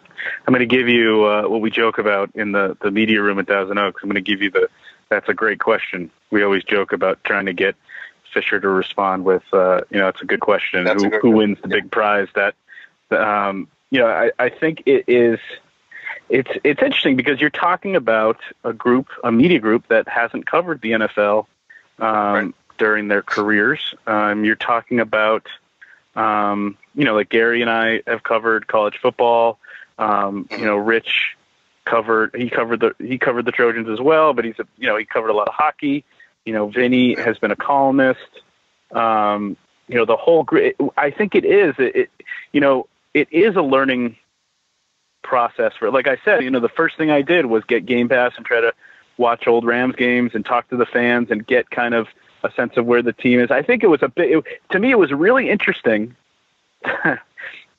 I'm 0.48 0.54
going 0.54 0.68
to 0.68 0.76
give 0.78 0.88
you 0.88 1.26
uh, 1.26 1.44
what 1.48 1.62
we 1.62 1.70
joke 1.70 1.98
about 1.98 2.32
in 2.36 2.52
the, 2.52 2.78
the 2.82 2.92
media 2.92 3.22
room 3.22 3.40
at 3.40 3.48
Thousand 3.48 3.78
Oaks. 3.78 4.02
I'm 4.02 4.10
going 4.10 4.24
to 4.24 4.32
give 4.32 4.42
you 4.42 4.50
the 4.50 4.70
that's 5.10 5.28
a 5.28 5.34
great 5.34 5.60
question. 5.60 6.12
We 6.32 6.44
always 6.44 6.64
joke 6.64 6.94
about 6.94 7.24
trying 7.24 7.48
to 7.48 7.54
get 7.54 7.76
Fisher 8.34 8.60
to 8.60 8.70
respond 8.70 9.26
with, 9.26 9.44
uh, 9.52 9.82
you 9.90 9.98
know, 9.98 10.08
it's 10.08 10.22
a 10.22 10.26
good 10.26 10.40
question. 10.40 10.84
That's 10.84 11.04
who, 11.04 11.10
good 11.10 11.22
who 11.22 11.32
wins 11.32 11.58
the 11.62 11.68
big 11.68 11.92
prize? 11.92 12.28
That, 12.36 12.56
um, 13.12 13.68
you 13.90 14.00
know, 14.00 14.08
I, 14.08 14.32
I 14.38 14.50
think 14.50 14.84
it 14.86 15.06
is. 15.08 15.40
It's 16.30 16.52
it's 16.64 16.82
interesting 16.82 17.16
because 17.16 17.42
you're 17.42 17.50
talking 17.50 17.96
about 17.96 18.38
a 18.64 18.72
group, 18.72 19.08
a 19.24 19.32
media 19.32 19.60
group 19.60 19.88
that 19.88 20.08
hasn't 20.08 20.46
covered 20.46 20.80
the 20.80 20.92
NFL 20.92 21.48
um, 21.98 22.06
right. 22.08 22.54
during 22.78 23.08
their 23.08 23.24
careers. 23.24 23.96
Um, 24.06 24.46
you're 24.46 24.56
talking 24.56 25.00
about, 25.00 25.48
um, 26.16 26.78
you 26.94 27.04
know, 27.04 27.16
like 27.16 27.30
Gary 27.30 27.62
and 27.62 27.70
I 27.70 28.04
have 28.06 28.22
covered 28.22 28.68
college 28.68 29.00
football. 29.02 29.58
Um, 30.00 30.48
you 30.52 30.66
know, 30.66 30.78
Rich 30.78 31.36
covered 31.86 32.34
he 32.36 32.50
covered 32.50 32.80
the 32.80 32.96
he 33.00 33.18
covered 33.18 33.46
the 33.46 33.52
Trojans 33.52 33.90
as 33.90 34.00
well, 34.00 34.34
but 34.34 34.46
he's 34.46 34.58
a 34.60 34.66
you 34.78 34.88
know 34.88 34.98
he 34.98 35.06
covered 35.06 35.30
a 35.30 35.34
lot 35.34 35.48
of 35.48 35.54
hockey. 35.54 36.06
You 36.46 36.54
know, 36.54 36.68
Vinny 36.70 37.16
has 37.16 37.38
been 37.38 37.52
a 37.52 37.56
columnist. 37.56 38.42
Um, 38.92 39.58
you 39.88 39.96
know, 39.96 40.06
the 40.06 40.16
whole 40.16 40.48
I 40.98 41.12
think 41.12 41.36
it 41.36 41.46
is 41.46 41.76
it, 41.78 41.96
it 41.96 42.10
you 42.54 42.62
know 42.62 42.88
it 43.14 43.28
is 43.32 43.56
a 43.56 43.62
learning 43.62 44.16
process 45.22 45.74
for 45.78 45.92
like 45.92 46.08
I 46.08 46.18
said. 46.24 46.44
You 46.44 46.50
know, 46.50 46.62
the 46.62 46.70
first 46.70 46.98
thing 46.98 47.12
I 47.12 47.22
did 47.22 47.46
was 47.46 47.64
get 47.66 47.86
Game 47.86 48.08
Pass 48.08 48.32
and 48.38 48.46
try 48.46 48.62
to 48.62 48.74
watch 49.18 49.48
old 49.48 49.66
Rams 49.66 49.96
games 49.96 50.32
and 50.34 50.46
talk 50.46 50.70
to 50.70 50.78
the 50.78 50.86
fans 50.86 51.30
and 51.30 51.46
get 51.46 51.70
kind 51.70 51.94
of 51.94 52.08
a 52.44 52.52
sense 52.54 52.78
of 52.78 52.86
where 52.86 53.02
the 53.02 53.12
team 53.12 53.42
is. 53.42 53.52
I 53.52 53.64
think 53.64 53.84
it 53.84 53.88
was 53.88 54.02
a 54.02 54.08
bit 54.08 54.32
it, 54.32 54.44
to 54.72 54.80
me 54.80 54.92
it 54.92 54.98
was 54.98 55.12
really 55.12 55.50
interesting 55.50 56.16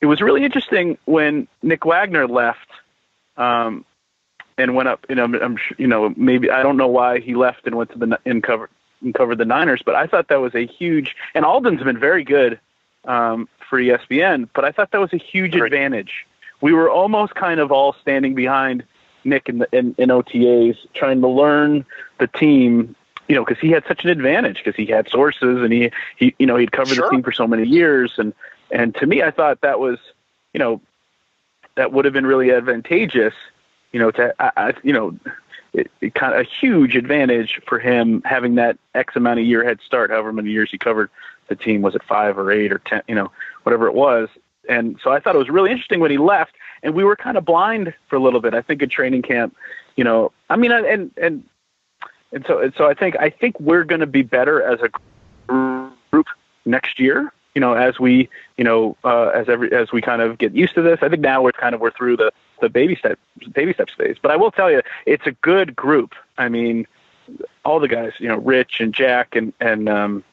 it 0.01 0.07
was 0.07 0.21
really 0.21 0.45
interesting 0.45 0.99
when 1.05 1.47
Nick 1.63 1.85
Wagoner 1.85 2.27
left 2.27 2.69
um, 3.37 3.85
and 4.57 4.75
went 4.75 4.89
up. 4.89 5.05
You 5.09 5.17
know, 5.17 5.25
I'm, 5.25 5.59
you 5.79 5.87
know 5.87 6.13
maybe 6.17 6.51
I 6.51 6.63
don't 6.63 6.77
know 6.77 6.89
why 6.89 7.21
he 7.21 7.35
left 7.35 7.67
and 7.67 7.75
went 7.75 7.91
to 7.93 7.99
the 7.99 8.19
and 8.25 8.43
covered 8.43 8.71
and 9.03 9.15
covered 9.15 9.39
the 9.39 9.45
Niners, 9.45 9.83
but 9.85 9.95
I 9.95 10.07
thought 10.07 10.29
that 10.29 10.41
was 10.41 10.55
a 10.55 10.67
huge. 10.67 11.17
And 11.35 11.45
Alden's 11.45 11.83
been 11.83 11.99
very 11.99 12.25
good 12.25 12.61
um, 13.05 13.49
for 13.69 13.81
ESPN, 13.81 14.49
but 14.55 14.65
I 14.65 14.73
thought 14.73 14.91
that 14.93 15.01
was 15.01 15.13
a 15.13 15.19
huge 15.19 15.53
Great. 15.53 15.73
advantage. 15.73 16.27
We 16.61 16.73
were 16.75 16.91
almost 16.91 17.35
kind 17.35 17.61
of 17.61 17.73
all 17.73 17.95
standing 17.95 18.35
behind 18.35 18.85
Nick 19.25 19.49
in, 19.49 19.59
the, 19.59 19.69
in, 19.73 19.95
in 19.97 20.11
OTAs, 20.11 20.77
trying 20.95 21.23
to 21.23 21.29
learn 21.29 21.87
the 22.19 22.27
team 22.27 22.95
you 23.29 23.37
know, 23.37 23.45
because 23.45 23.61
he 23.61 23.71
had 23.71 23.85
such 23.87 24.03
an 24.03 24.11
advantage 24.11 24.57
because 24.57 24.75
he 24.75 24.87
had 24.87 25.09
sources 25.09 25.63
and 25.63 25.73
he, 25.73 25.93
he, 26.17 26.35
you 26.41 26.47
know, 26.47 26.57
he'd 26.57 26.73
covered 26.73 26.97
sure. 26.97 27.07
the 27.07 27.11
team 27.13 27.23
for 27.23 27.31
so 27.31 27.47
many 27.47 27.65
years. 27.65 28.15
And 28.19 28.35
and 28.71 28.95
to 28.97 29.07
me, 29.07 29.23
I 29.23 29.31
thought 29.31 29.61
that 29.63 29.81
was, 29.81 29.99
you 30.53 30.59
know, 30.59 30.81
that 31.77 31.93
would 31.93 32.05
have 32.05 32.15
been 32.15 32.27
really 32.27 32.53
advantageous, 32.53 33.35
you 33.93 34.01
know, 34.01 34.11
to, 34.13 34.35
I, 34.39 34.75
you 34.83 34.93
know, 34.93 35.19
it, 35.73 35.91
it 36.01 36.15
kind 36.15 36.35
of 36.35 36.41
a 36.41 36.45
huge 36.45 36.97
advantage 36.97 37.61
for 37.67 37.79
him 37.79 38.23
having 38.25 38.57
that 38.57 38.79
X 38.95 39.15
amount 39.17 39.41
of 39.41 39.47
year 39.47 39.65
head 39.65 39.81
start, 39.85 40.11
however 40.11 40.33
many 40.33 40.51
years 40.51 40.71
he 40.71 40.79
covered 40.79 41.11
the 41.49 41.57
team. 41.57 41.83
Was 41.83 41.95
it 41.95 42.03
five 42.03 42.39
or 42.39 42.51
eight 42.51 42.73
or 42.73 42.79
10, 42.79 43.03
you 43.09 43.15
know, 43.15 43.31
whatever 43.63 43.87
it 43.87 43.95
was. 43.95 44.29
And 44.69 44.99
so 45.03 45.11
I 45.11 45.21
thought 45.21 45.35
it 45.35 45.39
was 45.39 45.49
really 45.49 45.71
interesting 45.71 46.01
when 46.01 46.11
he 46.11 46.19
left 46.19 46.53
and 46.83 46.95
we 46.95 47.05
were 47.05 47.17
kind 47.17 47.37
of 47.37 47.45
blind 47.45 47.95
for 48.09 48.17
a 48.17 48.21
little 48.21 48.41
bit. 48.41 48.55
I 48.55 48.63
think 48.63 48.83
at 48.83 48.91
training 48.91 49.23
camp, 49.23 49.57
you 49.97 50.05
know, 50.05 50.33
I 50.49 50.57
mean, 50.57 50.71
and, 50.71 51.11
and, 51.17 51.45
and 52.33 52.45
so, 52.47 52.61
and 52.61 52.73
so 52.77 52.87
I 52.87 52.95
think, 52.95 53.17
I 53.19 53.31
think 53.31 53.59
we're 53.59 53.85
going 53.85 54.01
to 54.01 54.07
be 54.07 54.23
better 54.23 54.63
as 54.63 54.81
a 54.81 54.91
group 56.11 56.27
next 56.65 57.01
year 57.01 57.33
you 57.55 57.61
know, 57.61 57.75
as 57.75 57.99
we, 57.99 58.29
you 58.57 58.65
know, 58.65 58.97
uh, 59.05 59.29
as 59.29 59.49
every 59.49 59.73
as 59.73 59.93
we 59.93 60.01
kind 60.01 60.23
of 60.23 60.39
get 60.39 60.55
used 60.55 60.75
to 60.75 60.83
this, 60.83 61.01
I 61.03 61.09
think 61.09 61.23
now 61.23 61.43
we're 61.43 61.53
kind 61.53 61.75
of 61.75 61.81
we're 61.81 61.91
through 61.91 62.17
the 62.17 62.33
the 62.61 62.69
baby 62.69 62.95
step 62.95 63.19
baby 63.53 63.73
steps 63.73 63.93
phase. 63.95 64.17
But 64.21 64.31
I 64.31 64.37
will 64.37 64.51
tell 64.51 64.71
you, 64.71 64.83
it's 65.07 65.27
a 65.27 65.33
good 65.33 65.75
group. 65.75 66.15
I 66.39 66.49
mean, 66.49 66.87
all 67.65 67.81
the 67.81 67.89
guys, 67.89 68.13
you 68.19 68.29
know, 68.29 68.37
Rich 68.37 68.81
and 68.81 68.95
Jack 68.95 69.35
and 69.35 69.53
and 69.61 69.89
um, 69.89 70.25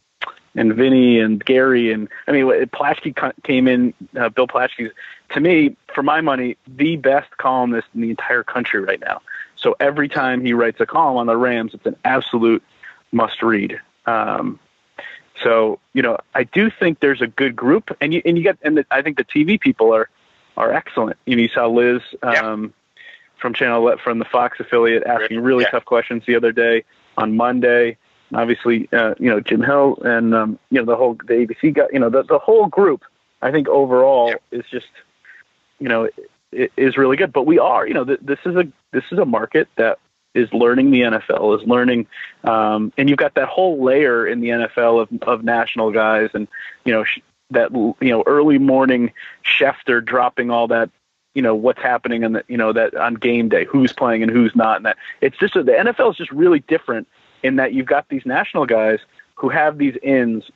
and 0.55 0.73
Vinny 0.75 1.19
and 1.19 1.43
Gary 1.43 1.91
and 1.91 2.07
I 2.27 2.31
mean, 2.31 2.45
Plaschke 2.45 3.33
came 3.43 3.67
in. 3.67 3.93
Uh, 4.15 4.29
Bill 4.29 4.47
Plaschke, 4.47 4.91
to 5.31 5.39
me, 5.39 5.75
for 5.93 6.03
my 6.03 6.21
money, 6.21 6.57
the 6.67 6.97
best 6.97 7.35
columnist 7.37 7.87
in 7.95 8.01
the 8.01 8.09
entire 8.09 8.43
country 8.43 8.81
right 8.81 8.99
now. 8.99 9.21
So 9.55 9.75
every 9.79 10.07
time 10.07 10.45
he 10.45 10.53
writes 10.53 10.79
a 10.79 10.85
column 10.85 11.17
on 11.17 11.25
the 11.25 11.35
Rams, 11.35 11.73
it's 11.73 11.85
an 11.85 11.95
absolute 12.05 12.63
must 13.11 13.41
read. 13.41 13.79
Um, 14.05 14.59
so 15.43 15.79
you 15.93 16.01
know, 16.01 16.17
I 16.35 16.43
do 16.43 16.69
think 16.69 16.99
there's 16.99 17.21
a 17.21 17.27
good 17.27 17.55
group, 17.55 17.95
and 18.01 18.13
you 18.13 18.21
and 18.25 18.37
you 18.37 18.43
get 18.43 18.57
and 18.61 18.77
the, 18.77 18.85
I 18.91 19.01
think 19.01 19.17
the 19.17 19.23
TV 19.23 19.59
people 19.59 19.93
are 19.93 20.09
are 20.55 20.73
excellent. 20.73 21.17
You, 21.25 21.35
know, 21.35 21.43
you 21.43 21.49
saw 21.49 21.67
Liz 21.67 22.01
um, 22.23 22.73
from 23.39 23.53
Channel 23.53 23.97
from 24.03 24.19
the 24.19 24.25
Fox 24.25 24.59
affiliate 24.59 25.03
asking 25.03 25.41
really 25.41 25.63
yeah. 25.63 25.71
tough 25.71 25.85
questions 25.85 26.23
the 26.25 26.35
other 26.35 26.51
day 26.51 26.83
on 27.17 27.35
Monday. 27.35 27.97
Obviously, 28.33 28.89
uh, 28.91 29.15
you 29.19 29.29
know 29.29 29.39
Jim 29.39 29.61
Hill 29.61 29.97
and 30.03 30.33
um, 30.35 30.59
you 30.69 30.79
know 30.79 30.85
the 30.85 30.97
whole 30.97 31.13
the 31.13 31.33
ABC 31.33 31.73
guy. 31.73 31.87
You 31.93 31.99
know 31.99 32.09
the 32.09 32.23
the 32.23 32.39
whole 32.39 32.67
group. 32.67 33.03
I 33.41 33.51
think 33.51 33.69
overall 33.69 34.33
is 34.51 34.65
just 34.71 34.87
you 35.79 35.87
know 35.87 36.09
is 36.51 36.97
really 36.97 37.17
good. 37.17 37.31
But 37.31 37.45
we 37.45 37.59
are 37.59 37.87
you 37.87 37.93
know 37.93 38.03
th- 38.03 38.19
this 38.21 38.39
is 38.45 38.55
a 38.55 38.67
this 38.91 39.03
is 39.11 39.19
a 39.19 39.25
market 39.25 39.67
that 39.77 39.99
is 40.37 40.51
learning 40.53 40.91
the 40.91 41.01
NFL, 41.01 41.59
is 41.59 41.67
learning, 41.67 42.07
um, 42.43 42.93
and 42.97 43.09
you've 43.09 43.17
got 43.17 43.33
that 43.35 43.47
whole 43.47 43.83
layer 43.83 44.27
in 44.27 44.39
the 44.39 44.49
NFL 44.49 45.01
of, 45.01 45.23
of 45.23 45.43
national 45.43 45.91
guys, 45.91 46.29
and 46.33 46.47
you 46.85 46.93
know 46.93 47.03
sh- 47.03 47.19
that 47.49 47.71
you 47.71 48.09
know 48.09 48.23
early 48.27 48.57
morning 48.57 49.11
Schefter 49.43 50.03
dropping 50.03 50.51
all 50.51 50.67
that, 50.67 50.89
you 51.33 51.41
know 51.41 51.55
what's 51.55 51.81
happening 51.81 52.23
on 52.23 52.33
the 52.33 52.43
you 52.47 52.57
know 52.57 52.71
that 52.71 52.95
on 52.95 53.15
game 53.15 53.49
day, 53.49 53.65
who's 53.65 53.91
playing 53.91 54.21
and 54.21 54.31
who's 54.31 54.55
not, 54.55 54.77
and 54.77 54.85
that 54.85 54.97
it's 55.21 55.37
just 55.37 55.55
the 55.55 55.63
NFL 55.63 56.11
is 56.11 56.17
just 56.17 56.31
really 56.31 56.59
different 56.59 57.07
in 57.43 57.55
that 57.55 57.73
you've 57.73 57.87
got 57.87 58.07
these 58.09 58.25
national 58.25 58.65
guys 58.65 58.99
who 59.35 59.49
have 59.49 59.77
these 59.77 59.97
ins, 60.03 60.49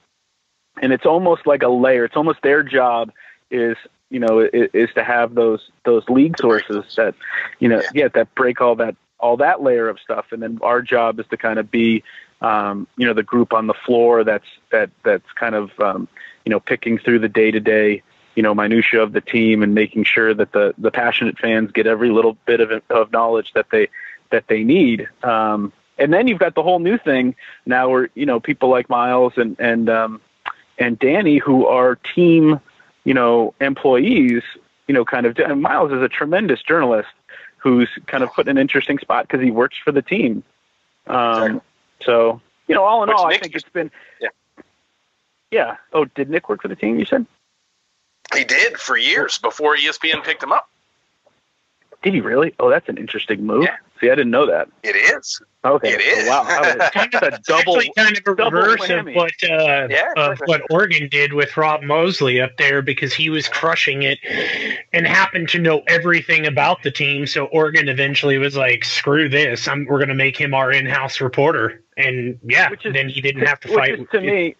and 0.82 0.94
it's 0.94 1.06
almost 1.06 1.48
like 1.48 1.64
a 1.64 1.70
layer. 1.70 2.06
It's 2.06 2.16
almost 2.16 2.42
their 2.44 2.64
job 2.64 3.12
is 3.50 3.78
you 4.12 4.20
know, 4.20 4.40
is, 4.40 4.70
is 4.74 4.90
to 4.94 5.04
have 5.04 5.34
those 5.34 5.72
those 5.86 6.08
league 6.10 6.38
sources 6.38 6.84
that, 6.98 7.16
you 7.60 7.68
know, 7.68 7.82
yeah, 7.94 8.10
that 8.10 8.36
break 8.36 8.62
all 8.62 8.76
that 8.76 8.96
all 9.22 9.38
that 9.38 9.62
layer 9.62 9.88
of 9.88 10.00
stuff, 10.00 10.28
and 10.32 10.42
then 10.42 10.60
our 10.62 10.82
job 10.82 11.20
is 11.20 11.26
to 11.28 11.38
kind 11.38 11.60
of 11.60 11.72
be, 11.72 12.04
um, 12.42 12.88
you 12.98 13.06
know, 13.06 13.14
the 13.14 13.24
group 13.24 13.54
on 13.54 13.68
the 13.68 13.74
floor 13.86 14.24
that's 14.24 14.48
that 14.72 14.90
that's 15.04 15.32
kind 15.36 15.56
of, 15.56 15.72
um, 15.80 16.08
you 16.46 16.50
know, 16.50 16.60
picking 16.60 16.98
through 16.98 17.20
the 17.20 17.30
day 17.30 17.52
to 17.52 17.60
day, 17.60 18.02
you 18.36 18.44
know, 18.44 18.54
minutia 18.54 19.02
of 19.02 19.14
the 19.14 19.22
team 19.22 19.64
and 19.64 19.76
making 19.76 20.04
sure 20.04 20.34
that 20.34 20.52
the 20.52 20.74
the 20.78 20.92
passionate 20.92 21.38
fans 21.38 21.72
get 21.72 21.88
every 21.88 22.10
little 22.10 22.36
bit 22.46 22.60
of 22.60 22.72
of 22.90 23.12
knowledge 23.12 23.52
that 23.54 23.68
they 23.72 23.88
that 24.32 24.48
they 24.48 24.64
need. 24.64 25.08
Um, 25.24 25.72
and 25.98 26.12
then 26.12 26.28
you've 26.28 26.40
got 26.40 26.56
the 26.56 26.64
whole 26.64 26.80
new 26.80 26.98
thing. 26.98 27.36
Now 27.66 27.90
where 27.90 28.10
you 28.16 28.26
know 28.26 28.40
people 28.40 28.70
like 28.70 28.90
Myles 28.90 29.34
and 29.38 29.56
and 29.60 29.90
um, 29.90 30.22
and 30.78 30.98
Danny 30.98 31.38
who 31.38 31.68
are 31.68 31.96
team 32.16 32.60
you 33.04 33.14
know 33.14 33.54
employees 33.62 34.42
you 34.88 34.96
know 34.96 35.06
kind 35.06 35.26
of 35.26 35.38
Myles 35.58 35.92
is 35.92 36.02
a 36.02 36.10
tremendous 36.10 36.62
journalist 36.64 37.10
who's 37.62 37.89
kind 38.07 38.24
of 38.24 38.34
put 38.34 38.47
in 38.47 38.57
an 38.57 38.62
interesting 38.62 38.97
spot 38.99 39.28
because 39.28 39.43
he 39.43 39.51
works 39.51 39.78
for 39.78 39.91
the 39.91 40.01
team. 40.01 40.43
Um, 41.07 41.62
so 42.01 42.41
you 42.68 42.76
know 42.76 42.84
all 42.84 43.03
in 43.03 43.09
Which 43.09 43.18
all, 43.18 43.28
I 43.28 43.38
think 43.38 43.53
used- 43.53 43.66
it's 43.68 43.74
been 43.74 43.91
yeah. 44.20 44.30
yeah. 45.51 45.78
Oh, 45.93 46.05
did 46.05 46.30
Nick 46.30 46.49
work 46.49 46.62
for 46.62 46.68
the 46.68 46.76
team? 46.76 46.97
You 46.99 47.05
said 47.05 47.26
He 48.36 48.43
did 48.43 48.78
for 48.78 48.97
years 48.97 49.38
before 49.38 49.76
ESPN 49.76 50.24
picked 50.24 50.41
him 50.43 50.51
up. 50.51 50.70
did 52.01 52.14
he 52.14 52.22
really? 52.22 52.53
Oh, 52.59 52.70
that's 52.70 52.89
an 52.89 52.97
interesting 52.97 53.45
move. 53.45 53.64
Yeah. 53.64 53.78
See, 54.02 54.08
I 54.10 54.16
didn't 54.16 54.32
know 54.32 54.47
that. 54.47 54.68
It 54.84 54.95
is. 54.95 55.39
Okay, 55.64 55.93
It 55.93 56.02
is. 56.02 56.16
so 56.16 56.22
is. 56.24 56.28
wow, 56.30 56.43
I 56.47 56.76
was- 56.76 56.89
kind 56.93 57.14
of 57.16 57.22
a 57.22 57.39
double 57.45 57.78
actually 57.78 57.93
kind 57.95 58.18
of 58.18 58.24
a 58.26 58.32
reverse 58.45 58.89
of 58.89 59.06
what 59.14 59.32
uh, 59.43 59.88
Yeah, 59.89 60.10
of 60.18 60.39
perfect. 60.39 60.47
what 60.47 60.62
Oregon 60.72 61.08
did 61.08 61.34
with 61.34 61.56
Rob 61.56 61.84
Moseley 61.84 62.41
up 62.41 62.58
there 62.58 62.82
because 62.82 63.14
he 63.14 63.30
was 63.30 63.47
crushing 63.47 64.02
it 64.02 64.18
and 64.91 65.06
happened 65.06 65.49
to 65.49 65.60
know 65.60 65.84
everything 65.88 66.47
about 66.47 66.82
the 66.82 66.89
team. 66.89 67.28
So 67.28 67.45
Oregon 67.45 67.88
eventually 67.89 68.39
was 68.39 68.58
like, 68.58 68.84
"Screw 68.84 69.30
this! 69.30 69.68
I'm, 69.68 69.86
we're 69.86 69.99
going 69.99 70.10
to 70.10 70.16
make 70.16 70.36
him 70.36 70.56
our 70.56 70.72
in-house 70.72 71.22
reporter." 71.22 71.84
And 71.95 72.39
yeah, 72.43 72.72
Which 72.72 72.86
is- 72.88 72.93
then 72.93 73.08
he 73.08 73.22
didn't 73.22 73.45
have 73.45 73.60
to 73.60 73.68
Which 73.68 73.78
fight. 73.78 73.99
is, 73.99 74.08
to 74.14 74.20
me, 74.20 74.56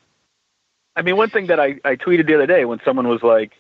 I 0.95 1.01
mean, 1.01 1.17
one 1.17 1.31
thing 1.31 1.47
that 1.47 1.59
I, 1.59 1.77
I 1.83 1.95
tweeted 1.95 2.27
the 2.27 2.35
other 2.35 2.45
day 2.45 2.65
when 2.65 2.79
someone 2.85 3.07
was 3.07 3.23
like, 3.23 3.53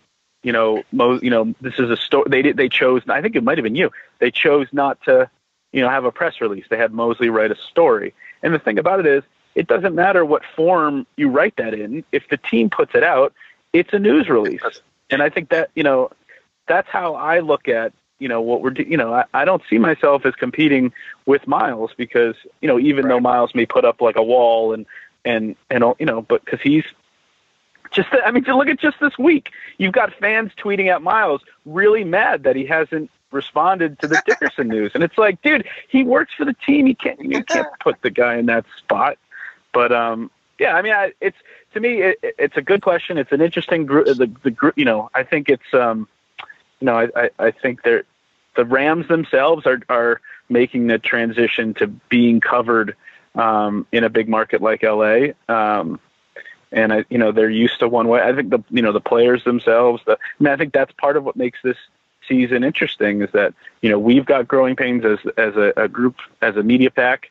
you 0.43 0.51
know, 0.51 0.83
Mo, 0.91 1.19
you 1.23 1.29
know, 1.31 1.55
this 1.61 1.73
is 1.79 1.89
a 1.89 1.97
story. 1.97 2.25
They 2.29 2.41
did. 2.43 2.57
They 2.57 2.69
chose. 2.69 3.01
I 3.09 3.21
think 3.21 3.35
it 3.35 3.43
might 3.43 3.57
have 3.57 3.63
been 3.63 3.75
you. 3.75 3.89
They 4.19 4.29
chose 4.29 4.67
not 4.71 5.01
to, 5.05 5.29
you 5.71 5.81
know, 5.81 5.89
have 5.89 6.05
a 6.05 6.11
press 6.11 6.41
release. 6.41 6.65
They 6.69 6.77
had 6.77 6.93
Moseley 6.93 7.29
write 7.29 7.51
a 7.51 7.55
story. 7.55 8.13
And 8.43 8.53
the 8.53 8.59
thing 8.59 8.77
about 8.79 8.99
it 8.99 9.05
is, 9.05 9.23
it 9.55 9.67
doesn't 9.67 9.95
matter 9.95 10.23
what 10.23 10.43
form 10.55 11.05
you 11.17 11.29
write 11.29 11.55
that 11.57 11.73
in. 11.73 12.03
If 12.11 12.29
the 12.29 12.37
team 12.37 12.69
puts 12.69 12.95
it 12.95 13.03
out, 13.03 13.33
it's 13.73 13.93
a 13.93 13.99
news 13.99 14.29
release. 14.29 14.61
And 15.09 15.21
I 15.21 15.29
think 15.29 15.49
that 15.49 15.71
you 15.75 15.83
know, 15.83 16.09
that's 16.67 16.87
how 16.89 17.15
I 17.15 17.39
look 17.39 17.67
at 17.67 17.93
you 18.19 18.27
know 18.29 18.39
what 18.39 18.61
we're 18.61 18.69
do- 18.69 18.83
you 18.83 18.95
know 18.95 19.13
I, 19.13 19.25
I 19.33 19.45
don't 19.45 19.63
see 19.69 19.77
myself 19.79 20.25
as 20.25 20.35
competing 20.35 20.93
with 21.25 21.47
Myles 21.47 21.91
because 21.97 22.35
you 22.61 22.67
know 22.67 22.79
even 22.79 23.07
though 23.07 23.19
Myles 23.19 23.53
may 23.55 23.65
put 23.65 23.83
up 23.83 23.99
like 23.99 24.15
a 24.15 24.23
wall 24.23 24.73
and 24.73 24.85
and 25.25 25.55
and 25.69 25.83
all- 25.83 25.97
you 25.99 26.05
know 26.05 26.21
but 26.21 26.45
because 26.45 26.61
he's 26.61 26.85
just 27.91 28.09
I 28.23 28.31
mean 28.31 28.43
to 28.45 28.55
look 28.55 28.67
at 28.69 28.79
just 28.79 28.99
this 29.01 29.17
week 29.17 29.49
you've 29.79 29.91
got 29.93 30.13
fans 30.13 30.51
tweeting 30.63 30.87
at 30.87 31.01
Myles 31.01 31.41
really 31.65 32.03
mad 32.03 32.43
that 32.43 32.55
he 32.55 32.65
hasn't 32.65 33.09
responded 33.31 33.99
to 33.99 34.07
the 34.07 34.21
Dickerson 34.25 34.67
news 34.69 34.91
and 34.93 35.03
it's 35.03 35.17
like 35.17 35.41
dude 35.41 35.67
he 35.87 36.03
works 36.03 36.33
for 36.35 36.45
the 36.45 36.55
team 36.65 36.85
he 36.85 36.95
can't 36.95 37.19
you 37.19 37.43
can't 37.43 37.67
put 37.79 38.01
the 38.01 38.09
guy 38.09 38.35
in 38.35 38.45
that 38.47 38.65
spot 38.77 39.17
but 39.73 39.91
um 39.91 40.29
yeah 40.59 40.75
I 40.75 40.81
mean 40.81 40.93
I, 40.93 41.13
it's 41.21 41.37
to 41.73 41.79
me 41.79 42.01
it, 42.01 42.19
it's 42.21 42.57
a 42.57 42.61
good 42.61 42.81
question 42.81 43.17
it's 43.17 43.31
an 43.31 43.41
interesting 43.41 43.85
group 43.85 44.05
the 44.07 44.31
the 44.43 44.51
group 44.51 44.77
you 44.77 44.85
know 44.85 45.09
I 45.13 45.23
think 45.23 45.49
it's 45.49 45.73
um 45.73 46.07
you 46.79 46.85
know 46.85 46.97
I 46.97 47.07
I, 47.15 47.29
I 47.39 47.51
think 47.51 47.83
they're 47.83 48.03
the 48.55 48.65
Rams 48.65 49.07
themselves 49.07 49.65
are 49.65 49.79
are 49.89 50.21
making 50.49 50.87
the 50.87 50.99
transition 50.99 51.73
to 51.75 51.87
being 51.87 52.41
covered 52.41 52.95
um, 53.35 53.87
in 53.91 54.03
a 54.03 54.09
big 54.09 54.27
market 54.27 54.61
like 54.61 54.83
LA. 54.83 55.29
Um, 55.47 55.99
and 56.71 56.93
I, 56.93 57.05
you 57.09 57.17
know, 57.17 57.31
they're 57.31 57.49
used 57.49 57.79
to 57.79 57.87
one 57.87 58.07
way. 58.07 58.21
I 58.21 58.33
think 58.33 58.49
the, 58.49 58.63
you 58.69 58.81
know, 58.81 58.93
the 58.93 59.01
players 59.01 59.43
themselves. 59.43 60.01
The, 60.05 60.13
I 60.13 60.43
mean, 60.43 60.53
I 60.53 60.57
think 60.57 60.73
that's 60.73 60.91
part 60.93 61.17
of 61.17 61.23
what 61.23 61.35
makes 61.35 61.59
this 61.63 61.77
season 62.27 62.63
interesting 62.63 63.21
is 63.21 63.29
that 63.31 63.53
you 63.81 63.89
know 63.89 63.99
we've 63.99 64.25
got 64.25 64.47
growing 64.47 64.75
pains 64.75 65.03
as 65.05 65.19
as 65.37 65.55
a, 65.55 65.73
a 65.77 65.87
group 65.87 66.17
as 66.41 66.55
a 66.55 66.63
media 66.63 66.91
pack, 66.91 67.29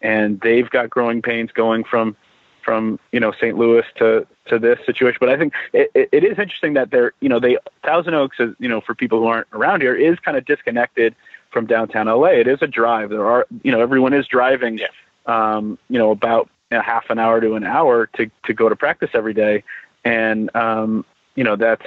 and 0.00 0.40
they've 0.40 0.70
got 0.70 0.90
growing 0.90 1.22
pains 1.22 1.50
going 1.52 1.84
from 1.84 2.16
from 2.62 2.98
you 3.12 3.20
know 3.20 3.32
St. 3.32 3.56
Louis 3.56 3.84
to 3.96 4.26
to 4.46 4.58
this 4.58 4.78
situation. 4.86 5.18
But 5.20 5.30
I 5.30 5.36
think 5.36 5.54
it, 5.72 5.90
it, 5.94 6.08
it 6.12 6.24
is 6.24 6.38
interesting 6.38 6.74
that 6.74 6.90
they're 6.90 7.12
you 7.20 7.28
know 7.28 7.40
they 7.40 7.58
Thousand 7.84 8.14
Oaks 8.14 8.38
is 8.40 8.54
you 8.58 8.68
know 8.68 8.80
for 8.80 8.94
people 8.94 9.20
who 9.20 9.26
aren't 9.26 9.48
around 9.52 9.82
here 9.82 9.94
is 9.94 10.18
kind 10.20 10.36
of 10.36 10.44
disconnected 10.44 11.14
from 11.50 11.66
downtown 11.66 12.06
LA. 12.06 12.28
It 12.28 12.46
is 12.46 12.58
a 12.62 12.66
drive. 12.66 13.10
There 13.10 13.26
are 13.26 13.46
you 13.62 13.72
know 13.72 13.80
everyone 13.80 14.12
is 14.12 14.26
driving, 14.26 14.80
um, 15.26 15.78
you 15.88 15.98
know 15.98 16.10
about 16.10 16.48
a 16.70 16.82
half 16.82 17.10
an 17.10 17.18
hour 17.18 17.40
to 17.40 17.54
an 17.54 17.64
hour 17.64 18.06
to 18.16 18.30
to 18.44 18.54
go 18.54 18.68
to 18.68 18.76
practice 18.76 19.10
every 19.14 19.34
day, 19.34 19.64
and 20.04 20.54
um, 20.54 21.04
you 21.34 21.44
know 21.44 21.56
that's 21.56 21.86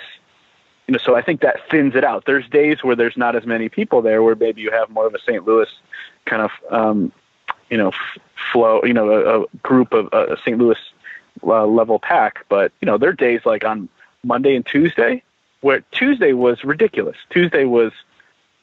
you 0.88 0.92
know 0.94 0.98
so 0.98 1.16
I 1.16 1.22
think 1.22 1.42
that 1.42 1.58
thins 1.70 1.96
it 1.96 2.04
out. 2.04 2.26
There's 2.26 2.48
days 2.50 2.84
where 2.84 2.96
there's 2.96 3.18
not 3.18 3.36
as 3.36 3.46
many 3.46 3.70
people 3.70 4.02
there, 4.02 4.22
where 4.24 4.36
maybe 4.36 4.62
you 4.62 4.72
have 4.72 4.90
more 4.90 5.08
of 5.08 5.14
a 5.16 5.20
St. 5.20 5.46
Louis 5.46 5.70
kind 6.26 6.42
of 6.42 6.52
um, 6.72 7.12
you 7.70 7.78
know 7.78 7.90
f- 7.90 8.22
flow, 8.52 8.82
you 8.84 8.94
know 8.94 9.10
a, 9.12 9.42
a 9.44 9.46
group 9.64 9.94
of 9.94 10.08
a 10.14 10.38
St. 10.46 10.58
Louis 10.58 10.78
uh, 11.46 11.66
level 11.66 12.00
pack. 12.00 12.46
But 12.50 12.72
you 12.82 12.86
know 12.86 12.98
there 12.98 13.10
are 13.10 13.14
days 13.14 13.42
like 13.46 13.64
on 13.64 13.88
Monday 14.24 14.56
and 14.56 14.66
Tuesday 14.66 15.24
where 15.62 15.82
Tuesday 15.92 16.34
was 16.34 16.64
ridiculous. 16.64 17.18
Tuesday 17.30 17.66
was 17.66 17.92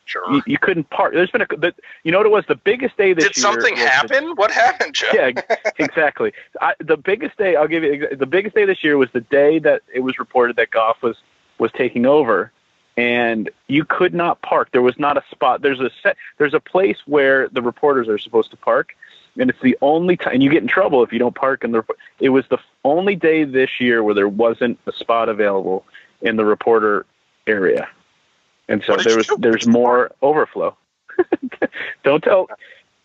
Sure. 0.06 0.24
you, 0.32 0.42
you 0.44 0.58
couldn't 0.58 0.90
park. 0.90 1.12
There's 1.14 1.30
been 1.30 1.42
a 1.42 1.46
the, 1.46 1.72
you 2.02 2.10
know 2.10 2.18
what 2.18 2.26
it 2.26 2.30
was 2.32 2.44
the 2.48 2.56
biggest 2.56 2.96
day 2.96 3.12
this 3.12 3.26
Did 3.28 3.36
year. 3.36 3.42
something 3.42 3.74
was 3.74 3.82
the- 3.84 3.88
happen? 3.88 4.30
What 4.34 4.50
happened, 4.50 4.92
Joe? 4.94 5.06
yeah, 5.14 5.30
exactly. 5.78 6.32
I, 6.60 6.74
the 6.80 6.96
biggest 6.96 7.36
day 7.36 7.54
I'll 7.54 7.68
give 7.68 7.84
you 7.84 8.08
the 8.16 8.26
biggest 8.26 8.56
day 8.56 8.64
this 8.64 8.82
year 8.82 8.98
was 8.98 9.08
the 9.12 9.20
day 9.20 9.60
that 9.60 9.82
it 9.94 10.00
was 10.00 10.18
reported 10.18 10.56
that 10.56 10.70
Goff 10.70 11.00
was 11.00 11.16
was 11.60 11.70
taking 11.72 12.06
over, 12.06 12.50
and 12.96 13.50
you 13.68 13.84
could 13.84 14.14
not 14.14 14.42
park. 14.42 14.70
There 14.72 14.82
was 14.82 14.98
not 14.98 15.16
a 15.16 15.22
spot. 15.30 15.62
There's 15.62 15.78
a 15.78 15.90
set. 16.02 16.16
There's 16.38 16.54
a 16.54 16.60
place 16.60 16.98
where 17.06 17.48
the 17.48 17.62
reporters 17.62 18.08
are 18.08 18.18
supposed 18.18 18.50
to 18.50 18.56
park, 18.56 18.96
and 19.38 19.50
it's 19.50 19.60
the 19.62 19.76
only 19.82 20.16
time. 20.16 20.34
And 20.34 20.42
you 20.42 20.50
get 20.50 20.62
in 20.62 20.68
trouble 20.68 21.04
if 21.04 21.12
you 21.12 21.18
don't 21.18 21.34
park 21.34 21.62
in 21.62 21.72
the. 21.72 21.84
It 22.18 22.30
was 22.30 22.46
the 22.48 22.58
only 22.84 23.14
day 23.14 23.44
this 23.44 23.78
year 23.78 24.02
where 24.02 24.14
there 24.14 24.28
wasn't 24.28 24.78
a 24.86 24.92
spot 24.92 25.28
available 25.28 25.84
in 26.22 26.36
the 26.36 26.44
reporter 26.44 27.06
area, 27.46 27.88
and 28.68 28.82
so 28.82 28.96
there 28.96 29.16
was 29.16 29.26
do? 29.26 29.36
there's 29.38 29.66
more 29.66 30.10
overflow. 30.22 30.76
don't 32.02 32.24
tell. 32.24 32.48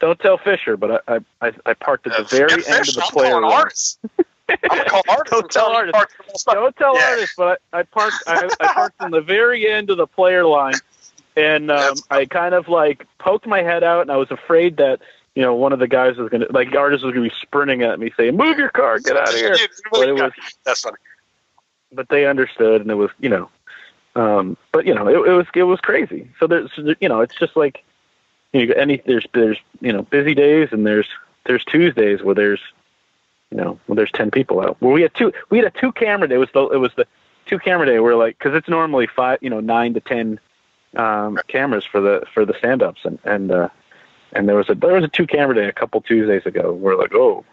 Don't 0.01 0.19
tell 0.19 0.37
Fisher, 0.37 0.75
but 0.75 1.03
I 1.07 1.19
I, 1.41 1.53
I 1.65 1.73
parked 1.73 2.07
at 2.07 2.17
the 2.17 2.23
very 2.23 2.53
end 2.53 2.63
Fish, 2.63 2.89
of 2.89 2.95
the 2.95 3.03
I'm 3.03 3.11
player 3.11 3.31
calling 3.31 3.51
artists. 3.51 3.99
Call 4.47 5.01
artists. 5.09 5.31
Don't 5.31 5.51
tell 5.51 5.71
artists. 5.71 5.97
park 5.97 6.11
the 6.17 6.23
whole 6.23 6.37
spot. 6.37 6.55
Don't 6.55 6.75
tell 6.77 6.95
Yeah. 6.95 7.09
artists, 7.09 7.35
but 7.37 7.61
I, 7.73 7.79
I 7.79 7.83
parked. 7.83 8.23
I, 8.27 8.49
I 8.59 8.67
parked 8.67 9.01
in 9.01 9.11
the 9.11 9.21
very 9.21 9.67
end 9.69 9.89
of 9.89 9.97
the 9.97 10.07
player 10.07 10.45
line, 10.45 10.75
and 11.35 11.71
um, 11.71 11.95
I 12.11 12.25
kind 12.25 12.53
of 12.53 12.67
like 12.67 13.05
poked 13.19 13.47
my 13.47 13.61
head 13.63 13.83
out, 13.83 14.01
and 14.01 14.11
I 14.11 14.17
was 14.17 14.31
afraid 14.31 14.77
that 14.77 14.99
you 15.35 15.41
know 15.41 15.53
one 15.55 15.73
of 15.73 15.79
the 15.79 15.87
guys 15.87 16.17
was 16.17 16.29
gonna 16.29 16.47
like 16.49 16.73
artist 16.75 17.03
was 17.03 17.13
gonna 17.13 17.27
be 17.27 17.35
sprinting 17.41 17.81
at 17.81 17.99
me 17.99 18.11
saying, 18.15 18.35
"Move 18.37 18.57
your 18.57 18.69
car, 18.69 18.99
get 18.99 19.17
out 19.17 19.29
of 19.29 19.35
here." 19.35 19.57
But 19.91 20.09
it 20.09 20.13
was, 20.13 20.31
That's 20.63 20.81
funny. 20.81 20.97
but 21.91 22.09
they 22.09 22.25
understood, 22.25 22.81
and 22.81 22.91
it 22.91 22.95
was 22.95 23.09
you 23.19 23.29
know, 23.29 23.49
um, 24.15 24.57
but 24.71 24.85
you 24.85 24.93
know, 24.93 25.07
it, 25.07 25.27
it 25.27 25.33
was 25.33 25.47
it 25.55 25.63
was 25.63 25.79
crazy. 25.81 26.29
So 26.39 26.47
there's 26.47 26.71
you 26.99 27.09
know, 27.09 27.21
it's 27.21 27.35
just 27.35 27.55
like 27.55 27.83
you 28.53 28.67
know, 28.67 28.73
any 28.75 29.01
there's 29.05 29.25
there's 29.33 29.57
you 29.81 29.91
know 29.91 30.03
busy 30.03 30.35
days, 30.35 30.69
and 30.71 30.85
there's 30.85 31.07
there's 31.45 31.65
Tuesdays 31.65 32.21
where 32.21 32.35
there's 32.35 32.61
you 33.55 33.61
know 33.61 33.79
where 33.85 33.95
there's 33.95 34.11
ten 34.11 34.31
people 34.31 34.59
out. 34.59 34.75
Well, 34.81 34.91
we 34.91 35.01
had 35.01 35.13
two 35.13 35.31
we 35.49 35.57
had 35.57 35.67
a 35.67 35.79
two 35.79 35.93
camera 35.93 36.27
day. 36.27 36.35
It 36.35 36.39
was 36.39 36.49
the 36.53 36.67
it 36.67 36.77
was 36.77 36.91
the 36.97 37.07
two 37.45 37.57
camera 37.57 37.85
day. 37.85 37.99
We're 37.99 38.15
like 38.15 38.37
because 38.37 38.53
it's 38.53 38.67
normally 38.67 39.07
five 39.07 39.39
you 39.41 39.49
know 39.49 39.61
nine 39.61 39.93
to 39.93 40.01
ten 40.01 40.39
um, 40.97 41.39
cameras 41.47 41.85
for 41.85 42.01
the 42.01 42.25
for 42.33 42.45
the 42.45 42.53
stand 42.57 42.83
ups, 42.83 43.01
and 43.05 43.17
and 43.23 43.51
uh, 43.51 43.69
and 44.33 44.49
there 44.49 44.57
was 44.57 44.69
a 44.69 44.75
there 44.75 44.93
was 44.93 45.05
a 45.05 45.07
two 45.07 45.25
camera 45.25 45.55
day 45.55 45.69
a 45.69 45.71
couple 45.71 46.01
Tuesdays 46.01 46.45
ago. 46.45 46.73
We're 46.73 46.97
like 46.97 47.15
oh, 47.15 47.45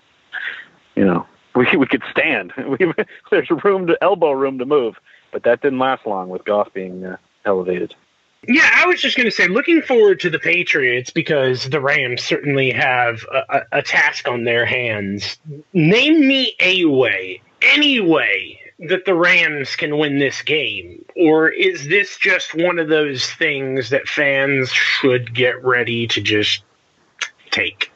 you 0.96 1.04
know 1.04 1.24
we 1.54 1.68
we 1.76 1.86
could 1.86 2.02
stand. 2.10 2.52
We, 2.66 2.92
there's 3.30 3.50
room 3.50 3.86
to 3.86 3.96
elbow 4.02 4.32
room 4.32 4.58
to 4.58 4.66
move, 4.66 4.96
but 5.30 5.44
that 5.44 5.62
didn't 5.62 5.78
last 5.78 6.04
long 6.04 6.30
with 6.30 6.44
Goff 6.44 6.72
being 6.72 7.04
uh, 7.04 7.16
elevated. 7.44 7.94
Yeah, 8.48 8.68
I 8.74 8.86
was 8.86 9.00
just 9.00 9.16
going 9.16 9.28
to 9.28 9.30
say, 9.30 9.46
looking 9.46 9.82
forward 9.82 10.18
to 10.20 10.30
the 10.30 10.38
Patriots 10.38 11.10
because 11.10 11.68
the 11.68 11.80
Rams 11.80 12.24
certainly 12.24 12.72
have 12.72 13.24
a, 13.32 13.42
a, 13.48 13.62
a 13.78 13.82
task 13.82 14.26
on 14.26 14.44
their 14.44 14.66
hands. 14.66 15.38
Name 15.72 16.26
me 16.26 16.56
a 16.58 16.84
way, 16.86 17.40
any 17.60 18.00
way, 18.00 18.58
that 18.88 19.04
the 19.04 19.14
Rams 19.14 19.76
can 19.76 19.96
win 19.96 20.18
this 20.18 20.42
game. 20.42 21.04
Or 21.14 21.50
is 21.50 21.86
this 21.86 22.18
just 22.18 22.54
one 22.54 22.80
of 22.80 22.88
those 22.88 23.30
things 23.30 23.90
that 23.90 24.08
fans 24.08 24.72
should 24.72 25.32
get 25.32 25.62
ready 25.62 26.08
to 26.08 26.20
just 26.20 26.64
take? 27.52 27.92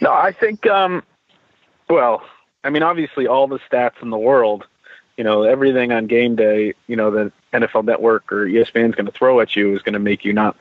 No, 0.00 0.12
I 0.12 0.30
think. 0.30 0.64
Um, 0.66 1.02
well, 1.90 2.22
I 2.62 2.70
mean, 2.70 2.84
obviously, 2.84 3.26
all 3.26 3.48
the 3.48 3.58
stats 3.70 4.00
in 4.00 4.10
the 4.10 4.18
world, 4.18 4.64
you 5.16 5.24
know, 5.24 5.42
everything 5.42 5.90
on 5.90 6.06
game 6.06 6.36
day, 6.36 6.74
you 6.86 6.94
know, 6.94 7.10
that 7.10 7.32
NFL 7.52 7.84
Network 7.84 8.30
or 8.32 8.46
ESPN 8.46 8.90
is 8.90 8.94
going 8.94 9.06
to 9.06 9.12
throw 9.12 9.40
at 9.40 9.56
you 9.56 9.74
is 9.74 9.82
going 9.82 9.94
to 9.94 9.98
make 9.98 10.24
you 10.24 10.32
not 10.32 10.56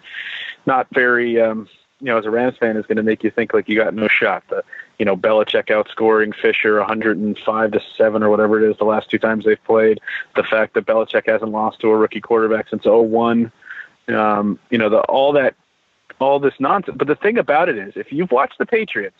not 0.65 0.87
very 0.91 1.39
um, 1.41 1.67
you 1.99 2.07
know 2.07 2.17
as 2.17 2.25
a 2.25 2.29
Rams 2.29 2.57
fan 2.57 2.77
is 2.77 2.85
going 2.85 2.97
to 2.97 3.03
make 3.03 3.23
you 3.23 3.31
think 3.31 3.53
like 3.53 3.67
you 3.67 3.75
got 3.75 3.93
no 3.93 4.07
shot. 4.07 4.43
The 4.49 4.63
you 4.99 5.05
know 5.05 5.15
Belichick 5.15 5.67
outscoring 5.67 6.33
Fisher 6.35 6.77
105 6.79 7.71
to 7.71 7.81
seven 7.97 8.23
or 8.23 8.29
whatever 8.29 8.63
it 8.63 8.69
is 8.69 8.77
the 8.77 8.85
last 8.85 9.09
two 9.09 9.19
times 9.19 9.45
they've 9.45 9.63
played. 9.63 9.99
The 10.35 10.43
fact 10.43 10.73
that 10.75 10.85
Belichick 10.85 11.27
hasn't 11.27 11.51
lost 11.51 11.79
to 11.81 11.89
a 11.89 11.97
rookie 11.97 12.21
quarterback 12.21 12.69
since 12.69 12.85
01. 12.85 13.51
Um, 14.09 14.59
you 14.69 14.77
know 14.77 14.89
the 14.89 14.99
all 15.01 15.33
that 15.33 15.55
all 16.19 16.39
this 16.39 16.53
nonsense. 16.59 16.97
But 16.97 17.07
the 17.07 17.15
thing 17.15 17.37
about 17.37 17.69
it 17.69 17.77
is, 17.77 17.93
if 17.95 18.11
you've 18.11 18.31
watched 18.31 18.57
the 18.57 18.65
Patriots 18.65 19.17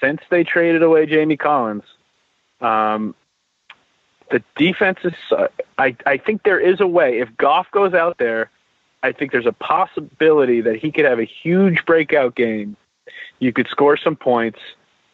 since 0.00 0.20
they 0.30 0.44
traded 0.44 0.82
away 0.82 1.06
Jamie 1.06 1.36
Collins, 1.36 1.84
um, 2.60 3.14
the 4.30 4.42
defense 4.56 4.98
is. 5.04 5.14
Uh, 5.30 5.48
I 5.78 5.96
I 6.06 6.16
think 6.16 6.42
there 6.42 6.60
is 6.60 6.80
a 6.80 6.86
way. 6.86 7.20
If 7.20 7.36
Goff 7.36 7.70
goes 7.70 7.94
out 7.94 8.18
there, 8.18 8.50
I 9.02 9.12
think 9.12 9.32
there's 9.32 9.46
a 9.46 9.52
possibility 9.52 10.60
that 10.60 10.76
he 10.76 10.90
could 10.90 11.04
have 11.04 11.18
a 11.18 11.24
huge 11.24 11.84
breakout 11.86 12.34
game. 12.34 12.76
You 13.38 13.52
could 13.52 13.68
score 13.68 13.96
some 13.96 14.16
points. 14.16 14.58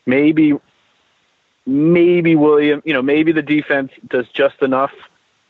Maybe, 0.07 0.55
maybe 1.67 2.37
William. 2.37 2.83
You 2.85 2.93
know, 2.93 3.03
maybe 3.03 3.33
the 3.33 3.43
defense 3.43 3.93
does 4.09 4.29
just 4.29 4.63
enough 4.63 4.93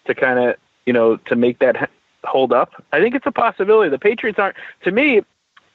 to 0.06 0.14
kind 0.14 0.38
of 0.38 0.56
you 0.86 0.92
know 0.92 1.16
to 1.16 1.36
make 1.36 1.58
that 1.60 1.90
hold 2.24 2.52
up. 2.52 2.84
I 2.92 3.00
think 3.00 3.14
it's 3.14 3.26
a 3.26 3.32
possibility. 3.32 3.90
The 3.90 3.98
Patriots 3.98 4.38
aren't. 4.38 4.56
To 4.82 4.90
me, 4.90 5.22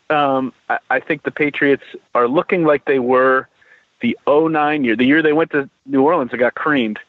um, 0.09 0.53
I, 0.69 0.79
I 0.89 0.99
think 0.99 1.23
the 1.23 1.31
Patriots 1.31 1.83
are 2.15 2.27
looking 2.27 2.63
like 2.63 2.85
they 2.85 2.99
were 2.99 3.47
the 4.01 4.17
09 4.27 4.83
year, 4.83 4.95
the 4.95 5.05
year 5.05 5.21
they 5.21 5.33
went 5.33 5.51
to 5.51 5.69
New 5.85 6.03
Orleans 6.03 6.31
and 6.31 6.39
got 6.39 6.55
creamed. 6.55 6.99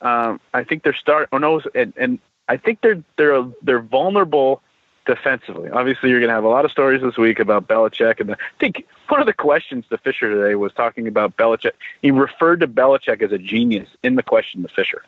Um, 0.00 0.40
I 0.54 0.64
think 0.64 0.82
they're 0.82 0.94
start. 0.94 1.28
Oh 1.32 1.38
no, 1.38 1.60
and, 1.74 1.92
and 1.96 2.18
I 2.48 2.56
think 2.56 2.80
they're 2.82 3.02
they're 3.16 3.44
they're 3.62 3.80
vulnerable 3.80 4.62
defensively. 5.06 5.70
Obviously, 5.70 6.10
you're 6.10 6.20
going 6.20 6.28
to 6.28 6.34
have 6.34 6.44
a 6.44 6.48
lot 6.48 6.64
of 6.64 6.70
stories 6.70 7.02
this 7.02 7.16
week 7.16 7.40
about 7.40 7.66
Belichick, 7.66 8.20
and 8.20 8.28
the, 8.30 8.34
I 8.34 8.58
think 8.60 8.86
one 9.08 9.20
of 9.20 9.26
the 9.26 9.32
questions 9.32 9.86
to 9.90 9.98
Fisher 9.98 10.30
today 10.32 10.54
was 10.54 10.72
talking 10.72 11.08
about 11.08 11.36
Belichick. 11.36 11.72
He 12.02 12.10
referred 12.10 12.60
to 12.60 12.68
Belichick 12.68 13.22
as 13.22 13.32
a 13.32 13.38
genius 13.38 13.88
in 14.02 14.14
the 14.14 14.22
question 14.22 14.62
to 14.62 14.68
Fisher, 14.68 15.02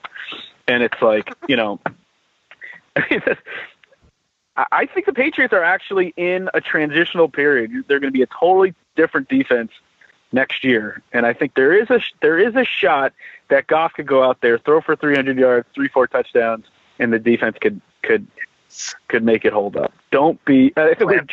and 0.66 0.82
it's 0.82 1.00
like 1.00 1.32
you 1.48 1.56
know. 1.56 1.78
I 4.72 4.84
think 4.84 5.06
the 5.06 5.12
Patriots 5.12 5.54
are 5.54 5.62
actually 5.62 6.12
in 6.16 6.50
a 6.52 6.60
transitional 6.60 7.28
period. 7.28 7.70
They're 7.86 8.00
going 8.00 8.12
to 8.12 8.16
be 8.16 8.22
a 8.22 8.26
totally 8.26 8.74
different 8.94 9.28
defense 9.28 9.70
next 10.32 10.65
year, 10.65 11.02
and 11.12 11.27
I 11.27 11.32
think 11.32 11.55
there 11.55 11.73
is 11.73 11.90
a 11.90 12.01
there 12.20 12.39
is 12.39 12.55
a 12.55 12.65
shot 12.65 13.12
that 13.48 13.66
Goff 13.66 13.94
could 13.94 14.07
go 14.07 14.23
out 14.23 14.40
there, 14.40 14.59
throw 14.59 14.81
for 14.81 14.97
300 14.97 15.39
yards, 15.39 15.69
three 15.74 15.89
four 15.89 16.07
touchdowns, 16.07 16.66
and 16.98 17.12
the 17.12 17.19
defense 17.19 17.57
could 17.61 17.81
could 18.02 18.27
could 19.09 19.24
make 19.24 19.44
it 19.44 19.52
hold 19.52 19.77
up. 19.77 19.93
Don't 20.11 20.43
be. 20.44 20.73
Uh, 20.77 20.94
we, 21.01 21.05
were, 21.07 21.27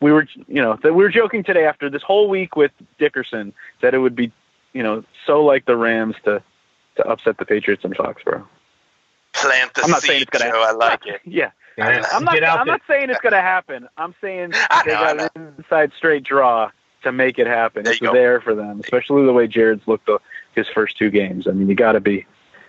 we 0.00 0.12
were 0.12 0.26
you 0.48 0.62
know 0.62 0.78
we 0.82 0.90
were 0.90 1.10
joking 1.10 1.42
today 1.42 1.66
after 1.66 1.90
this 1.90 2.02
whole 2.02 2.28
week 2.28 2.56
with 2.56 2.72
Dickerson 2.98 3.52
that 3.80 3.94
it 3.94 3.98
would 3.98 4.16
be 4.16 4.32
you 4.72 4.82
know 4.82 5.04
so 5.26 5.44
like 5.44 5.64
the 5.66 5.76
Rams 5.76 6.16
to 6.24 6.42
to 6.96 7.06
upset 7.06 7.38
the 7.38 7.44
Patriots 7.44 7.84
in 7.84 7.92
Foxborough. 7.92 8.46
Plant 9.32 9.74
the 9.74 9.82
I'm 9.82 9.90
not 9.90 10.02
seed, 10.02 10.08
saying 10.08 10.22
it's 10.22 10.30
gonna 10.30 10.50
Joe. 10.50 10.62
I 10.62 10.72
like 10.72 11.06
it. 11.06 11.20
Yeah. 11.24 11.50
Yeah. 11.76 12.06
I'm 12.12 12.22
not. 12.22 12.40
I'm 12.44 12.68
not 12.68 12.82
saying 12.86 13.10
it's 13.10 13.20
going 13.20 13.32
to 13.32 13.40
happen. 13.40 13.88
I'm 13.96 14.14
saying 14.20 14.52
I 14.70 14.82
they 14.84 14.92
got 14.92 15.36
an 15.36 15.54
inside 15.58 15.90
straight 15.96 16.22
draw 16.22 16.70
to 17.04 17.12
make 17.12 17.38
it 17.38 17.46
happen. 17.46 17.84
There 17.84 17.92
It's 17.92 18.00
go. 18.00 18.12
there 18.12 18.40
for 18.40 18.54
them, 18.54 18.80
especially 18.80 19.24
the 19.24 19.32
way 19.32 19.46
Jared's 19.46 19.86
looked 19.86 20.06
the, 20.06 20.18
his 20.54 20.68
first 20.68 20.98
two 20.98 21.10
games. 21.10 21.46
I 21.46 21.52
mean, 21.52 21.68
you 21.68 21.74
got 21.74 21.92
to 21.92 22.00
be 22.00 22.26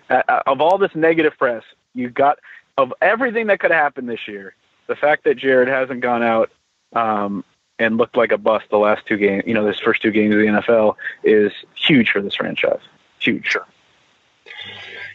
uh, 0.10 0.22
uh, 0.28 0.44
of 0.48 0.62
all 0.62 0.78
this 0.78 0.96
negative 0.96 1.38
press. 1.38 1.64
You 1.94 2.10
got 2.10 2.40
of 2.78 2.94
everything 3.02 3.48
that 3.48 3.60
could 3.60 3.72
happen 3.72 4.06
this 4.06 4.28
year. 4.28 4.56
The 4.88 4.96
fact 4.96 5.24
that 5.24 5.36
Jared 5.38 5.68
hasn't 5.68 6.02
gone 6.02 6.22
out 6.22 6.52
um, 6.94 7.44
and 7.80 7.98
looked 7.98 8.16
like 8.16 8.32
a 8.32 8.38
bust 8.38 8.66
the 8.70 8.78
last 8.78 9.06
two 9.08 9.18
games, 9.18 9.44
you 9.48 9.54
know, 9.54 9.66
his 9.66 9.80
first 9.80 10.02
two 10.02 10.12
games 10.12 10.36
of 10.36 10.40
the 10.40 10.48
NFL 10.48 10.96
is 11.24 11.52
huge 11.76 12.12
for 12.12 12.22
this 12.22 12.36
franchise. 12.36 12.82
Huge. 13.20 13.46
Sure. 13.46 13.66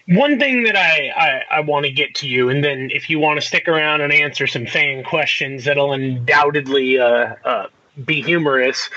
One 0.09 0.41
thing 0.41 0.65
that 0.65 0.77
I, 0.77 1.11
I, 1.17 1.59
I 1.59 1.61
want 1.61 1.87
to 1.87 1.93
get 1.93 2.17
to 2.17 2.29
you, 2.29 2.49
and 2.49 2.65
then 2.65 2.91
if 2.93 3.09
you 3.09 3.21
want 3.21 3.41
to 3.41 3.47
stick 3.47 3.69
around 3.69 4.01
and 4.01 4.13
answer 4.13 4.49
some 4.49 4.67
fan 4.67 5.05
questions 5.05 5.65
that'll 5.67 5.93
undoubtedly 5.93 6.99
uh, 6.99 7.37
uh, 7.45 7.67
be 8.05 8.23
humorous, 8.23 8.89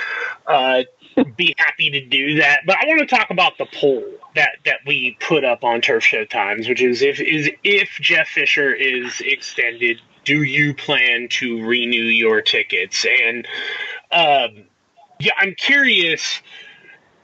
uh, 0.47 0.83
be 1.35 1.53
happy 1.57 1.89
to 1.91 2.05
do 2.05 2.37
that. 2.39 2.61
But 2.65 2.77
I 2.81 2.87
want 2.87 2.99
to 2.99 3.05
talk 3.05 3.29
about 3.29 3.57
the 3.57 3.65
poll 3.65 4.03
that, 4.35 4.57
that 4.65 4.79
we 4.85 5.17
put 5.19 5.43
up 5.43 5.63
on 5.63 5.81
Turf 5.81 6.03
Show 6.03 6.25
Times, 6.25 6.67
which 6.67 6.81
is 6.81 7.01
if 7.01 7.19
is 7.19 7.49
if 7.63 7.89
Jeff 8.01 8.27
Fisher 8.29 8.73
is 8.73 9.21
extended, 9.21 10.01
do 10.23 10.43
you 10.43 10.73
plan 10.73 11.27
to 11.31 11.63
renew 11.65 12.03
your 12.03 12.41
tickets? 12.41 13.05
And 13.05 13.47
um, 14.11 14.63
yeah, 15.19 15.33
I'm 15.37 15.55
curious 15.55 16.41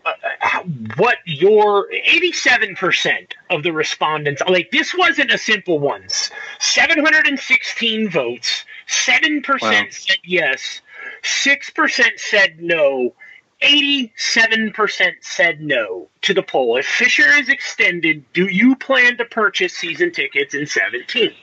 uh, 0.06 0.64
what 0.96 1.18
your 1.26 1.90
87% 2.08 3.34
of 3.50 3.64
the 3.64 3.74
respondents 3.74 4.42
like 4.48 4.72
this 4.72 4.96
wasn't 4.96 5.32
a 5.32 5.38
simple 5.38 5.78
ones 5.80 6.32
716 6.60 8.10
votes 8.10 8.64
7% 8.88 9.62
Wow. 9.62 9.86
said 9.90 10.18
yes 10.24 10.82
6% 11.24 12.20
said 12.20 12.62
no. 12.62 13.14
87% 13.62 15.12
said 15.22 15.60
no 15.60 16.08
to 16.22 16.34
the 16.34 16.44
poll. 16.44 16.78
If 16.78 16.86
fisher 16.86 17.30
is 17.38 17.50
extended 17.50 18.24
do 18.34 18.46
you 18.46 18.76
plan 18.78 19.18
to 19.18 19.26
purchase 19.26 19.76
season 19.76 20.12
tickets 20.12 20.54
in 20.54 20.66
17 20.66 21.34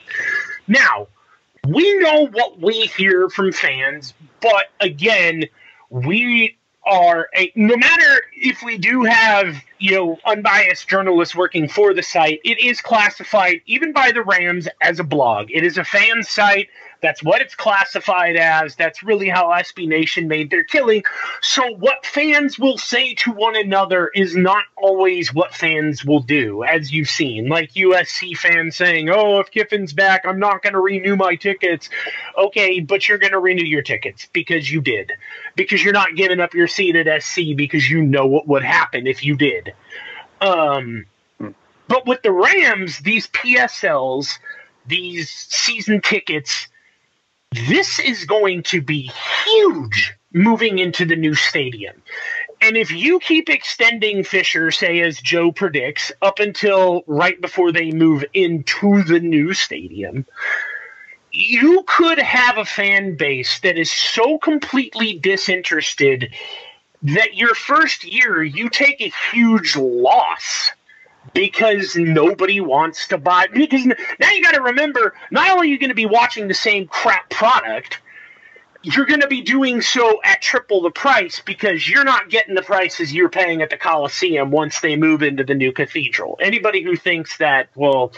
now 0.67 1.07
we 1.67 1.97
know 1.99 2.27
what 2.27 2.59
we 2.59 2.87
hear 2.87 3.29
from 3.29 3.51
fans 3.51 4.15
but 4.41 4.65
again 4.79 5.45
we 5.89 6.57
are 6.87 7.27
a, 7.35 7.51
no 7.55 7.75
matter 7.75 8.23
if 8.33 8.63
we 8.63 8.77
do 8.77 9.03
have 9.03 9.55
you 9.77 9.91
know 9.91 10.17
unbiased 10.25 10.87
journalists 10.87 11.35
working 11.35 11.67
for 11.67 11.93
the 11.93 12.01
site 12.01 12.39
it 12.43 12.59
is 12.59 12.81
classified 12.81 13.61
even 13.65 13.91
by 13.91 14.11
the 14.11 14.23
rams 14.23 14.67
as 14.81 14.99
a 14.99 15.03
blog. 15.03 15.49
It 15.51 15.63
is 15.63 15.77
a 15.77 15.83
fan 15.83 16.23
site 16.23 16.69
that's 17.01 17.23
what 17.23 17.41
it's 17.41 17.55
classified 17.55 18.35
as. 18.35 18.75
That's 18.75 19.03
really 19.03 19.29
how 19.29 19.49
sb 19.49 19.87
nation 19.87 20.27
made 20.27 20.49
their 20.49 20.63
killing. 20.63 21.03
So 21.41 21.75
what 21.75 22.05
fans 22.05 22.57
will 22.57 22.77
say 22.77 23.13
to 23.15 23.31
one 23.31 23.55
another 23.55 24.09
is 24.13 24.35
not 24.35 24.63
always 24.75 25.33
what 25.33 25.53
fans 25.53 26.03
will 26.03 26.21
do 26.21 26.63
as 26.63 26.91
you've 26.91 27.09
seen. 27.09 27.47
Like 27.47 27.73
usc 27.73 28.37
fans 28.37 28.75
saying 28.75 29.09
oh 29.09 29.39
if 29.39 29.51
kiffin's 29.51 29.93
back 29.93 30.25
i'm 30.25 30.39
not 30.39 30.61
going 30.61 30.73
to 30.73 30.79
renew 30.79 31.15
my 31.15 31.35
tickets. 31.35 31.89
Okay 32.37 32.79
but 32.79 33.07
you're 33.07 33.17
going 33.17 33.33
to 33.33 33.39
renew 33.39 33.65
your 33.65 33.81
tickets 33.81 34.27
because 34.33 34.71
you 34.71 34.81
did. 34.81 35.13
Because 35.55 35.83
you're 35.83 35.93
not 35.93 36.15
giving 36.15 36.39
up 36.39 36.53
your 36.53 36.67
seat 36.67 36.95
at 36.95 37.23
SC 37.23 37.55
because 37.55 37.89
you 37.89 38.01
know 38.01 38.25
what 38.27 38.47
would 38.47 38.63
happen 38.63 39.07
if 39.07 39.23
you 39.23 39.35
did. 39.35 39.73
Um, 40.41 41.05
but 41.87 42.05
with 42.05 42.21
the 42.21 42.31
Rams, 42.31 42.99
these 42.99 43.27
PSLs, 43.27 44.39
these 44.85 45.29
season 45.29 46.01
tickets, 46.01 46.67
this 47.67 47.99
is 47.99 48.25
going 48.25 48.63
to 48.63 48.81
be 48.81 49.11
huge 49.45 50.13
moving 50.33 50.79
into 50.79 51.05
the 51.05 51.15
new 51.15 51.35
stadium. 51.35 52.01
And 52.61 52.75
if 52.75 52.91
you 52.91 53.19
keep 53.19 53.49
extending 53.49 54.23
Fisher, 54.23 54.71
say 54.71 55.01
as 55.01 55.19
Joe 55.19 55.51
predicts, 55.51 56.11
up 56.21 56.39
until 56.39 57.03
right 57.05 57.39
before 57.39 57.71
they 57.71 57.91
move 57.91 58.25
into 58.33 59.03
the 59.03 59.19
new 59.19 59.53
stadium, 59.53 60.25
you 61.31 61.83
could 61.87 62.17
have 62.17 62.57
a 62.57 62.65
fan 62.65 63.15
base 63.15 63.59
that 63.59 63.77
is 63.77 63.91
so 63.91 64.39
completely 64.39 65.19
disinterested 65.19 66.33
that 67.03 67.35
your 67.35 67.53
first 67.53 68.03
year 68.03 68.43
you 68.43 68.69
take 68.69 69.01
a 69.01 69.13
huge 69.31 69.75
loss 69.75 70.71
because 71.33 71.95
nobody 71.95 72.61
wants 72.61 73.07
to 73.09 73.17
buy 73.17 73.47
because 73.53 73.85
now 73.85 74.31
you 74.31 74.43
got 74.43 74.53
to 74.55 74.61
remember 74.61 75.13
not 75.31 75.49
only 75.51 75.67
are 75.67 75.71
you 75.71 75.79
going 75.79 75.89
to 75.89 75.95
be 75.95 76.05
watching 76.05 76.47
the 76.47 76.53
same 76.53 76.87
crap 76.87 77.29
product 77.29 77.99
you're 78.83 79.05
going 79.05 79.21
to 79.21 79.27
be 79.27 79.41
doing 79.41 79.81
so 79.81 80.21
at 80.23 80.41
triple 80.41 80.81
the 80.81 80.91
price 80.91 81.41
because 81.45 81.89
you're 81.89 82.05
not 82.05 82.29
getting 82.29 82.55
the 82.55 82.61
prices 82.61 83.13
you're 83.13 83.29
paying 83.29 83.61
at 83.61 83.69
the 83.69 83.77
Coliseum 83.77 84.51
once 84.51 84.79
they 84.81 84.95
move 84.95 85.23
into 85.23 85.43
the 85.43 85.55
new 85.55 85.71
cathedral. 85.73 86.37
Anybody 86.41 86.83
who 86.83 86.95
thinks 86.95 87.37
that, 87.39 87.69
well, 87.75 88.13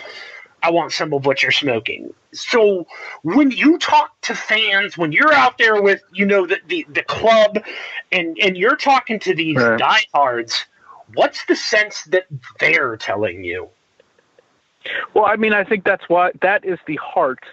I 0.62 0.72
want 0.72 0.92
some 0.94 1.14
of 1.14 1.26
what 1.26 1.44
you're 1.44 1.52
smoking. 1.52 2.14
So 2.34 2.88
when 3.24 3.52
you 3.52 3.78
talk 3.80 4.12
to 4.24 4.36
fans, 4.36 4.98
when 4.98 5.12
you're 5.12 5.34
out 5.34 5.58
there 5.58 5.82
with, 5.82 6.02
you 6.14 6.26
know, 6.26 6.46
the, 6.48 6.60
the, 6.68 6.86
the 6.90 7.04
club 7.04 7.60
and, 8.12 8.38
and 8.40 8.58
you're 8.58 8.76
talking 8.76 9.20
to 9.22 9.36
these 9.36 9.58
Right. 9.58 9.80
diehards, 9.80 10.66
what's 11.14 11.46
the 11.46 11.56
sense 11.56 12.04
that 12.06 12.26
they're 12.60 12.98
telling 12.98 13.44
you? 13.44 13.70
Well, 15.14 15.26
I 15.26 15.36
mean, 15.36 15.54
I 15.54 15.64
think 15.64 15.84
that's 15.84 16.08
why 16.08 16.32
that 16.42 16.64
is 16.64 16.80
the 16.88 16.96
heart 16.98 17.44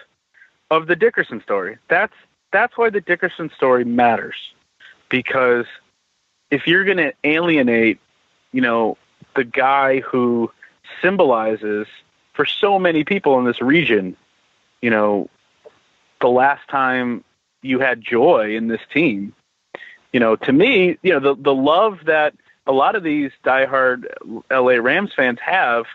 of 0.71 0.87
the 0.87 0.95
Dickerson 0.95 1.41
story. 1.41 1.77
That's 1.89 2.13
that's 2.51 2.77
why 2.77 2.89
the 2.89 3.01
Dickerson 3.01 3.51
story 3.55 3.83
matters 3.83 4.35
because 5.09 5.65
if 6.49 6.65
you're 6.65 6.85
going 6.85 6.97
to 6.97 7.13
alienate, 7.25 7.99
you 8.53 8.61
know, 8.61 8.97
the 9.35 9.43
guy 9.43 9.99
who 9.99 10.51
symbolizes 11.01 11.87
for 12.33 12.45
so 12.45 12.79
many 12.79 13.03
people 13.03 13.37
in 13.39 13.45
this 13.45 13.61
region 13.61 14.15
you 14.81 14.89
know, 14.89 15.29
the 16.21 16.27
last 16.27 16.67
time 16.69 17.23
you 17.61 17.79
had 17.79 18.01
joy 18.01 18.55
in 18.55 18.67
this 18.67 18.81
team. 18.93 19.33
You 20.13 20.19
know, 20.19 20.35
to 20.37 20.53
me, 20.53 20.97
you 21.01 21.13
know, 21.13 21.19
the 21.19 21.35
the 21.41 21.53
love 21.53 21.99
that 22.05 22.33
a 22.67 22.71
lot 22.71 22.95
of 22.95 23.03
these 23.03 23.31
diehard 23.43 24.05
LA 24.51 24.73
Rams 24.73 25.11
fans 25.15 25.39
have, 25.41 25.85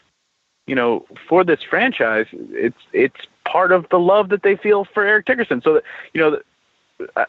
you 0.67 0.75
know, 0.75 1.07
for 1.29 1.45
this 1.45 1.61
franchise, 1.63 2.27
it's 2.33 2.79
it's 2.93 3.17
part 3.45 3.73
of 3.73 3.89
the 3.91 3.99
love 3.99 4.31
that 4.31 4.43
they 4.43 4.57
feel 4.57 4.85
for 4.85 5.05
Eric 5.05 5.27
Dickerson. 5.27 5.61
So, 5.63 5.81
you 6.13 6.21
know, 6.21 6.41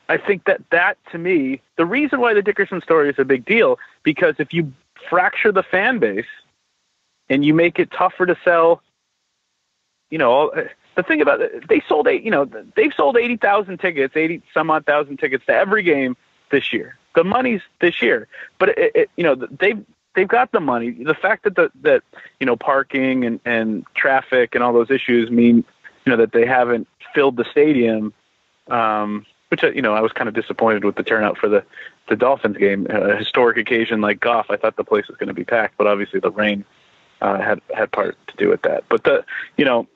I 0.07 0.17
think 0.17 0.45
that 0.45 0.61
that 0.71 0.97
to 1.11 1.17
me, 1.17 1.61
the 1.77 1.85
reason 1.85 2.19
why 2.19 2.33
the 2.33 2.41
Dickerson 2.41 2.81
story 2.81 3.09
is 3.09 3.15
a 3.17 3.25
big 3.25 3.45
deal, 3.45 3.79
because 4.03 4.35
if 4.39 4.53
you 4.53 4.71
fracture 5.09 5.51
the 5.51 5.63
fan 5.63 5.99
base 5.99 6.25
and 7.29 7.43
you 7.43 7.53
make 7.53 7.79
it 7.79 7.91
tougher 7.91 8.25
to 8.25 8.37
sell, 8.43 8.81
you 10.09 10.17
know, 10.17 10.51
the 10.95 11.03
thing 11.03 11.21
about 11.21 11.41
it, 11.41 11.67
they 11.67 11.81
sold 11.87 12.07
eight, 12.07 12.23
you 12.23 12.31
know, 12.31 12.45
they've 12.75 12.93
sold 12.95 13.17
80,000 13.17 13.79
tickets, 13.79 14.15
80 14.15 14.43
some 14.53 14.69
odd 14.69 14.85
thousand 14.85 15.17
tickets 15.17 15.45
to 15.47 15.53
every 15.53 15.83
game 15.83 16.15
this 16.51 16.71
year. 16.71 16.97
The 17.15 17.23
money's 17.23 17.61
this 17.79 18.01
year, 18.01 18.27
but 18.57 18.69
it, 18.69 18.91
it, 18.95 19.09
you 19.15 19.23
know, 19.23 19.35
they've, 19.35 19.83
they've 20.15 20.27
got 20.27 20.51
the 20.51 20.59
money. 20.59 20.91
The 20.91 21.13
fact 21.13 21.43
that 21.43 21.55
the, 21.55 21.71
that, 21.81 22.03
you 22.39 22.45
know, 22.45 22.55
parking 22.55 23.25
and, 23.25 23.39
and 23.45 23.85
traffic 23.95 24.55
and 24.55 24.63
all 24.63 24.73
those 24.73 24.89
issues 24.89 25.29
mean, 25.29 25.57
you 26.05 26.09
know, 26.09 26.17
that 26.17 26.31
they 26.31 26.45
haven't 26.45 26.87
filled 27.13 27.37
the 27.37 27.45
stadium, 27.45 28.13
um, 28.69 29.25
which, 29.49 29.61
you 29.63 29.81
know, 29.81 29.93
I 29.93 30.01
was 30.01 30.11
kind 30.11 30.27
of 30.27 30.33
disappointed 30.33 30.83
with 30.83 30.95
the 30.95 31.03
turnout 31.03 31.37
for 31.37 31.47
the, 31.47 31.63
the 32.09 32.15
Dolphins 32.15 32.57
game, 32.57 32.87
a 32.89 33.15
historic 33.15 33.57
occasion 33.57 34.01
like 34.01 34.19
Goff. 34.19 34.47
I 34.49 34.57
thought 34.57 34.75
the 34.75 34.83
place 34.83 35.07
was 35.07 35.17
going 35.17 35.27
to 35.27 35.33
be 35.33 35.43
packed, 35.45 35.77
but 35.77 35.87
obviously 35.87 36.19
the 36.19 36.31
rain 36.31 36.65
uh, 37.21 37.39
had 37.39 37.61
had 37.73 37.91
part 37.91 38.17
to 38.27 38.35
do 38.35 38.49
with 38.49 38.63
that. 38.63 38.83
But 38.89 39.03
the, 39.03 39.23
you 39.55 39.63
know, 39.63 39.87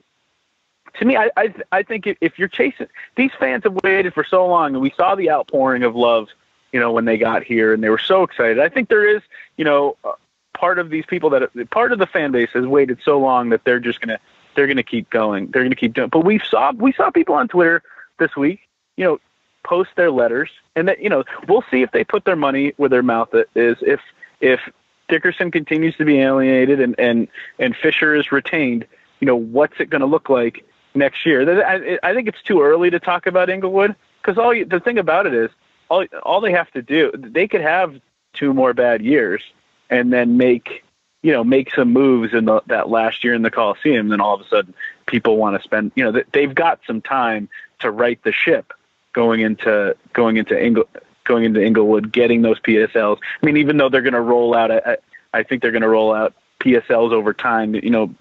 to 0.94 1.04
me, 1.04 1.16
I 1.16 1.30
I, 1.36 1.54
I 1.72 1.82
think 1.82 2.06
if 2.06 2.38
you're 2.38 2.48
chasing 2.48 2.86
these 3.16 3.32
fans 3.38 3.64
have 3.64 3.76
waited 3.82 4.14
for 4.14 4.24
so 4.24 4.46
long, 4.46 4.74
and 4.74 4.80
we 4.80 4.92
saw 4.96 5.14
the 5.14 5.30
outpouring 5.30 5.82
of 5.82 5.94
love, 5.94 6.28
you 6.72 6.80
know, 6.80 6.92
when 6.92 7.04
they 7.04 7.16
got 7.16 7.42
here, 7.42 7.72
and 7.72 7.82
they 7.82 7.88
were 7.88 7.98
so 7.98 8.22
excited. 8.22 8.58
I 8.58 8.68
think 8.68 8.88
there 8.88 9.16
is, 9.16 9.22
you 9.56 9.64
know, 9.64 9.96
uh, 10.04 10.12
part 10.54 10.78
of 10.78 10.90
these 10.90 11.06
people 11.06 11.30
that 11.30 11.70
part 11.70 11.92
of 11.92 11.98
the 11.98 12.06
fan 12.06 12.32
base 12.32 12.50
has 12.52 12.66
waited 12.66 12.98
so 13.04 13.18
long 13.18 13.50
that 13.50 13.64
they're 13.64 13.80
just 13.80 14.00
gonna 14.00 14.18
they're 14.54 14.66
gonna 14.66 14.82
keep 14.82 15.08
going. 15.10 15.50
They're 15.50 15.62
gonna 15.62 15.74
keep 15.74 15.94
doing. 15.94 16.08
But 16.08 16.24
we 16.24 16.40
saw 16.50 16.72
we 16.72 16.92
saw 16.92 17.10
people 17.10 17.34
on 17.34 17.48
Twitter 17.48 17.82
this 18.18 18.36
week, 18.36 18.60
you 18.96 19.04
know, 19.04 19.20
post 19.64 19.90
their 19.96 20.10
letters, 20.10 20.50
and 20.76 20.88
that 20.88 21.00
you 21.00 21.08
know 21.08 21.24
we'll 21.48 21.64
see 21.70 21.82
if 21.82 21.90
they 21.92 22.04
put 22.04 22.24
their 22.24 22.36
money 22.36 22.74
where 22.76 22.88
their 22.88 23.02
mouth 23.02 23.34
is. 23.54 23.76
If 23.80 24.00
if 24.40 24.60
Dickerson 25.08 25.50
continues 25.50 25.96
to 25.96 26.04
be 26.04 26.20
alienated 26.20 26.80
and 26.80 26.94
and 26.98 27.28
and 27.58 27.76
Fisher 27.76 28.14
is 28.14 28.32
retained, 28.32 28.86
you 29.20 29.26
know 29.26 29.36
what's 29.36 29.80
it 29.80 29.90
going 29.90 30.00
to 30.00 30.06
look 30.06 30.28
like 30.28 30.64
next 30.94 31.24
year? 31.24 31.64
I, 31.64 31.98
I 32.02 32.14
think 32.14 32.28
it's 32.28 32.42
too 32.42 32.62
early 32.62 32.90
to 32.90 33.00
talk 33.00 33.26
about 33.26 33.48
Inglewood 33.48 33.94
because 34.20 34.38
all 34.38 34.52
you, 34.52 34.64
the 34.64 34.80
thing 34.80 34.98
about 34.98 35.26
it 35.26 35.34
is 35.34 35.50
all 35.88 36.04
all 36.22 36.40
they 36.40 36.52
have 36.52 36.70
to 36.72 36.82
do 36.82 37.10
they 37.14 37.48
could 37.48 37.60
have 37.60 38.00
two 38.34 38.52
more 38.52 38.74
bad 38.74 39.02
years 39.02 39.42
and 39.90 40.12
then 40.12 40.36
make 40.36 40.84
you 41.22 41.32
know 41.32 41.42
make 41.42 41.74
some 41.74 41.92
moves 41.92 42.32
in 42.34 42.44
the, 42.44 42.60
that 42.66 42.88
last 42.88 43.24
year 43.24 43.34
in 43.34 43.42
the 43.42 43.50
Coliseum. 43.50 44.08
Then 44.08 44.20
all 44.20 44.34
of 44.34 44.40
a 44.40 44.48
sudden 44.48 44.74
people 45.06 45.36
want 45.36 45.56
to 45.56 45.62
spend 45.62 45.92
you 45.94 46.04
know 46.04 46.22
they've 46.32 46.54
got 46.54 46.80
some 46.86 47.00
time 47.00 47.48
to 47.80 47.90
right 47.90 48.22
the 48.22 48.32
ship 48.32 48.72
going 49.12 49.40
into 49.40 49.96
going 50.12 50.36
into 50.36 50.62
Ingle, 50.62 50.88
going 51.24 51.44
into 51.44 51.64
Inglewood, 51.64 52.12
getting 52.12 52.42
those 52.42 52.60
PSLs. 52.60 53.18
I 53.42 53.46
mean, 53.46 53.56
even 53.56 53.76
though 53.76 53.88
they're 53.88 54.02
going 54.02 54.14
to 54.14 54.20
roll 54.20 54.54
out, 54.54 54.70
I, 54.70 54.96
I 55.32 55.42
think 55.42 55.62
they're 55.62 55.72
going 55.72 55.82
to 55.82 55.88
roll 55.88 56.12
out 56.12 56.34
PSLs 56.60 57.12
over 57.12 57.32
time. 57.32 57.74
You 57.74 57.90
know, 57.90 58.14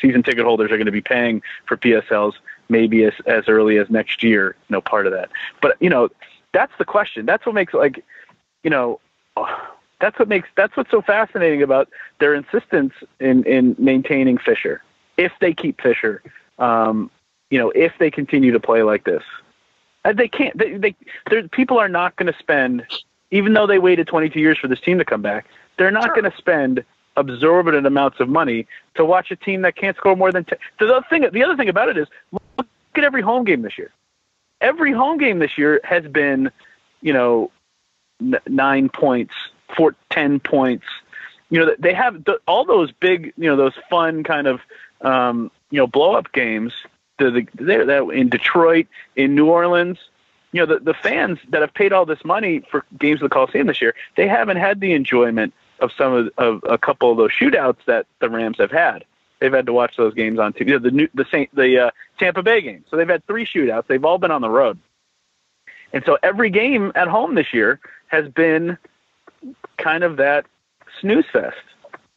season 0.00 0.22
ticket 0.22 0.44
holders 0.44 0.70
are 0.70 0.76
going 0.76 0.86
to 0.86 0.92
be 0.92 1.00
paying 1.00 1.42
for 1.66 1.76
PSLs 1.76 2.34
maybe 2.68 3.04
as 3.04 3.14
as 3.26 3.48
early 3.48 3.78
as 3.78 3.90
next 3.90 4.22
year. 4.22 4.56
You 4.68 4.74
know, 4.74 4.80
part 4.80 5.06
of 5.06 5.12
that. 5.12 5.30
But 5.60 5.76
you 5.80 5.90
know, 5.90 6.10
that's 6.56 6.72
the 6.78 6.86
question. 6.86 7.26
That's 7.26 7.44
what 7.44 7.54
makes 7.54 7.74
like, 7.74 8.02
you 8.62 8.70
know. 8.70 9.00
That's 9.98 10.18
what 10.18 10.28
makes 10.28 10.46
that's 10.58 10.76
what's 10.76 10.90
so 10.90 11.00
fascinating 11.00 11.62
about 11.62 11.88
their 12.20 12.34
insistence 12.34 12.92
in 13.18 13.44
in 13.44 13.74
maintaining 13.78 14.36
Fisher. 14.36 14.82
If 15.16 15.32
they 15.40 15.54
keep 15.54 15.80
Fisher, 15.80 16.22
um, 16.58 17.10
you 17.48 17.58
know, 17.58 17.70
if 17.70 17.92
they 17.98 18.10
continue 18.10 18.52
to 18.52 18.60
play 18.60 18.82
like 18.82 19.04
this, 19.04 19.22
uh, 20.04 20.12
they 20.12 20.28
can't. 20.28 20.54
They, 20.58 20.76
they 20.76 20.94
people 21.50 21.78
are 21.78 21.88
not 21.88 22.14
going 22.16 22.30
to 22.30 22.38
spend, 22.38 22.84
even 23.30 23.54
though 23.54 23.66
they 23.66 23.78
waited 23.78 24.06
22 24.06 24.38
years 24.38 24.58
for 24.58 24.68
this 24.68 24.80
team 24.80 24.98
to 24.98 25.04
come 25.06 25.22
back. 25.22 25.46
They're 25.78 25.90
not 25.90 26.04
sure. 26.04 26.20
going 26.20 26.30
to 26.30 26.36
spend 26.36 26.84
absorbent 27.16 27.86
amounts 27.86 28.20
of 28.20 28.28
money 28.28 28.66
to 28.96 29.04
watch 29.06 29.30
a 29.30 29.36
team 29.36 29.62
that 29.62 29.76
can't 29.76 29.96
score 29.96 30.14
more 30.14 30.30
than 30.30 30.44
10. 30.44 30.58
The 30.78 30.94
other 30.94 31.06
thing, 31.08 31.26
the 31.32 31.42
other 31.42 31.56
thing 31.56 31.70
about 31.70 31.88
it 31.88 31.96
is, 31.96 32.06
look 32.32 32.68
at 32.94 33.02
every 33.02 33.22
home 33.22 33.44
game 33.44 33.62
this 33.62 33.78
year. 33.78 33.92
Every 34.66 34.92
home 34.92 35.18
game 35.18 35.38
this 35.38 35.56
year 35.56 35.80
has 35.84 36.04
been, 36.04 36.50
you 37.00 37.12
know, 37.12 37.52
n- 38.20 38.40
nine 38.48 38.88
points, 38.88 39.34
four, 39.76 39.94
ten 40.10 40.40
points. 40.40 40.86
You 41.50 41.60
know, 41.60 41.76
they 41.78 41.94
have 41.94 42.24
the, 42.24 42.40
all 42.48 42.64
those 42.64 42.90
big, 42.90 43.32
you 43.36 43.48
know, 43.48 43.56
those 43.56 43.74
fun 43.88 44.24
kind 44.24 44.48
of, 44.48 44.60
um, 45.02 45.52
you 45.70 45.78
know, 45.78 45.86
blow 45.86 46.14
up 46.14 46.32
games 46.32 46.72
the, 47.18 47.46
the 47.54 47.84
there 47.84 48.12
in 48.12 48.28
Detroit, 48.28 48.86
in 49.14 49.34
New 49.34 49.46
Orleans. 49.46 49.98
You 50.52 50.64
know, 50.64 50.74
the, 50.74 50.80
the 50.80 50.94
fans 50.94 51.38
that 51.50 51.60
have 51.60 51.74
paid 51.74 51.92
all 51.92 52.06
this 52.06 52.24
money 52.24 52.62
for 52.70 52.84
games 52.98 53.20
of 53.22 53.28
the 53.28 53.34
Coliseum 53.34 53.66
this 53.66 53.80
year, 53.80 53.94
they 54.16 54.26
haven't 54.26 54.56
had 54.56 54.80
the 54.80 54.94
enjoyment 54.94 55.52
of 55.80 55.92
some 55.96 56.12
of, 56.12 56.30
of 56.38 56.60
a 56.68 56.78
couple 56.78 57.10
of 57.10 57.18
those 57.18 57.30
shootouts 57.30 57.84
that 57.86 58.06
the 58.20 58.30
Rams 58.30 58.58
have 58.58 58.70
had. 58.70 59.04
They've 59.40 59.52
had 59.52 59.66
to 59.66 59.72
watch 59.72 59.96
those 59.96 60.14
games 60.14 60.38
on 60.38 60.52
TV. 60.52 60.68
You 60.68 60.72
know, 60.74 60.78
the 60.78 60.90
new, 60.90 61.08
the 61.14 61.26
Saint, 61.30 61.54
the 61.54 61.86
uh, 61.86 61.90
Tampa 62.18 62.42
Bay 62.42 62.60
game. 62.62 62.84
So 62.90 62.96
they've 62.96 63.08
had 63.08 63.26
three 63.26 63.46
shootouts. 63.46 63.86
They've 63.86 64.04
all 64.04 64.18
been 64.18 64.30
on 64.30 64.40
the 64.40 64.50
road, 64.50 64.78
and 65.92 66.02
so 66.04 66.18
every 66.22 66.50
game 66.50 66.92
at 66.94 67.08
home 67.08 67.34
this 67.34 67.52
year 67.52 67.80
has 68.08 68.28
been 68.28 68.78
kind 69.76 70.04
of 70.04 70.16
that 70.16 70.46
snooze 71.00 71.26
fest. 71.32 71.56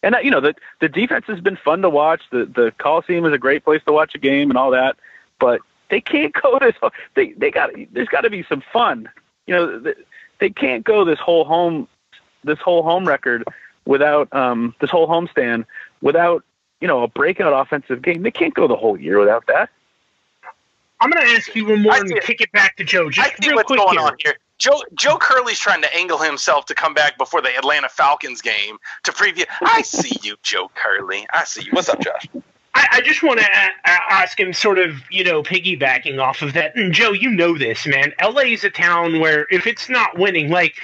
And 0.01 0.15
uh, 0.15 0.19
you 0.19 0.31
know 0.31 0.39
the 0.39 0.55
the 0.79 0.87
defense 0.89 1.25
has 1.27 1.41
been 1.41 1.57
fun 1.57 1.81
to 1.81 1.89
watch. 1.89 2.21
The 2.31 2.45
the 2.45 2.73
Coliseum 2.77 3.25
is 3.25 3.33
a 3.33 3.37
great 3.37 3.65
place 3.65 3.81
to 3.85 3.91
watch 3.91 4.15
a 4.15 4.19
game 4.19 4.49
and 4.49 4.57
all 4.57 4.71
that, 4.71 4.95
but 5.39 5.61
they 5.89 6.01
can't 6.01 6.33
go 6.33 6.57
this. 6.59 6.75
They 7.15 7.33
they 7.33 7.51
got 7.51 7.71
there's 7.91 8.07
got 8.07 8.21
to 8.21 8.29
be 8.29 8.43
some 8.47 8.63
fun. 8.71 9.09
You 9.45 9.55
know 9.55 9.93
they 10.39 10.49
can't 10.49 10.83
go 10.85 11.03
this 11.03 11.19
whole 11.19 11.43
home 11.43 11.87
this 12.43 12.59
whole 12.59 12.83
home 12.83 13.05
record 13.05 13.43
without 13.85 14.33
um 14.33 14.73
this 14.79 14.89
whole 14.89 15.07
homestand 15.07 15.65
without 16.01 16.43
you 16.81 16.87
know 16.87 17.03
a 17.03 17.07
breakout 17.07 17.53
offensive 17.53 18.01
game. 18.01 18.23
They 18.23 18.31
can't 18.31 18.53
go 18.53 18.67
the 18.67 18.75
whole 18.75 18.99
year 18.99 19.19
without 19.19 19.45
that. 19.47 19.69
I'm 21.01 21.09
going 21.09 21.25
to 21.25 21.31
ask 21.31 21.55
you 21.55 21.65
one 21.65 21.81
more 21.81 21.95
and 21.95 22.21
kick 22.21 22.41
it 22.41 22.51
back 22.51 22.75
to 22.75 22.83
Joe. 22.83 23.09
Just 23.09 23.31
I 23.31 23.33
see 23.41 23.53
what's 23.53 23.69
going 23.69 23.97
here. 23.97 24.01
on 24.01 24.15
here. 24.19 24.35
Joe 24.57 24.83
Joe 24.93 25.17
Curley's 25.17 25.59
trying 25.59 25.81
to 25.81 25.95
angle 25.95 26.17
himself 26.17 26.65
to 26.65 26.75
come 26.75 26.93
back 26.93 27.17
before 27.17 27.41
the 27.41 27.55
Atlanta 27.57 27.87
Falcons 27.87 28.41
game 28.41 28.77
to 29.03 29.11
preview. 29.11 29.45
I 29.61 29.81
see 29.81 30.17
you, 30.21 30.35
Joe 30.43 30.69
Curley. 30.75 31.25
I 31.31 31.45
see 31.45 31.63
you. 31.63 31.71
What's 31.71 31.87
up, 31.87 32.01
Josh? 32.01 32.27
I, 32.75 32.87
I 32.93 33.01
just 33.01 33.23
want 33.23 33.39
to 33.39 33.47
ask 33.85 34.39
him, 34.39 34.53
sort 34.53 34.77
of, 34.77 34.95
you 35.09 35.23
know, 35.23 35.41
piggybacking 35.41 36.21
off 36.21 36.41
of 36.41 36.53
that. 36.53 36.75
And 36.75 36.93
Joe, 36.93 37.13
you 37.13 37.31
know 37.31 37.57
this, 37.57 37.87
man. 37.87 38.13
LA 38.21 38.41
is 38.41 38.63
a 38.63 38.69
town 38.69 39.19
where 39.19 39.47
if 39.49 39.65
it's 39.65 39.89
not 39.89 40.17
winning, 40.19 40.49
like 40.49 40.75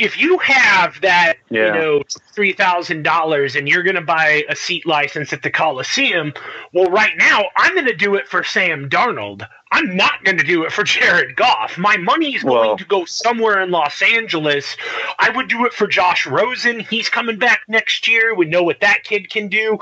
if 0.00 0.18
you 0.18 0.38
have 0.38 0.98
that, 1.02 1.34
yeah. 1.50 1.66
you 1.66 1.72
know, 1.72 2.02
three 2.34 2.54
thousand 2.54 3.02
dollars 3.02 3.54
and 3.54 3.68
you're 3.68 3.82
going 3.82 3.96
to 3.96 4.00
buy 4.00 4.42
a 4.48 4.56
seat 4.56 4.86
license 4.86 5.32
at 5.32 5.42
the 5.42 5.50
Coliseum, 5.50 6.32
well, 6.72 6.90
right 6.90 7.12
now 7.18 7.44
I'm 7.56 7.74
going 7.74 7.86
to 7.86 7.94
do 7.94 8.14
it 8.14 8.26
for 8.26 8.42
Sam 8.42 8.88
Darnold. 8.88 9.46
I'm 9.72 9.94
not 9.94 10.24
going 10.24 10.38
to 10.38 10.44
do 10.44 10.64
it 10.64 10.72
for 10.72 10.82
Jared 10.82 11.36
Goff. 11.36 11.78
My 11.78 11.96
money 11.96 12.34
is 12.34 12.42
going 12.42 12.78
to 12.78 12.84
go 12.84 13.04
somewhere 13.04 13.60
in 13.60 13.70
Los 13.70 14.02
Angeles. 14.02 14.76
I 15.18 15.30
would 15.30 15.48
do 15.48 15.64
it 15.66 15.72
for 15.72 15.86
Josh 15.86 16.26
Rosen. 16.26 16.80
He's 16.80 17.08
coming 17.08 17.38
back 17.38 17.60
next 17.68 18.08
year. 18.08 18.34
We 18.34 18.46
know 18.46 18.62
what 18.62 18.80
that 18.80 19.04
kid 19.04 19.30
can 19.30 19.48
do. 19.48 19.78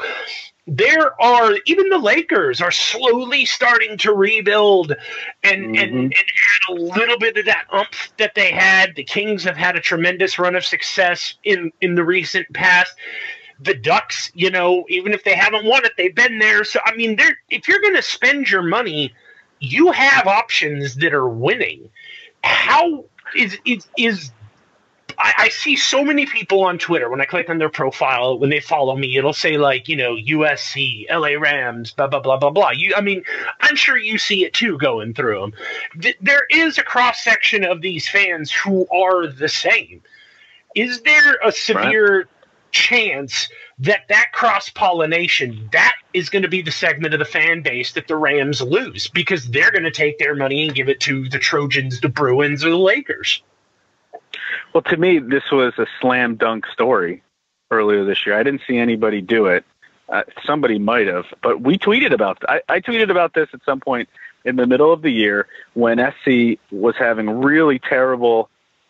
There 0.71 1.21
are 1.21 1.57
even 1.67 1.89
the 1.89 1.99
Lakers 1.99 2.61
are 2.61 2.71
slowly 2.71 3.47
starting 3.47 3.97
to 3.99 4.13
rebuild 4.13 4.95
and, 5.43 5.65
mm-hmm. 5.65 5.75
and, 5.75 5.95
and 5.97 6.15
add 6.15 6.71
a 6.71 6.75
little 6.75 7.19
bit 7.19 7.39
of 7.39 7.47
that 7.47 7.67
umph 7.73 8.13
that 8.19 8.35
they 8.35 8.51
had. 8.51 8.95
The 8.95 9.05
Kings 9.05 9.45
have 9.45 9.57
had 9.57 9.77
a 9.77 9.81
tremendous 9.81 10.39
run 10.39 10.55
of 10.55 10.65
success 10.65 11.35
in, 11.43 11.73
in 11.81 11.95
the 11.95 12.05
recent 12.05 12.53
past 12.53 12.93
the 13.61 13.75
Ducks, 13.75 14.31
you 14.35 14.53
know, 14.53 14.85
even 14.89 15.13
if 15.13 15.25
they 15.25 15.35
haven't 15.35 15.65
won 15.65 15.85
it, 15.85 15.91
they've 15.97 16.15
been 16.15 16.39
there. 16.39 16.63
So 16.63 16.79
I 16.85 16.95
mean, 16.95 17.19
if 17.51 17.67
you're 17.67 17.81
going 17.81 17.97
to 17.97 18.03
spend 18.03 18.49
your 18.49 18.63
money 18.63 19.13
you 19.61 19.93
have 19.93 20.27
options 20.27 20.97
that 20.97 21.13
are 21.13 21.29
winning. 21.29 21.91
How 22.43 23.05
is 23.37 23.59
is 23.65 23.87
is 23.97 24.31
I, 25.19 25.35
I, 25.37 25.49
see 25.49 25.75
so 25.75 26.05
many 26.05 26.27
people 26.27 26.63
on 26.63 26.79
Twitter 26.79 27.11
when 27.11 27.21
I 27.21 27.25
click 27.25 27.51
on 27.51 27.59
their 27.59 27.69
profile 27.69 28.39
when 28.39 28.51
they 28.51 28.61
follow 28.61 28.97
me, 28.97 29.17
it'll 29.17 29.33
say 29.33 29.59
like 29.59 29.89
you 29.89 29.97
know 29.97 30.15
USC, 30.15 31.07
LA 31.11 31.41
Rams, 31.41 31.91
blah 31.91 32.07
blah 32.07 32.21
blah 32.21 32.37
blah 32.37 32.51
blah. 32.51 32.71
You, 32.71 32.95
I 32.97 33.01
mean, 33.01 33.25
I'm 33.61 33.75
sure 33.75 33.97
you 33.97 34.17
see 34.19 34.45
it 34.45 34.55
too 34.55 34.79
going 34.79 35.15
through 35.15 35.41
them. 35.41 35.53
Th- 36.01 36.19
there 36.21 36.47
is 36.51 36.79
a 36.79 36.83
cross 36.83 37.23
section 37.23 37.65
of 37.65 37.81
these 37.81 38.09
fans 38.09 38.53
who 38.53 38.87
are 38.89 39.27
the 39.27 39.49
same. 39.49 40.03
Is 40.77 41.01
there 41.03 41.39
a 41.45 41.51
severe 41.51 42.29
chance 42.71 43.49
that 43.79 44.07
that 44.09 44.33
cross 44.33 44.69
pollination 44.69 45.69
that 45.73 45.95
is 46.13 46.29
going 46.29 46.43
to 46.43 46.49
be 46.49 46.63
the 46.63 46.71
segment 46.71 47.15
of 47.15 47.19
the 47.19 47.25
fan 47.25 47.63
base 47.63 47.93
that 47.93 48.07
the 48.07 48.17
Rams 48.17 48.61
lose 48.61 49.09
because 49.09 49.49
they're 49.49 49.71
going 49.71 49.85
to 49.85 49.91
take 49.91 50.19
their 50.19 50.35
money 50.35 50.67
and 50.67 50.75
give 50.75 50.89
it 50.89 51.01
to 51.01 51.29
the 51.29 51.39
Trojans, 51.39 52.01
the 52.01 52.09
Bruins, 52.09 52.65
or 52.65 52.71
the 52.71 52.77
Lakers. 52.77 53.43
Well, 54.73 54.83
to 54.83 54.97
me, 54.97 55.19
this 55.19 55.51
was 55.51 55.73
a 55.79 55.87
slam 56.01 56.37
dunk 56.37 56.67
story 56.67 57.23
earlier 57.71 58.05
this 58.05 58.27
year. 58.27 58.39
I 58.39 58.43
didn't 58.43 58.63
see 58.67 58.77
anybody 58.77 59.21
do 59.21 59.47
it. 59.47 59.65
Uh, 60.09 60.23
somebody 60.45 60.79
might 60.79 61.07
have, 61.07 61.27
but 61.43 61.61
we 61.61 61.77
tweeted 61.77 62.13
about. 62.13 62.43
I, 62.49 62.63
I 62.69 62.81
tweeted 62.81 63.11
about 63.11 63.35
this 63.35 63.49
at 63.53 63.61
some 63.65 63.79
point 63.79 64.09
in 64.45 64.57
the 64.57 64.67
middle 64.67 64.91
of 64.91 65.03
the 65.03 65.11
year 65.11 65.47
when 65.75 65.99
SC 65.99 66.59
was 66.71 66.95
having 66.97 67.29
really 67.29 67.79
terrible 67.79 68.49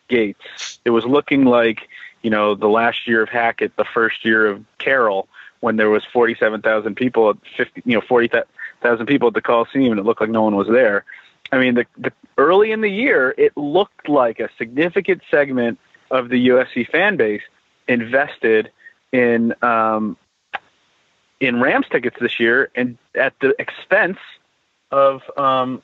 gates. 0.09 0.79
It 0.85 0.91
was 0.91 1.05
looking 1.05 1.45
like 1.45 1.89
you 2.23 2.31
know 2.31 2.55
the 2.55 2.69
last 2.69 3.09
year 3.09 3.23
of 3.23 3.29
Hackett, 3.29 3.77
the 3.77 3.85
first 3.85 4.25
year 4.25 4.47
of 4.47 4.65
Carroll, 4.79 5.29
when 5.59 5.77
there 5.77 5.91
was 5.91 6.05
forty-seven 6.13 6.63
thousand 6.63 6.95
people, 6.95 7.31
at 7.31 7.37
fifty, 7.57 7.83
you 7.85 7.95
know, 7.95 8.03
forty 8.07 8.31
thousand 8.81 9.07
people 9.07 9.29
at 9.29 9.35
the 9.35 9.43
Coliseum, 9.43 9.91
and 9.91 9.99
it 9.99 10.05
looked 10.05 10.21
like 10.21 10.31
no 10.31 10.43
one 10.43 10.55
was 10.55 10.69
there. 10.69 11.05
I 11.51 11.59
mean, 11.59 11.75
the, 11.75 11.87
the 11.97 12.13
early 12.37 12.73
in 12.73 12.81
the 12.81 12.91
year, 12.91 13.35
it 13.39 13.57
looked 13.57 14.09
like 14.09 14.41
a 14.41 14.49
significant 14.59 15.23
segment 15.31 15.79
of 16.11 16.29
the 16.29 16.49
USC 16.49 16.89
fan 16.89 17.17
base 17.17 17.43
invested 17.87 18.71
in 19.13 19.55
um, 19.63 20.17
in 21.41 21.61
Rams 21.61 21.87
tickets 21.91 22.17
this 22.21 22.39
year, 22.39 22.71
and 22.75 22.99
at 23.15 23.35
the 23.41 23.55
expense 23.59 24.19
of 24.91 25.23
um, 25.37 25.83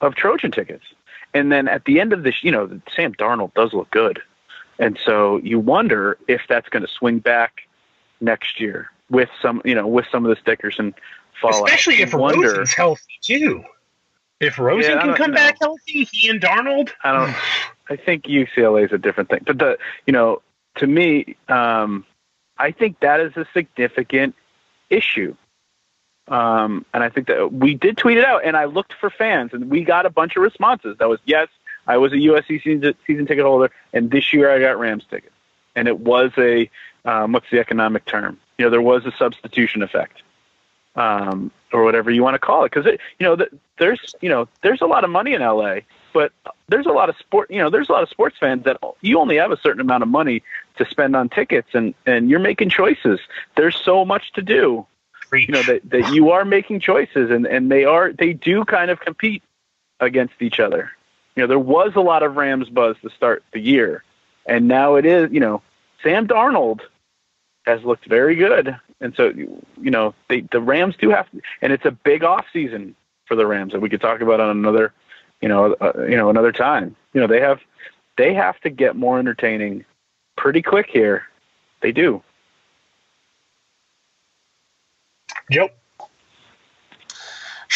of 0.00 0.14
Trojan 0.14 0.50
tickets. 0.50 0.84
And 1.34 1.52
then 1.52 1.68
at 1.68 1.84
the 1.84 2.00
end 2.00 2.12
of 2.12 2.22
this, 2.22 2.42
you 2.42 2.50
know, 2.50 2.80
Sam 2.94 3.14
Darnold 3.14 3.54
does 3.54 3.72
look 3.72 3.90
good, 3.90 4.20
and 4.78 4.98
so 5.04 5.38
you 5.38 5.58
wonder 5.58 6.18
if 6.28 6.42
that's 6.48 6.68
going 6.68 6.84
to 6.84 6.90
swing 6.90 7.18
back 7.18 7.62
next 8.20 8.60
year 8.60 8.90
with 9.10 9.28
some, 9.40 9.62
you 9.64 9.74
know, 9.74 9.86
with 9.86 10.06
some 10.10 10.24
of 10.24 10.30
the 10.30 10.40
stickers 10.40 10.76
and 10.78 10.94
fall. 11.40 11.64
Especially 11.64 12.00
if 12.00 12.12
Rosen's 12.14 12.72
healthy 12.72 13.18
too. 13.20 13.64
If 14.40 14.58
Rosen 14.58 14.92
Yeah, 14.92 15.02
can 15.02 15.14
come 15.14 15.30
know. 15.30 15.36
back 15.36 15.56
healthy, 15.60 16.04
he 16.10 16.28
and 16.28 16.40
Darnold. 16.40 16.90
I 17.02 17.12
don't. 17.12 17.34
I 17.88 17.96
think 17.96 18.24
UCLA 18.24 18.84
is 18.84 18.92
a 18.92 18.98
different 18.98 19.30
thing, 19.30 19.42
but 19.46 19.58
the 19.58 19.78
you 20.06 20.12
know 20.12 20.42
to 20.76 20.86
me, 20.86 21.36
um, 21.48 22.04
I 22.58 22.70
think 22.70 23.00
that 23.00 23.20
is 23.20 23.36
a 23.36 23.46
significant 23.54 24.34
issue. 24.90 25.34
Um, 26.28 26.84
and 26.92 27.04
I 27.04 27.08
think 27.08 27.28
that 27.28 27.52
we 27.52 27.74
did 27.74 27.96
tweet 27.96 28.18
it 28.18 28.24
out, 28.24 28.44
and 28.44 28.56
I 28.56 28.64
looked 28.64 28.94
for 29.00 29.10
fans, 29.10 29.52
and 29.52 29.70
we 29.70 29.84
got 29.84 30.06
a 30.06 30.10
bunch 30.10 30.36
of 30.36 30.42
responses. 30.42 30.96
That 30.98 31.08
was 31.08 31.20
yes, 31.24 31.48
I 31.86 31.96
was 31.98 32.12
a 32.12 32.16
USC 32.16 32.62
season, 32.62 32.94
season 33.06 33.26
ticket 33.26 33.44
holder, 33.44 33.70
and 33.92 34.10
this 34.10 34.32
year 34.32 34.50
I 34.50 34.58
got 34.58 34.78
Rams 34.78 35.04
tickets, 35.08 35.34
and 35.76 35.86
it 35.86 36.00
was 36.00 36.32
a 36.36 36.68
um, 37.04 37.32
what's 37.32 37.46
the 37.50 37.60
economic 37.60 38.04
term? 38.04 38.38
You 38.58 38.64
know, 38.64 38.70
there 38.70 38.82
was 38.82 39.06
a 39.06 39.12
substitution 39.16 39.82
effect, 39.82 40.22
um, 40.96 41.52
or 41.76 41.84
whatever 41.84 42.10
you 42.10 42.22
want 42.22 42.34
to 42.34 42.38
call 42.38 42.64
it, 42.64 42.72
because 42.72 42.86
you 42.86 43.24
know 43.24 43.36
th- 43.36 43.50
there's 43.78 44.14
you 44.20 44.28
know 44.28 44.48
there's 44.62 44.80
a 44.80 44.86
lot 44.86 45.04
of 45.04 45.10
money 45.10 45.34
in 45.34 45.42
LA, 45.42 45.76
but 46.12 46.32
there's 46.68 46.86
a 46.86 46.92
lot 46.92 47.08
of 47.08 47.16
sport 47.18 47.50
you 47.50 47.58
know 47.58 47.70
there's 47.70 47.88
a 47.88 47.92
lot 47.92 48.02
of 48.02 48.08
sports 48.08 48.36
fans 48.38 48.64
that 48.64 48.78
you 49.00 49.18
only 49.18 49.36
have 49.36 49.52
a 49.52 49.60
certain 49.60 49.80
amount 49.80 50.02
of 50.02 50.08
money 50.08 50.42
to 50.76 50.86
spend 50.86 51.14
on 51.14 51.28
tickets, 51.28 51.68
and 51.74 51.94
and 52.06 52.30
you're 52.30 52.40
making 52.40 52.70
choices. 52.70 53.20
There's 53.56 53.76
so 53.76 54.04
much 54.04 54.32
to 54.32 54.42
do 54.42 54.86
you 55.32 55.48
know 55.48 55.62
that, 55.64 55.80
that 55.90 56.12
you 56.14 56.30
are 56.30 56.44
making 56.44 56.80
choices 56.80 57.30
and, 57.30 57.46
and 57.46 57.70
they 57.70 57.84
are 57.84 58.12
they 58.12 58.32
do 58.32 58.64
kind 58.64 58.90
of 58.90 59.00
compete 59.00 59.42
against 60.00 60.34
each 60.40 60.60
other. 60.60 60.90
You 61.34 61.42
know, 61.42 61.46
there 61.46 61.58
was 61.58 61.92
a 61.96 62.00
lot 62.00 62.22
of 62.22 62.36
Rams 62.36 62.68
buzz 62.68 62.96
to 63.02 63.10
start 63.10 63.44
the 63.52 63.60
year. 63.60 64.02
And 64.46 64.68
now 64.68 64.94
it 64.94 65.04
is, 65.04 65.30
you 65.32 65.40
know, 65.40 65.62
Sam 66.02 66.26
Darnold 66.26 66.80
has 67.64 67.82
looked 67.82 68.06
very 68.06 68.36
good. 68.36 68.76
And 69.00 69.14
so 69.16 69.28
you 69.28 69.90
know, 69.90 70.14
they 70.28 70.42
the 70.52 70.60
Rams 70.60 70.96
do 70.98 71.10
have 71.10 71.26
and 71.62 71.72
it's 71.72 71.84
a 71.84 71.90
big 71.90 72.24
off 72.24 72.46
season 72.52 72.94
for 73.26 73.34
the 73.34 73.46
Rams 73.46 73.72
that 73.72 73.80
we 73.80 73.88
could 73.88 74.00
talk 74.00 74.20
about 74.20 74.40
on 74.40 74.50
another, 74.50 74.92
you 75.40 75.48
know, 75.48 75.74
uh, 75.80 75.92
you 76.08 76.16
know, 76.16 76.30
another 76.30 76.52
time. 76.52 76.96
You 77.12 77.20
know, 77.20 77.26
they 77.26 77.40
have 77.40 77.60
they 78.16 78.32
have 78.34 78.58
to 78.60 78.70
get 78.70 78.96
more 78.96 79.18
entertaining 79.18 79.84
pretty 80.36 80.62
quick 80.62 80.88
here. 80.90 81.24
They 81.82 81.92
do. 81.92 82.22
Joe. 85.50 85.70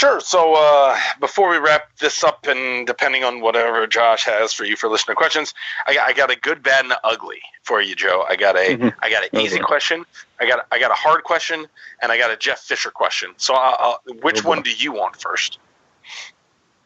Sure. 0.00 0.18
So 0.18 0.54
uh, 0.54 0.96
before 1.20 1.50
we 1.50 1.58
wrap 1.58 1.94
this 1.98 2.24
up, 2.24 2.46
and 2.46 2.86
depending 2.86 3.22
on 3.22 3.42
whatever 3.42 3.86
Josh 3.86 4.24
has 4.24 4.50
for 4.50 4.64
you 4.64 4.74
for 4.74 4.88
listener 4.88 5.14
questions, 5.14 5.52
I 5.86 5.92
got, 5.92 6.08
I 6.08 6.14
got 6.14 6.30
a 6.30 6.36
good, 6.36 6.62
bad, 6.62 6.86
and 6.86 6.94
ugly 7.04 7.42
for 7.64 7.82
you, 7.82 7.94
Joe. 7.94 8.24
I 8.26 8.36
got 8.36 8.56
a 8.56 8.78
Mhm. 8.78 8.94
I 9.02 9.10
got 9.10 9.24
an 9.24 9.38
easy 9.38 9.56
Okay. 9.56 9.64
question. 9.66 10.06
I 10.40 10.46
got 10.46 10.66
I 10.72 10.78
got 10.78 10.90
a 10.90 10.94
hard 10.94 11.24
question, 11.24 11.66
and 12.00 12.10
I 12.10 12.16
got 12.16 12.30
a 12.30 12.36
Jeff 12.38 12.60
Fisher 12.60 12.90
question. 12.90 13.34
So 13.36 13.52
I'll, 13.52 13.76
I'll, 13.78 14.14
which 14.22 14.42
Oh, 14.42 14.48
one 14.48 14.62
do 14.62 14.70
you 14.70 14.92
want 14.92 15.20
first? 15.20 15.58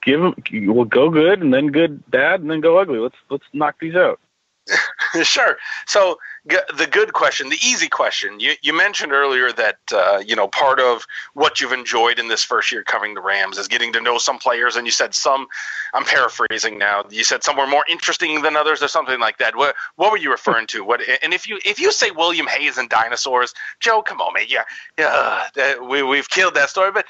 Give 0.02 0.20
them. 0.20 0.34
We'll 0.74 0.84
go 0.84 1.08
good, 1.08 1.40
and 1.40 1.54
then 1.54 1.68
good, 1.68 2.02
bad, 2.10 2.40
and 2.40 2.50
then 2.50 2.60
go 2.60 2.78
ugly. 2.78 2.98
Let's 2.98 3.14
let's 3.30 3.44
knock 3.52 3.76
these 3.80 3.94
out. 3.94 4.18
sure. 5.22 5.56
So 5.86 6.18
g- 6.48 6.56
the 6.76 6.86
good 6.86 7.12
question, 7.12 7.50
the 7.50 7.58
easy 7.64 7.88
question. 7.88 8.40
You 8.40 8.54
you 8.62 8.72
mentioned 8.72 9.12
earlier 9.12 9.52
that 9.52 9.78
uh, 9.92 10.22
you 10.26 10.34
know 10.34 10.48
part 10.48 10.80
of 10.80 11.06
what 11.34 11.60
you've 11.60 11.72
enjoyed 11.72 12.18
in 12.18 12.28
this 12.28 12.42
first 12.42 12.72
year 12.72 12.82
covering 12.82 13.14
the 13.14 13.20
Rams 13.20 13.58
is 13.58 13.68
getting 13.68 13.92
to 13.92 14.00
know 14.00 14.16
some 14.18 14.38
players, 14.38 14.76
and 14.76 14.86
you 14.86 14.92
said 14.92 15.14
some. 15.14 15.46
I'm 15.92 16.04
paraphrasing 16.04 16.78
now. 16.78 17.04
You 17.10 17.24
said 17.24 17.44
some 17.44 17.56
were 17.56 17.66
more 17.66 17.84
interesting 17.90 18.40
than 18.42 18.56
others, 18.56 18.82
or 18.82 18.88
something 18.88 19.20
like 19.20 19.38
that. 19.38 19.54
What 19.56 19.74
what 19.96 20.10
were 20.10 20.18
you 20.18 20.30
referring 20.30 20.66
to? 20.68 20.84
What 20.84 21.02
and 21.22 21.34
if 21.34 21.46
you 21.48 21.60
if 21.64 21.78
you 21.78 21.92
say 21.92 22.10
William 22.10 22.46
Hayes 22.46 22.78
and 22.78 22.88
dinosaurs, 22.88 23.52
Joe, 23.80 24.00
come 24.02 24.20
on, 24.20 24.32
man, 24.32 24.46
yeah, 24.48 24.64
yeah, 24.98 25.78
we 25.78 26.02
we've 26.02 26.28
killed 26.30 26.54
that 26.54 26.70
story. 26.70 26.90
But 26.90 27.06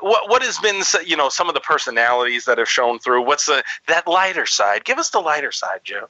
what 0.00 0.28
what 0.28 0.42
has 0.42 0.58
been 0.58 0.82
you 1.06 1.16
know 1.16 1.28
some 1.28 1.48
of 1.48 1.54
the 1.54 1.60
personalities 1.60 2.46
that 2.46 2.58
have 2.58 2.68
shown 2.68 2.98
through? 2.98 3.22
What's 3.22 3.46
the 3.46 3.62
that 3.86 4.08
lighter 4.08 4.46
side? 4.46 4.84
Give 4.84 4.98
us 4.98 5.10
the 5.10 5.20
lighter 5.20 5.52
side, 5.52 5.80
Joe. 5.84 6.08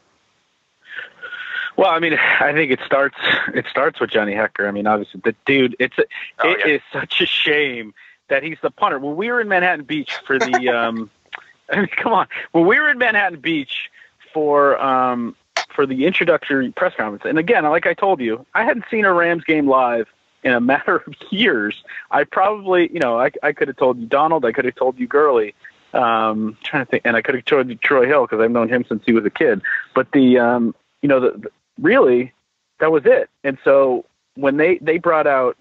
Well, 1.77 1.91
I 1.91 1.99
mean, 1.99 2.15
I 2.15 2.53
think 2.53 2.73
it 2.73 2.81
starts 2.87 3.17
it 3.55 3.67
starts 3.71 4.01
with 4.01 4.11
Johnny 4.11 4.33
Hekker. 4.33 4.67
I 4.67 4.71
mean, 4.71 4.87
obviously, 4.87 5.21
the 5.25 5.35
dude. 5.45 5.77
It's 5.79 5.97
a, 5.99 6.05
Oh, 6.43 6.51
it 6.51 6.59
yeah. 6.65 6.75
is 6.77 6.81
such 6.93 7.21
a 7.21 7.27
shame 7.27 7.95
that 8.29 8.43
he's 8.43 8.59
the 8.63 8.71
punter. 8.71 8.99
When 8.99 9.17
we 9.17 9.31
were 9.31 9.41
in 9.41 9.49
Manhattan 9.49 9.85
Beach 9.85 10.13
for 10.27 10.39
the, 10.39 10.69
um, 10.77 11.11
I 11.71 11.77
mean, 11.81 11.89
come 11.89 12.13
on, 12.13 12.27
when 12.53 12.67
we 12.67 12.79
were 12.79 12.89
in 12.89 12.99
Manhattan 12.99 13.41
Beach 13.41 13.91
for 14.33 14.81
um, 14.83 15.37
for 15.75 15.87
the 15.87 16.07
introductory 16.07 16.71
press 16.73 16.95
conference, 16.97 17.25
and 17.27 17.39
again, 17.39 17.65
like 17.65 17.87
I 17.87 17.95
told 17.95 18.21
you, 18.21 18.47
I 18.55 18.65
hadn't 18.65 18.87
seen 18.91 19.05
a 19.05 19.13
Rams 19.13 19.45
game 19.45 19.69
live 19.69 20.07
in 20.43 20.53
a 20.53 20.61
matter 20.73 20.97
of 20.97 21.15
years. 21.31 21.83
I 22.11 22.25
probably, 22.25 22.91
you 22.93 23.01
know, 23.01 23.19
I, 23.21 23.31
I 23.43 23.53
could 23.53 23.69
have 23.69 23.77
told 23.77 23.99
you 23.99 24.07
Donald, 24.07 24.45
I 24.45 24.53
could 24.53 24.65
have 24.65 24.77
told 24.77 24.99
you 24.99 25.07
Gurley. 25.07 25.55
Um, 25.93 26.59
trying 26.63 26.85
to 26.85 26.91
think, 26.91 27.03
and 27.07 27.17
I 27.17 27.23
could 27.23 27.37
have 27.37 27.45
told 27.47 27.69
you 27.69 27.75
Troy 27.77 28.07
Hill 28.07 28.23
because 28.27 28.41
I've 28.41 28.51
known 28.51 28.69
him 28.69 28.85
since 28.87 29.03
he 29.07 29.13
was 29.13 29.25
a 29.25 29.31
kid. 29.31 29.63
But 29.95 30.13
the, 30.13 30.39
um, 30.39 30.75
you 31.01 31.09
know, 31.09 31.21
the, 31.21 31.39
the 31.39 31.51
really 31.81 32.33
that 32.81 32.93
was 32.93 33.05
it. 33.07 33.31
And 33.45 33.59
so 33.65 34.05
when 34.35 34.57
they 34.57 34.79
they 34.79 34.99
brought 34.99 35.27
out 35.27 35.57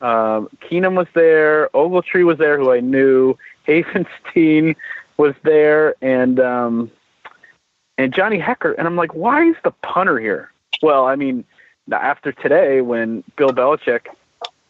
um, 0.00 0.48
Keenum 0.60 0.96
was 0.96 1.06
there, 1.14 1.68
Ogletree 1.74 2.24
was 2.24 2.38
there, 2.38 2.58
who 2.58 2.72
I 2.72 2.80
knew, 2.80 3.36
Havenstein 3.68 4.74
was 5.16 5.34
there, 5.44 5.94
and 6.02 6.40
um, 6.40 6.90
and 7.98 8.12
Johnny 8.12 8.38
Hekker, 8.38 8.74
and 8.76 8.86
I'm 8.86 8.96
like, 8.96 9.14
why 9.14 9.44
is 9.44 9.56
the 9.62 9.70
punter 9.82 10.18
here? 10.18 10.50
Well, 10.82 11.06
I 11.06 11.14
mean, 11.14 11.44
after 11.92 12.32
today, 12.32 12.80
when 12.80 13.22
Bill 13.36 13.50
Belichick 13.50 14.06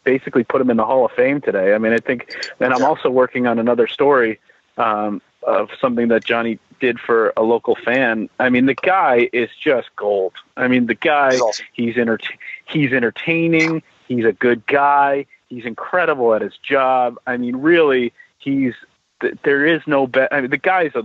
basically 0.04 0.44
put 0.44 0.60
him 0.60 0.68
in 0.68 0.76
the 0.76 0.84
Hall 0.84 1.06
of 1.06 1.12
Fame 1.12 1.40
today, 1.40 1.74
I 1.74 1.78
mean, 1.78 1.92
I 1.92 1.98
think, 1.98 2.34
and 2.60 2.74
I'm 2.74 2.84
also 2.84 3.08
working 3.08 3.46
on 3.46 3.58
another 3.58 3.86
story 3.86 4.38
um, 4.76 5.22
of 5.44 5.70
something 5.80 6.08
that 6.08 6.24
Johnny 6.24 6.58
did 6.80 6.98
for 6.98 7.32
a 7.36 7.42
local 7.42 7.76
fan. 7.76 8.28
I 8.40 8.48
mean, 8.48 8.66
the 8.66 8.74
guy 8.74 9.28
is 9.32 9.48
just 9.62 9.94
gold. 9.96 10.32
I 10.56 10.68
mean, 10.68 10.86
the 10.86 10.94
guy, 10.94 11.32
He's 11.32 11.40
awesome. 11.40 11.66
he's 11.72 11.96
enter- 11.98 12.18
he's 12.66 12.92
entertaining. 12.92 13.82
He's 14.08 14.24
a 14.24 14.32
good 14.32 14.66
guy. 14.66 15.26
He's 15.48 15.64
incredible 15.64 16.34
at 16.34 16.42
his 16.42 16.56
job. 16.58 17.18
I 17.26 17.36
mean, 17.36 17.56
really, 17.56 18.12
he's 18.38 18.74
th- 19.20 19.34
there 19.44 19.64
is 19.66 19.82
no 19.86 20.06
bet. 20.06 20.28
I 20.32 20.40
mean, 20.40 20.50
the 20.50 20.56
guy's 20.58 20.94
a 20.94 21.02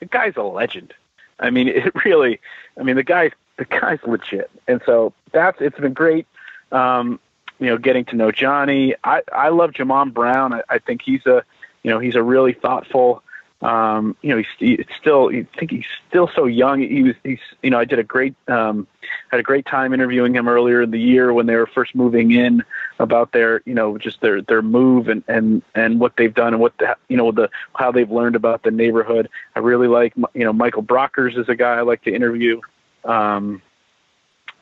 the 0.00 0.06
guy's 0.06 0.36
a 0.36 0.42
legend. 0.42 0.94
I 1.40 1.50
mean, 1.50 1.68
it 1.68 1.92
really. 2.04 2.40
I 2.78 2.82
mean, 2.84 2.96
the 2.96 3.02
guy 3.02 3.30
the 3.56 3.64
guy's 3.64 3.98
legit, 4.06 4.50
and 4.68 4.80
so 4.86 5.12
that's 5.32 5.58
it's 5.60 5.78
been 5.78 5.94
great. 5.94 6.26
Um, 6.70 7.18
you 7.58 7.66
know, 7.66 7.78
getting 7.78 8.04
to 8.06 8.16
know 8.16 8.30
Johnny. 8.30 8.94
I 9.02 9.22
I 9.32 9.48
love 9.48 9.72
Jamon 9.72 10.12
Brown. 10.14 10.52
I, 10.54 10.62
I 10.68 10.78
think 10.78 11.02
he's 11.02 11.26
a 11.26 11.42
you 11.82 11.90
know 11.90 11.98
he's 11.98 12.14
a 12.14 12.22
really 12.22 12.52
thoughtful. 12.52 13.22
Um, 13.60 14.16
you 14.22 14.30
know, 14.30 14.36
he's, 14.36 14.46
he's 14.58 14.86
still. 15.00 15.30
I 15.30 15.46
think 15.58 15.70
he's 15.72 15.84
still 16.08 16.30
so 16.34 16.46
young. 16.46 16.80
He 16.80 17.02
was. 17.02 17.14
He's. 17.24 17.40
You 17.62 17.70
know, 17.70 17.78
I 17.78 17.84
did 17.84 17.98
a 17.98 18.04
great. 18.04 18.34
Um, 18.46 18.86
had 19.30 19.40
a 19.40 19.42
great 19.42 19.66
time 19.66 19.92
interviewing 19.92 20.34
him 20.34 20.48
earlier 20.48 20.82
in 20.82 20.90
the 20.92 21.00
year 21.00 21.32
when 21.32 21.46
they 21.46 21.56
were 21.56 21.66
first 21.66 21.94
moving 21.94 22.30
in 22.30 22.62
about 23.00 23.32
their. 23.32 23.62
You 23.64 23.74
know, 23.74 23.98
just 23.98 24.20
their 24.20 24.42
their 24.42 24.62
move 24.62 25.08
and 25.08 25.24
and 25.26 25.62
and 25.74 25.98
what 25.98 26.16
they've 26.16 26.34
done 26.34 26.54
and 26.54 26.60
what 26.60 26.78
the 26.78 26.96
you 27.08 27.16
know 27.16 27.32
the 27.32 27.50
how 27.74 27.90
they've 27.90 28.10
learned 28.10 28.36
about 28.36 28.62
the 28.62 28.70
neighborhood. 28.70 29.28
I 29.56 29.58
really 29.58 29.88
like. 29.88 30.14
You 30.34 30.44
know, 30.44 30.52
Michael 30.52 30.84
Brockers 30.84 31.36
is 31.36 31.48
a 31.48 31.56
guy 31.56 31.74
I 31.74 31.80
like 31.80 32.02
to 32.04 32.14
interview. 32.14 32.60
Um, 33.04 33.62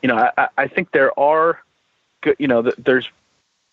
you 0.01 0.09
know, 0.09 0.31
I, 0.37 0.47
I 0.57 0.67
think 0.67 0.91
there 0.91 1.17
are, 1.19 1.59
good, 2.21 2.35
you 2.39 2.47
know, 2.47 2.71
there's, 2.77 3.09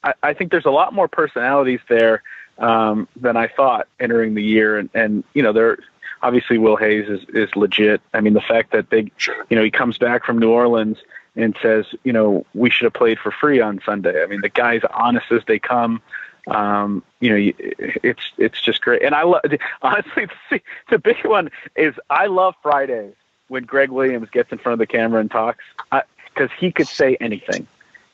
I, 0.02 0.14
I 0.22 0.34
think 0.34 0.50
there's 0.50 0.64
a 0.64 0.70
lot 0.70 0.92
more 0.92 1.08
personalities 1.08 1.80
there 1.88 2.22
um, 2.58 3.08
than 3.16 3.36
I 3.36 3.48
thought 3.48 3.88
entering 3.98 4.34
the 4.34 4.42
year, 4.42 4.78
and 4.78 4.90
and 4.94 5.24
you 5.34 5.42
know, 5.42 5.52
there 5.52 5.78
obviously 6.22 6.58
Will 6.58 6.76
Hayes 6.76 7.08
is 7.08 7.20
is 7.30 7.54
legit. 7.54 8.00
I 8.12 8.20
mean, 8.20 8.34
the 8.34 8.40
fact 8.40 8.72
that 8.72 8.90
they, 8.90 9.10
you 9.50 9.56
know, 9.56 9.62
he 9.62 9.70
comes 9.70 9.98
back 9.98 10.24
from 10.24 10.38
New 10.38 10.50
Orleans 10.50 10.98
and 11.36 11.56
says, 11.60 11.86
you 12.04 12.12
know, 12.12 12.46
we 12.54 12.70
should 12.70 12.84
have 12.84 12.94
played 12.94 13.18
for 13.18 13.30
free 13.30 13.60
on 13.60 13.80
Sunday. 13.84 14.22
I 14.22 14.26
mean, 14.26 14.40
the 14.40 14.48
guy's 14.48 14.82
honest 14.92 15.30
as 15.32 15.42
they 15.46 15.58
come. 15.58 16.00
Um, 16.46 17.02
you 17.20 17.30
know, 17.30 17.52
it's 17.78 18.22
it's 18.38 18.60
just 18.60 18.80
great. 18.82 19.02
And 19.02 19.14
I 19.14 19.22
love 19.22 19.42
honestly 19.82 20.26
the, 20.50 20.60
the 20.90 20.98
big 20.98 21.24
one 21.24 21.50
is 21.76 21.94
I 22.10 22.26
love 22.26 22.54
Fridays 22.62 23.14
when 23.48 23.64
Gregg 23.64 23.90
Williams 23.90 24.28
gets 24.30 24.50
in 24.52 24.58
front 24.58 24.74
of 24.74 24.78
the 24.78 24.86
camera 24.86 25.20
and 25.20 25.30
talks 25.30 25.64
because 26.34 26.50
he 26.58 26.72
could 26.72 26.88
say 26.88 27.16
anything, 27.20 27.66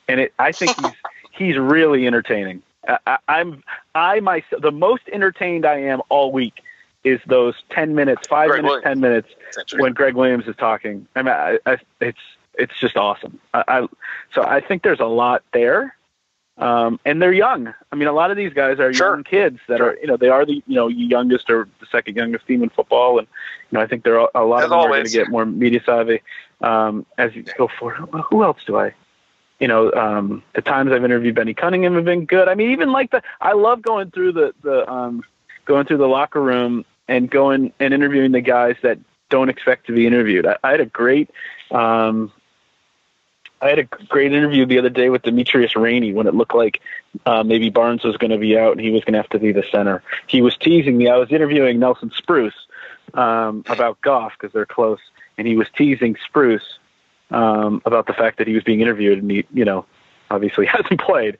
and 0.07 0.19
it 0.21 0.33
I 0.39 0.51
think 0.51 0.79
he's 0.79 0.93
he's 1.31 1.57
really 1.57 2.07
entertaining. 2.07 2.61
I, 2.87 3.17
I'm 3.27 3.63
I 3.95 4.19
myself 4.19 4.61
the 4.61 4.71
most 4.71 5.03
entertained 5.11 5.65
I 5.65 5.79
am 5.81 6.01
all 6.09 6.31
week 6.31 6.61
is 7.03 7.19
those 7.27 7.55
ten 7.69 7.95
minutes, 7.95 8.27
five 8.27 8.49
Gregg 8.49 8.63
minutes, 8.63 8.83
Williams. 8.83 8.83
ten 8.83 8.99
minutes 8.99 9.29
when 9.77 9.93
Gregg 9.93 10.15
Williams 10.15 10.47
is 10.47 10.55
talking. 10.55 11.07
I 11.15 11.21
mean, 11.21 11.33
I, 11.33 11.59
I, 11.65 11.77
it's 11.99 12.19
it's 12.55 12.79
just 12.79 12.97
awesome. 12.97 13.39
I, 13.53 13.63
I 13.67 13.87
so 14.33 14.43
I 14.43 14.61
think 14.61 14.83
there's 14.83 14.99
a 14.99 15.05
lot 15.05 15.43
there. 15.53 15.95
Um, 16.57 16.99
and 17.05 17.19
they're 17.19 17.33
young. 17.33 17.73
I 17.91 17.95
mean, 17.95 18.07
a 18.07 18.13
lot 18.13 18.29
of 18.29 18.37
these 18.37 18.53
guys 18.53 18.79
are 18.79 18.93
sure. 18.93 19.15
young 19.15 19.23
kids 19.23 19.59
that 19.67 19.77
sure. 19.77 19.91
are, 19.91 19.97
you 19.99 20.05
know, 20.05 20.17
they 20.17 20.27
are 20.27 20.45
the, 20.45 20.61
you 20.67 20.75
know, 20.75 20.89
youngest 20.89 21.49
or 21.49 21.67
the 21.79 21.87
second 21.91 22.17
youngest 22.17 22.45
team 22.45 22.61
in 22.61 22.69
football, 22.69 23.17
and 23.17 23.27
you 23.71 23.77
know, 23.77 23.83
I 23.83 23.87
think 23.87 24.03
there 24.03 24.19
are 24.19 24.29
a 24.35 24.43
lot 24.43 24.59
As 24.59 24.65
of 24.65 24.69
them 24.71 24.79
always. 24.79 24.91
are 24.91 24.95
going 24.97 25.05
to 25.05 25.11
get 25.11 25.29
more 25.29 25.45
media 25.45 25.81
savvy 25.83 26.21
um, 26.59 27.05
as 27.17 27.33
you 27.35 27.43
go 27.57 27.67
forward. 27.79 28.07
Who 28.29 28.43
else 28.43 28.59
do 28.67 28.77
I? 28.77 28.93
You 29.61 29.67
know, 29.67 29.91
um, 29.93 30.43
the 30.55 30.61
times 30.61 30.91
I've 30.91 31.05
interviewed 31.05 31.35
Benny 31.35 31.53
Cunningham 31.53 31.93
have 31.93 32.03
been 32.03 32.25
good. 32.25 32.49
I 32.49 32.55
mean, 32.55 32.71
even 32.71 32.91
like 32.91 33.11
the, 33.11 33.21
I 33.39 33.53
love 33.53 33.83
going 33.83 34.09
through 34.11 34.33
the 34.33 34.53
the 34.63 34.89
um, 34.91 35.23
going 35.65 35.85
through 35.85 35.99
the 35.99 36.07
locker 36.07 36.41
room 36.41 36.83
and 37.07 37.29
going 37.29 37.71
and 37.79 37.93
interviewing 37.93 38.31
the 38.31 38.41
guys 38.41 38.75
that 38.81 38.97
don't 39.29 39.49
expect 39.49 39.85
to 39.85 39.93
be 39.93 40.07
interviewed. 40.07 40.47
I, 40.47 40.57
I 40.63 40.71
had 40.71 40.81
a 40.81 40.87
great 40.87 41.29
um, 41.69 42.33
I 43.61 43.69
had 43.69 43.77
a 43.77 43.83
great 43.83 44.33
interview 44.33 44.65
the 44.65 44.79
other 44.79 44.89
day 44.89 45.09
with 45.09 45.21
Demetrius 45.21 45.73
Rhaney 45.73 46.11
when 46.11 46.25
it 46.25 46.33
looked 46.33 46.55
like 46.55 46.81
uh, 47.27 47.43
maybe 47.43 47.69
Barnes 47.69 48.03
was 48.03 48.17
going 48.17 48.31
to 48.31 48.39
be 48.39 48.57
out 48.57 48.71
and 48.71 48.81
he 48.81 48.89
was 48.89 49.03
going 49.03 49.13
to 49.13 49.19
have 49.19 49.29
to 49.29 49.39
be 49.39 49.51
the 49.51 49.63
center. 49.71 50.01
He 50.25 50.41
was 50.41 50.57
teasing 50.57 50.97
me. 50.97 51.07
I 51.07 51.17
was 51.17 51.31
interviewing 51.31 51.77
Nelson 51.77 52.11
Spruce 52.15 52.55
um, 53.13 53.63
about 53.67 54.01
golf 54.01 54.33
because 54.39 54.51
they're 54.53 54.65
close, 54.65 54.99
and 55.37 55.47
he 55.47 55.55
was 55.55 55.67
teasing 55.77 56.17
Spruce 56.25 56.79
um, 57.31 57.81
about 57.85 58.07
the 58.07 58.13
fact 58.13 58.37
that 58.37 58.47
he 58.47 58.53
was 58.53 58.63
being 58.63 58.81
interviewed 58.81 59.19
and 59.19 59.31
he, 59.31 59.45
you 59.53 59.65
know, 59.65 59.85
obviously 60.29 60.65
hasn't 60.67 61.01
played. 61.01 61.37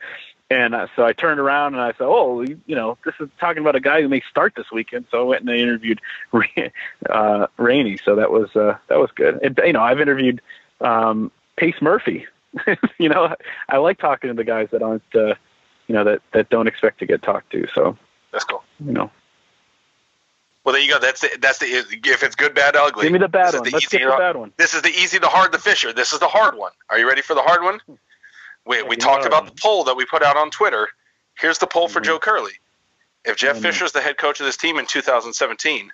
And 0.50 0.76
uh, 0.76 0.88
so 0.98 1.06
I 1.06 1.14
turned 1.14 1.40
around 1.40 1.76
and 1.76 1.82
I 1.82 1.92
said, 1.94 2.02
"Oh, 2.02 2.42
you 2.42 2.76
know, 2.76 2.98
this 3.06 3.14
is 3.22 3.30
talking 3.40 3.62
about 3.62 3.78
a 3.78 3.80
guy 3.80 4.02
who 4.02 4.10
may 4.10 4.22
start 4.30 4.54
this 4.58 4.70
weekend." 4.70 5.06
So 5.10 5.22
I 5.22 5.24
went 5.24 5.42
and 5.42 5.50
I 5.50 5.56
interviewed 5.56 6.02
uh, 6.34 7.48
Rhaney. 7.58 8.04
So 8.04 8.16
that 8.16 8.32
was 8.32 8.54
uh, 8.54 8.76
that 8.90 9.00
was 9.00 9.12
good. 9.16 9.40
And, 9.42 9.58
you 9.66 9.72
know, 9.72 9.82
I've 9.82 10.02
interviewed 10.02 10.42
um, 10.82 11.32
Pace 11.56 11.82
Murphy. 11.82 12.28
you 12.98 13.08
know, 13.08 13.34
I 13.70 13.78
like 13.78 13.98
talking 13.98 14.28
to 14.28 14.34
the 14.34 14.44
guys 14.44 14.68
that 14.74 14.82
aren't, 14.82 15.04
uh, 15.16 15.36
you 15.88 15.96
know, 15.96 16.04
that 16.04 16.22
that 16.34 16.50
don't 16.50 16.68
expect 16.68 17.00
to 17.00 17.06
get 17.06 17.22
talked 17.22 17.50
to. 17.54 17.66
So 17.74 17.98
that's 18.34 18.44
cool. 18.44 18.64
You 18.86 18.92
know. 18.92 19.12
Well, 20.64 20.74
there 20.74 20.82
you 20.82 20.92
go. 20.92 21.00
That's 21.00 21.22
the 21.22 21.30
that's 21.40 21.58
the 21.58 21.66
if 21.66 22.24
it's 22.24 22.36
good, 22.36 22.54
bad, 22.54 22.76
ugly. 22.76 23.04
Give 23.04 23.14
me 23.14 23.20
the 23.20 23.28
bad 23.28 23.54
one. 23.54 23.64
Let's 23.64 23.86
easy, 23.86 23.98
get 23.98 24.10
the 24.10 24.18
bad 24.18 24.36
one. 24.36 24.54
This 24.58 24.74
is 24.74 24.84
the 24.84 24.90
easy, 24.90 25.18
the 25.18 25.28
hard, 25.28 25.52
the 25.52 25.58
Fisher. 25.58 25.92
This 25.92 26.14
is 26.14 26.20
the 26.20 26.28
hard 26.28 26.56
one. 26.56 26.72
Are 26.90 27.00
you 27.00 27.08
ready 27.08 27.22
for 27.22 27.34
the 27.34 27.42
hard 27.42 27.64
one? 27.64 27.80
We 28.66 28.84
we 28.84 28.96
talked 28.96 29.26
about 29.26 29.48
the 29.48 29.54
poll 29.60 29.84
that 29.86 29.96
we 29.96 30.06
put 30.06 30.22
out 30.22 30.38
on 30.38 30.52
Twitter. 30.52 30.90
Here's 31.36 31.58
the 31.58 31.68
poll 31.68 31.88
for 31.88 32.00
mm-hmm. 32.00 32.06
Joe 32.06 32.20
Curley. 32.20 32.54
If 33.26 33.38
Jeff 33.38 33.56
mm-hmm. 33.56 33.64
Fisher 33.64 33.86
is 33.86 33.92
the 33.92 34.02
head 34.02 34.18
coach 34.18 34.40
of 34.40 34.46
this 34.46 34.58
team 34.58 34.78
in 34.78 34.86
2017, 34.86 35.92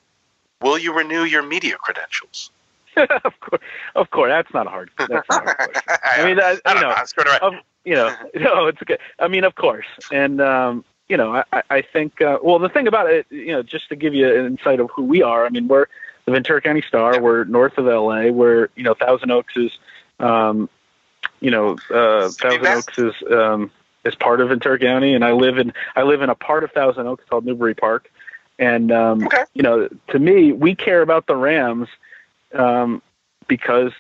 will 0.62 0.78
you 0.78 0.94
renew 0.94 1.24
your 1.24 1.44
media 1.44 1.78
credentials? 1.78 2.52
of 2.98 3.40
course, 3.40 3.62
of 3.96 4.10
course, 4.10 4.30
that's 4.30 4.54
not 4.54 4.68
hard. 4.68 4.90
That's 4.98 5.30
not 5.30 5.48
a 5.48 5.54
hard 5.54 5.74
question. 5.74 5.98
I 6.04 6.26
mean, 6.26 6.38
that, 6.38 6.62
you 6.66 6.82
know, 6.82 7.24
know 7.24 7.48
um, 7.48 7.62
you 7.86 7.94
know, 7.94 8.16
no, 8.36 8.66
it's 8.68 8.82
good. 8.84 9.00
I 9.20 9.28
mean, 9.28 9.44
of 9.44 9.56
course, 9.56 9.86
and 10.12 10.42
um, 10.42 10.84
you 11.10 11.18
know, 11.18 11.44
I, 11.52 11.64
I 11.70 11.82
think. 11.82 12.22
Uh, 12.22 12.40
well, 12.42 12.60
the 12.60 12.70
thing 12.70 12.88
about 12.88 13.10
it, 13.10 13.26
you 13.30 13.54
know, 13.54 13.64
just 13.64 13.90
to 13.90 13.96
give 13.96 14.14
you 14.14 14.28
an 14.28 14.46
insight 14.46 14.80
of 14.80 14.90
who 14.96 15.04
we 15.04 15.24
are. 15.24 15.46
I 15.46 15.50
mean, 15.50 15.68
we're 15.68 15.88
the 16.26 16.32
Ventura 16.32 16.62
County 16.62 16.82
Star. 16.82 17.22
We're 17.22 17.46
north 17.46 17.78
of 17.78 17.86
LA. 17.86 18.28
We're 18.28 18.70
you 18.76 18.84
know, 18.84 18.94
Thousand 18.94 19.32
Oaks 19.32 19.56
is, 19.56 19.78
um, 20.20 20.70
you 21.40 21.52
know, 21.52 21.78
uh, 21.90 22.30
Thousand 22.30 22.68
Oaks 22.68 22.98
is 22.98 23.14
um, 23.32 23.72
is 24.04 24.16
part 24.16 24.42
of 24.42 24.50
Ventura 24.50 24.80
County, 24.80 25.14
and 25.14 25.24
I 25.24 25.32
live 25.32 25.58
in 25.58 25.74
I 25.96 26.04
live 26.04 26.22
in 26.22 26.30
a 26.30 26.36
part 26.36 26.64
of 26.64 26.72
Thousand 26.72 27.08
Oaks 27.08 27.24
called 27.30 27.46
Newbury 27.46 27.76
Park. 27.76 28.12
And 28.60 28.92
um, 28.92 29.26
okay. 29.26 29.44
you 29.54 29.64
know, 29.64 29.88
to 30.10 30.20
me, 30.20 30.52
we 30.52 30.76
care 30.76 31.02
about 31.02 31.28
the 31.28 31.36
Rams 31.36 31.88
um, 32.54 33.02
because 33.48 33.92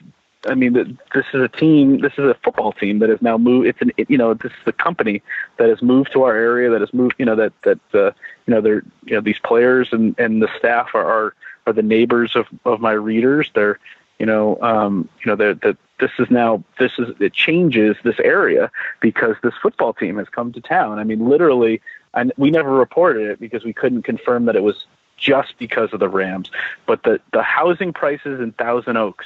I 0.46 0.56
mean, 0.56 0.74
this 0.74 1.26
is 1.34 1.42
a 1.42 1.48
team. 1.48 2.00
This 2.00 2.14
is 2.14 2.26
a 2.26 2.38
football 2.44 2.72
team 2.72 3.00
that 3.00 3.10
has 3.10 3.22
now 3.22 3.38
moved. 3.38 3.68
It's 3.68 3.82
an, 3.82 3.92
you 4.08 4.18
know, 4.18 4.34
this 4.34 4.52
is 4.52 4.68
a 4.68 4.72
company 4.72 5.22
that 5.58 5.70
has 5.70 5.82
moved 5.82 6.12
to 6.14 6.24
our 6.24 6.36
area. 6.36 6.70
That 6.70 6.82
has 6.82 6.94
moved, 6.94 7.16
you 7.18 7.26
know, 7.26 7.36
that 7.36 7.54
that 7.64 7.80
uh, 7.94 8.12
you 8.46 8.54
know, 8.54 8.62
they're 8.62 8.84
you 9.06 9.16
know 9.16 9.22
these 9.22 9.40
players 9.40 9.90
and 9.92 10.18
and 10.20 10.42
the 10.42 10.50
staff 10.58 10.90
are 10.94 11.06
are, 11.06 11.34
are 11.66 11.74
the 11.74 11.82
neighbors 11.82 12.36
of 12.36 12.46
of 12.66 12.80
my 12.80 12.94
readers. 12.94 13.50
They're 13.54 13.80
you 14.20 14.26
know, 14.26 14.60
um, 14.62 15.10
you 15.24 15.32
know, 15.32 15.36
that 15.36 15.62
that 15.62 15.78
this 16.00 16.12
is 16.20 16.30
now 16.30 16.64
this 16.80 16.94
is 16.98 17.10
it 17.20 17.34
changes 17.34 17.96
this 18.04 18.20
area 18.20 18.72
because 19.00 19.36
this 19.44 19.54
football 19.62 19.94
team 19.94 20.18
has 20.18 20.30
come 20.30 20.54
to 20.54 20.62
town. 20.62 21.00
I 21.00 21.04
mean, 21.04 21.28
literally, 21.28 21.82
and 22.14 22.32
we 22.38 22.52
never 22.52 22.72
reported 22.72 23.30
it 23.30 23.40
because 23.40 23.64
we 23.64 23.74
couldn't 23.74 24.04
confirm 24.04 24.46
that 24.46 24.56
it 24.56 24.64
was 24.64 24.86
just 25.18 25.58
because 25.58 25.94
of 25.94 26.00
the 26.00 26.10
Rams. 26.10 26.52
But 26.86 27.04
the, 27.04 27.20
the 27.34 27.42
housing 27.42 27.92
prices 27.92 28.40
in 28.40 28.52
Thousand 28.54 28.98
Oaks 28.98 29.26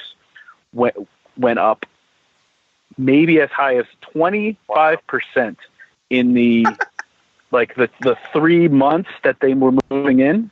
went 0.72 0.96
went 1.36 1.58
up 1.58 1.86
maybe 2.98 3.40
as 3.40 3.50
high 3.50 3.76
as 3.76 3.86
twenty 4.00 4.56
five 4.66 5.04
percent 5.06 5.58
in 6.10 6.34
the 6.34 6.66
like 7.50 7.74
the 7.74 7.88
the 8.00 8.16
three 8.32 8.68
months 8.68 9.10
that 9.24 9.40
they 9.40 9.54
were 9.54 9.72
moving 9.90 10.20
in. 10.20 10.50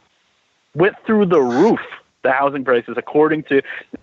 Went 0.75 0.95
through 1.05 1.27
the 1.27 1.41
roof 1.41 1.81
the 2.23 2.31
housing 2.31 2.65
prices 2.65 2.95
according 2.97 3.43
to 3.45 3.63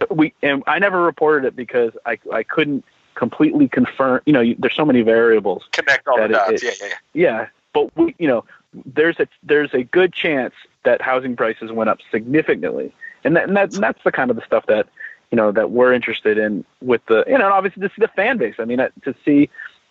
we 0.10 0.34
and 0.42 0.64
I 0.68 0.80
never 0.80 1.02
reported 1.02 1.48
it 1.48 1.56
because 1.56 1.94
I 2.06 2.18
I 2.34 2.44
couldn't 2.44 2.84
completely 3.16 3.68
confirm 3.70 4.22
you 4.26 4.34
know 4.34 4.44
there's 4.60 4.76
so 4.76 4.86
many 4.86 5.02
variables 5.02 5.64
connect 5.72 6.08
all 6.08 6.18
the 6.18 6.28
dots. 6.28 6.62
it, 6.62 6.78
yeah 6.82 6.88
yeah. 6.88 6.94
Yeah 7.14 7.48
but 7.74 7.96
we 7.96 8.16
you 8.18 8.28
know 8.28 8.44
there's 8.86 9.20
a 9.20 9.28
there's 9.44 9.74
a 9.74 9.84
good 9.84 10.14
chance 10.14 10.54
that 10.84 11.02
housing 11.02 11.36
prices 11.36 11.72
went 11.72 11.90
up 11.90 12.00
significantly, 12.12 12.94
and, 13.24 13.36
that, 13.36 13.48
and, 13.48 13.58
that, 13.58 13.74
and 13.74 13.84
that's 13.84 14.04
the 14.04 14.12
kind 14.12 14.30
of 14.30 14.36
the 14.36 14.46
stuff 14.46 14.66
that 14.68 14.88
you 15.32 15.36
know 15.36 15.52
that 15.52 15.72
we're 15.72 15.94
interested 15.94 16.38
in 16.38 16.66
with 16.82 17.06
the 17.08 17.24
you 17.28 17.38
know 17.38 17.52
obviously 17.52 17.82
to 17.82 17.90
see 17.90 18.02
the 18.02 18.08
fan 18.10 18.38
base. 18.38 18.56
I 18.60 18.66
mean 18.66 18.78
to 18.78 19.16
see 19.26 19.50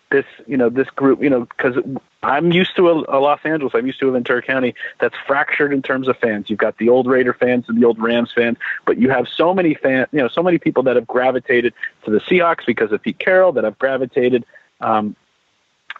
this 0.09 0.25
you 0.45 0.57
know 0.57 0.69
this 0.69 0.89
group 0.91 1.21
you 1.21 1.29
know 1.29 1.41
because 1.41 1.75
I'm 2.23 2.51
used 2.51 2.75
to 2.77 2.89
a, 2.89 3.17
a, 3.17 3.19
Los 3.19 3.39
Angeles, 3.43 3.73
I'm 3.75 3.85
used 3.85 3.99
to 3.99 4.09
a 4.09 4.11
Ventura 4.11 4.41
County 4.41 4.73
that's 4.99 5.15
fractured 5.27 5.73
in 5.73 5.81
terms 5.81 6.07
of 6.07 6.17
fans. 6.17 6.49
You've 6.49 6.59
got 6.59 6.77
the 6.77 6.89
old 6.89 7.07
Raider 7.07 7.33
fans 7.33 7.65
and 7.67 7.79
the 7.79 7.85
old 7.85 7.99
Rams 7.99 8.31
fans, 8.33 8.57
but 8.85 8.97
you 8.97 9.09
have 9.09 9.27
so 9.27 9.53
many 9.53 9.75
fan 9.75 10.07
you 10.11 10.19
know 10.19 10.27
so 10.27 10.41
many 10.41 10.57
people 10.57 10.83
that 10.83 10.95
have 10.95 11.07
gravitated 11.07 11.73
to 12.05 12.11
the 12.11 12.19
Seahawks 12.19 12.65
because 12.65 12.91
of 12.91 13.01
Pete 13.01 13.19
Carroll 13.19 13.51
that 13.53 13.63
have 13.63 13.77
gravitated 13.77 14.45
um, 14.81 15.15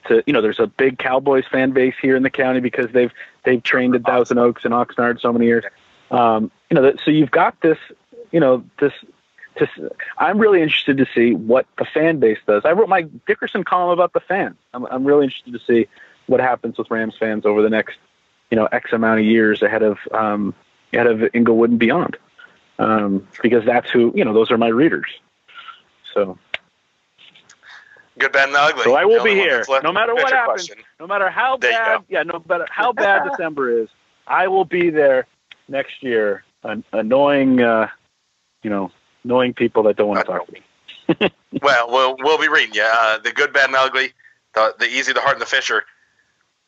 to 0.07 0.23
you 0.25 0.33
know 0.33 0.41
there's 0.41 0.59
a 0.59 0.67
big 0.67 0.97
Cowboys 0.97 1.45
fan 1.51 1.71
base 1.71 1.95
here 2.01 2.15
in 2.15 2.23
the 2.23 2.29
county 2.29 2.59
because 2.59 2.91
they've 2.91 3.11
they've 3.43 3.61
trained 3.61 3.95
at 3.95 4.03
Thousand 4.03 4.37
Oaks 4.39 4.65
and 4.65 4.73
Oxnard 4.73 5.21
so 5.21 5.31
many 5.31 5.45
years. 5.45 5.63
Um, 6.11 6.51
you 6.69 6.75
know, 6.75 6.93
so 7.03 7.11
you've 7.11 7.31
got 7.31 7.59
this, 7.61 7.77
you 8.31 8.39
know, 8.39 8.63
this. 8.79 8.93
This, 9.59 9.69
I'm 10.17 10.37
really 10.37 10.61
interested 10.61 10.97
to 10.97 11.07
see 11.15 11.33
what 11.33 11.65
the 11.77 11.85
fan 11.85 12.19
base 12.19 12.39
does. 12.47 12.63
I 12.65 12.71
wrote 12.71 12.89
my 12.89 13.03
Dickerson 13.25 13.63
column 13.63 13.89
about 13.89 14.13
the 14.13 14.19
fans. 14.19 14.55
I'm, 14.73 14.85
I'm 14.85 15.05
really 15.05 15.25
interested 15.25 15.53
to 15.53 15.59
see 15.59 15.87
what 16.27 16.39
happens 16.39 16.77
with 16.77 16.91
Rams 16.91 17.15
fans 17.17 17.45
over 17.45 17.61
the 17.61 17.69
next, 17.69 17.97
you 18.51 18.55
know, 18.55 18.65
X 18.65 18.91
amount 18.93 19.19
of 19.19 19.25
years 19.25 19.61
ahead 19.61 19.83
of 19.83 19.97
um, 20.11 20.53
ahead 20.93 21.07
of 21.07 21.23
Inglewood 21.33 21.71
and 21.71 21.79
beyond, 21.79 22.17
um, 22.79 23.27
because 23.41 23.65
that's 23.65 23.89
who 23.89 24.13
you 24.15 24.23
know. 24.25 24.33
Those 24.33 24.51
are 24.51 24.57
my 24.57 24.67
readers. 24.67 25.09
So 26.13 26.37
Good, 28.17 28.31
bad, 28.31 28.47
and 28.47 28.57
ugly. 28.57 28.83
So 28.83 28.95
I 28.95 29.05
will 29.05 29.23
be 29.23 29.35
here, 29.35 29.63
no 29.83 29.91
matter 29.91 30.15
what 30.15 30.31
happens. 30.31 30.67
Question. 30.67 30.83
No 30.99 31.05
matter 31.05 31.29
how 31.29 31.57
bad, 31.57 32.03
yeah, 32.09 32.23
no 32.23 32.43
matter 32.47 32.65
how 32.69 32.91
bad 32.93 33.29
December 33.29 33.81
is, 33.81 33.89
I 34.25 34.47
will 34.47 34.65
be 34.65 34.89
there 34.89 35.27
next 35.67 36.01
year, 36.01 36.43
an, 36.63 36.83
annoying, 36.91 37.61
uh, 37.61 37.89
you 38.63 38.69
know, 38.69 38.91
annoying 39.27 39.53
people 39.53 39.83
that 39.83 39.97
don't 39.97 40.07
want 40.07 40.25
to 40.25 40.31
talk 40.31 40.45
to 40.47 40.53
me. 40.53 41.31
well, 41.61 41.91
we'll 41.91 42.15
we'll 42.19 42.39
be 42.39 42.47
reading 42.47 42.73
you. 42.73 42.83
Uh, 42.83 43.17
the 43.19 43.31
good, 43.31 43.53
bad, 43.53 43.65
and 43.65 43.75
ugly, 43.75 44.13
the 44.53 44.73
the 44.79 44.87
easy, 44.87 45.13
the 45.13 45.21
hard, 45.21 45.33
and 45.33 45.41
the 45.41 45.45
Fisher. 45.45 45.83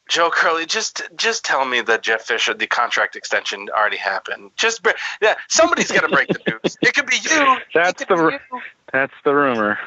Joe 0.10 0.32
Curley, 0.32 0.66
just 0.66 1.02
just 1.16 1.46
tell 1.46 1.66
me 1.66 1.82
that 1.82 2.02
Jeff 2.02 2.24
Fisher, 2.24 2.54
the 2.54 2.68
contract 2.68 3.16
extension 3.16 3.70
already 3.70 3.98
happened. 3.98 4.52
Just 4.58 4.86
yeah, 5.22 5.36
somebody's 5.48 5.92
got 5.92 6.02
to 6.02 6.10
break 6.10 6.28
the 6.30 6.40
news. 6.48 6.78
It 6.82 6.94
could 6.96 7.06
be 7.06 7.18
you. 7.18 7.58
That's 7.74 8.04
the 8.06 8.40
that's 8.92 9.14
the 9.24 9.36
rumor. 9.36 9.78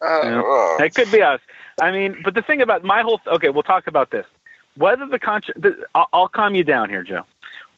Uh, 0.00 0.20
You 0.22 0.30
know? 0.30 0.76
It 0.78 0.94
could 0.94 1.10
be 1.10 1.20
us. 1.20 1.40
I 1.80 1.90
mean, 1.90 2.16
but 2.22 2.34
the 2.34 2.42
thing 2.42 2.62
about 2.62 2.84
my 2.84 3.02
whole 3.02 3.20
okay, 3.26 3.48
we'll 3.48 3.64
talk 3.64 3.88
about 3.88 4.10
this. 4.10 4.26
Whether 4.76 5.06
the 5.06 5.18
contract, 5.18 5.58
I'll, 5.94 6.08
I'll 6.12 6.28
calm 6.28 6.54
you 6.54 6.62
down 6.62 6.88
here, 6.88 7.02
Joe. 7.02 7.24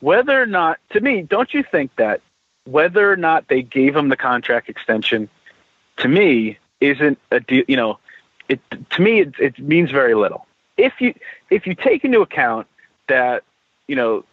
Whether 0.00 0.40
or 0.40 0.46
not, 0.46 0.78
to 0.90 1.00
me, 1.00 1.22
don't 1.22 1.54
you 1.54 1.62
think 1.62 1.94
that 1.96 2.20
whether 2.70 3.10
or 3.10 3.16
not 3.16 3.48
they 3.48 3.62
gave 3.62 3.96
him 3.96 4.08
the 4.08 4.16
contract 4.16 4.68
extension, 4.68 5.28
to 5.98 6.08
me, 6.08 6.58
isn't 6.80 7.18
a 7.30 7.40
deal. 7.40 7.64
You 7.66 7.76
know, 7.76 7.98
it 8.48 8.60
to 8.90 9.02
me 9.02 9.20
it, 9.20 9.34
it 9.38 9.58
means 9.58 9.90
very 9.90 10.14
little. 10.14 10.46
If 10.76 11.00
you 11.00 11.14
if 11.50 11.66
you 11.66 11.74
take 11.74 12.04
into 12.04 12.20
account 12.20 12.66
that 13.08 13.42
you 13.86 13.96
know 13.96 14.24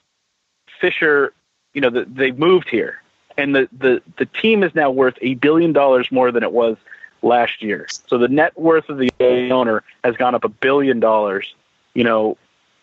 Fisher, 0.80 1.34
you 1.74 1.82
know 1.82 1.90
that 1.90 2.14
they 2.16 2.32
moved 2.32 2.70
here, 2.70 3.02
and 3.38 3.56
the 3.56 3.70
the 3.78 4.02
the 4.18 4.26
team 4.26 4.64
is 4.64 4.76
now 4.76 4.92
worth 4.92 5.18
a 5.22 5.36
billion 5.36 5.74
dollars 5.74 6.12
more 6.12 6.32
than 6.32 6.44
it 6.44 6.52
was 6.52 6.78
last 7.22 7.64
year. 7.64 7.88
So 8.08 8.18
the 8.18 8.28
net 8.28 8.58
worth 8.58 8.90
of 8.90 8.98
the 8.98 9.10
owner 9.52 9.84
has 10.04 10.16
gone 10.18 10.36
up 10.36 10.44
a 10.44 10.50
billion 10.50 11.00
dollars. 11.00 11.56
You 11.94 12.04
know, 12.04 12.38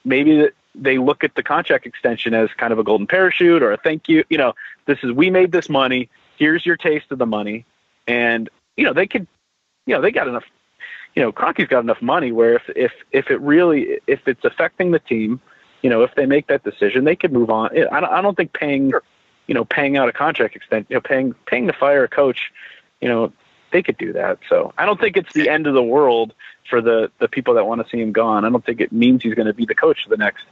maybe 0.05 0.39
that 0.39 0.55
they 0.75 0.99
look 0.99 1.25
at 1.25 1.35
the 1.35 1.43
contract 1.43 1.87
extension 1.87 2.35
as 2.35 2.49
kind 2.57 2.73
of 2.73 2.79
a 2.79 2.85
golden 2.85 3.07
parachute 3.07 3.63
or 3.63 3.73
a 3.73 3.77
thank 3.77 4.09
you. 4.09 4.25
You 4.29 4.39
know, 4.39 4.55
this 4.87 4.99
is 5.03 5.13
we 5.13 5.31
made 5.31 5.53
this 5.53 5.69
money. 5.69 6.09
Here's 6.39 6.65
your 6.65 6.77
taste 6.77 7.07
of 7.11 7.19
the 7.19 7.27
money, 7.27 7.65
and 8.07 8.49
you 8.77 8.85
know 8.85 8.93
they 8.93 9.07
could, 9.07 9.27
you 9.87 9.95
know, 9.95 10.01
they 10.01 10.11
got 10.11 10.29
enough. 10.29 10.45
You 11.15 11.23
know, 11.23 11.33
Kroenke's 11.33 11.69
got 11.69 11.81
enough 11.81 12.01
money 12.01 12.33
where 12.33 12.55
if 12.55 12.63
if 12.75 12.93
if 13.11 13.31
it 13.31 13.41
really 13.41 14.01
if 14.07 14.27
it's 14.27 14.45
affecting 14.45 14.93
the 14.93 14.99
team, 14.99 15.41
you 15.83 15.91
know, 15.91 16.03
if 16.03 16.15
they 16.15 16.27
make 16.27 16.47
that 16.47 16.65
decision, 16.65 17.05
they 17.05 17.17
could 17.17 17.33
move 17.33 17.51
on. 17.51 17.71
I 17.93 18.01
don't, 18.01 18.13
I 18.13 18.23
don't 18.23 18.37
think 18.37 18.53
paying, 18.55 18.93
you 19.47 19.55
know, 19.55 19.65
paying 19.65 19.97
out 19.97 20.09
a 20.09 20.13
contract 20.13 20.57
extension, 20.57 20.87
you 20.89 20.97
know, 20.97 21.01
paying 21.01 21.35
paying 21.47 21.67
to 21.67 21.75
fire 21.75 22.05
a 22.05 22.09
coach, 22.09 22.51
you 23.01 23.09
know, 23.09 23.33
they 23.73 23.83
could 23.83 23.99
do 23.99 24.13
that. 24.15 24.39
So 24.49 24.73
I 24.79 24.87
don't 24.87 25.01
think 25.01 25.17
it's 25.17 25.33
the 25.35 25.49
end 25.49 25.67
of 25.67 25.75
the 25.75 25.83
world 25.83 26.33
for 26.71 26.81
the 26.81 27.11
the 27.19 27.29
people 27.29 27.55
that 27.55 27.67
want 27.67 27.85
to 27.85 27.91
see 27.91 28.01
him 28.01 28.13
gone. 28.13 28.45
I 28.47 28.51
don't 28.51 28.65
think 28.65 28.81
it 28.81 28.93
means 28.93 29.23
he's 29.23 29.35
going 29.35 29.47
to 29.47 29.55
be 29.55 29.67
the 29.67 29.75
coach 29.75 30.05
for 30.05 30.09
the 30.09 30.17
next 30.17 30.45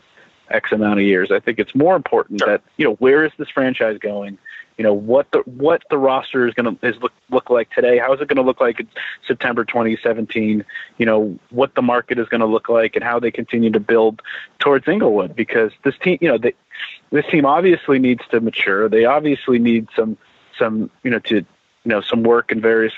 X 0.51 0.73
amount 0.73 1.01
of 1.01 1.07
years. 1.07 1.31
I 1.31 1.41
think 1.41 1.59
it's 1.59 1.75
more 1.75 1.97
important 1.97 2.41
that 2.41 2.63
you 2.77 2.85
know 2.85 2.95
where 2.95 3.25
is 3.25 3.33
this 3.39 3.49
franchise 3.49 3.99
going. 3.99 4.39
You 4.77 4.85
know 4.85 4.95
what 4.95 5.31
the 5.31 5.39
what 5.41 5.83
the 5.91 5.99
roster 5.99 6.49
is 6.49 6.55
going 6.55 6.77
to 6.77 6.87
is 6.87 6.97
look 7.03 7.13
look 7.31 7.51
like 7.51 7.71
today. 7.71 7.99
How 7.99 8.15
is 8.15 8.21
it 8.21 8.29
going 8.29 8.37
to 8.37 8.43
look 8.43 8.61
like 8.61 8.81
in 8.81 8.89
September 9.27 9.65
2017? 9.65 10.65
You 10.99 11.07
know 11.07 11.39
what 11.51 11.75
the 11.75 11.83
market 11.83 12.19
is 12.19 12.29
going 12.29 12.41
to 12.41 12.47
look 12.47 12.69
like 12.69 12.97
and 12.97 13.05
how 13.05 13.21
they 13.21 13.31
continue 13.31 13.71
to 13.73 13.81
build 13.81 14.23
towards 14.59 14.89
Inglewood 14.89 15.37
because 15.37 15.73
this 15.85 15.97
team, 15.99 16.19
you 16.21 16.29
know, 16.29 16.39
they, 16.39 16.55
this 17.11 17.27
team 17.27 17.45
obviously 17.45 17.99
needs 17.99 18.23
to 18.31 18.41
mature. 18.41 18.89
They 18.89 19.05
obviously 19.05 19.59
need 19.59 19.89
some 19.95 20.17
some 20.59 20.91
you 21.03 21.11
know 21.11 21.19
to 21.21 21.37
you 21.37 21.45
know 21.85 22.01
some 22.01 22.23
work 22.23 22.51
in 22.51 22.61
various 22.61 22.95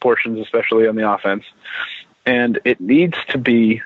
portions, 0.00 0.38
especially 0.38 0.86
on 0.86 0.96
the 0.96 1.10
offense, 1.10 1.44
and 2.24 2.58
it 2.64 2.80
needs 2.80 3.18
to 3.28 3.38
be 3.38 3.82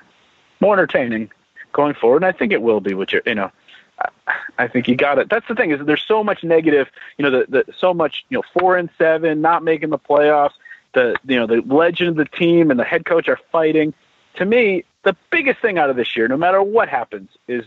more 0.61 0.73
entertaining 0.73 1.29
going 1.73 1.93
forward. 1.95 2.23
And 2.23 2.25
I 2.25 2.31
think 2.31 2.53
it 2.53 2.61
will 2.61 2.79
be 2.79 2.93
with 2.93 3.11
your, 3.11 3.21
you 3.25 3.35
know, 3.35 3.51
I- 3.99 4.09
I 4.57 4.67
think 4.67 4.87
you 4.87 4.95
got 4.95 5.19
it. 5.19 5.29
That's 5.29 5.47
the 5.47 5.55
thing 5.55 5.71
is 5.71 5.85
there's 5.85 6.03
so 6.03 6.23
much 6.23 6.43
negative, 6.43 6.89
you 7.17 7.23
know, 7.23 7.31
the, 7.31 7.45
the 7.49 7.73
so 7.77 7.93
much, 7.93 8.25
you 8.29 8.37
know, 8.37 8.43
four 8.57 8.77
and 8.77 8.89
seven, 8.97 9.41
not 9.41 9.63
making 9.63 9.89
the 9.89 9.99
playoffs. 9.99 10.53
The 10.93 11.15
you 11.27 11.35
know 11.37 11.47
the 11.47 11.61
legend 11.65 12.09
of 12.11 12.15
the 12.17 12.25
team 12.25 12.69
and 12.69 12.79
the 12.79 12.83
head 12.83 13.05
coach 13.05 13.27
are 13.27 13.39
fighting. 13.51 13.93
To 14.35 14.45
me, 14.45 14.83
the 15.03 15.15
biggest 15.31 15.59
thing 15.59 15.77
out 15.79 15.89
of 15.89 15.95
this 15.95 16.15
year, 16.15 16.27
no 16.27 16.37
matter 16.37 16.61
what 16.61 16.87
happens, 16.87 17.29
is 17.47 17.65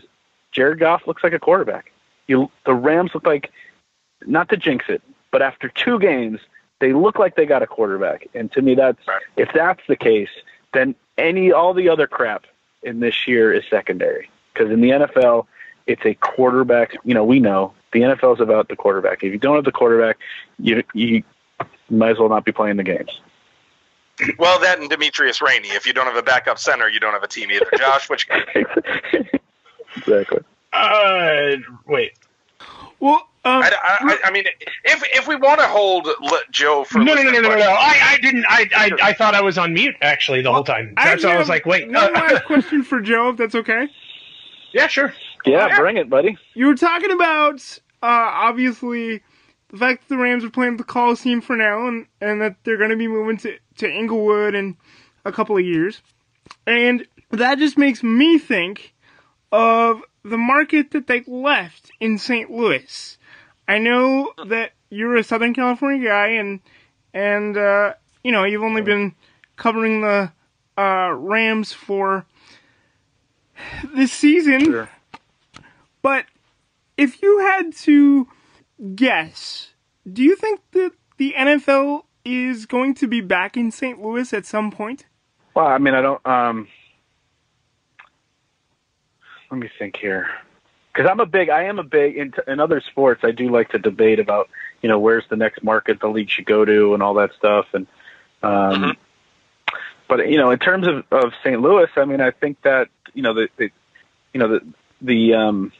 Jared 0.51 0.79
Goff 0.79 1.07
looks 1.07 1.23
like 1.23 1.33
a 1.33 1.39
quarterback. 1.39 1.91
You 2.27 2.49
the 2.65 2.73
Rams 2.73 3.11
look 3.13 3.25
like 3.25 3.51
not 4.25 4.47
to 4.49 4.57
jinx 4.57 4.85
it, 4.87 5.01
but 5.31 5.41
after 5.41 5.67
two 5.67 5.99
games, 5.99 6.39
they 6.79 6.93
look 6.93 7.19
like 7.19 7.35
they 7.35 7.45
got 7.45 7.61
a 7.61 7.67
quarterback. 7.67 8.27
And 8.33 8.51
to 8.53 8.61
me, 8.61 8.75
that's 8.75 9.03
if 9.35 9.49
that's 9.53 9.81
the 9.87 9.97
case, 9.97 10.29
then 10.73 10.95
any 11.17 11.51
all 11.51 11.73
the 11.73 11.89
other 11.89 12.07
crap 12.07 12.45
in 12.87 12.99
this 12.99 13.27
year 13.27 13.53
is 13.53 13.63
secondary. 13.69 14.29
Because 14.53 14.71
in 14.71 14.81
the 14.81 14.89
NFL, 14.89 15.45
it's 15.85 16.05
a 16.05 16.15
quarterback. 16.15 16.95
You 17.03 17.13
know, 17.13 17.23
we 17.23 17.39
know 17.39 17.73
the 17.93 18.01
NFL 18.01 18.35
is 18.35 18.41
about 18.41 18.69
the 18.69 18.75
quarterback. 18.75 19.23
If 19.23 19.31
you 19.31 19.37
don't 19.37 19.55
have 19.55 19.65
the 19.65 19.71
quarterback, 19.71 20.17
you 20.59 20.83
you 20.93 21.23
might 21.89 22.11
as 22.11 22.19
well 22.19 22.29
not 22.29 22.45
be 22.45 22.51
playing 22.51 22.77
the 22.77 22.83
games. 22.83 23.21
Well, 24.39 24.59
that 24.61 24.79
and 24.79 24.89
Demetrius 24.89 25.39
Rhaney. 25.39 25.75
If 25.75 25.85
you 25.85 25.93
don't 25.93 26.07
have 26.07 26.15
a 26.15 26.23
backup 26.23 26.57
center, 26.57 26.89
you 26.89 26.99
don't 26.99 27.13
have 27.13 27.23
a 27.23 27.27
team 27.27 27.51
either. 27.51 27.69
Josh, 27.77 28.09
which 28.09 28.27
exactly. 29.95 30.39
Uh, 30.73 31.55
wait. 31.85 32.13
Well, 32.99 33.29
um, 33.47 33.63
I, 33.63 33.71
I, 33.81 34.19
I 34.25 34.31
mean, 34.31 34.45
if 34.83 35.03
if 35.13 35.27
we 35.27 35.35
want 35.35 35.59
to 35.59 35.67
hold 35.67 36.07
Joe 36.51 36.83
for 36.83 36.99
No, 36.99 37.13
no, 37.13 37.23
no, 37.23 37.31
no, 37.31 37.41
no, 37.41 37.49
no, 37.49 37.55
no. 37.55 37.71
I, 37.71 37.97
I 38.03 38.17
didn't. 38.21 38.45
I, 38.47 38.69
I, 38.75 38.91
I 39.01 39.13
thought 39.13 39.35
I 39.35 39.41
was 39.41 39.57
on 39.57 39.73
mute 39.73 39.95
actually 40.01 40.41
the 40.41 40.51
whole 40.51 40.63
time. 40.63 40.93
I 40.97 41.09
That's 41.09 41.23
why 41.23 41.35
I 41.35 41.39
was 41.39 41.49
like, 41.49 41.65
wait. 41.65 41.87
One 41.87 41.95
uh, 41.95 42.09
last 42.11 42.43
question 42.45 42.83
for 42.83 42.99
Joe, 42.99 43.29
if 43.29 43.37
that's 43.37 43.55
okay. 43.55 43.87
yeah, 44.73 44.87
sure. 44.87 45.13
Yeah, 45.45 45.77
bring 45.77 45.95
it, 45.95 46.09
buddy. 46.09 46.37
You 46.55 46.67
were 46.67 46.75
talking 46.75 47.11
about 47.11 47.79
uh, 48.03 48.29
obviously 48.33 49.21
the 49.69 49.77
fact 49.77 50.01
that 50.01 50.15
the 50.15 50.21
Rams 50.21 50.43
are 50.43 50.49
playing 50.49 50.73
at 50.73 50.77
the 50.77 50.83
Coliseum 50.83 51.39
for 51.39 51.55
now, 51.55 51.87
and, 51.87 52.05
and 52.19 52.41
that 52.41 52.57
they're 52.63 52.77
going 52.77 52.89
to 52.89 52.97
be 52.97 53.07
moving 53.07 53.37
to 53.37 53.57
to 53.77 53.89
Inglewood 53.89 54.55
in 54.55 54.75
a 55.23 55.31
couple 55.31 55.57
of 55.57 55.63
years, 55.63 56.01
and 56.65 57.07
that 57.31 57.59
just 57.59 57.77
makes 57.77 58.03
me 58.03 58.37
think 58.39 58.93
of 59.51 60.01
the 60.23 60.37
market 60.37 60.91
that 60.91 61.07
they 61.07 61.23
left 61.25 61.91
in 61.99 62.17
St. 62.17 62.51
Louis. 62.51 63.16
I 63.67 63.79
know 63.79 64.31
that 64.47 64.71
you're 64.89 65.15
a 65.15 65.23
Southern 65.23 65.53
California 65.53 66.07
guy, 66.07 66.27
and 66.29 66.59
and 67.13 67.57
uh, 67.57 67.93
you 68.23 68.31
know 68.31 68.45
you've 68.45 68.63
only 68.63 68.81
been 68.81 69.13
covering 69.55 70.01
the 70.01 70.31
uh, 70.77 71.11
Rams 71.13 71.73
for 71.73 72.25
this 73.93 74.11
season. 74.11 74.87
But 76.01 76.25
if 76.95 77.21
you 77.21 77.39
had 77.39 77.75
to 77.77 78.27
guess, 78.95 79.71
do 80.11 80.23
you 80.23 80.35
think 80.35 80.61
that 80.71 80.91
the 81.17 81.33
NFL 81.37 82.03
is 82.23 82.65
going 82.65 82.93
to 82.95 83.07
be 83.07 83.21
back 83.21 83.57
in 83.57 83.71
St. 83.71 84.01
Louis 84.01 84.31
at 84.33 84.45
some 84.45 84.71
point? 84.71 85.05
Well, 85.55 85.67
I 85.67 85.77
mean, 85.79 85.95
I 85.95 86.01
don't. 86.01 86.25
Um, 86.25 86.67
let 89.49 89.59
me 89.59 89.69
think 89.79 89.97
here, 89.97 90.27
because 90.97 91.09
I'm 91.11 91.19
a 91.19 91.27
big. 91.27 91.49
I 91.49 91.65
am 91.65 91.77
a 91.77 91.83
big 91.83 92.17
in, 92.17 92.33
in 92.47 92.59
other 92.59 92.81
sports. 92.81 93.21
I 93.23 93.29
do 93.31 93.49
like 93.49 93.69
to 93.69 93.79
debate 93.79 94.19
about 94.19 94.49
you 94.81 94.89
know 94.89 94.97
where's 94.97 95.25
the 95.29 95.35
next 95.35 95.63
market 95.63 95.99
the 95.99 96.07
league 96.07 96.29
should 96.29 96.45
go 96.45 96.65
to 96.65 96.95
and 96.95 97.03
all 97.03 97.13
that 97.15 97.31
stuff. 97.37 97.67
And 97.73 97.85
um, 98.41 98.97
but 100.07 100.27
you 100.27 100.37
know, 100.37 100.49
in 100.49 100.57
terms 100.57 100.87
of 100.87 101.05
of 101.11 101.33
St. 101.43 101.61
Louis, 101.61 101.89
I 101.95 102.05
mean, 102.05 102.19
I 102.19 102.31
think 102.31 102.61
that 102.63 102.89
you 103.13 103.21
know 103.21 103.35
the, 103.35 103.47
the 103.57 103.69
you 104.33 104.39
know 104.39 104.47
the 104.47 104.73
the 105.01 105.33
um, 105.35 105.71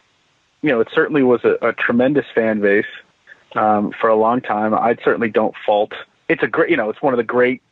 you 0.62 0.70
know 0.70 0.82
it 0.82 0.90
certainly 0.94 1.24
was 1.24 1.44
a, 1.44 1.70
a 1.70 1.74
tremendous 1.74 2.26
fan 2.36 2.62
base 2.62 2.86
um, 3.56 3.94
for 4.00 4.10
a 4.10 4.16
long 4.16 4.42
time. 4.42 4.76
I 4.76 4.98
certainly 5.04 5.30
don't 5.30 5.56
fault. 5.66 5.94
It's 6.30 6.44
a 6.44 6.48
great, 6.48 6.70
you 6.70 6.78
know, 6.78 6.90
it's 6.90 7.02
one 7.02 7.14
of 7.14 7.18
the 7.18 7.24
great, 7.24 7.64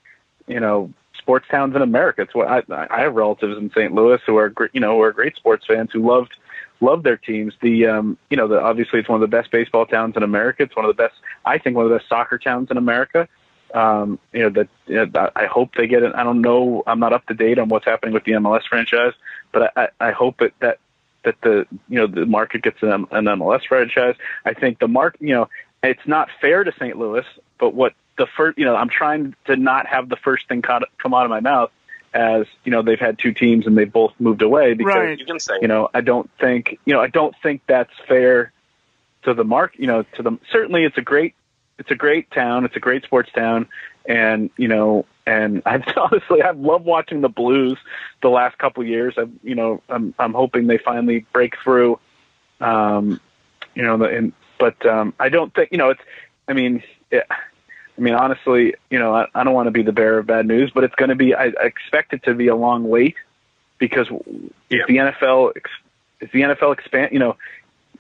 you 0.48 0.60
know, 0.60 0.92
sports 1.18 1.46
towns 1.52 1.76
in 1.76 1.82
America. 1.82 2.22
It's 2.22 2.34
what 2.34 2.48
I, 2.48 2.64
I 2.90 3.02
have 3.02 3.14
relatives 3.14 3.58
in 3.58 3.70
St. 3.72 3.94
Louis 3.94 4.20
who 4.26 4.38
are, 4.38 4.54
you 4.72 4.80
know, 4.80 4.96
who 4.96 5.02
are 5.02 5.12
great 5.12 5.36
sports 5.36 5.66
fans 5.68 5.90
who 5.92 6.08
loved 6.08 6.34
loved 6.82 7.04
their 7.04 7.18
teams. 7.18 7.54
The, 7.62 7.88
um, 7.88 8.18
you 8.30 8.38
know, 8.38 8.48
the 8.48 8.62
obviously 8.62 9.00
it's 9.00 9.10
one 9.10 9.22
of 9.22 9.30
the 9.30 9.36
best 9.36 9.52
baseball 9.52 9.86
towns 9.86 10.16
in 10.16 10.24
America. 10.24 10.64
It's 10.64 10.76
one 10.76 10.86
of 10.86 10.96
the 10.96 11.02
best, 11.02 11.16
I 11.46 11.58
think, 11.58 11.76
one 11.76 11.86
of 11.86 11.92
the 11.92 11.98
best 11.98 12.10
soccer 12.10 12.38
towns 12.38 12.70
in 12.72 12.78
America. 12.78 13.28
Um, 13.74 14.20
you 14.32 14.44
know 14.44 14.50
that 14.52 14.70
you 14.86 15.06
know, 15.06 15.32
I 15.36 15.48
hope 15.48 15.76
they 15.76 15.88
get 15.88 16.04
it. 16.04 16.14
I 16.16 16.24
don't 16.24 16.42
know. 16.42 16.84
I'm 16.88 17.00
not 17.00 17.14
up 17.14 17.26
to 17.28 17.34
date 17.34 17.60
on 17.60 17.68
what's 17.68 17.86
happening 17.86 18.14
with 18.14 18.24
the 18.24 18.34
MLS 18.34 18.62
franchise, 18.70 19.14
but 19.52 19.74
I, 19.76 19.90
I 20.00 20.12
hope 20.12 20.42
it, 20.42 20.54
that 20.62 20.80
that 21.24 21.36
the 21.42 21.66
you 21.90 21.98
know 21.98 22.08
the 22.08 22.26
market 22.26 22.62
gets 22.62 22.82
an, 22.82 22.92
an 23.12 23.26
MLS 23.26 23.66
franchise. 23.68 24.16
I 24.46 24.54
think 24.54 24.80
the 24.80 24.88
mark 24.88 25.18
you 25.20 25.34
know 25.34 25.50
it's 25.84 26.08
not 26.08 26.30
fair 26.40 26.64
to 26.64 26.72
St. 26.74 26.98
Louis, 26.98 27.26
but 27.60 27.74
what 27.74 27.94
the 28.18 28.28
first 28.38 28.58
you 28.58 28.66
know 28.66 28.76
I'm 28.76 28.90
trying 28.90 29.36
to 29.46 29.58
not 29.58 29.88
have 29.88 30.08
the 30.10 30.16
first 30.16 30.48
thing 30.48 30.62
come 30.62 31.14
out 31.14 31.26
of 31.26 31.30
my 31.30 31.42
mouth 31.42 31.72
as 32.16 32.48
you 32.64 32.72
know 32.72 32.82
they've 32.82 33.00
had 33.00 33.20
two 33.20 33.34
teams 33.34 33.68
and 33.68 33.78
they 33.78 33.84
both 33.84 34.14
moved 34.20 34.42
away 34.42 34.74
because 34.74 34.96
Right. 34.96 35.20
you 35.20 35.26
can 35.26 35.40
say 35.40 35.56
you 35.62 35.68
know 35.68 35.90
I 35.94 36.00
don't 36.02 36.30
think 36.40 36.80
you 36.86 36.94
know 36.94 37.02
I 37.02 37.08
don't 37.08 37.36
think 37.44 37.62
that's 37.68 37.92
fair 38.08 38.54
to 39.24 39.34
the 39.34 39.44
mark 39.44 39.74
you 39.78 39.86
know 39.86 40.04
to 40.16 40.24
them 40.24 40.40
certainly 40.52 40.86
it's 40.86 40.98
a 40.98 41.02
great 41.02 41.36
it's 41.78 41.92
a 41.92 41.96
great 41.96 42.32
town 42.32 42.64
it's 42.64 42.76
a 42.78 42.80
great 42.80 43.04
sports 43.04 43.30
town 43.36 43.68
and 44.08 44.50
you 44.58 44.70
know 44.70 45.06
and 45.28 45.62
I've 45.68 45.84
honestly 45.98 46.42
I've 46.42 46.58
loved 46.58 46.86
watching 46.86 47.20
the 47.20 47.30
Blues 47.30 47.78
the 48.22 48.30
last 48.30 48.58
couple 48.58 48.82
of 48.82 48.88
years 48.88 49.16
I've 49.18 49.32
you 49.44 49.56
know 49.56 49.84
I'm 49.90 50.16
I'm 50.18 50.34
hoping 50.34 50.68
they 50.68 50.78
finally 50.78 51.26
break 51.34 51.56
through 51.62 52.00
um 52.62 53.20
you 53.76 53.84
know 53.84 53.98
the 53.98 54.06
and 54.06 54.32
but 54.58 54.84
um 54.86 55.14
I 55.20 55.28
don't 55.28 55.54
think 55.54 55.70
you 55.74 55.78
know 55.78 55.90
it's 55.90 56.02
I 56.48 56.54
mean 56.54 56.82
it, 57.12 57.28
I 57.98 58.02
mean 58.02 58.14
honestly 58.14 58.76
you 58.90 59.00
know 59.00 59.14
I, 59.14 59.28
I 59.34 59.44
don't 59.44 59.54
want 59.54 59.68
to 59.68 59.72
be 59.72 59.84
the 59.84 59.92
bearer 59.92 60.20
of 60.20 60.28
bad 60.28 60.46
news 60.46 60.72
but 60.74 60.84
it's 60.84 60.96
going 60.96 61.10
to 61.10 61.16
be 61.16 61.34
I, 61.34 61.46
I 61.46 61.66
expect 61.66 62.14
it 62.14 62.24
to 62.24 62.34
be 62.34 62.48
a 62.48 62.56
long 62.56 62.88
wait 62.88 63.16
because 63.78 64.08
if 64.70 64.88
the 64.88 64.98
NFL 64.98 65.54
if 66.20 66.32
the 66.32 66.42
NFL 66.42 66.74
expand, 66.74 67.12
you 67.12 67.20
know, 67.20 67.38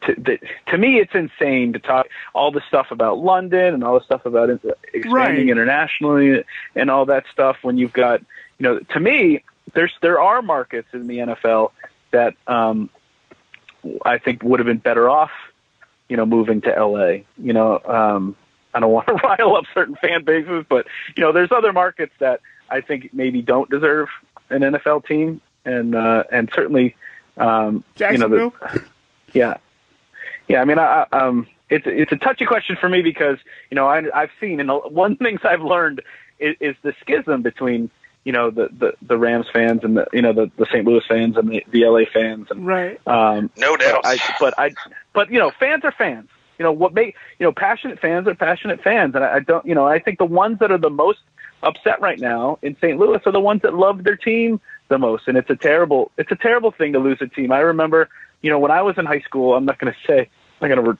to, 0.03 0.15
that, 0.17 0.39
to 0.67 0.77
me, 0.77 0.99
it's 0.99 1.13
insane 1.13 1.73
to 1.73 1.79
talk 1.79 2.07
all 2.33 2.51
the 2.51 2.61
stuff 2.67 2.87
about 2.91 3.17
London 3.17 3.73
and 3.73 3.83
all 3.83 3.97
the 3.97 4.05
stuff 4.05 4.25
about 4.25 4.49
expanding 4.49 5.11
Right. 5.11 5.49
internationally 5.49 6.43
and 6.75 6.91
all 6.91 7.05
that 7.05 7.25
stuff. 7.31 7.57
When 7.61 7.77
you've 7.77 7.93
got, 7.93 8.21
you 8.59 8.63
know, 8.63 8.79
to 8.79 8.99
me, 8.99 9.43
there's 9.73 9.93
there 10.01 10.19
are 10.19 10.41
markets 10.41 10.89
in 10.93 11.07
the 11.07 11.19
NFL 11.19 11.71
that 12.11 12.35
um, 12.47 12.89
I 14.03 14.17
think 14.17 14.43
would 14.43 14.59
have 14.59 14.67
been 14.67 14.77
better 14.77 15.09
off, 15.09 15.31
you 16.07 16.17
know, 16.17 16.25
moving 16.25 16.61
to 16.61 16.69
LA. 16.69 17.23
You 17.37 17.53
know, 17.53 17.79
um, 17.85 18.35
I 18.75 18.79
don't 18.81 18.91
want 18.91 19.07
to 19.07 19.13
rile 19.13 19.55
up 19.55 19.63
certain 19.73 19.95
fan 19.95 20.23
bases, 20.23 20.65
but 20.69 20.85
you 21.15 21.23
know, 21.23 21.31
there's 21.31 21.51
other 21.51 21.73
markets 21.73 22.13
that 22.19 22.41
I 22.69 22.81
think 22.81 23.11
maybe 23.13 23.41
don't 23.41 23.69
deserve 23.69 24.09
an 24.49 24.61
NFL 24.61 25.07
team, 25.07 25.41
and 25.63 25.95
uh, 25.95 26.23
and 26.31 26.51
certainly, 26.53 26.95
um, 27.37 27.83
you 27.99 28.17
know, 28.19 28.27
the, 28.27 28.83
yeah, 29.33 29.57
yeah. 30.47 30.61
I 30.61 30.65
mean, 30.65 30.77
I, 30.79 31.05
I- 31.11 31.17
um, 31.17 31.47
it's 31.69 31.85
it's 31.87 32.11
a 32.11 32.17
touchy 32.17 32.45
question 32.45 32.77
for 32.79 32.87
me 32.87 33.01
because 33.01 33.39
you 33.71 33.75
know 33.75 33.87
I, 33.87 34.03
I've 34.13 34.29
seen 34.39 34.59
and 34.59 34.69
one 34.69 35.13
of 35.13 35.17
things 35.17 35.39
I've 35.43 35.61
learned 35.63 36.01
is, 36.39 36.55
is 36.59 36.75
the 36.83 36.93
schism 37.01 37.41
between 37.41 37.89
you 38.23 38.31
know 38.31 38.51
the, 38.51 38.69
the 38.71 38.93
the 39.01 39.17
Rams 39.17 39.47
fans 39.51 39.79
and 39.83 39.97
the 39.97 40.05
you 40.13 40.21
know 40.21 40.31
the 40.31 40.51
the 40.57 40.67
St. 40.67 40.85
Louis 40.85 41.01
fans 41.09 41.37
and 41.37 41.49
the 41.49 41.65
the 41.71 41.85
LA 41.85 42.01
fans 42.13 42.47
and 42.51 42.67
Right. 42.67 42.99
um, 43.07 43.49
No 43.57 43.75
doubt. 43.77 44.01
I, 44.03 44.19
but 44.39 44.53
I, 44.59 44.73
but 45.13 45.31
you 45.31 45.39
know, 45.39 45.49
fans 45.59 45.83
are 45.85 45.91
fans. 45.91 46.29
You 46.57 46.63
know 46.63 46.71
what 46.71 46.93
make 46.93 47.15
you 47.39 47.45
know 47.45 47.51
passionate 47.51 47.99
fans 47.99 48.27
are 48.27 48.35
passionate 48.35 48.81
fans, 48.81 49.15
and 49.15 49.23
I, 49.23 49.35
I 49.35 49.39
don't. 49.39 49.65
You 49.65 49.75
know, 49.75 49.85
I 49.85 49.99
think 49.99 50.17
the 50.17 50.25
ones 50.25 50.59
that 50.59 50.71
are 50.71 50.77
the 50.77 50.89
most 50.89 51.19
upset 51.63 51.99
right 52.01 52.19
now 52.19 52.59
in 52.61 52.75
St. 52.77 52.97
Louis 52.97 53.19
are 53.25 53.31
the 53.31 53.39
ones 53.39 53.61
that 53.63 53.73
love 53.73 54.03
their 54.03 54.15
team 54.15 54.61
the 54.87 54.97
most, 54.97 55.27
and 55.27 55.37
it's 55.37 55.49
a 55.49 55.55
terrible, 55.55 56.11
it's 56.17 56.31
a 56.31 56.35
terrible 56.35 56.71
thing 56.71 56.93
to 56.93 56.99
lose 56.99 57.17
a 57.21 57.27
team. 57.27 57.51
I 57.51 57.59
remember, 57.59 58.09
you 58.41 58.49
know, 58.49 58.59
when 58.59 58.71
I 58.71 58.81
was 58.83 58.97
in 58.97 59.05
high 59.05 59.21
school, 59.21 59.55
I'm 59.55 59.65
not 59.65 59.79
going 59.79 59.91
to 59.91 59.99
say, 60.07 60.29
I'm 60.61 60.69
not 60.69 60.75
going 60.75 60.85
to, 60.85 60.99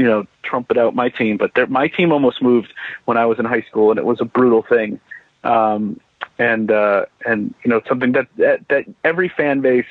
you 0.00 0.06
know, 0.06 0.26
trumpet 0.42 0.76
out 0.76 0.94
my 0.94 1.08
team, 1.08 1.38
but 1.38 1.70
my 1.70 1.88
team 1.88 2.12
almost 2.12 2.42
moved 2.42 2.72
when 3.06 3.16
I 3.16 3.26
was 3.26 3.38
in 3.38 3.46
high 3.46 3.62
school, 3.62 3.90
and 3.90 3.98
it 3.98 4.04
was 4.04 4.20
a 4.20 4.24
brutal 4.24 4.62
thing. 4.62 5.00
Um, 5.42 6.00
and 6.38 6.70
uh, 6.70 7.06
and 7.24 7.54
you 7.64 7.70
know, 7.70 7.80
something 7.88 8.12
that 8.12 8.28
that, 8.36 8.68
that 8.68 8.84
every 9.04 9.28
fan 9.28 9.62
base, 9.62 9.86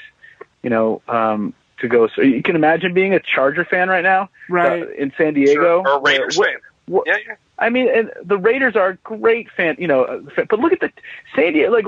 you 0.61 0.69
know, 0.69 1.01
um, 1.07 1.53
to 1.79 1.87
go. 1.87 2.07
So 2.07 2.21
you 2.21 2.41
can 2.41 2.55
imagine 2.55 2.93
being 2.93 3.13
a 3.13 3.19
Charger 3.19 3.65
fan 3.65 3.89
right 3.89 4.03
now, 4.03 4.29
Right. 4.49 4.83
uh, 4.83 4.87
in 4.97 5.11
San 5.17 5.33
Diego, 5.33 5.81
Or 5.85 5.97
a 5.97 5.99
Raiders 5.99 6.37
What- 6.37 6.47
fan. 6.49 6.57
what- 6.87 7.07
Yeah, 7.07 7.17
yeah. 7.27 7.35
I 7.57 7.69
mean, 7.69 7.87
and 7.89 8.11
the 8.23 8.37
Raiders 8.37 8.75
are 8.75 8.89
a 8.89 8.95
great 8.97 9.49
fan, 9.51 9.75
you 9.79 9.87
know, 9.87 10.03
uh, 10.03 10.21
fan- 10.35 10.47
but 10.49 10.59
look 10.59 10.73
at 10.73 10.79
the 10.81 10.91
San 11.35 11.53
Diego. 11.53 11.71
Like, 11.71 11.85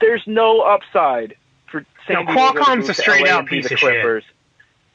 there's 0.00 0.22
no 0.26 0.60
upside 0.60 1.34
for 1.70 1.84
San 2.06 2.16
No, 2.16 2.32
Diego. 2.32 2.40
Qualcomm's 2.40 2.88
a 2.88 2.94
straight 2.94 3.26
LA 3.26 3.30
out 3.38 3.46
piece 3.46 3.68
the 3.68 3.74
of 3.74 3.80
shit. 3.80 3.90
Clippers. 3.90 4.24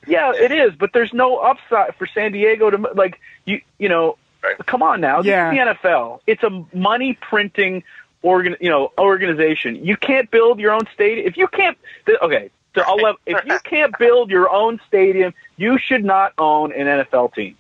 Yeah, 0.08 0.34
it 0.34 0.52
is, 0.52 0.74
but 0.76 0.94
there's 0.94 1.14
no 1.14 1.38
upside 1.38 1.96
for 1.96 2.06
San 2.08 2.32
Diego 2.32 2.70
to 2.70 2.78
like 2.96 3.20
you. 3.46 3.62
You 3.80 3.90
know, 3.90 4.18
Right. 4.44 4.56
come 4.68 4.84
on 4.84 5.02
now. 5.02 5.22
This 5.24 5.30
Yeah. 5.30 5.50
is 5.50 5.54
the 5.58 5.60
NFL. 5.60 6.22
It's 6.28 6.44
a 6.44 6.64
money 6.74 7.18
printing 7.22 7.84
organ, 8.22 8.56
you 8.60 8.70
know, 8.70 8.92
organization. 9.00 9.84
You 9.84 9.98
can't 9.98 10.30
build 10.30 10.60
your 10.60 10.72
own 10.74 10.88
stadium 10.94 11.26
if 11.28 11.38
you 11.38 11.48
can't. 11.48 11.78
th- 12.06 12.20
Okay, 12.22 12.50
so 12.76 12.82
I'll 12.82 13.16
if 13.26 13.46
you 13.46 13.58
can't 13.64 13.98
build 13.98 14.30
your 14.30 14.50
own 14.52 14.80
stadium, 14.88 15.34
you 15.58 15.80
should 15.80 16.04
not 16.04 16.34
own 16.38 16.72
an 16.74 16.86
NFL 16.86 17.34
team. 17.34 17.58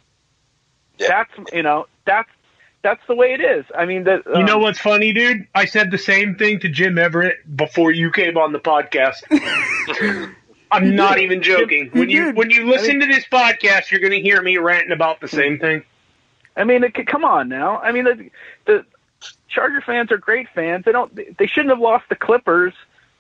Yeah. 0.99 1.07
That's 1.07 1.53
you 1.53 1.63
know 1.63 1.87
that's 2.05 2.29
that's 2.83 3.01
the 3.07 3.15
way 3.15 3.33
it 3.33 3.41
is. 3.41 3.65
I 3.75 3.85
mean 3.85 4.03
that 4.03 4.23
You 4.27 4.43
know 4.43 4.57
um, 4.57 4.61
what's 4.61 4.79
funny, 4.79 5.13
dude? 5.13 5.47
I 5.55 5.65
said 5.65 5.89
the 5.89 5.97
same 5.97 6.35
thing 6.35 6.59
to 6.59 6.69
Jim 6.69 6.97
Everett 6.97 7.55
before 7.55 7.91
you 7.91 8.11
came 8.11 8.37
on 8.37 8.51
the 8.51 8.59
podcast. 8.59 9.23
I'm 10.71 10.95
not 10.95 11.19
even 11.19 11.41
joking. 11.41 11.89
He 11.93 11.99
When 11.99 12.09
you 12.09 12.25
did. 12.25 12.35
when 12.35 12.49
you 12.49 12.67
listen 12.69 12.99
to 12.99 13.05
this 13.05 13.25
podcast, 13.25 13.91
you're 13.91 14.01
going 14.01 14.11
to 14.11 14.21
hear 14.21 14.41
me 14.41 14.57
ranting 14.57 14.91
about 14.91 15.21
the 15.21 15.27
same 15.27 15.57
thing. 15.57 15.83
I 16.57 16.63
mean, 16.63 16.83
it, 16.83 17.07
come 17.07 17.23
on 17.25 17.49
now. 17.49 17.79
I 17.79 17.91
mean, 17.91 18.05
the, 18.05 18.29
the 18.65 18.85
Charger 19.47 19.81
fans 19.81 20.11
are 20.11 20.17
great 20.17 20.47
fans. 20.53 20.85
They 20.85 20.91
don't. 20.91 21.15
They 21.37 21.47
shouldn't 21.47 21.69
have 21.69 21.79
lost 21.79 22.05
the 22.09 22.15
Clippers 22.15 22.73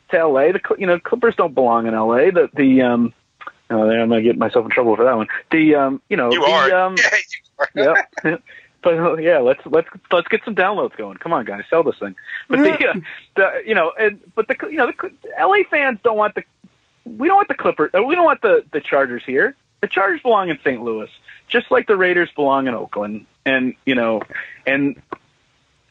to 0.09 0.17
L.A. 0.19 0.51
The 0.51 0.59
Cl- 0.65 0.79
you 0.79 0.87
know 0.87 0.99
Clippers 0.99 1.35
don't 1.35 1.53
belong 1.55 1.87
in 1.87 1.93
L.A. 1.93 2.31
The 2.31 2.49
the 2.53 2.81
um. 2.81 3.13
Oh, 3.69 3.89
I'm 3.89 4.09
gonna 4.09 4.21
get 4.21 4.37
myself 4.37 4.65
in 4.65 4.71
trouble 4.71 4.95
for 4.95 5.03
that 5.05 5.17
one. 5.17 5.27
The 5.51 5.73
um, 5.75 6.01
you 6.09 6.17
know, 6.17 6.31
You 6.31 6.41
the, 6.41 6.51
are. 6.51 6.71
um, 6.75 6.95
yeah, 7.75 7.83
you 7.83 7.89
are. 7.89 7.97
yep. 8.23 8.41
But 8.83 8.99
uh, 8.99 9.15
yeah, 9.15 9.39
let's 9.39 9.61
let's 9.65 9.87
let's 10.11 10.27
get 10.27 10.41
some 10.45 10.53
downloads 10.53 10.95
going. 10.95 11.17
Come 11.17 11.33
on, 11.33 11.43
guys, 11.43 11.63
sell 11.71 11.81
this 11.81 11.97
thing. 11.97 12.15
But 12.47 12.59
the, 12.59 12.87
uh, 12.87 12.93
the 13.35 13.63
you 13.65 13.73
know, 13.73 13.91
and 13.99 14.19
but 14.35 14.47
the 14.47 14.55
you 14.69 14.77
know 14.77 14.85
the 14.91 15.11
LA 15.39 15.63
fans 15.71 15.97
don't 16.03 16.17
want 16.17 16.35
the 16.35 16.43
we 17.03 17.27
don't 17.27 17.37
want 17.37 17.47
the 17.47 17.55
Clippers. 17.55 17.89
uh, 17.97 18.03
We 18.03 18.13
don't 18.13 18.25
want 18.25 18.43
the 18.43 18.63
the 18.71 18.79
Chargers 18.81 19.23
here. 19.25 19.55
The 19.81 19.87
Chargers 19.87 20.21
belong 20.21 20.49
in 20.49 20.59
St. 20.63 20.83
Louis, 20.83 21.09
just 21.47 21.71
like 21.71 21.87
the 21.87 21.95
Raiders 21.97 22.29
belong 22.35 22.67
in 22.67 22.75
Oakland. 22.75 23.25
And 23.43 23.73
you 23.87 23.95
know, 23.95 24.21
and 24.67 25.01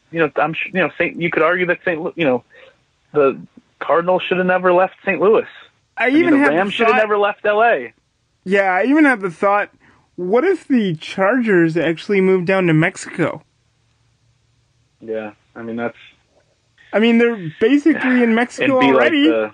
you 0.09 0.19
know, 0.19 0.31
I'm 0.37 0.55
su- 0.55 0.69
you 0.73 0.79
know, 0.79 0.89
Saint. 0.97 1.21
You 1.21 1.29
could 1.29 1.43
argue 1.43 1.65
that 1.65 1.79
St. 1.83 2.01
Lu- 2.01 2.13
you 2.15 2.23
know, 2.23 2.45
the 3.11 3.37
Cardinals 3.85 4.23
should 4.27 4.37
have 4.37 4.47
never 4.47 4.73
left 4.73 4.95
St. 5.05 5.19
Louis. 5.19 5.45
I 5.97 6.07
I 6.07 6.09
mean, 6.11 6.31
the 6.31 6.37
Rams 6.37 6.73
should 6.73 6.87
have 6.87 6.95
never 6.95 7.17
left 7.17 7.45
L.A. 7.45 7.93
Yeah, 8.43 8.71
I 8.73 8.83
even 8.85 9.05
had 9.05 9.21
the 9.21 9.31
thought, 9.31 9.69
what 10.15 10.43
if 10.43 10.67
the 10.67 10.95
Chargers 10.95 11.77
actually 11.77 12.21
moved 12.21 12.47
down 12.47 12.67
to 12.67 12.73
Mexico? 12.73 13.43
Yeah, 15.01 15.33
I 15.55 15.61
mean 15.61 15.75
that's 15.75 15.97
I 16.93 16.99
mean, 16.99 17.17
they're 17.17 17.51
basically 17.59 18.23
in 18.23 18.35
Mexico 18.35 18.79
be 18.79 18.87
already. 18.87 19.27
like 19.29 19.51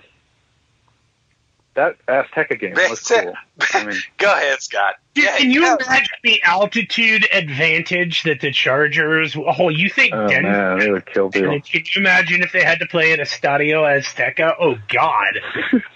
that 1.74 1.96
Azteca 2.06 2.58
game 2.60 2.74
was 2.74 3.00
cool. 3.00 3.32
I 3.72 3.84
mean, 3.84 3.96
Go 4.18 4.30
ahead, 4.32 4.60
Scott. 4.62 4.94
Dude, 5.14 5.24
Yeah, 5.24 5.36
can 5.38 5.50
you 5.50 5.62
yeah. 5.62 5.76
imagine 5.80 6.08
the 6.22 6.42
altitude 6.42 7.26
advantage 7.32 8.24
that 8.24 8.40
the 8.40 8.50
Chargers? 8.50 9.34
Oh, 9.36 9.68
you 9.70 9.88
think 9.88 10.14
oh 10.14 10.26
Denver? 10.28 10.50
man, 10.50 10.78
they 10.78 10.90
would 10.90 11.06
kill 11.06 11.30
people. 11.30 11.60
Can 11.60 11.82
you 11.94 12.00
imagine 12.00 12.42
if 12.42 12.52
they 12.52 12.62
had 12.62 12.78
to 12.80 12.86
play 12.86 13.12
at 13.12 13.18
Estadio 13.20 13.82
Azteca? 13.82 14.54
Oh 14.60 14.74
God! 14.88 15.80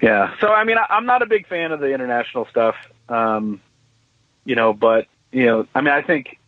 Yeah. 0.00 0.34
So 0.40 0.48
I 0.48 0.64
mean, 0.64 0.78
I, 0.78 0.86
I'm 0.90 1.06
not 1.06 1.22
a 1.22 1.26
big 1.26 1.46
fan 1.46 1.72
of 1.72 1.80
the 1.80 1.92
international 1.92 2.46
stuff. 2.46 2.74
Um, 3.08 3.60
you 4.44 4.56
know, 4.56 4.72
but 4.72 5.06
you 5.30 5.46
know, 5.46 5.66
I 5.74 5.80
mean, 5.80 5.92
I 5.92 6.02
think 6.02 6.38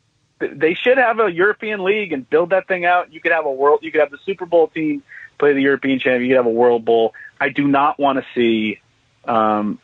th- 0.41 0.53
they 0.57 0.75
should 0.75 0.99
have 0.99 1.21
a 1.21 1.31
European 1.31 1.85
league 1.85 2.13
and 2.13 2.29
build 2.29 2.51
that 2.51 2.67
thing 2.67 2.85
out. 2.85 3.13
You 3.13 3.21
could 3.21 3.33
have 3.33 3.47
a 3.47 3.53
world. 3.53 3.81
You 3.83 3.93
could 3.93 4.01
have 4.01 4.11
the 4.11 4.19
Super 4.25 4.47
Bowl 4.47 4.69
team 4.69 5.03
play 5.39 5.53
the 5.53 5.61
European 5.61 5.99
champion. 5.99 6.23
You 6.23 6.29
could 6.31 6.37
have 6.45 6.47
a 6.47 6.57
World 6.57 6.85
Bowl. 6.85 7.15
I 7.41 7.49
do 7.49 7.67
not 7.67 7.99
want 7.99 8.19
to 8.19 8.25
see 8.35 8.81
um, 9.27 9.79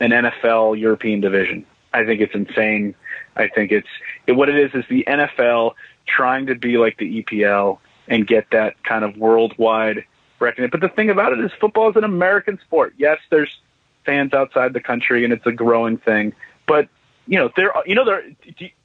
an 0.00 0.10
NFL 0.10 0.78
European 0.78 1.20
division. 1.20 1.66
I 1.92 2.04
think 2.04 2.20
it's 2.20 2.34
insane. 2.34 2.94
I 3.36 3.48
think 3.48 3.72
it's 3.72 3.88
it, 4.26 4.32
what 4.32 4.48
it 4.48 4.56
is 4.56 4.70
is 4.74 4.84
the 4.88 5.04
NFL 5.06 5.74
trying 6.06 6.46
to 6.46 6.54
be 6.54 6.78
like 6.78 6.98
the 6.98 7.22
EPL 7.22 7.78
and 8.08 8.26
get 8.26 8.46
that 8.50 8.82
kind 8.82 9.04
of 9.04 9.16
worldwide 9.16 10.04
recognition. 10.38 10.70
But 10.70 10.80
the 10.80 10.94
thing 10.94 11.10
about 11.10 11.32
it 11.32 11.40
is, 11.40 11.50
football 11.60 11.90
is 11.90 11.96
an 11.96 12.04
American 12.04 12.58
sport. 12.60 12.94
Yes, 12.98 13.18
there's 13.30 13.60
fans 14.04 14.32
outside 14.32 14.72
the 14.72 14.80
country, 14.80 15.24
and 15.24 15.32
it's 15.32 15.46
a 15.46 15.52
growing 15.52 15.98
thing. 15.98 16.34
But 16.66 16.88
you 17.26 17.38
know, 17.38 17.50
there 17.56 17.72
you 17.86 17.94
know 17.94 18.04
there 18.04 18.24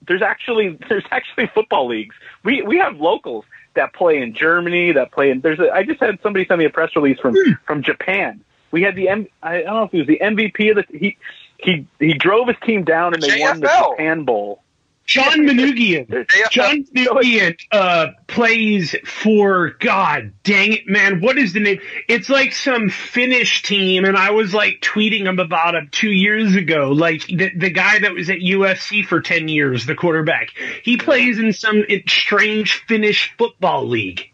there's 0.07 0.21
actually 0.21 0.77
there's 0.89 1.05
actually 1.11 1.47
football 1.47 1.87
leagues. 1.87 2.15
We 2.43 2.61
we 2.61 2.77
have 2.77 2.99
locals 2.99 3.45
that 3.77 3.93
play 3.93 4.21
in 4.21 4.33
Germany, 4.33 4.91
that 4.91 5.11
play 5.11 5.31
in. 5.31 5.41
There's 5.41 5.59
a, 5.59 5.71
I 5.71 5.83
just 5.83 5.99
had 5.99 6.19
somebody 6.21 6.45
send 6.45 6.59
me 6.59 6.65
a 6.65 6.69
press 6.69 6.95
release 6.95 7.19
from 7.19 7.35
hmm. 7.35 7.53
from 7.65 7.81
Japan. 7.81 8.41
We 8.71 8.83
had 8.83 8.95
the 8.95 9.09
M. 9.09 9.27
I 9.41 9.61
don't 9.61 9.73
know 9.73 9.83
if 9.83 9.91
he 9.91 9.99
was 9.99 10.07
the 10.07 10.19
MVP 10.21 10.69
of 10.71 10.75
the 10.75 10.97
he 10.97 11.17
he 11.57 11.87
he 11.99 12.13
drove 12.13 12.47
his 12.47 12.57
team 12.63 12.83
down 12.83 13.13
and 13.13 13.23
they 13.23 13.39
won 13.39 13.61
the 13.61 13.67
JFL. 13.67 13.91
Japan 13.91 14.23
Bowl. 14.23 14.61
John 15.07 15.47
Manugian. 15.47 16.29
John 16.51 16.83
Manugian 16.93 17.57
uh, 17.71 18.07
plays 18.27 18.93
for 19.05 19.71
God 19.79 20.33
dang 20.43 20.73
it, 20.73 20.87
man. 20.87 21.21
What 21.21 21.37
is 21.37 21.53
the 21.53 21.61
name? 21.61 21.79
It's 22.09 22.29
like 22.29 22.53
some 22.53 22.89
Finnish 22.89 23.63
team, 23.63 24.03
and 24.03 24.17
I 24.17 24.31
was 24.31 24.53
like 24.53 24.81
tweeting 24.81 25.25
him 25.25 25.39
about 25.39 25.75
him 25.75 25.87
two 25.91 26.11
years 26.11 26.55
ago. 26.55 26.91
Like 26.91 27.25
the 27.25 27.51
the 27.55 27.69
guy 27.69 27.99
that 27.99 28.13
was 28.13 28.29
at 28.29 28.39
USC 28.39 29.05
for 29.05 29.21
ten 29.21 29.47
years, 29.47 29.85
the 29.85 29.95
quarterback. 29.95 30.49
He 30.83 30.97
plays 30.97 31.39
in 31.39 31.53
some 31.53 31.85
strange 32.07 32.83
Finnish 32.87 33.33
football 33.37 33.87
league. 33.87 34.29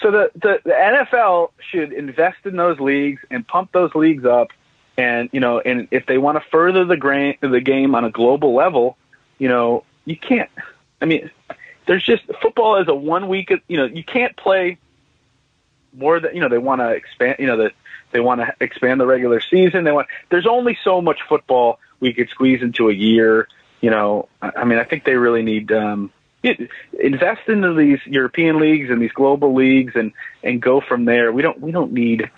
So 0.00 0.10
the, 0.10 0.30
the 0.34 0.60
the 0.64 0.70
NFL 0.70 1.50
should 1.70 1.92
invest 1.92 2.38
in 2.46 2.56
those 2.56 2.80
leagues 2.80 3.20
and 3.30 3.46
pump 3.46 3.72
those 3.72 3.94
leagues 3.94 4.24
up, 4.24 4.48
and 4.96 5.28
you 5.32 5.40
know, 5.40 5.60
and 5.60 5.88
if 5.90 6.06
they 6.06 6.16
want 6.16 6.42
to 6.42 6.44
further 6.50 6.86
the 6.86 6.96
gra- 6.96 7.36
the 7.42 7.60
game 7.60 7.94
on 7.94 8.04
a 8.04 8.10
global 8.10 8.54
level, 8.54 8.96
you 9.38 9.48
know, 9.48 9.84
you 10.04 10.16
can't. 10.16 10.50
I 11.00 11.06
mean, 11.06 11.30
there's 11.86 12.04
just 12.04 12.22
football 12.40 12.80
is 12.80 12.88
a 12.88 12.94
one 12.94 13.28
week. 13.28 13.52
You 13.68 13.76
know, 13.76 13.84
you 13.84 14.04
can't 14.04 14.36
play 14.36 14.78
more 15.92 16.20
than 16.20 16.34
you 16.34 16.40
know. 16.40 16.48
They 16.48 16.58
want 16.58 16.80
to 16.80 16.90
expand. 16.90 17.36
You 17.38 17.46
know, 17.46 17.56
that 17.58 17.72
they 18.12 18.20
want 18.20 18.40
to 18.40 18.54
expand 18.60 19.00
the 19.00 19.06
regular 19.06 19.40
season. 19.40 19.84
They 19.84 19.92
want. 19.92 20.08
There's 20.30 20.46
only 20.46 20.78
so 20.82 21.00
much 21.00 21.20
football 21.28 21.78
we 22.00 22.12
could 22.12 22.28
squeeze 22.30 22.62
into 22.62 22.88
a 22.88 22.94
year. 22.94 23.48
You 23.80 23.90
know, 23.90 24.28
I 24.40 24.52
I 24.58 24.64
mean, 24.64 24.78
I 24.78 24.84
think 24.84 25.04
they 25.04 25.16
really 25.16 25.42
need. 25.42 25.72
um 25.72 26.12
invest 26.92 27.48
into 27.48 27.72
these 27.72 27.98
European 28.04 28.60
leagues 28.60 28.90
and 28.90 29.00
these 29.00 29.12
global 29.12 29.54
leagues 29.54 29.94
and 29.96 30.12
and 30.42 30.60
go 30.60 30.80
from 30.80 31.06
there. 31.06 31.32
We 31.32 31.40
don't 31.42 31.58
we 31.60 31.72
don't 31.72 31.92
need 31.92 32.30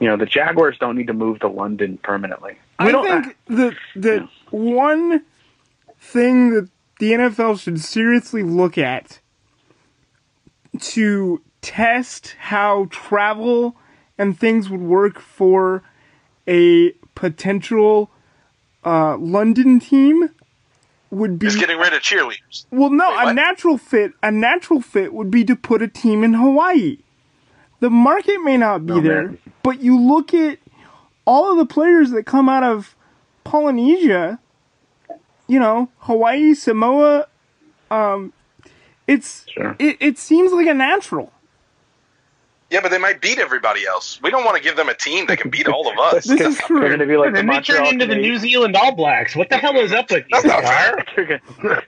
you 0.00 0.08
know, 0.08 0.16
the 0.16 0.26
Jaguars 0.26 0.76
don't 0.78 0.96
need 0.96 1.06
to 1.06 1.12
move 1.12 1.40
to 1.40 1.48
London 1.48 1.98
permanently. 1.98 2.58
We 2.80 2.86
I 2.86 2.92
don't. 2.92 3.24
think 3.24 3.36
the 3.46 3.76
the 3.94 4.28
one 4.50 5.24
thing 5.98 6.50
that 6.54 6.68
the 6.98 7.12
NFL 7.12 7.60
should 7.60 7.80
seriously 7.80 8.42
look 8.42 8.78
at 8.78 9.20
to 10.80 11.40
test 11.60 12.36
how 12.38 12.86
travel 12.90 13.76
and 14.18 14.38
things 14.38 14.68
would 14.68 14.82
work 14.82 15.18
for 15.20 15.82
a 16.46 16.90
potential 17.14 18.10
uh, 18.84 19.16
London 19.16 19.80
team 19.80 20.28
would 21.10 21.38
be 21.38 21.46
Just 21.46 21.58
getting 21.58 21.78
rid 21.78 21.92
of 21.92 22.02
cheerleaders. 22.02 22.66
well, 22.70 22.90
no, 22.90 23.08
Wait, 23.10 23.20
a 23.22 23.24
what? 23.26 23.32
natural 23.34 23.78
fit. 23.78 24.12
A 24.22 24.30
natural 24.30 24.80
fit 24.80 25.12
would 25.14 25.30
be 25.30 25.44
to 25.44 25.54
put 25.56 25.80
a 25.80 25.88
team 25.88 26.22
in 26.24 26.34
Hawaii. 26.34 26.98
The 27.80 27.90
market 27.90 28.38
may 28.42 28.56
not 28.56 28.84
be 28.86 28.94
Oh, 28.94 29.00
there, 29.00 29.22
man. 29.28 29.38
but 29.62 29.80
you 29.80 29.98
look 29.98 30.34
at 30.34 30.58
all 31.24 31.52
of 31.52 31.58
the 31.58 31.66
players 31.72 32.10
that 32.10 32.24
come 32.26 32.48
out 32.48 32.62
of 32.64 32.94
Polynesia. 33.44 34.38
You 35.46 35.58
know, 35.60 35.90
Hawaii, 35.98 36.54
Samoa. 36.54 37.26
Um, 37.90 38.32
it's 39.06 39.44
Sure. 39.48 39.76
it, 39.78 39.96
it 40.00 40.18
seems 40.18 40.52
like 40.52 40.66
a 40.66 40.74
natural. 40.74 41.30
Yeah, 42.70 42.80
but 42.80 42.90
they 42.90 42.98
might 42.98 43.20
beat 43.20 43.38
everybody 43.38 43.86
else. 43.86 44.18
We 44.22 44.30
don't 44.30 44.44
want 44.44 44.56
to 44.56 44.62
give 44.62 44.74
them 44.74 44.88
a 44.88 44.94
team 44.94 45.26
that 45.26 45.38
can 45.38 45.50
beat 45.50 45.68
all 45.68 45.86
of 45.88 45.96
us. 45.98 46.26
This 46.28 46.40
is 46.40 46.58
They're 46.58 46.68
going 46.68 46.88
true. 46.88 46.96
to 46.96 47.06
be 47.06 47.16
like 47.16 47.26
and 47.28 47.36
the 47.36 47.40
then 47.42 47.46
they 47.46 47.60
turn 47.60 47.76
Montreal 47.82 47.88
into 47.92 48.06
the 48.06 48.16
New 48.16 48.38
Zealand 48.38 48.74
All 48.74 48.92
Blacks. 48.96 49.36
What 49.36 49.50
the 49.50 49.58
hell 49.58 49.76
is 49.76 49.92
up 49.92 50.10
with 50.10 50.24
you? 50.24 50.28
That's 50.32 50.44
not 50.46 50.62
fair. 50.64 51.04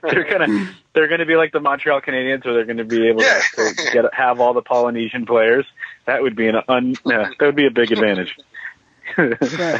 they're 0.03 0.23
gonna 0.29 0.69
they're 0.93 1.07
gonna 1.07 1.25
be 1.25 1.35
like 1.35 1.51
the 1.51 1.59
Montreal 1.59 1.99
Canadiens, 2.01 2.45
where 2.45 2.53
they're 2.53 2.65
gonna 2.65 2.85
be 2.85 3.07
able 3.09 3.21
Yeah. 3.23 3.41
to, 3.55 3.73
to 3.75 3.91
get 3.91 4.05
have 4.13 4.39
all 4.39 4.53
the 4.53 4.61
Polynesian 4.61 5.25
players. 5.25 5.65
That 6.05 6.21
would 6.21 6.35
be 6.35 6.47
an 6.47 6.55
un 6.69 6.95
yeah, 7.05 7.31
that 7.37 7.45
would 7.45 7.55
be 7.55 7.65
a 7.65 7.71
big 7.71 7.91
advantage. 7.91 8.37
I 9.17 9.23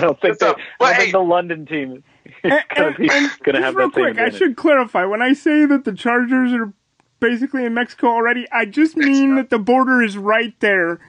don't 0.02 0.20
think 0.20 0.42
What's 0.42 0.42
up? 0.42 0.58
I 0.80 0.86
don't 0.86 0.94
hey. 0.96 1.00
think 1.02 1.12
the 1.14 1.20
London 1.20 1.66
team 1.68 1.94
is 1.94 2.04
And, 2.44 2.54
and, 2.76 2.98
be 2.98 3.10
and 3.10 3.32
just 3.46 3.58
have 3.58 3.76
real 3.76 3.90
that 3.90 3.96
same 3.96 4.16
quick, 4.16 4.20
I 4.20 4.30
should 4.30 4.56
clarify 4.56 5.06
when 5.06 5.22
I 5.22 5.34
say 5.34 5.66
that 5.66 5.86
the 5.86 5.94
Chargers 5.94 6.54
are 6.54 6.74
basically 7.20 7.66
in 7.66 7.74
Mexico 7.74 8.08
already. 8.08 8.46
I 8.52 8.66
just 8.66 8.98
mean 8.98 9.36
that 9.36 9.50
the 9.50 9.60
border 9.60 10.02
is 10.02 10.18
right 10.18 10.58
there. 10.60 11.00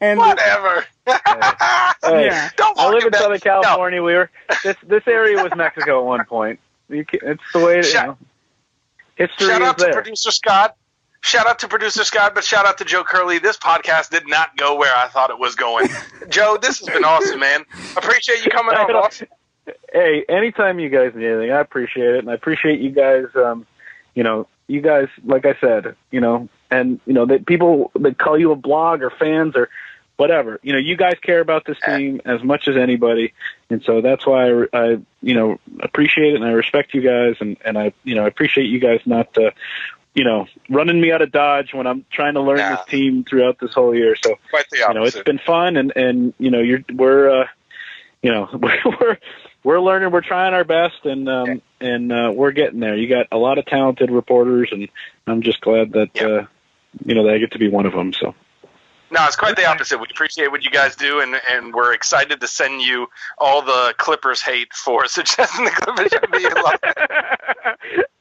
And 0.00 0.18
Whatever. 0.18 0.84
Hey, 1.06 1.16
yeah. 2.04 2.50
Don't 2.56 2.78
I 2.78 2.90
live 2.90 3.04
in 3.04 3.12
Southern 3.12 3.32
bet- 3.32 3.42
California. 3.42 4.02
We 4.02 4.14
were 4.14 4.30
this 4.62 4.76
this 4.86 5.02
area 5.06 5.42
was 5.42 5.52
Mexico 5.56 6.00
at 6.00 6.06
one 6.06 6.24
point. 6.26 6.60
You 6.88 7.04
can, 7.04 7.20
it's 7.22 7.42
the 7.52 7.60
way 7.60 7.78
it, 7.78 7.86
you 7.86 7.94
know, 7.94 8.18
history 9.14 9.46
Shout 9.46 9.62
is 9.62 9.68
out 9.68 9.78
to 9.78 9.92
producer 9.92 10.30
Scott. 10.30 10.76
Shout 11.22 11.46
out 11.46 11.58
to 11.60 11.68
producer 11.68 12.04
Scott, 12.04 12.34
but 12.34 12.44
shout 12.44 12.66
out 12.66 12.78
to 12.78 12.84
Joe 12.84 13.02
Curley. 13.02 13.38
This 13.38 13.56
podcast 13.56 14.10
did 14.10 14.28
not 14.28 14.56
go 14.56 14.76
where 14.76 14.94
I 14.94 15.08
thought 15.08 15.30
it 15.30 15.38
was 15.38 15.54
going. 15.56 15.88
Joe, 16.28 16.58
this 16.60 16.78
has 16.78 16.88
been 16.88 17.04
awesome, 17.04 17.40
man. 17.40 17.64
Appreciate 17.96 18.44
you 18.44 18.50
coming 18.50 18.76
on, 18.76 18.92
boss. 18.92 19.22
Hey, 19.92 20.24
anytime 20.28 20.78
you 20.78 20.88
guys 20.88 21.12
need 21.14 21.26
anything, 21.26 21.52
I 21.52 21.60
appreciate 21.60 22.14
it, 22.14 22.18
and 22.20 22.30
I 22.30 22.34
appreciate 22.34 22.80
you 22.80 22.90
guys. 22.90 23.26
Um, 23.34 23.66
you 24.14 24.22
know, 24.22 24.46
you 24.66 24.80
guys, 24.80 25.08
like 25.24 25.46
I 25.46 25.54
said, 25.60 25.96
you 26.10 26.20
know, 26.20 26.48
and 26.70 27.00
you 27.06 27.12
know 27.12 27.26
that 27.26 27.46
people 27.46 27.90
that 27.94 28.18
call 28.18 28.38
you 28.38 28.52
a 28.52 28.56
blog 28.56 29.02
or 29.02 29.10
fans 29.10 29.54
or 29.56 29.68
whatever. 30.16 30.58
You 30.62 30.72
know, 30.72 30.78
you 30.78 30.96
guys 30.96 31.16
care 31.20 31.40
about 31.40 31.64
this 31.66 31.78
team 31.84 32.20
as 32.24 32.42
much 32.42 32.68
as 32.68 32.76
anybody, 32.76 33.32
and 33.70 33.82
so 33.82 34.00
that's 34.00 34.26
why 34.26 34.48
I, 34.50 34.64
I 34.72 34.96
you 35.22 35.34
know, 35.34 35.58
appreciate 35.80 36.32
it 36.32 36.36
and 36.36 36.44
I 36.44 36.52
respect 36.52 36.94
you 36.94 37.02
guys, 37.02 37.36
and 37.40 37.56
and 37.64 37.78
I, 37.78 37.92
you 38.04 38.14
know, 38.14 38.24
I 38.24 38.28
appreciate 38.28 38.66
you 38.66 38.80
guys 38.80 39.00
not. 39.06 39.36
Uh, 39.36 39.50
you 40.14 40.24
know, 40.24 40.46
running 40.70 40.98
me 40.98 41.12
out 41.12 41.20
of 41.20 41.30
Dodge 41.30 41.74
when 41.74 41.86
I'm 41.86 42.06
trying 42.10 42.34
to 42.34 42.40
learn 42.40 42.56
Nah. 42.56 42.76
this 42.76 42.86
team 42.86 43.22
throughout 43.22 43.58
this 43.60 43.74
whole 43.74 43.94
year. 43.94 44.16
So 44.16 44.36
you 44.88 44.94
know, 44.94 45.04
it's 45.04 45.22
been 45.22 45.38
fun, 45.38 45.76
and 45.76 45.92
and 45.94 46.32
you 46.38 46.50
know, 46.50 46.60
you're 46.60 46.82
we're 46.90 47.42
uh, 47.42 47.46
you 48.22 48.30
know 48.32 48.48
we're 48.54 48.78
we're 48.98 49.18
learning, 49.80 50.12
we're 50.12 50.20
trying 50.20 50.54
our 50.54 50.64
best, 50.64 51.04
and 51.04 51.28
um, 51.28 51.60
and 51.80 52.12
uh, 52.12 52.32
we're 52.34 52.52
getting 52.52 52.78
there. 52.80 52.94
You 52.96 53.08
got 53.08 53.26
a 53.32 53.36
lot 53.36 53.58
of 53.58 53.66
talented 53.66 54.10
reporters, 54.10 54.68
and 54.70 54.88
I'm 55.26 55.42
just 55.42 55.60
glad 55.60 55.92
that 55.92 56.10
Yeah. 56.14 56.26
uh, 56.26 56.46
you 57.04 57.14
know 57.14 57.24
that 57.26 57.34
I 57.34 57.38
get 57.38 57.50
to 57.52 57.58
be 57.58 57.68
one 57.68 57.84
of 57.86 57.92
them. 57.92 58.12
So 58.12 58.34
No, 59.10 59.24
it's 59.26 59.36
quite 59.36 59.56
the 59.56 59.66
opposite. 59.66 59.98
We 59.98 60.06
appreciate 60.10 60.50
what 60.52 60.64
you 60.64 60.70
guys 60.70 60.94
do, 60.96 61.20
and, 61.20 61.40
and 61.50 61.74
we're 61.74 61.92
excited 61.94 62.40
to 62.40 62.46
send 62.48 62.80
you 62.82 63.08
all 63.38 63.60
the 63.62 63.94
Clippers 63.98 64.40
hate 64.40 64.72
for 64.72 65.06
suggesting 65.08 65.64
the 65.64 65.70
Clippers 65.72 66.12
should 66.12 66.30
be 66.30 66.44
in 66.44 66.54
London. 66.54 66.92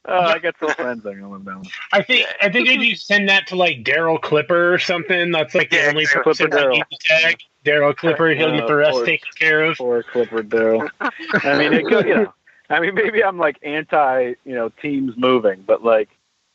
oh, 0.06 0.20
I 0.20 0.40
got 0.40 0.56
some 0.60 0.74
friends 0.74 1.04
there 1.04 1.24
on 1.24 1.44
that 1.46 1.56
one. 1.58 1.66
I 1.94 2.02
think 2.02 2.28
I 2.42 2.50
think 2.50 2.68
if 2.70 2.82
you 2.82 2.96
send 2.96 3.30
that 3.30 3.48
to 3.48 3.56
like 3.56 3.84
Daryl 3.84 4.22
Clipper 4.22 4.74
or 4.74 4.80
something, 4.80 5.32
that's 5.32 5.54
like 5.54 5.70
the 5.70 5.78
Yeah, 5.78 5.90
only 5.90 6.06
Clipper 6.06 6.24
person 6.24 6.50
that 6.50 6.66
Darryl. 6.66 6.74
you 6.78 6.84
need 6.90 7.00
to 7.00 7.08
tag. 7.08 7.38
Daryl 7.66 7.96
Clipper, 7.96 8.30
he'll 8.30 8.56
get 8.56 8.68
the 8.68 8.76
rest 8.76 9.00
Uh, 9.00 9.06
taken 9.06 9.30
care 9.38 9.64
of. 9.66 9.78
Poor 9.78 10.04
Clifford 10.04 10.50
Daryl. 10.50 10.90
I 11.02 11.58
mean, 11.58 11.74
it 11.74 11.86
could, 11.86 12.06
you 12.08 12.16
know, 12.16 12.34
I 12.70 12.80
mean, 12.80 12.96
maybe 12.96 13.24
I'm 13.24 13.38
like 13.38 13.58
anti, 13.64 14.34
you 14.46 14.54
know, 14.56 14.70
teams 14.82 15.16
moving, 15.18 15.64
but 15.68 15.84
like, 15.84 16.10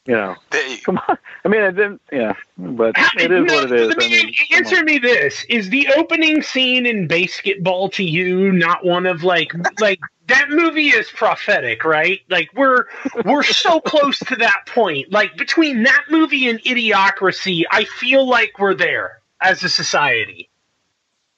you 0.06 0.14
know, 0.14 0.34
They- 0.50 0.78
come 0.78 0.98
on. 1.08 1.18
I 1.44 1.48
mean, 1.48 1.60
it 1.62 1.72
didn't, 1.72 2.00
yeah, 2.10 2.32
but 2.56 2.96
How- 2.96 3.10
it 3.18 3.30
is 3.30 3.44
what 3.52 3.64
it 3.64 3.72
is. 3.72 3.90
I 3.90 3.92
I 4.04 4.08
mean, 4.08 4.26
mean, 4.26 4.34
answer 4.52 4.82
me 4.84 4.98
this: 4.98 5.44
Is 5.48 5.68
the 5.70 5.88
opening 5.96 6.42
scene 6.42 6.86
in 6.86 7.06
BASEketball 7.06 7.92
to 7.92 8.02
you 8.04 8.50
not 8.52 8.84
one 8.84 9.06
of 9.06 9.22
like 9.24 9.52
like 9.80 10.00
that 10.26 10.48
movie 10.50 10.88
is 10.88 11.08
prophetic, 11.10 11.84
right? 11.84 12.20
Like 12.30 12.48
we're 12.56 12.86
we're 13.24 13.42
so 13.42 13.80
close 13.80 14.18
to 14.20 14.36
that 14.36 14.62
point. 14.66 15.12
Like 15.12 15.36
between 15.36 15.82
that 15.84 16.04
movie 16.10 16.48
and 16.48 16.60
Idiocracy, 16.62 17.64
I 17.70 17.84
feel 17.84 18.28
like 18.28 18.58
we're 18.58 18.74
there 18.74 19.20
as 19.40 19.62
a 19.64 19.68
society. 19.68 20.49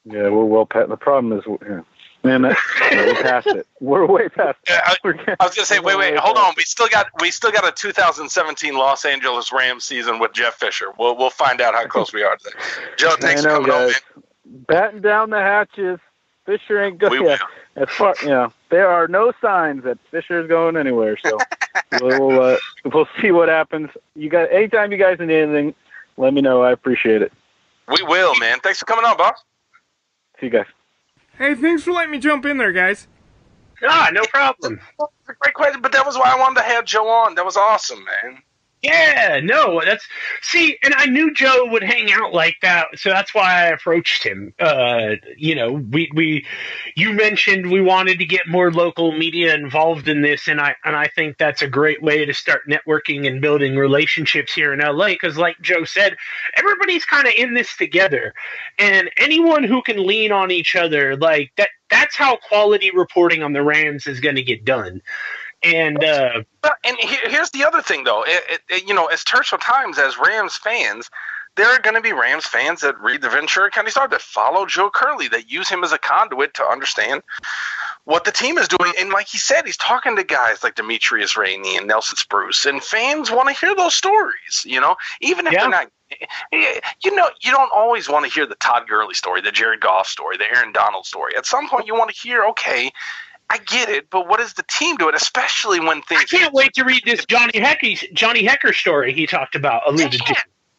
Yeah, 0.04 0.28
we're 0.28 0.44
well 0.44 0.66
past. 0.66 0.88
The 0.88 0.96
problem 0.96 1.38
is, 1.38 1.44
yeah. 1.46 1.82
man, 2.24 2.42
that, 2.42 2.56
yeah, 2.90 3.06
we're 3.06 3.22
past 3.22 3.46
it. 3.48 3.66
We're 3.80 4.06
way 4.06 4.28
past. 4.28 4.58
Yeah, 4.68 4.80
I, 4.84 4.96
I 5.04 5.46
was 5.46 5.54
gonna 5.54 5.66
say, 5.66 5.78
wait, 5.78 5.96
wait, 5.96 6.16
hold 6.16 6.36
on. 6.36 6.54
We 6.56 6.64
still 6.64 6.88
got 6.88 7.06
we 7.20 7.30
still 7.30 7.52
got 7.52 7.66
a 7.66 7.72
2017 7.72 8.74
Los 8.74 9.04
Angeles 9.04 9.52
Rams 9.52 9.84
season 9.84 10.18
with 10.18 10.32
Jeff 10.32 10.54
Fisher. 10.54 10.86
We'll 10.98 11.16
we'll 11.16 11.30
find 11.30 11.60
out 11.60 11.74
how 11.74 11.86
close 11.86 12.12
we 12.12 12.22
are 12.22 12.36
to 12.36 12.44
that. 12.44 12.98
Joe, 12.98 13.14
thanks 13.20 13.44
I 13.44 13.48
know, 13.48 13.62
for 13.62 13.68
coming 13.68 13.70
on, 13.70 13.88
guys. 13.88 14.00
man. 14.16 14.24
Batten 14.66 15.02
down 15.02 15.30
the 15.30 15.40
hatches. 15.40 15.98
Fisher 16.44 16.82
ain't 16.82 16.98
good. 16.98 17.12
We 17.12 17.24
Yeah, 17.24 17.38
as 17.76 17.88
far 17.90 18.14
you 18.22 18.28
know, 18.28 18.52
there 18.70 18.88
are 18.88 19.06
no 19.06 19.32
signs 19.40 19.84
that 19.84 19.98
Fisher's 20.10 20.48
going 20.48 20.76
anywhere. 20.76 21.16
So 21.24 21.38
we'll 22.00 22.42
uh, 22.42 22.56
we'll 22.92 23.08
see 23.20 23.30
what 23.30 23.48
happens. 23.48 23.90
You 24.16 24.28
got 24.28 24.50
anytime 24.52 24.90
you 24.90 24.98
guys 24.98 25.20
need 25.20 25.30
anything, 25.30 25.74
let 26.16 26.34
me 26.34 26.40
know. 26.40 26.62
I 26.62 26.72
appreciate 26.72 27.22
it. 27.22 27.32
We 27.88 28.02
will, 28.02 28.34
man. 28.36 28.58
Thanks 28.60 28.80
for 28.80 28.86
coming 28.86 29.04
on, 29.04 29.16
boss. 29.16 29.42
See 30.42 30.46
you 30.46 30.50
guys. 30.52 30.66
Hey, 31.38 31.54
thanks 31.54 31.84
for 31.84 31.92
letting 31.92 32.10
me 32.10 32.18
jump 32.18 32.44
in 32.46 32.56
there, 32.58 32.72
guys. 32.72 33.06
Ah, 33.88 34.10
no 34.12 34.22
problem. 34.24 34.80
That's 34.98 35.12
a 35.28 35.32
great 35.40 35.54
question, 35.54 35.80
but 35.80 35.92
that 35.92 36.04
was 36.04 36.16
why 36.16 36.32
I 36.34 36.40
wanted 36.40 36.56
to 36.56 36.66
have 36.66 36.84
Joe 36.84 37.06
on. 37.08 37.36
That 37.36 37.44
was 37.44 37.56
awesome, 37.56 38.04
man. 38.04 38.42
Yeah, 38.82 39.38
no, 39.44 39.80
that's 39.84 40.04
see, 40.40 40.76
and 40.82 40.92
I 40.96 41.06
knew 41.06 41.32
Joe 41.32 41.66
would 41.70 41.84
hang 41.84 42.10
out 42.10 42.34
like 42.34 42.56
that, 42.62 42.88
so 42.96 43.10
that's 43.10 43.32
why 43.32 43.44
I 43.44 43.66
approached 43.68 44.24
him. 44.24 44.52
Uh, 44.58 45.10
you 45.36 45.54
know, 45.54 45.70
we 45.74 46.10
we 46.12 46.44
you 46.96 47.12
mentioned 47.12 47.70
we 47.70 47.80
wanted 47.80 48.18
to 48.18 48.24
get 48.24 48.48
more 48.48 48.72
local 48.72 49.12
media 49.12 49.54
involved 49.54 50.08
in 50.08 50.20
this, 50.20 50.48
and 50.48 50.60
I 50.60 50.74
and 50.84 50.96
I 50.96 51.06
think 51.14 51.38
that's 51.38 51.62
a 51.62 51.68
great 51.68 52.02
way 52.02 52.24
to 52.24 52.34
start 52.34 52.62
networking 52.68 53.28
and 53.28 53.40
building 53.40 53.76
relationships 53.76 54.52
here 54.52 54.72
in 54.72 54.80
LA. 54.80 55.10
Because, 55.10 55.38
like 55.38 55.60
Joe 55.60 55.84
said, 55.84 56.16
everybody's 56.56 57.04
kind 57.04 57.28
of 57.28 57.34
in 57.36 57.54
this 57.54 57.76
together, 57.76 58.34
and 58.80 59.08
anyone 59.16 59.62
who 59.62 59.80
can 59.82 60.04
lean 60.04 60.32
on 60.32 60.50
each 60.50 60.74
other, 60.74 61.16
like 61.16 61.52
that, 61.56 61.68
that's 61.88 62.16
how 62.16 62.36
quality 62.36 62.90
reporting 62.90 63.44
on 63.44 63.52
the 63.52 63.62
Rams 63.62 64.08
is 64.08 64.18
going 64.18 64.36
to 64.36 64.42
get 64.42 64.64
done. 64.64 65.02
And 65.62 66.02
uh, 66.02 66.42
and 66.84 66.96
here's 66.98 67.50
the 67.50 67.64
other 67.64 67.82
thing, 67.82 68.04
though. 68.04 68.24
It, 68.26 68.60
it, 68.68 68.88
you 68.88 68.94
know, 68.94 69.06
as 69.06 69.22
Turf 69.22 69.46
Show 69.46 69.58
Times, 69.58 69.98
as 69.98 70.18
Rams 70.18 70.56
fans, 70.56 71.08
there 71.56 71.66
are 71.68 71.78
going 71.78 71.94
to 71.94 72.00
be 72.00 72.12
Rams 72.12 72.46
fans 72.46 72.80
that 72.80 72.98
read 73.00 73.22
the 73.22 73.28
Ventura 73.28 73.70
County 73.70 73.90
Star 73.90 74.08
that 74.08 74.22
follow 74.22 74.66
Joe 74.66 74.90
Curley, 74.90 75.28
that 75.28 75.50
use 75.50 75.68
him 75.68 75.84
as 75.84 75.92
a 75.92 75.98
conduit 75.98 76.54
to 76.54 76.64
understand 76.64 77.22
what 78.04 78.24
the 78.24 78.32
team 78.32 78.58
is 78.58 78.66
doing. 78.66 78.92
And 78.98 79.10
like 79.10 79.28
he 79.28 79.38
said, 79.38 79.64
he's 79.64 79.76
talking 79.76 80.16
to 80.16 80.24
guys 80.24 80.64
like 80.64 80.74
Demetrius 80.74 81.34
Rhaney 81.34 81.76
and 81.76 81.86
Nelson 81.86 82.16
Spruce, 82.16 82.64
and 82.64 82.82
fans 82.82 83.30
want 83.30 83.48
to 83.48 83.54
hear 83.54 83.76
those 83.76 83.94
stories. 83.94 84.64
You 84.64 84.80
know, 84.80 84.96
even 85.20 85.46
if 85.46 85.52
Yeah. 85.52 85.60
they're 85.60 85.70
not. 85.70 85.88
You 87.00 87.16
know, 87.16 87.30
you 87.40 87.50
don't 87.50 87.72
always 87.72 88.06
want 88.06 88.26
to 88.26 88.30
hear 88.30 88.44
the 88.44 88.56
Todd 88.56 88.86
Gurley 88.86 89.14
story, 89.14 89.40
the 89.40 89.50
Jared 89.50 89.80
Goff 89.80 90.06
story, 90.06 90.36
the 90.36 90.44
Aaron 90.44 90.70
Donald 90.70 91.06
story. 91.06 91.34
At 91.38 91.46
some 91.46 91.70
point, 91.70 91.86
you 91.86 91.94
want 91.94 92.10
to 92.10 92.16
hear, 92.16 92.44
okay, 92.48 92.92
I 93.50 93.58
get 93.58 93.88
it, 93.90 94.08
but 94.10 94.28
what 94.28 94.40
does 94.40 94.54
the 94.54 94.62
team 94.64 94.96
do 94.96 95.08
it? 95.10 95.14
Especially 95.14 95.78
when 95.78 96.00
things. 96.02 96.22
I 96.22 96.24
can't 96.24 96.54
wait 96.54 96.72
to 96.74 96.84
read 96.84 97.02
this 97.04 97.24
Johnny 97.26 97.52
Hekker 97.52 98.12
Johnny 98.14 98.42
Hekker 98.46 98.74
story 98.74 99.12
he 99.12 99.26
talked 99.26 99.54
about 99.54 99.82
alluded 99.86 100.12
to. 100.20 100.34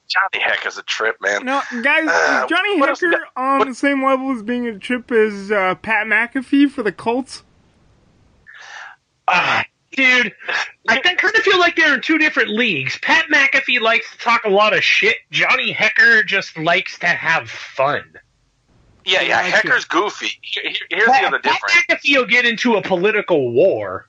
Johnny 0.09 0.43
Heck 0.43 0.65
is 0.65 0.77
a 0.77 0.83
trip, 0.83 1.15
man. 1.21 1.45
No, 1.45 1.61
guys, 1.81 2.07
Uh, 2.07 2.45
Johnny 2.47 2.79
what 2.79 2.89
else 2.89 3.01
Hekker 3.01 3.19
on 3.35 3.59
What- 3.59 3.67
the 3.67 3.75
same 3.75 4.03
level 4.03 4.31
as 4.31 4.41
being 4.43 4.67
a 4.67 4.77
trip 4.77 5.11
as 5.11 5.51
uh, 5.51 5.75
Pat 5.75 6.07
McAfee 6.07 6.69
for 6.71 6.83
the 6.83 6.91
Colts? 6.91 7.43
Ah, 9.27 9.63
dude, 9.91 10.33
I 10.89 10.99
kind 10.99 11.35
of 11.35 11.41
feel 11.43 11.57
like 11.59 11.75
they're 11.75 11.93
in 11.95 12.01
two 12.01 12.17
different 12.17 12.49
leagues. 12.49 12.97
Pat 12.99 13.25
McAfee 13.31 13.79
likes 13.79 14.11
to 14.11 14.17
talk 14.17 14.43
a 14.43 14.49
lot 14.49 14.75
of 14.75 14.83
shit. 14.83 15.15
Johnny 15.31 15.73
Hekker 15.73 16.25
just 16.25 16.57
likes 16.57 16.99
to 16.99 17.07
have 17.07 17.49
fun. 17.49 18.03
Yeah, 19.05 19.21
yeah. 19.21 19.49
Gotcha. 19.49 19.67
Hekker's 19.67 19.85
goofy. 19.85 20.39
Here- 20.41 20.63
here- 20.69 20.87
Here's 20.89 21.07
the 21.07 21.25
other 21.27 21.39
Pat 21.39 21.61
difference. 21.61 21.73
McAfee 21.89 22.17
will 22.17 22.25
get 22.25 22.45
into 22.45 22.75
a 22.75 22.81
political 22.81 23.51
war. 23.51 24.07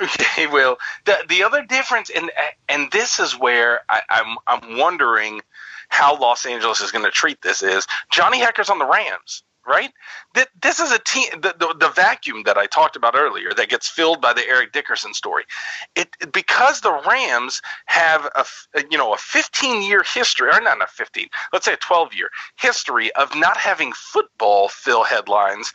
he 0.36 0.46
will. 0.46 0.78
The 1.04 1.16
the 1.28 1.42
other 1.42 1.62
difference, 1.64 2.10
and 2.10 2.30
and 2.68 2.90
this 2.92 3.18
is 3.18 3.38
where 3.38 3.80
I, 3.88 4.02
I'm 4.10 4.36
I'm 4.46 4.76
wondering 4.78 5.40
how 5.88 6.18
Los 6.18 6.44
Angeles 6.44 6.80
is 6.80 6.92
going 6.92 7.04
to 7.04 7.10
treat 7.10 7.40
this 7.42 7.62
is 7.62 7.86
Johnny 8.10 8.40
Hekker's 8.40 8.68
on 8.68 8.78
the 8.78 8.84
Rams, 8.86 9.42
right? 9.66 9.92
This 10.62 10.80
is 10.80 10.92
a 10.92 10.98
team. 11.00 11.28
The, 11.40 11.54
the 11.58 11.74
the 11.78 11.88
vacuum 11.90 12.42
that 12.44 12.58
I 12.58 12.66
talked 12.66 12.96
about 12.96 13.14
earlier 13.16 13.52
that 13.54 13.68
gets 13.68 13.88
filled 13.88 14.20
by 14.20 14.32
the 14.32 14.46
Eric 14.48 14.72
Dickerson 14.72 15.14
story. 15.14 15.44
It 15.96 16.08
because 16.32 16.80
the 16.82 16.92
Rams 17.08 17.62
have 17.86 18.26
a 18.36 18.44
you 18.90 18.98
know 18.98 19.14
a 19.14 19.18
15 19.18 19.82
year 19.82 20.02
history, 20.02 20.50
or 20.52 20.60
not 20.60 20.82
a 20.82 20.86
15, 20.86 21.28
let's 21.52 21.64
say 21.64 21.74
a 21.74 21.78
12 21.78 22.14
year 22.14 22.30
history 22.56 23.12
of 23.14 23.34
not 23.34 23.56
having 23.56 23.92
football 23.92 24.68
fill 24.68 25.04
headlines. 25.04 25.72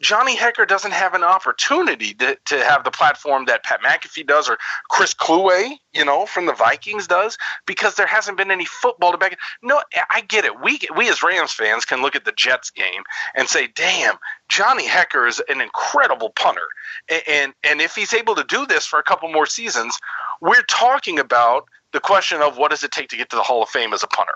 Johnny 0.00 0.36
Hekker 0.36 0.68
doesn't 0.68 0.92
have 0.92 1.14
an 1.14 1.24
opportunity 1.24 2.12
to, 2.14 2.36
to 2.46 2.64
have 2.64 2.84
the 2.84 2.90
platform 2.90 3.46
that 3.46 3.62
Pat 3.62 3.80
McAfee 3.82 4.26
does 4.26 4.48
or 4.48 4.58
Chris 4.90 5.14
Kluwe, 5.14 5.78
you 5.94 6.04
know, 6.04 6.26
from 6.26 6.46
the 6.46 6.52
Vikings 6.52 7.06
does, 7.06 7.38
because 7.66 7.94
there 7.94 8.06
hasn't 8.06 8.36
been 8.36 8.50
any 8.50 8.66
football 8.66 9.12
to 9.12 9.18
back 9.18 9.32
it. 9.32 9.38
No, 9.62 9.80
I 10.10 10.20
get 10.22 10.44
it. 10.44 10.60
We 10.60 10.80
we 10.94 11.08
as 11.08 11.22
Rams 11.22 11.52
fans 11.52 11.84
can 11.84 12.02
look 12.02 12.14
at 12.14 12.24
the 12.24 12.32
Jets 12.32 12.70
game 12.70 13.02
and 13.34 13.48
say, 13.48 13.68
"Damn, 13.68 14.16
Johnny 14.48 14.86
Hekker 14.86 15.28
is 15.28 15.42
an 15.48 15.60
incredible 15.60 16.30
punter," 16.30 16.66
A- 17.10 17.28
and 17.28 17.54
and 17.64 17.80
if 17.80 17.94
he's 17.94 18.12
able 18.12 18.34
to 18.34 18.44
do 18.44 18.66
this 18.66 18.86
for 18.86 18.98
a 18.98 19.02
couple 19.02 19.32
more 19.32 19.46
seasons, 19.46 19.98
we're 20.40 20.62
talking 20.68 21.18
about 21.18 21.66
the 21.92 22.00
question 22.00 22.42
of 22.42 22.58
what 22.58 22.70
does 22.70 22.84
it 22.84 22.92
take 22.92 23.08
to 23.08 23.16
get 23.16 23.30
to 23.30 23.36
the 23.36 23.42
Hall 23.42 23.62
of 23.62 23.68
Fame 23.70 23.94
as 23.94 24.02
a 24.02 24.06
punter. 24.08 24.34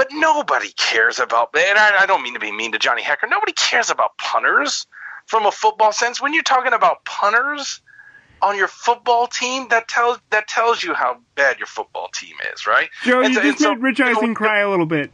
But 0.00 0.12
nobody 0.12 0.70
cares 0.78 1.18
about, 1.18 1.50
and 1.54 1.78
I, 1.78 2.04
I 2.04 2.06
don't 2.06 2.22
mean 2.22 2.32
to 2.32 2.40
be 2.40 2.50
mean 2.50 2.72
to 2.72 2.78
Johnny 2.78 3.02
Hekker. 3.02 3.28
Nobody 3.28 3.52
cares 3.52 3.90
about 3.90 4.16
punters 4.16 4.86
from 5.26 5.44
a 5.44 5.52
football 5.52 5.92
sense. 5.92 6.22
When 6.22 6.32
you're 6.32 6.42
talking 6.42 6.72
about 6.72 7.04
punters 7.04 7.82
on 8.40 8.56
your 8.56 8.66
football 8.66 9.26
team, 9.26 9.68
that 9.68 9.88
tells 9.88 10.18
that 10.30 10.48
tells 10.48 10.82
you 10.82 10.94
how 10.94 11.18
bad 11.34 11.58
your 11.58 11.66
football 11.66 12.08
team 12.14 12.34
is, 12.54 12.66
right? 12.66 12.88
Joe, 13.02 13.20
And 13.20 13.28
you 13.28 13.34
so- 13.34 13.42
just 13.42 13.58
so, 13.58 13.74
made 13.74 13.82
Rich 13.82 13.98
you 13.98 14.06
know, 14.06 14.12
Eisen 14.12 14.34
cry 14.34 14.60
a 14.60 14.70
little 14.70 14.86
bit. 14.86 15.10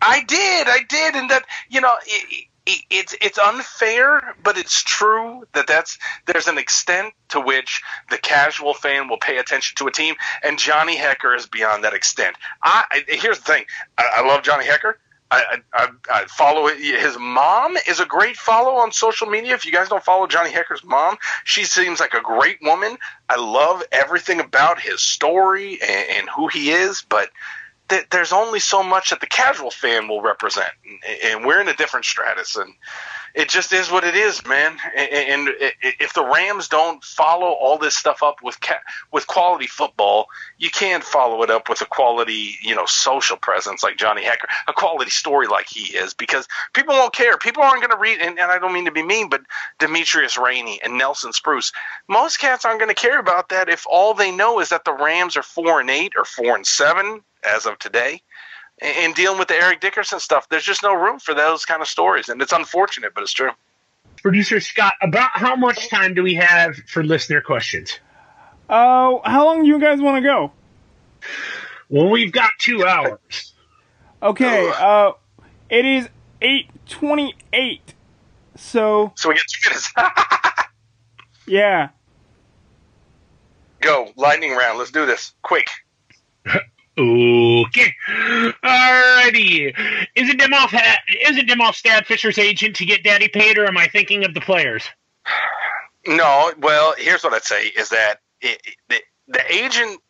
I 0.00 0.22
did, 0.22 0.68
I 0.68 0.84
did, 0.88 1.16
and 1.16 1.28
that 1.30 1.44
you 1.68 1.80
know, 1.80 1.92
it, 2.06 2.44
it's 2.66 3.14
it's 3.20 3.38
unfair, 3.38 4.34
but 4.42 4.56
it's 4.58 4.82
true 4.82 5.46
that 5.52 5.66
that's 5.66 5.98
there's 6.26 6.46
an 6.46 6.58
extent 6.58 7.14
to 7.30 7.40
which 7.40 7.82
the 8.10 8.18
casual 8.18 8.74
fan 8.74 9.08
will 9.08 9.18
pay 9.18 9.38
attention 9.38 9.76
to 9.76 9.86
a 9.86 9.92
team, 9.92 10.14
and 10.42 10.58
Johnny 10.58 10.96
Hekker 10.96 11.36
is 11.36 11.46
beyond 11.46 11.84
that 11.84 11.94
extent. 11.94 12.36
I, 12.62 13.02
here's 13.08 13.38
the 13.38 13.44
thing, 13.44 13.64
I, 13.98 14.08
I 14.18 14.26
love 14.26 14.42
Johnny 14.42 14.64
Hekker. 14.64 14.94
I, 15.32 15.60
I, 15.72 15.88
I 16.10 16.24
follow. 16.24 16.66
His 16.66 17.16
mom 17.16 17.76
is 17.88 18.00
a 18.00 18.04
great 18.04 18.36
follow 18.36 18.72
on 18.74 18.90
social 18.90 19.28
media. 19.28 19.54
If 19.54 19.64
you 19.64 19.70
guys 19.70 19.88
don't 19.88 20.02
follow 20.02 20.26
Johnny 20.26 20.50
Hekker's 20.50 20.82
mom, 20.82 21.18
she 21.44 21.62
seems 21.62 22.00
like 22.00 22.14
a 22.14 22.20
great 22.20 22.58
woman. 22.62 22.98
I 23.28 23.36
love 23.36 23.84
everything 23.92 24.40
about 24.40 24.80
his 24.80 25.00
story 25.00 25.78
and, 25.80 26.10
and 26.18 26.28
who 26.30 26.48
he 26.48 26.72
is, 26.72 27.02
but 27.08 27.30
th- 27.90 28.06
there's 28.10 28.32
only 28.32 28.60
so 28.60 28.82
much 28.82 29.10
that 29.10 29.20
the 29.20 29.26
casual 29.26 29.70
fan 29.70 30.08
will 30.08 30.22
represent, 30.22 30.70
and, 30.84 31.22
and 31.22 31.46
we're 31.46 31.60
in 31.60 31.68
a 31.68 31.74
different 31.74 32.06
stratus, 32.06 32.56
and 32.56 32.72
it 33.34 33.48
just 33.48 33.72
is 33.72 33.90
what 33.90 34.04
it 34.04 34.16
is, 34.16 34.44
man. 34.46 34.76
And, 34.96 35.48
and 35.48 35.72
if 35.82 36.14
the 36.14 36.24
Rams 36.24 36.68
don't 36.68 37.02
follow 37.04 37.48
all 37.48 37.78
this 37.78 37.94
stuff 37.94 38.22
up 38.22 38.42
with 38.42 38.60
ca- 38.60 38.80
with 39.12 39.26
quality 39.26 39.66
football, 39.66 40.26
you 40.58 40.70
can't 40.70 41.04
follow 41.04 41.42
it 41.42 41.50
up 41.50 41.68
with 41.68 41.80
a 41.80 41.86
quality, 41.86 42.54
you 42.62 42.74
know, 42.74 42.86
social 42.86 43.36
presence 43.36 43.82
like 43.82 43.96
Johnny 43.96 44.22
Hekker, 44.22 44.46
a 44.66 44.72
quality 44.72 45.10
story 45.10 45.46
like 45.46 45.68
he 45.68 45.96
is, 45.96 46.14
because 46.14 46.48
people 46.72 46.94
won't 46.94 47.12
care. 47.12 47.36
People 47.38 47.62
aren't 47.62 47.82
going 47.82 47.90
to 47.90 47.98
read, 47.98 48.20
and, 48.20 48.38
and 48.38 48.50
I 48.50 48.58
don't 48.58 48.72
mean 48.72 48.86
to 48.86 48.92
be 48.92 49.02
mean, 49.02 49.28
but 49.28 49.42
Demetrius 49.78 50.36
Rhaney 50.36 50.78
and 50.82 50.96
Nelson 50.96 51.32
Spruce, 51.32 51.72
most 52.08 52.38
cats 52.38 52.64
aren't 52.64 52.80
going 52.80 52.94
to 52.94 53.00
care 53.00 53.18
about 53.18 53.50
that 53.50 53.68
if 53.68 53.86
all 53.88 54.14
they 54.14 54.30
know 54.30 54.60
is 54.60 54.70
that 54.70 54.84
the 54.84 54.92
Rams 54.92 55.36
are 55.36 55.42
four 55.42 55.80
and 55.80 55.90
eight 55.90 56.12
or 56.16 56.24
four 56.24 56.56
and 56.56 56.66
seven 56.66 57.22
as 57.44 57.66
of 57.66 57.78
today. 57.78 58.22
And 58.82 59.14
dealing 59.14 59.38
with 59.38 59.48
the 59.48 59.54
Eric 59.54 59.80
Dickerson 59.80 60.20
stuff, 60.20 60.48
there's 60.48 60.64
just 60.64 60.82
no 60.82 60.94
room 60.94 61.18
for 61.18 61.34
those 61.34 61.66
kind 61.66 61.82
of 61.82 61.88
stories, 61.88 62.30
and 62.30 62.40
it's 62.40 62.52
unfortunate, 62.52 63.12
but 63.14 63.22
it's 63.22 63.32
true. 63.32 63.50
Producer 64.22 64.60
Scott, 64.60 64.94
about 65.02 65.30
how 65.34 65.54
much 65.54 65.90
time 65.90 66.14
do 66.14 66.22
we 66.22 66.34
have 66.34 66.76
for 66.86 67.02
listener 67.04 67.40
questions? 67.42 67.98
Uh, 68.68 69.18
how 69.24 69.44
long 69.44 69.62
do 69.62 69.68
you 69.68 69.78
guys 69.78 70.00
want 70.00 70.16
to 70.16 70.22
go? 70.22 70.52
Well, 71.90 72.08
we've 72.08 72.32
got 72.32 72.50
two 72.58 72.86
hours. 72.86 73.52
Okay, 74.22 74.70
uh, 74.78 75.12
it 75.68 75.84
is 75.84 76.08
8.28. 76.40 77.80
So, 78.56 79.12
So 79.16 79.28
we 79.28 79.34
get 79.34 79.44
two 79.48 79.70
minutes. 79.70 79.92
yeah. 81.46 81.88
Go 83.80 84.12
lightning 84.16 84.52
round. 84.52 84.78
Let's 84.78 84.90
do 84.90 85.06
this 85.06 85.32
quick. 85.42 85.66
Okay. 87.00 87.94
Alrighty. 88.62 89.74
Is 90.16 90.28
it 90.28 90.38
Demoff 90.38 90.68
ha- 90.68 90.98
uh, 91.08 91.30
is 91.30 91.38
it 91.38 91.48
Demoff 91.48 91.74
Stab 91.74 92.04
Fisher's 92.04 92.38
agent 92.38 92.76
to 92.76 92.84
get 92.84 93.02
Daddy 93.02 93.28
paid, 93.28 93.56
or 93.56 93.66
am 93.66 93.78
I 93.78 93.86
thinking 93.86 94.24
of 94.24 94.34
the 94.34 94.40
players? 94.40 94.84
No, 96.06 96.52
well, 96.58 96.94
here's 96.98 97.24
what 97.24 97.32
I'd 97.32 97.44
say 97.44 97.68
is 97.68 97.88
that 97.88 98.16
it, 98.42 98.60
it, 98.88 99.02
the, 99.28 99.52
agent 99.52 100.00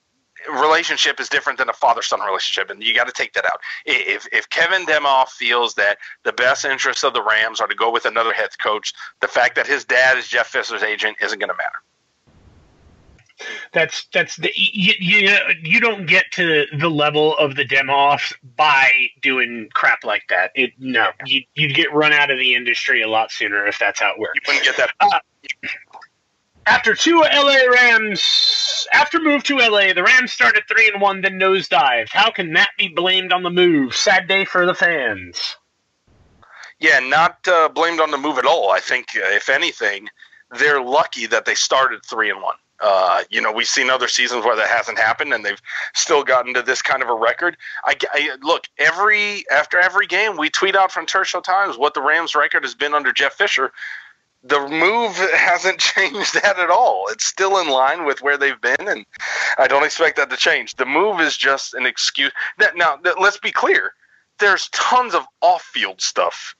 relationship 0.53 1.21
is 1.21 1.29
different 1.29 1.59
than 1.59 1.69
a 1.69 1.73
father-son 1.73 2.21
relationship, 2.21 2.71
and 2.71 2.83
you 2.83 2.95
got 2.95 3.07
to 3.07 3.13
take 3.13 3.35
that 3.35 3.45
out. 3.45 3.61
If 3.87 4.27
if 4.33 4.49
Kevin 4.49 4.85
Demoff 4.85 5.29
feels 5.29 5.75
that 5.75 5.99
the 6.25 6.33
best 6.33 6.65
interests 6.65 7.05
of 7.05 7.13
the 7.13 7.23
Rams 7.23 7.61
are 7.61 7.69
to 7.69 7.75
go 7.75 7.91
with 7.91 8.05
another 8.05 8.33
head 8.33 8.51
coach, 8.61 8.93
the 9.21 9.29
fact 9.29 9.55
that 9.57 9.67
his 9.67 9.85
dad 9.85 10.19
is 10.19 10.27
Jeff 10.27 10.49
Fisher's 10.49 10.83
agent 10.83 11.19
isn't 11.21 11.39
going 11.39 11.51
to 11.51 11.57
matter. 11.57 11.83
That's 13.73 14.07
that's 14.13 14.37
the 14.37 14.51
you, 14.55 14.95
you 14.99 15.39
you 15.63 15.81
don't 15.81 16.07
get 16.07 16.27
to 16.33 16.67
the 16.79 16.89
level 16.89 17.37
of 17.39 17.57
the 17.57 17.65
Demoffs 17.65 18.33
by 18.57 18.91
doing 19.23 19.69
crap 19.73 20.05
like 20.05 20.25
that. 20.29 20.51
It 20.55 20.73
no, 20.79 21.11
you 21.25 21.43
you'd 21.55 21.75
get 21.75 21.93
run 21.93 22.13
out 22.13 22.31
of 22.31 22.39
the 22.39 22.55
industry 22.55 23.03
a 23.03 23.09
lot 23.09 23.31
sooner 23.31 23.67
if 23.67 23.79
that's 23.79 24.01
how 24.01 24.13
it 24.13 24.19
works. 24.19 24.39
You 24.47 24.55
wouldn't 24.55 24.65
get 24.65 24.77
that. 24.77 24.91
Uh, 25.01 25.21
after 26.67 26.95
two 26.95 27.21
LA 27.21 27.65
Rams, 27.73 28.87
after 28.93 29.19
move 29.21 29.43
to 29.45 29.57
LA, 29.57 29.93
the 29.93 30.03
Rams 30.03 30.33
started 30.33 30.65
three 30.69 30.89
and 30.93 31.01
one, 31.01 31.21
then 31.21 31.39
nosedived. 31.39 32.11
How 32.11 32.31
can 32.31 32.53
that 32.53 32.71
be 32.79 32.89
blamed 32.89 33.33
on 33.33 33.43
the 33.43 33.51
move? 33.51 33.95
Sad 33.95 34.29
day 34.29 34.45
for 34.45 34.67
the 34.67 34.75
fans. 34.75 35.57
Yeah, 36.79 37.01
not 37.01 37.47
uh, 37.47 37.69
blamed 37.69 38.01
on 38.01 38.11
the 38.11 38.19
move 38.19 38.39
at 38.39 38.47
all. 38.47 38.71
I 38.71 38.81
think, 38.81 39.09
uh, 39.17 39.29
if 39.29 39.49
anything, 39.49 40.09
they're 40.59 40.83
lucky 40.83 41.27
that 41.27 41.45
they 41.45 41.55
started 41.55 42.05
three 42.05 42.31
and 42.31 42.43
one. 42.43 42.57
Uh, 42.81 43.23
you 43.31 43.41
know, 43.41 43.53
we've 43.53 43.67
seen 43.67 43.91
other 43.91 44.09
seasons 44.09 44.45
where 44.45 44.57
that 44.57 44.69
hasn't 44.69 44.99
happened, 44.99 45.33
and 45.35 45.45
they've 45.45 45.61
still 45.95 46.23
gotten 46.25 46.55
to 46.55 46.63
this 46.63 46.81
kind 46.83 47.03
of 47.03 47.09
a 47.09 47.15
record. 47.15 47.57
I, 47.85 47.95
I- 48.13 48.37
look 48.43 48.65
every 48.79 49.45
after 49.51 49.79
every 49.79 50.07
game, 50.07 50.37
we 50.37 50.49
tweet 50.51 50.77
out 50.77 50.91
from 50.91 51.07
Show 51.07 51.41
Times 51.41 51.77
what 51.77 51.95
the 51.95 52.03
Rams' 52.03 52.35
record 52.35 52.65
has 52.65 52.75
been 52.75 52.95
under 52.95 53.13
Jeff 53.13 53.35
Fisher. 53.35 53.73
The 54.43 54.61
move 54.61 55.15
hasn't 55.35 55.79
changed 55.95 56.35
that 56.35 56.59
at 56.59 56.71
all. 56.71 57.05
It's 57.11 57.25
still 57.25 57.59
in 57.59 57.69
line 57.69 58.05
with 58.07 58.23
where 58.23 58.39
they've 58.39 58.61
been, 58.61 58.89
and 58.89 59.05
I 59.59 59.67
don't 59.67 59.85
expect 59.85 60.17
that 60.17 60.31
to 60.31 60.37
change. 60.37 60.77
The 60.77 60.87
move 60.87 61.21
is 61.21 61.37
just 61.37 61.75
an 61.75 61.85
excuse. 61.87 62.33
That, 62.59 62.77
now, 62.77 62.99
let's 63.21 63.39
be 63.39 63.53
clear. 63.53 63.93
There's 64.39 64.69
tons 64.71 65.15
of 65.15 65.27
off-field 65.43 66.01
stuff 66.01 66.57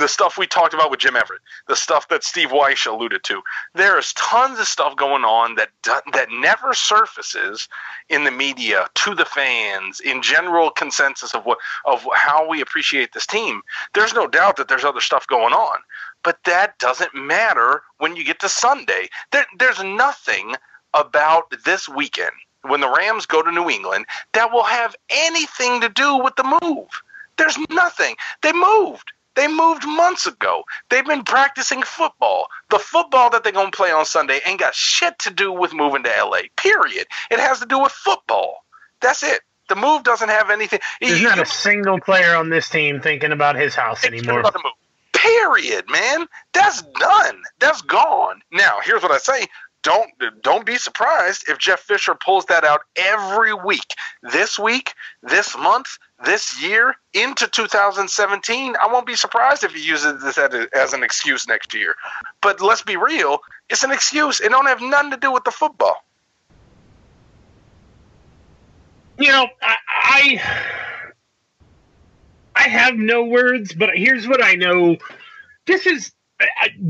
the 0.00 0.08
stuff 0.08 0.38
we 0.38 0.46
talked 0.46 0.72
about 0.72 0.90
with 0.90 0.98
Jim 0.98 1.14
Everett, 1.14 1.42
the 1.68 1.76
stuff 1.76 2.08
that 2.08 2.24
Steve 2.24 2.48
Wyche 2.48 2.86
alluded 2.86 3.22
to. 3.24 3.42
There 3.74 3.98
is 3.98 4.14
tons 4.14 4.58
of 4.58 4.66
stuff 4.66 4.96
going 4.96 5.24
on 5.24 5.56
that 5.56 5.68
that 5.84 6.28
never 6.32 6.72
surfaces 6.72 7.68
in 8.08 8.24
the 8.24 8.30
media 8.30 8.88
to 8.94 9.14
the 9.14 9.26
fans 9.26 10.00
in 10.00 10.22
general 10.22 10.70
consensus 10.70 11.34
of 11.34 11.44
what 11.44 11.58
of 11.84 12.06
how 12.14 12.48
we 12.48 12.62
appreciate 12.62 13.12
this 13.12 13.26
team. 13.26 13.60
There's 13.94 14.14
no 14.14 14.26
doubt 14.26 14.56
that 14.56 14.68
there's 14.68 14.84
other 14.84 15.02
stuff 15.02 15.26
going 15.26 15.52
on, 15.52 15.78
but 16.22 16.42
that 16.44 16.78
doesn't 16.78 17.14
matter 17.14 17.82
when 17.98 18.16
you 18.16 18.24
get 18.24 18.40
to 18.40 18.48
Sunday. 18.48 19.10
There, 19.32 19.46
there's 19.58 19.84
nothing 19.84 20.54
about 20.94 21.54
this 21.64 21.88
weekend 21.88 22.32
when 22.62 22.80
the 22.80 22.90
Rams 22.90 23.26
go 23.26 23.42
to 23.42 23.52
New 23.52 23.68
England 23.68 24.06
that 24.32 24.50
will 24.50 24.64
have 24.64 24.96
anything 25.10 25.82
to 25.82 25.90
do 25.90 26.16
with 26.16 26.36
the 26.36 26.58
move. 26.62 26.88
There's 27.36 27.58
nothing. 27.70 28.16
They 28.42 28.52
moved. 28.52 29.12
They 29.40 29.48
moved 29.48 29.86
months 29.86 30.26
ago. 30.26 30.64
They've 30.90 31.06
been 31.06 31.22
practicing 31.24 31.82
football. 31.82 32.48
The 32.68 32.78
football 32.78 33.30
that 33.30 33.42
they're 33.42 33.54
going 33.54 33.70
to 33.70 33.76
play 33.76 33.90
on 33.90 34.04
Sunday 34.04 34.40
ain't 34.44 34.60
got 34.60 34.74
shit 34.74 35.18
to 35.20 35.30
do 35.30 35.50
with 35.50 35.72
moving 35.72 36.02
to 36.02 36.10
LA, 36.10 36.40
period. 36.58 37.06
It 37.30 37.40
has 37.40 37.58
to 37.60 37.64
do 37.66 37.78
with 37.78 37.90
football. 37.90 38.66
That's 39.00 39.22
it. 39.22 39.40
The 39.70 39.76
move 39.76 40.02
doesn't 40.02 40.28
have 40.28 40.50
anything. 40.50 40.80
There's 41.00 41.22
you- 41.22 41.26
not 41.26 41.38
a 41.38 41.46
single 41.46 41.98
player 42.00 42.36
on 42.36 42.50
this 42.50 42.68
team 42.68 43.00
thinking 43.00 43.32
about 43.32 43.56
his 43.56 43.74
house 43.74 44.04
anymore. 44.04 44.40
about 44.40 44.52
the 44.52 44.60
move. 44.62 44.74
Period, 45.14 45.88
man. 45.88 46.28
That's 46.52 46.82
done. 46.82 47.42
That's 47.60 47.80
gone. 47.80 48.42
Now, 48.52 48.80
here's 48.84 49.02
what 49.02 49.10
I 49.10 49.16
say. 49.16 49.46
Don't 49.82 50.10
don't 50.42 50.66
be 50.66 50.76
surprised 50.76 51.48
if 51.48 51.58
Jeff 51.58 51.80
Fisher 51.80 52.14
pulls 52.14 52.44
that 52.46 52.64
out 52.64 52.82
every 52.96 53.54
week. 53.54 53.94
This 54.22 54.58
week, 54.58 54.94
this 55.22 55.56
month, 55.56 55.98
this 56.24 56.62
year 56.62 56.94
into 57.14 57.46
2017. 57.46 58.76
I 58.80 58.86
won't 58.92 59.06
be 59.06 59.16
surprised 59.16 59.64
if 59.64 59.72
he 59.72 59.82
uses 59.82 60.22
this 60.22 60.38
as 60.38 60.92
an 60.92 61.02
excuse 61.02 61.48
next 61.48 61.72
year. 61.72 61.94
But 62.42 62.60
let's 62.60 62.82
be 62.82 62.96
real, 62.96 63.40
it's 63.68 63.84
an 63.84 63.92
excuse. 63.92 64.40
It 64.40 64.50
don't 64.50 64.66
have 64.66 64.82
nothing 64.82 65.12
to 65.12 65.16
do 65.16 65.32
with 65.32 65.44
the 65.44 65.50
football. 65.50 66.04
You 69.18 69.28
know, 69.28 69.48
I, 69.62 69.76
I 69.88 70.42
I 72.56 72.62
have 72.68 72.94
no 72.94 73.24
words, 73.24 73.72
but 73.72 73.90
here's 73.94 74.26
what 74.26 74.42
I 74.42 74.54
know. 74.54 74.98
This 75.66 75.86
is 75.86 76.12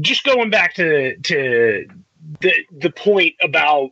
just 0.00 0.24
going 0.24 0.50
back 0.50 0.74
to 0.74 1.16
to 1.16 1.88
the 2.40 2.52
the 2.70 2.90
point 2.90 3.34
about 3.42 3.90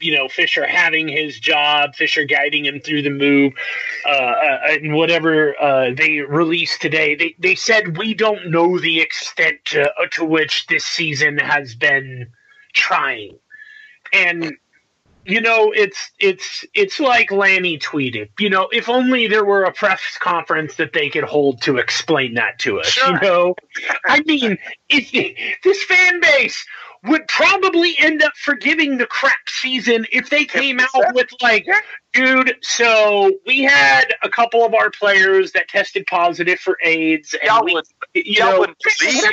you 0.00 0.16
know 0.16 0.28
Fisher 0.28 0.66
having 0.66 1.08
his 1.08 1.38
job, 1.38 1.94
Fisher 1.94 2.24
guiding 2.24 2.64
him 2.64 2.80
through 2.80 3.02
the 3.02 3.10
move, 3.10 3.52
uh, 4.06 4.10
uh, 4.10 4.58
and 4.70 4.94
whatever 4.94 5.60
uh, 5.60 5.90
they 5.96 6.20
released 6.20 6.80
today. 6.80 7.14
They 7.14 7.34
they 7.38 7.54
said 7.54 7.98
we 7.98 8.14
don't 8.14 8.50
know 8.50 8.78
the 8.78 9.00
extent 9.00 9.58
to, 9.66 9.90
to 10.12 10.24
which 10.24 10.66
this 10.66 10.84
season 10.84 11.38
has 11.38 11.74
been 11.74 12.28
trying, 12.72 13.38
and 14.12 14.56
you 15.26 15.40
know, 15.40 15.72
it's 15.72 16.10
it's 16.18 16.64
it's 16.74 17.00
like 17.00 17.32
Lanny 17.32 17.78
tweeted. 17.78 18.28
You 18.38 18.50
know, 18.50 18.68
if 18.72 18.88
only 18.88 19.26
there 19.26 19.44
were 19.44 19.64
a 19.64 19.72
press 19.72 20.00
conference 20.20 20.76
that 20.76 20.92
they 20.92 21.08
could 21.08 21.24
hold 21.24 21.62
to 21.62 21.78
explain 21.78 22.34
that 22.34 22.58
to 22.60 22.80
us. 22.80 22.88
Sure. 22.88 23.14
You 23.14 23.20
know, 23.20 23.54
I 24.04 24.20
mean, 24.22 24.58
if 24.90 25.10
this 25.64 25.82
fan 25.84 26.20
base 26.20 26.64
would 27.04 27.26
probably 27.28 27.94
end 27.98 28.22
up 28.22 28.32
forgiving 28.36 28.96
the 28.96 29.06
crap 29.06 29.48
season 29.48 30.06
if 30.10 30.30
they 30.30 30.44
came 30.44 30.80
out 30.80 31.14
with 31.14 31.28
like, 31.42 31.66
dude. 32.12 32.56
So 32.62 33.30
we 33.46 33.62
had 33.62 34.14
a 34.22 34.28
couple 34.28 34.64
of 34.64 34.74
our 34.74 34.90
players 34.90 35.52
that 35.52 35.68
tested 35.68 36.06
positive 36.06 36.58
for 36.58 36.78
AIDS, 36.82 37.34
and 37.34 37.42
y'all 37.44 37.64
we, 37.64 37.74
would, 37.74 37.84
you 38.14 38.22
y'all 38.26 38.52
know, 38.52 38.60
wouldn't 38.60 38.78
believe 38.98 39.24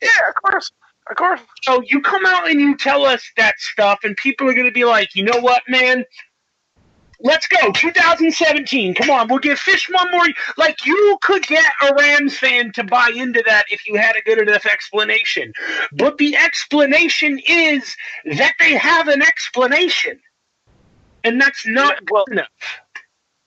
Yeah, 0.00 0.28
of 0.28 0.34
course. 0.42 0.72
Of 1.10 1.16
course. 1.16 1.40
So 1.62 1.82
you 1.82 2.00
come 2.00 2.24
out 2.24 2.48
and 2.48 2.60
you 2.60 2.76
tell 2.76 3.04
us 3.04 3.22
that 3.36 3.58
stuff, 3.58 4.00
and 4.04 4.16
people 4.16 4.48
are 4.48 4.54
going 4.54 4.66
to 4.66 4.72
be 4.72 4.84
like, 4.84 5.14
you 5.14 5.24
know 5.24 5.40
what, 5.40 5.62
man? 5.68 6.04
Let's 7.24 7.46
go. 7.46 7.70
2017. 7.70 8.94
Come 8.94 9.10
on. 9.10 9.28
We'll 9.28 9.38
give 9.38 9.58
Fish 9.58 9.88
one 9.88 10.10
more. 10.10 10.26
Like, 10.56 10.84
you 10.84 11.18
could 11.22 11.46
get 11.46 11.64
a 11.82 11.94
Rams 11.94 12.36
fan 12.36 12.72
to 12.72 12.84
buy 12.84 13.12
into 13.14 13.42
that 13.46 13.64
if 13.70 13.86
you 13.86 13.96
had 13.96 14.16
a 14.16 14.22
good 14.22 14.38
enough 14.38 14.66
explanation. 14.66 15.52
But 15.92 16.18
the 16.18 16.36
explanation 16.36 17.40
is 17.46 17.96
that 18.36 18.54
they 18.58 18.72
have 18.72 19.08
an 19.08 19.22
explanation. 19.22 20.18
And 21.24 21.40
that's 21.40 21.64
not 21.64 21.98
well, 22.10 22.24
good 22.26 22.38
enough 22.38 22.48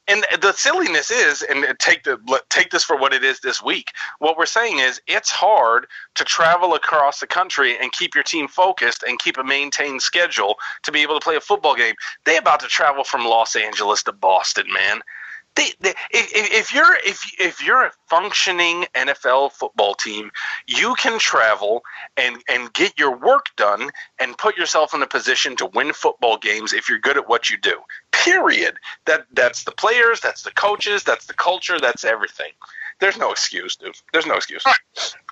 and 0.07 0.25
the 0.41 0.53
silliness 0.53 1.09
is, 1.09 1.41
and 1.41 1.65
take 1.79 2.03
the 2.03 2.19
take 2.49 2.69
this 2.69 2.83
for 2.83 2.97
what 2.97 3.13
it 3.13 3.23
is 3.23 3.39
this 3.39 3.63
week. 3.63 3.91
What 4.19 4.37
we're 4.37 4.45
saying 4.45 4.79
is, 4.79 5.01
it's 5.07 5.31
hard 5.31 5.87
to 6.15 6.23
travel 6.23 6.75
across 6.75 7.19
the 7.19 7.27
country 7.27 7.77
and 7.79 7.91
keep 7.91 8.13
your 8.13 8.23
team 8.23 8.47
focused 8.47 9.03
and 9.03 9.19
keep 9.19 9.37
a 9.37 9.43
maintained 9.43 10.01
schedule 10.01 10.55
to 10.83 10.91
be 10.91 11.01
able 11.01 11.19
to 11.19 11.23
play 11.23 11.35
a 11.35 11.41
football 11.41 11.75
game. 11.75 11.95
They 12.25 12.37
about 12.37 12.59
to 12.61 12.67
travel 12.67 13.03
from 13.03 13.25
Los 13.25 13.55
Angeles 13.55 14.03
to 14.03 14.11
Boston, 14.11 14.67
man 14.71 15.01
they, 15.55 15.71
they, 15.79 15.93
if, 16.11 16.31
if 16.33 16.73
you're 16.73 16.97
if 17.05 17.31
if 17.39 17.65
you're 17.65 17.85
a 17.85 17.91
functioning 18.07 18.85
NFL 18.93 19.51
football 19.53 19.93
team, 19.93 20.31
you 20.67 20.95
can 20.95 21.17
travel 21.19 21.83
and 22.17 22.37
and 22.49 22.73
get 22.73 22.97
your 22.99 23.17
work 23.17 23.47
done 23.55 23.89
and 24.19 24.37
put 24.37 24.57
yourself 24.57 24.93
in 24.93 25.01
a 25.01 25.07
position 25.07 25.55
to 25.57 25.65
win 25.67 25.93
football 25.93 26.37
games 26.37 26.73
if 26.73 26.89
you're 26.89 26.99
good 26.99 27.17
at 27.17 27.29
what 27.29 27.49
you 27.49 27.57
do. 27.57 27.77
Period. 28.11 28.75
That 29.05 29.25
that's 29.33 29.63
the 29.63 29.71
players, 29.71 30.19
that's 30.19 30.43
the 30.43 30.51
coaches, 30.51 31.03
that's 31.03 31.25
the 31.25 31.33
culture, 31.33 31.79
that's 31.79 32.03
everything 32.03 32.51
there's 32.99 33.17
no 33.17 33.31
excuse, 33.31 33.75
dude. 33.75 33.95
There's 34.13 34.25
no 34.25 34.35
excuse. 34.35 34.63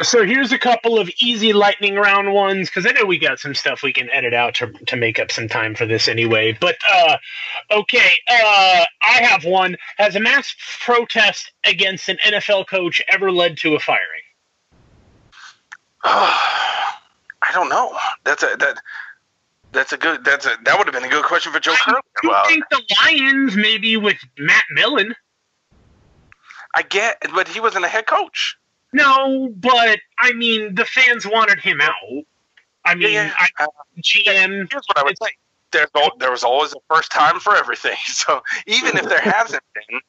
So 0.02 0.26
here's 0.26 0.52
a 0.52 0.60
couple 0.60 0.99
of 0.99 1.10
easy 1.22 1.53
lightning 1.53 1.95
round 1.95 2.34
ones 2.34 2.69
because 2.69 2.85
I 2.85 2.91
know 2.91 3.06
we 3.06 3.18
got 3.18 3.40
some 3.40 3.56
stuff 3.56 3.84
we 3.84 3.94
can 3.94 4.10
edit 4.11 4.34
out 4.34 4.56
to 4.56 4.68
to 4.88 4.95
make 4.95 5.18
up 5.19 5.31
some 5.31 5.48
time 5.48 5.73
for 5.76 5.85
this 5.85 6.07
anyway. 6.07 6.57
But 6.60 6.76
uh, 6.90 7.18
okay, 7.72 8.11
uh, 8.27 8.85
I 9.02 9.23
have 9.23 9.45
one. 9.45 9.77
Has 9.98 10.15
a 10.15 10.19
mass 10.19 10.53
protest 10.81 11.52
against 11.64 12.10
an 12.10 12.18
NFL 12.26 12.68
coach 12.68 13.02
ever 13.07 13.31
led 13.31 13.57
to 13.60 13.76
a 13.76 13.80
firing? 13.80 14.02
I 16.03 17.52
don't 17.53 17.69
know. 17.69 17.98
That's 18.26 18.44
a 18.44 18.57
that. 18.60 18.77
That's 19.72 19.94
a 19.94 19.98
good. 19.98 20.26
That's 20.26 20.45
a. 20.45 20.57
That 20.65 20.77
would 20.77 20.88
have 20.88 20.94
been 20.94 21.06
a 21.06 21.14
good 21.14 21.26
question 21.26 21.53
for 21.53 21.60
Joe 21.60 21.76
Curley. 21.81 22.02
I 22.23 22.27
well, 22.27 22.45
think 22.45 22.65
the 22.69 22.81
Lions, 23.03 23.56
maybe 23.56 23.95
with 23.95 24.18
Matt 24.38 24.65
Millen. 24.72 25.15
I 26.73 26.81
get, 26.81 27.21
but 27.33 27.47
he 27.47 27.59
wasn't 27.59 27.85
a 27.85 27.87
head 27.87 28.07
coach. 28.07 28.57
No, 28.91 29.49
but 29.55 29.99
I 30.19 30.33
mean, 30.33 30.75
the 30.75 30.85
fans 30.85 31.25
wanted 31.25 31.59
him 31.59 31.81
out. 31.81 32.23
I 32.85 32.95
mean, 32.95 33.13
yeah, 33.13 33.33
I, 33.37 33.63
uh, 33.63 33.67
GM. 34.01 34.71
Here's 34.71 34.85
what 34.87 34.97
I 34.97 35.03
would 35.03 35.17
say: 35.21 35.29
there's 35.71 35.89
there 36.19 36.31
was 36.31 36.43
always 36.43 36.73
a 36.73 36.77
first 36.93 37.11
time 37.11 37.39
for 37.39 37.55
everything. 37.55 37.97
So 38.07 38.41
even 38.67 38.97
if 38.97 39.09
there 39.09 39.19
hasn't 39.19 39.63
been, 39.73 39.99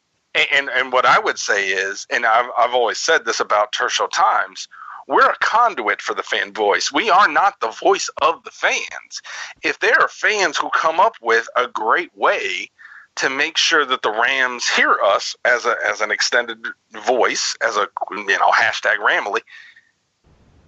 and 0.53 0.69
and 0.69 0.93
what 0.93 1.07
I 1.07 1.19
would 1.19 1.39
say 1.39 1.71
is, 1.71 2.07
and 2.11 2.25
I've 2.25 2.51
I've 2.57 2.75
always 2.75 2.99
said 2.99 3.25
this 3.25 3.41
about 3.41 3.75
Show 3.75 4.07
Times, 4.09 4.69
we're 5.09 5.29
a 5.29 5.37
conduit 5.41 6.01
for 6.01 6.15
the 6.15 6.23
fan 6.23 6.53
voice. 6.53 6.93
We 6.93 7.11
are 7.11 7.29
not 7.29 7.61
the 7.61 7.71
voice 7.71 8.09
of 8.23 8.45
the 8.45 8.51
fans. 8.51 9.23
If 9.63 9.81
there 9.81 9.99
are 10.01 10.09
fans 10.09 10.57
who 10.57 10.71
come 10.71 11.01
up 11.01 11.15
with 11.21 11.49
a 11.57 11.67
great 11.67 12.17
way 12.17 12.71
to 13.17 13.31
make 13.31 13.57
sure 13.57 13.85
that 13.85 14.03
the 14.03 14.11
Rams 14.11 14.69
hear 14.69 14.97
us 15.03 15.37
as 15.45 15.65
a 15.65 15.77
as 15.87 16.01
an 16.01 16.11
extended 16.11 16.59
voice, 16.93 17.57
as 17.63 17.77
a 17.77 17.89
you 18.11 18.39
know 18.39 18.51
hashtag 18.51 18.97
Ramily, 18.97 19.41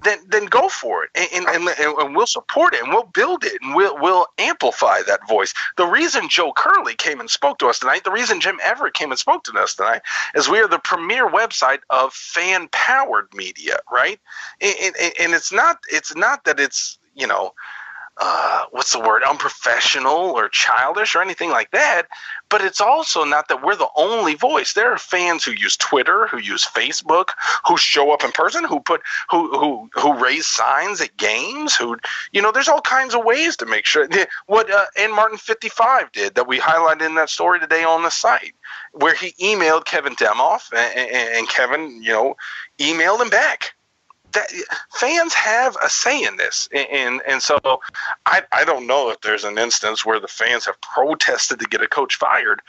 then 0.07 0.19
then 0.29 0.47
go 0.47 0.69
for 0.69 1.05
it, 1.05 1.11
and, 1.15 1.47
and, 1.47 1.69
and, 1.69 1.99
and 1.99 2.17
we'll 2.17 2.27
support 2.27 2.75
it, 2.75 2.83
and 2.83 2.93
we'll 2.93 3.11
build 3.15 3.45
it, 3.45 3.61
and 3.63 3.75
we'll 3.75 3.99
we'll 3.99 4.27
amplify 4.39 5.03
that 5.07 5.27
voice. 5.29 5.53
The 5.77 5.87
reason 5.87 6.29
Joe 6.29 6.53
Curley 6.53 6.95
came 6.95 7.21
and 7.21 7.29
spoke 7.29 7.59
to 7.59 7.67
us 7.67 7.81
tonight, 7.81 8.05
the 8.05 8.13
reason 8.13 8.41
Jim 8.41 8.59
Everett 8.63 8.95
came 8.95 9.11
and 9.11 9.19
spoke 9.19 9.45
to 9.45 9.59
us 9.59 9.75
tonight, 9.75 10.03
is 10.35 10.49
we 10.49 10.61
are 10.61 10.69
the 10.69 10.79
premier 10.79 11.29
website 11.29 11.81
of 11.91 12.13
fan 12.13 12.69
powered 12.71 13.29
media, 13.35 13.79
right? 13.93 14.21
And, 14.61 14.95
and, 15.01 15.13
and 15.21 15.35
it's 15.35 15.53
not 15.53 15.79
it's 15.91 16.15
not 16.15 16.45
that 16.45 16.61
it's 16.61 16.99
you 17.15 17.27
know 17.27 17.53
uh, 18.19 18.65
what's 18.71 18.93
the 18.93 19.01
word 19.01 19.23
unprofessional 19.23 20.13
or 20.13 20.49
childish 20.49 21.15
or 21.15 21.23
anything 21.23 21.51
like 21.51 21.71
that 21.71 22.07
but 22.49 22.63
it's 22.63 22.81
also 22.81 23.25
not 23.25 23.49
that 23.49 23.63
we're 23.63 23.77
the 23.77 23.89
only 23.97 24.35
voice. 24.35 24.73
There 24.73 24.93
are 24.93 24.99
fans 24.99 25.45
who 25.45 25.53
use 25.53 25.77
twitter 25.77 26.27
who 26.27 26.39
use 26.39 26.65
facebook 26.65 27.31
who 27.67 27.77
show 27.77 28.13
up 28.13 28.25
in 28.25 28.33
person 28.33 28.65
who 28.65 28.81
put 28.81 29.03
who 29.31 29.59
who 29.59 29.91
who 29.95 30.23
raise 30.23 30.47
signs 30.47 31.01
at 31.01 31.17
games 31.17 31.75
who 31.75 31.97
you 32.33 32.43
know 32.43 32.53
there's 32.53 32.69
all 32.69 32.81
kinds 32.81 33.15
of 33.15 33.25
ways 33.25 33.57
to 33.57 33.67
make 33.67 33.87
sure 33.87 34.09
what 34.47 34.71
uh, 34.71 34.87
martin 35.11 35.39
55 35.39 36.13
did 36.13 36.35
that 36.35 36.49
we 36.49 36.59
highlighted 36.59 37.07
in 37.07 37.15
that 37.17 37.31
story 37.31 37.61
today 37.61 37.85
on 37.85 38.03
the 38.03 38.11
site 38.11 38.55
where 38.93 39.15
he 39.15 39.33
emailed 39.33 39.85
kevin 39.85 40.15
demoff 40.15 40.73
and, 40.73 41.11
and 41.11 41.49
kevin 41.49 42.03
you 42.03 42.13
know 42.13 42.37
emailed 42.79 43.21
him 43.21 43.31
back 43.31 43.75
that 44.33 44.51
fans 44.93 45.35
have 45.35 45.77
a 45.83 45.89
say 45.89 46.23
in 46.23 46.37
this, 46.37 46.69
and 46.73 47.23
and 47.27 47.43
so 47.43 47.59
I 48.25 48.43
I 48.53 48.65
don't 48.65 48.87
know 48.87 49.11
if 49.11 49.21
there's 49.21 49.45
an 49.45 49.59
instance 49.59 50.05
where 50.05 50.21
the 50.21 50.29
fans 50.29 50.67
have 50.67 50.81
protested 50.81 51.61
to 51.61 51.67
get 51.67 51.83
a 51.83 51.89
coach 51.89 52.17
fired, 52.17 52.61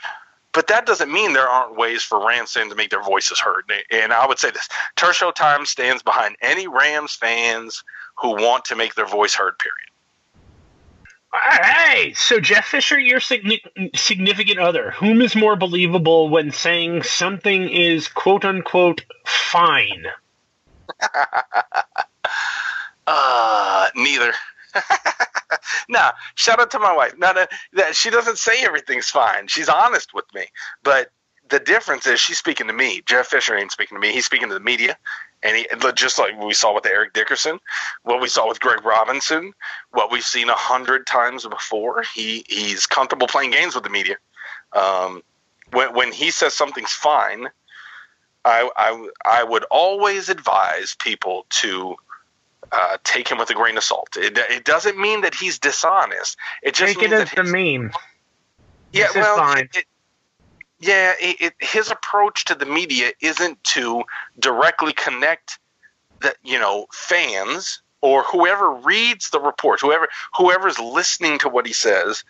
but 0.52 0.66
that 0.68 0.86
doesn't 0.86 1.12
mean 1.12 1.32
there 1.32 1.48
aren't 1.48 1.76
ways 1.76 2.02
for 2.02 2.26
Rams 2.26 2.52
fans 2.52 2.70
to 2.70 2.76
make 2.76 2.90
their 2.90 3.02
voices 3.02 3.38
heard. 3.38 3.70
And 3.90 4.12
I 4.12 4.26
would 4.26 4.38
say 4.38 4.50
this: 4.50 4.68
Show 5.12 5.30
Time 5.30 5.66
stands 5.66 6.02
behind 6.02 6.36
any 6.40 6.66
Rams 6.66 7.14
fans 7.14 7.84
who 8.16 8.30
want 8.30 8.64
to 8.66 8.76
make 8.76 8.94
their 8.94 9.06
voice 9.06 9.34
heard. 9.34 9.58
Period. 9.58 9.88
Hey, 11.34 12.14
so 12.14 12.40
Jeff 12.40 12.64
Fisher, 12.64 12.98
your 12.98 13.20
significant 13.20 14.58
other, 14.58 14.92
whom 14.92 15.20
is 15.20 15.36
more 15.36 15.56
believable 15.56 16.30
when 16.30 16.50
saying 16.52 17.02
something 17.02 17.68
is 17.68 18.08
quote 18.08 18.46
unquote 18.46 19.04
fine? 19.26 20.06
uh, 23.06 23.88
neither. 23.94 24.32
no, 25.88 26.10
shout 26.34 26.60
out 26.60 26.70
to 26.70 26.78
my 26.78 26.94
wife. 26.94 27.14
No, 27.18 27.32
no, 27.32 27.46
that 27.74 27.96
she 27.96 28.10
doesn't 28.10 28.38
say 28.38 28.64
everything's 28.64 29.10
fine. 29.10 29.48
She's 29.48 29.68
honest 29.68 30.14
with 30.14 30.26
me. 30.34 30.46
But 30.82 31.10
the 31.48 31.58
difference 31.58 32.06
is 32.06 32.20
she's 32.20 32.38
speaking 32.38 32.66
to 32.66 32.72
me. 32.72 33.02
Jeff 33.06 33.28
Fisher 33.28 33.56
ain't 33.56 33.72
speaking 33.72 33.96
to 33.96 34.00
me. 34.00 34.12
He's 34.12 34.26
speaking 34.26 34.48
to 34.48 34.54
the 34.54 34.60
media. 34.60 34.96
And 35.42 35.56
he, 35.56 35.66
just 35.94 36.18
like 36.18 36.38
we 36.40 36.52
saw 36.52 36.74
with 36.74 36.84
Eric 36.84 37.12
Dickerson, 37.12 37.60
what 38.02 38.20
we 38.20 38.28
saw 38.28 38.48
with 38.48 38.60
Greg 38.60 38.84
Robinson, 38.84 39.52
what 39.92 40.10
we've 40.10 40.24
seen 40.24 40.48
a 40.48 40.54
hundred 40.54 41.06
times 41.06 41.46
before, 41.46 42.02
he, 42.14 42.44
he's 42.48 42.86
comfortable 42.86 43.28
playing 43.28 43.52
games 43.52 43.74
with 43.74 43.84
the 43.84 43.90
media. 43.90 44.16
Um, 44.72 45.22
when, 45.70 45.94
when 45.94 46.12
he 46.12 46.32
says 46.32 46.54
something's 46.54 46.92
fine, 46.92 47.48
I, 48.48 48.70
I, 48.76 49.08
I 49.24 49.44
would 49.44 49.64
always 49.70 50.28
advise 50.28 50.96
people 50.98 51.46
to 51.50 51.96
uh, 52.72 52.98
take 53.04 53.28
him 53.28 53.38
with 53.38 53.50
a 53.50 53.54
grain 53.54 53.76
of 53.76 53.84
salt. 53.84 54.16
It, 54.16 54.36
it 54.38 54.64
doesn't 54.64 54.98
mean 54.98 55.20
that 55.22 55.34
he's 55.34 55.58
dishonest. 55.58 56.36
It 56.62 56.74
just 56.74 56.94
Take 56.94 57.04
it 57.04 57.10
means 57.10 57.22
as 57.22 57.30
that 57.30 57.36
the 57.36 57.42
his- 57.42 57.52
meme. 57.52 57.92
yeah, 58.92 59.06
This 59.12 59.16
well. 59.16 59.54
It, 59.56 59.84
yeah, 60.80 61.14
it, 61.20 61.36
it, 61.40 61.54
his 61.58 61.90
approach 61.90 62.44
to 62.46 62.54
the 62.54 62.66
media 62.66 63.10
isn't 63.20 63.62
to 63.64 64.04
directly 64.38 64.92
connect 64.92 65.58
the 66.20 66.34
you 66.44 66.58
know 66.58 66.86
fans 66.92 67.80
or 68.00 68.22
whoever 68.22 68.70
reads 68.70 69.30
the 69.30 69.40
reports, 69.40 69.82
whoever 69.82 70.08
whoever's 70.36 70.78
listening 70.78 71.38
to 71.40 71.48
what 71.48 71.66
he 71.66 71.72
says 71.72 72.22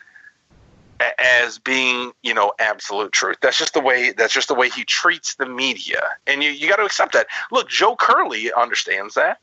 as 1.18 1.58
being 1.58 2.12
you 2.22 2.34
know 2.34 2.52
absolute 2.58 3.12
truth. 3.12 3.36
That's 3.40 3.58
just 3.58 3.74
the 3.74 3.80
way. 3.80 4.12
That's 4.12 4.32
just 4.32 4.48
the 4.48 4.54
way 4.54 4.68
he 4.68 4.84
treats 4.84 5.34
the 5.34 5.46
media, 5.46 6.02
and 6.26 6.42
you 6.42 6.50
you 6.50 6.68
got 6.68 6.76
to 6.76 6.84
accept 6.84 7.12
that. 7.12 7.26
Look, 7.50 7.68
Joe 7.68 7.96
Curley 7.96 8.52
understands 8.52 9.14
that. 9.14 9.38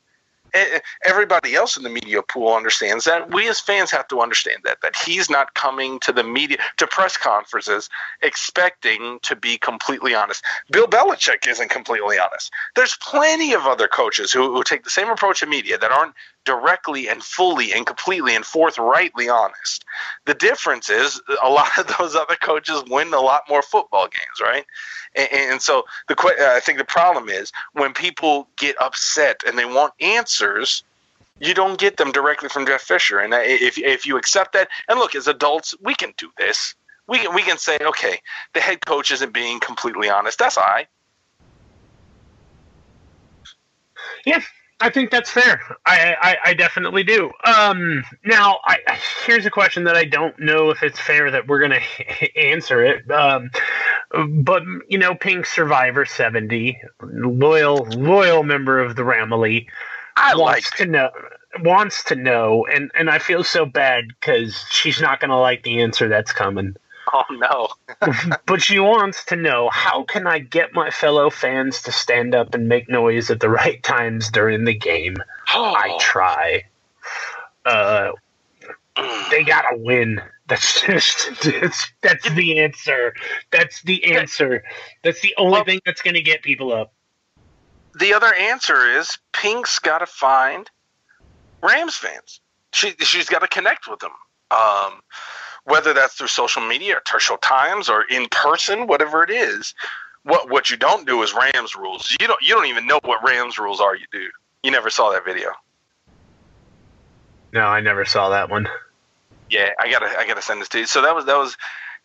Everybody 1.04 1.54
else 1.54 1.76
in 1.76 1.84
the 1.84 1.90
media 1.90 2.22
pool 2.22 2.54
understands 2.54 3.04
that. 3.06 3.34
We 3.34 3.50
as 3.50 3.60
fans 3.60 3.92
have 3.92 4.08
to 4.08 4.22
understand 4.22 4.60
that 4.64 4.80
that 4.82 4.96
he's 4.96 5.30
not 5.30 5.54
coming 5.54 6.00
to 6.02 6.14
the 6.14 6.24
media 6.24 6.60
to 6.78 6.88
press 6.88 7.18
conferences 7.18 7.90
expecting 8.22 9.20
to 9.24 9.36
be 9.36 9.58
completely 9.58 10.16
honest. 10.16 10.46
Bill 10.72 10.88
Belichick 10.88 11.46
isn't 11.46 11.70
completely 11.70 12.18
honest. 12.18 12.54
There's 12.76 12.96
plenty 13.02 13.54
of 13.54 13.66
other 13.66 13.90
coaches 13.90 14.32
who, 14.32 14.54
who 14.54 14.64
take 14.64 14.86
the 14.86 14.90
same 14.90 15.10
approach 15.10 15.42
to 15.42 15.46
media 15.46 15.78
that 15.78 15.92
aren't 15.92 16.14
directly 16.46 17.10
and 17.10 17.24
fully 17.24 17.74
and 17.74 17.86
completely 17.86 18.36
and 18.36 18.46
forthrightly 18.46 19.28
honest. 19.28 19.84
The 20.26 20.34
difference 20.34 20.90
is 20.90 21.22
a 21.44 21.50
lot 21.50 21.78
of 21.78 21.88
those 22.00 22.16
other 22.16 22.36
coaches 22.36 22.84
win 22.90 23.14
a 23.14 23.20
lot 23.20 23.44
more 23.50 23.62
football 23.62 24.08
games, 24.08 24.42
right? 24.42 24.66
And, 25.16 25.30
and 25.32 25.62
so 25.62 25.84
the 26.08 26.16
uh, 26.18 26.56
I 26.56 26.60
think 26.60 26.78
the 26.78 26.86
problem 26.86 27.30
is 27.30 27.52
when 27.74 27.94
people 27.94 28.48
get 28.58 28.80
upset 28.82 29.42
and 29.46 29.58
they 29.58 29.66
want 29.66 29.94
answers, 30.00 30.84
you 31.40 31.54
don't 31.54 31.80
get 31.80 31.98
them 31.98 32.12
directly 32.12 32.50
from 32.50 32.66
Jeff 32.66 32.82
Fisher. 32.82 33.20
And 33.20 33.34
if 33.34 33.78
if 33.78 34.06
you 34.06 34.18
accept 34.18 34.54
that, 34.54 34.70
and 34.88 35.00
look, 35.00 35.16
as 35.16 35.28
adults, 35.28 35.76
we 35.82 35.96
can 35.96 36.14
do 36.18 36.32
this. 36.38 36.76
We 37.08 37.20
can 37.20 37.34
we 37.34 37.42
can 37.42 37.58
say, 37.58 37.78
okay, 37.82 38.20
the 38.54 38.62
head 38.62 38.86
coach 38.86 39.12
isn't 39.12 39.34
being 39.34 39.60
completely 39.60 40.10
honest. 40.10 40.40
That's 40.40 40.58
right. 40.58 40.88
Yeah, 44.26 44.42
I 44.82 44.90
think 44.90 45.10
that's 45.10 45.30
fair. 45.30 45.62
I, 45.86 46.16
I, 46.22 46.38
I 46.48 46.54
definitely 46.54 47.04
do. 47.04 47.32
Um, 47.46 48.04
now, 48.26 48.60
I, 48.66 48.80
here's 49.26 49.46
a 49.46 49.50
question 49.50 49.86
that 49.86 49.96
I 49.96 50.04
don't 50.04 50.38
know 50.38 50.70
if 50.70 50.84
it's 50.84 51.00
fair 51.00 51.32
that 51.32 51.48
we're 51.48 51.60
going 51.60 51.80
to 52.20 52.38
answer 52.38 52.84
it. 52.84 53.10
Um, 53.10 53.50
but 54.44 54.64
you 54.90 54.98
know, 54.98 55.16
Pink 55.16 55.46
Survivor 55.46 56.06
seventy, 56.06 56.82
loyal 57.02 57.86
loyal 57.92 58.44
member 58.44 58.80
of 58.80 58.96
the 58.96 59.04
Ramily, 59.04 59.68
I 60.18 60.36
wants 60.36 60.72
like 60.72 60.78
to 60.78 60.86
know 60.86 61.10
wants 61.62 62.04
to 62.06 62.16
know, 62.16 62.66
and 62.66 62.92
and 62.96 63.10
I 63.10 63.20
feel 63.20 63.44
so 63.44 63.66
bad 63.66 64.10
because 64.10 64.66
she's 64.70 65.02
not 65.02 65.20
going 65.20 65.30
to 65.30 65.38
like 65.38 65.64
the 65.64 65.82
answer 65.82 66.08
that's 66.10 66.32
coming. 66.32 66.76
Oh 67.14 67.24
no. 67.30 67.70
but 68.46 68.62
she 68.62 68.80
wants 68.80 69.26
to 69.26 69.36
know 69.36 69.70
how 69.70 70.04
can 70.04 70.28
I 70.28 70.40
get 70.40 70.74
my 70.74 70.90
fellow 70.90 71.30
fans 71.30 71.82
to 71.84 71.92
stand 71.92 72.34
up 72.34 72.54
and 72.54 72.68
make 72.68 72.90
noise 72.90 73.30
at 73.30 73.40
the 73.40 73.50
right 73.50 73.82
times 73.84 74.30
during 74.30 74.66
the 74.66 74.74
game? 74.74 75.16
I 75.48 75.98
try. 76.00 76.64
Uh, 77.66 78.12
they 79.30 79.44
gotta 79.44 79.78
win. 79.78 80.22
That's 80.48 80.82
just 80.86 81.30
that's, 81.44 81.92
that's 82.02 82.30
the 82.32 82.60
answer. 82.60 83.14
That's 83.52 83.82
the 83.84 84.16
answer. 84.16 84.64
That's 85.04 85.22
the 85.22 85.34
only 85.38 85.64
thing 85.64 85.80
that's 85.86 86.02
gonna 86.02 86.22
get 86.22 86.42
people 86.44 86.74
up. 86.74 86.94
the 88.00 88.14
other 88.14 88.34
answer 88.34 88.98
is 88.98 89.18
Pink's 89.32 89.80
got 89.80 90.00
to 90.00 90.06
find 90.06 90.70
Rams 91.62 91.96
fans. 91.96 92.42
She 92.74 92.92
she's 93.00 93.30
got 93.30 93.40
to 93.40 93.48
connect 93.48 93.88
with 93.90 94.00
them. 94.00 94.12
Um, 94.52 95.02
whether 95.66 95.94
that's 95.94 96.16
through 96.16 96.28
social 96.28 96.62
media 96.62 96.98
or 96.98 97.02
Turf 97.02 97.22
Show 97.22 97.38
Times 97.38 97.90
or 97.90 98.04
in 98.10 98.28
person, 98.30 98.88
whatever 98.88 99.24
it 99.24 99.30
is. 99.30 99.74
What 100.24 100.50
what 100.50 100.72
you 100.72 100.78
don't 100.78 101.06
do 101.06 101.22
is 101.22 101.34
Rams 101.34 101.76
rules. 101.76 102.16
You 102.20 102.28
don't 102.28 102.42
you 102.42 102.56
don't 102.56 102.66
even 102.66 102.88
know 102.88 103.00
what 103.04 103.24
Rams 103.24 103.60
rules 103.60 103.80
are. 103.80 103.96
You 103.96 104.06
do. 104.12 104.28
You 104.64 104.72
never 104.72 104.90
saw 104.90 105.12
that 105.12 105.26
video. 105.26 105.52
No, 107.54 107.68
I 107.68 107.80
never 107.80 108.06
saw 108.06 108.30
that 108.30 108.50
one. 108.50 108.68
Yeah, 109.50 109.70
I 109.80 109.92
gotta 109.92 110.08
I 110.18 110.26
gotta 110.28 110.42
send 110.42 110.62
this 110.62 110.70
to 110.70 110.80
you. 110.80 110.86
So 110.88 111.02
that 111.04 111.14
was 111.14 111.26
that 111.26 111.38
was 111.38 111.58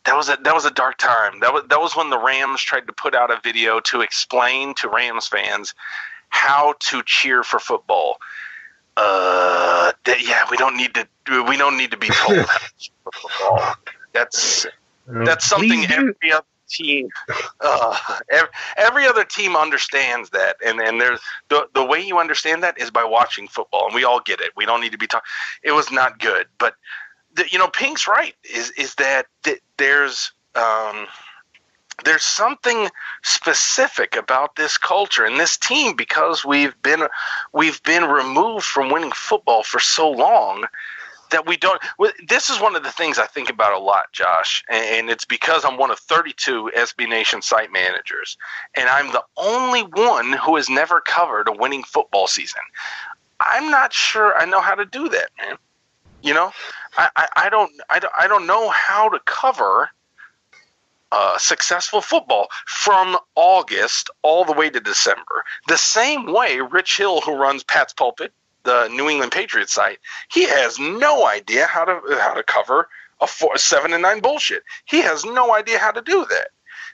that 0.04 0.16
was 0.16 0.28
a 0.28 0.38
that 0.42 0.54
was 0.54 0.64
a 0.64 0.70
dark 0.70 0.98
time. 0.98 1.40
That 1.40 1.52
was 1.52 1.64
that 1.68 1.80
was 1.80 1.96
when 1.96 2.10
the 2.10 2.18
Rams 2.18 2.60
tried 2.60 2.86
to 2.86 2.92
put 2.92 3.14
out 3.14 3.30
a 3.30 3.40
video 3.42 3.80
to 3.80 4.02
explain 4.02 4.74
to 4.74 4.88
Rams 4.88 5.26
fans 5.26 5.74
how 6.28 6.74
to 6.80 7.02
cheer 7.04 7.42
for 7.42 7.58
football. 7.58 8.18
Uh, 8.96 9.92
that, 10.04 10.26
yeah, 10.26 10.44
we 10.50 10.56
don't 10.56 10.76
need 10.76 10.94
to 10.94 11.06
we 11.46 11.56
don't 11.56 11.76
need 11.76 11.90
to 11.90 11.96
be 11.96 12.08
told 12.08 12.38
how 12.38 12.58
to 12.58 12.70
cheer 12.78 12.94
for 13.04 13.12
football. 13.12 13.76
That's 14.12 14.66
that's 15.06 15.46
something 15.46 15.84
every 15.86 16.32
other 16.32 16.44
team 16.68 17.08
uh, 17.60 17.96
every, 18.30 18.48
every 18.76 19.06
other 19.06 19.24
team 19.24 19.56
understands 19.56 20.30
that. 20.30 20.56
And 20.64 20.80
and 20.80 21.00
there's 21.00 21.20
the 21.48 21.68
the 21.74 21.84
way 21.84 22.00
you 22.00 22.18
understand 22.18 22.62
that 22.62 22.80
is 22.80 22.90
by 22.90 23.04
watching 23.04 23.48
football 23.48 23.86
and 23.86 23.94
we 23.94 24.04
all 24.04 24.20
get 24.20 24.40
it. 24.40 24.52
We 24.56 24.66
don't 24.66 24.80
need 24.80 24.92
to 24.92 24.98
be 24.98 25.06
talking 25.06 25.28
it 25.62 25.72
was 25.72 25.90
not 25.90 26.18
good. 26.18 26.46
But 26.58 26.74
the, 27.34 27.44
you 27.50 27.58
know 27.58 27.68
pink's 27.68 28.08
right 28.08 28.34
is 28.44 28.70
is 28.72 28.94
that 28.96 29.26
th- 29.42 29.60
there's 29.76 30.32
um 30.54 31.06
there's 32.04 32.22
something 32.22 32.88
specific 33.22 34.16
about 34.16 34.56
this 34.56 34.78
culture 34.78 35.24
and 35.24 35.38
this 35.38 35.56
team 35.56 35.96
because 35.96 36.44
we've 36.44 36.80
been 36.82 37.06
we've 37.52 37.82
been 37.82 38.04
removed 38.04 38.64
from 38.64 38.90
winning 38.90 39.12
football 39.12 39.62
for 39.62 39.80
so 39.80 40.10
long 40.10 40.66
that 41.30 41.46
we 41.46 41.56
don't. 41.56 41.80
This 42.26 42.50
is 42.50 42.60
one 42.60 42.76
of 42.76 42.82
the 42.82 42.92
things 42.92 43.18
I 43.18 43.26
think 43.26 43.50
about 43.50 43.72
a 43.72 43.78
lot, 43.78 44.12
Josh, 44.12 44.64
and 44.68 45.10
it's 45.10 45.24
because 45.24 45.64
I'm 45.64 45.76
one 45.76 45.90
of 45.90 45.98
32 45.98 46.72
SB 46.76 47.08
Nation 47.08 47.42
site 47.42 47.72
managers, 47.72 48.36
and 48.76 48.88
I'm 48.88 49.12
the 49.12 49.24
only 49.36 49.82
one 49.82 50.32
who 50.32 50.56
has 50.56 50.68
never 50.68 51.00
covered 51.00 51.48
a 51.48 51.52
winning 51.52 51.82
football 51.82 52.26
season. 52.26 52.60
I'm 53.40 53.70
not 53.70 53.92
sure 53.92 54.36
I 54.36 54.44
know 54.44 54.60
how 54.60 54.74
to 54.74 54.84
do 54.84 55.08
that, 55.08 55.30
man. 55.38 55.56
You 56.22 56.34
know, 56.34 56.52
I, 56.98 57.08
I, 57.16 57.28
I 57.36 57.48
don't 57.48 57.72
I 57.88 57.98
don't 57.98 58.12
I 58.18 58.28
don't 58.28 58.46
know 58.46 58.68
how 58.70 59.08
to 59.08 59.18
cover 59.24 59.90
uh, 61.12 61.38
successful 61.38 62.00
football 62.00 62.48
from 62.66 63.16
August 63.34 64.10
all 64.22 64.44
the 64.44 64.52
way 64.52 64.70
to 64.70 64.80
December. 64.80 65.44
The 65.68 65.78
same 65.78 66.32
way 66.32 66.60
Rich 66.60 66.96
Hill, 66.98 67.20
who 67.20 67.36
runs 67.36 67.64
Pat's 67.64 67.92
Pulpit, 67.92 68.32
the 68.62 68.88
New 68.88 69.08
England 69.08 69.32
Patriots 69.32 69.72
site, 69.72 69.98
he 70.30 70.44
has 70.44 70.78
no 70.78 71.26
idea 71.26 71.66
how 71.66 71.84
to 71.84 72.00
how 72.20 72.34
to 72.34 72.42
cover 72.42 72.88
a 73.20 73.26
four, 73.26 73.56
seven 73.58 73.92
and 73.92 74.02
nine 74.02 74.20
bullshit. 74.20 74.62
He 74.84 75.00
has 75.00 75.24
no 75.24 75.54
idea 75.54 75.78
how 75.78 75.90
to 75.90 76.02
do 76.02 76.26
that. 76.26 76.48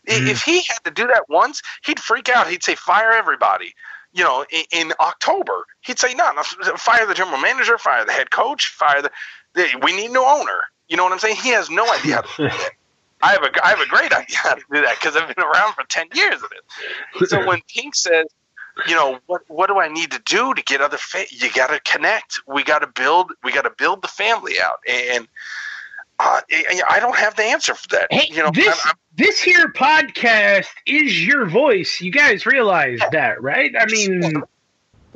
I 0.09 0.31
If 0.31 0.43
he 0.43 0.63
had 0.63 0.79
to 0.85 0.91
do 0.91 1.07
that 1.09 1.29
once, 1.29 1.63
he'd 1.85 2.01
freak 2.01 2.29
out. 2.29 2.49
He'd 2.49 2.63
say, 2.63 2.75
"Fire 2.75 3.13
everybody." 3.13 3.75
You 4.13 4.25
know, 4.25 4.47
in, 4.51 4.65
in 4.73 4.93
October, 5.01 5.67
he'd 5.81 5.99
say, 5.99 6.15
"No, 6.15 6.31
no, 6.33 6.43
fire 6.77 7.07
the 7.07 7.15
general 7.15 7.39
manager, 7.39 7.77
fire 7.77 8.05
the 8.05 8.13
head 8.13 8.31
coach, 8.31 8.69
fire 8.69 9.03
the, 9.03 9.11
the. 9.55 9.67
We 9.83 9.95
need 9.97 10.13
no 10.13 10.27
owner." 10.27 10.63
You 10.89 10.97
know 10.97 11.03
what 11.03 11.13
I'm 11.13 11.19
saying? 11.19 11.37
He 11.37 11.49
has 11.51 11.69
no 11.69 11.91
idea 11.93 12.17
how 12.17 12.21
to 12.23 12.29
do 12.37 12.49
that. 12.49 12.71
I 13.27 13.33
have 13.33 13.43
a 13.43 13.65
I 13.67 13.69
have 13.71 13.81
a 13.81 13.87
great 13.87 14.13
idea 14.13 14.37
how 14.39 14.55
to 14.55 14.63
do 14.73 14.81
that 14.83 14.97
because 15.01 15.17
I've 15.17 15.35
been 15.35 15.45
around 15.45 15.75
for 15.75 15.85
ten 15.89 16.07
years 16.15 16.43
of 16.43 16.51
it. 16.53 17.29
So 17.29 17.45
when 17.47 17.61
Pink 17.75 17.95
says, 17.95 18.27
you 18.87 18.95
know, 18.95 19.19
what 19.27 19.43
what 19.49 19.69
do 19.69 19.79
I 19.79 19.89
need 19.89 20.11
to 20.13 20.21
do 20.25 20.55
to 20.55 20.63
get 20.63 20.81
other 20.81 20.99
fa- 20.99 21.27
you 21.31 21.51
got 21.53 21.69
to 21.69 21.81
connect. 21.81 22.41
We 22.47 22.63
got 22.63 22.81
to 22.81 22.87
build 22.87 23.33
we 23.43 23.53
got 23.53 23.63
to 23.63 23.73
build 23.77 24.03
the 24.03 24.09
family 24.09 24.55
out 24.63 24.79
and 24.89 25.27
uh, 26.19 26.41
I 26.51 26.83
I 26.89 27.01
don't 27.01 27.17
have 27.17 27.37
the 27.37 27.45
answer 27.45 27.75
for 27.75 27.89
that. 27.89 28.07
Hey, 28.11 28.29
you 28.31 28.43
know, 28.43 28.51
this 28.51 28.69
I'm- 28.69 28.79
I'm- 28.87 28.95
this 29.17 29.41
here 29.41 29.69
podcast 29.69 30.67
is 30.87 31.27
your 31.27 31.47
voice. 31.47 32.03
You 32.03 32.11
guys 32.13 32.45
realize 32.45 33.01
that, 33.13 33.43
right? 33.43 33.75
I 33.79 33.87
mean, 33.87 34.43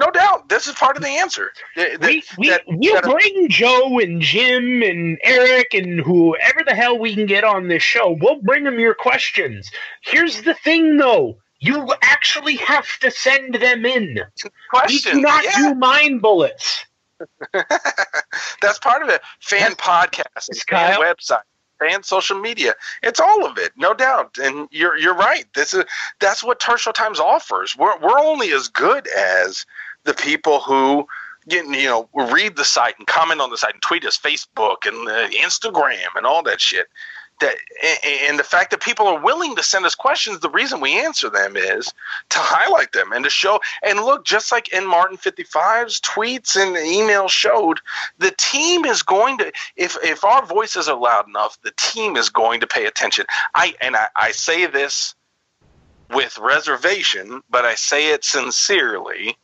no 0.01 0.11
doubt 0.11 0.49
this 0.49 0.67
is 0.67 0.75
part 0.75 0.97
of 0.97 1.03
the 1.03 1.09
answer. 1.09 1.53
Th- 1.77 1.99
we 2.01 2.23
we 2.39 2.49
that, 2.51 2.63
we'll 2.67 2.95
that- 2.95 3.05
bring 3.05 3.49
Joe 3.49 3.99
and 3.99 4.21
Jim 4.21 4.83
and 4.83 5.19
Eric 5.23 5.75
and 5.75 6.01
whoever 6.01 6.61
the 6.67 6.75
hell 6.75 6.99
we 6.99 7.15
can 7.15 7.27
get 7.27 7.45
on 7.45 7.69
this 7.69 7.83
show. 7.83 8.17
We'll 8.21 8.41
bring 8.43 8.65
them 8.65 8.79
your 8.81 8.95
questions. 8.95 9.71
Here's 10.03 10.43
the 10.43 10.55
thing, 10.55 10.97
though. 10.97 11.39
You 11.61 11.93
actually 12.03 12.57
have 12.57 12.89
to 13.01 13.11
send 13.11 13.55
them 13.57 13.85
in. 13.85 14.15
We 14.43 14.51
questions. 14.71 15.15
do 15.17 15.21
not 15.21 15.45
yeah. 15.45 15.57
do 15.57 15.75
mind 15.75 16.23
bullets. 16.23 16.87
That's 18.63 18.79
part 18.79 19.03
of 19.03 19.11
it. 19.11 19.21
Fan 19.41 19.73
podcasts, 19.73 20.67
fan 20.69 20.99
website, 20.99 21.43
fan 21.79 22.03
social 22.03 22.39
media. 22.39 22.75
It's 23.03 23.21
all 23.21 23.45
of 23.45 23.59
it, 23.59 23.73
no 23.77 23.93
doubt. 23.93 24.39
And 24.39 24.69
you're 24.71 24.97
you're 24.97 25.15
right. 25.17 25.45
This 25.55 25.75
is 25.75 25.85
that's 26.19 26.43
what 26.43 26.61
Turf 26.61 26.81
Show 26.81 26.93
Times 26.93 27.21
offers. 27.21 27.77
We're 27.77 27.99
we're 27.99 28.19
only 28.19 28.53
as 28.53 28.69
good 28.69 29.07
as 29.09 29.67
the 30.05 30.15
people 30.15 30.61
who 30.61 31.07
you 31.49 31.89
know 31.89 32.09
read 32.15 32.57
the 32.57 32.65
site 32.65 32.99
and 32.99 33.07
comment 33.07 33.41
on 33.41 33.51
the 33.51 33.57
site 33.57 33.75
and 33.75 33.83
tweet 33.83 34.05
us 34.05 34.19
Facebook 34.19 34.87
and 34.87 35.09
uh, 35.09 35.29
Instagram 35.31 36.17
and 36.17 36.27
all 36.27 36.43
that 36.43 36.61
shit. 36.61 36.87
that 37.41 37.57
and 38.05 38.39
the 38.39 38.45
fact 38.45 38.71
that 38.71 38.83
people 38.83 39.07
are 39.07 39.23
willing 39.23 39.57
to 39.57 39.63
send 39.63 39.85
us 39.87 39.95
questions 39.95 40.41
the 40.41 40.51
reason 40.51 40.81
we 40.81 40.99
answer 40.99 41.31
them 41.31 41.57
is 41.57 41.93
to 42.29 42.39
highlight 42.39 42.93
them 42.93 43.13
and 43.13 43.25
to 43.25 43.31
show 43.31 43.59
and 43.83 44.01
look 44.01 44.25
just 44.25 44.53
like 44.53 44.73
in 44.73 44.87
martin 44.87 45.17
55's 45.17 46.01
tweets 46.01 46.57
and 46.57 46.77
emails 46.77 47.31
showed 47.31 47.81
the 48.19 48.35
team 48.37 48.85
is 48.85 49.03
going 49.03 49.39
to 49.39 49.51
if 49.77 49.97
if 50.03 50.23
our 50.25 50.45
voices 50.45 50.89
are 50.89 50.99
loud 50.99 51.27
enough 51.27 51.59
the 51.63 51.73
team 51.77 52.17
is 52.17 52.29
going 52.29 52.61
to 52.61 52.67
pay 52.67 52.85
attention 52.85 53.25
i 53.55 53.75
and 53.81 53.97
i, 53.97 54.09
I 54.15 54.33
say 54.33 54.67
this 54.67 55.15
with 56.11 56.37
reservation 56.39 57.43
but 57.49 57.65
i 57.65 57.75
say 57.75 58.13
it 58.13 58.25
sincerely 58.25 59.39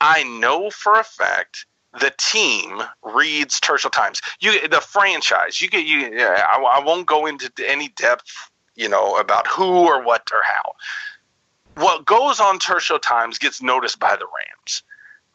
i 0.00 0.22
know 0.24 0.70
for 0.70 0.98
a 0.98 1.04
fact 1.04 1.66
the 1.98 2.12
team 2.18 2.82
reads 3.02 3.58
Turf 3.58 3.80
Show 3.80 3.88
Times. 3.88 4.20
You 4.38 4.68
the 4.68 4.80
franchise. 4.80 5.60
You 5.60 5.68
get 5.68 5.86
you. 5.86 6.20
I, 6.20 6.78
I 6.78 6.84
won't 6.84 7.06
go 7.06 7.26
into 7.26 7.50
any 7.66 7.88
depth, 7.88 8.32
you 8.76 8.88
know, 8.88 9.16
about 9.16 9.46
who 9.48 9.64
or 9.64 10.02
what 10.02 10.28
or 10.32 10.40
how. 10.44 10.72
What 11.74 12.04
goes 12.04 12.38
on 12.38 12.58
Turf 12.58 12.82
Show 12.82 12.98
Times 12.98 13.38
gets 13.38 13.60
noticed 13.60 13.98
by 13.98 14.14
the 14.14 14.26
Rams 14.26 14.82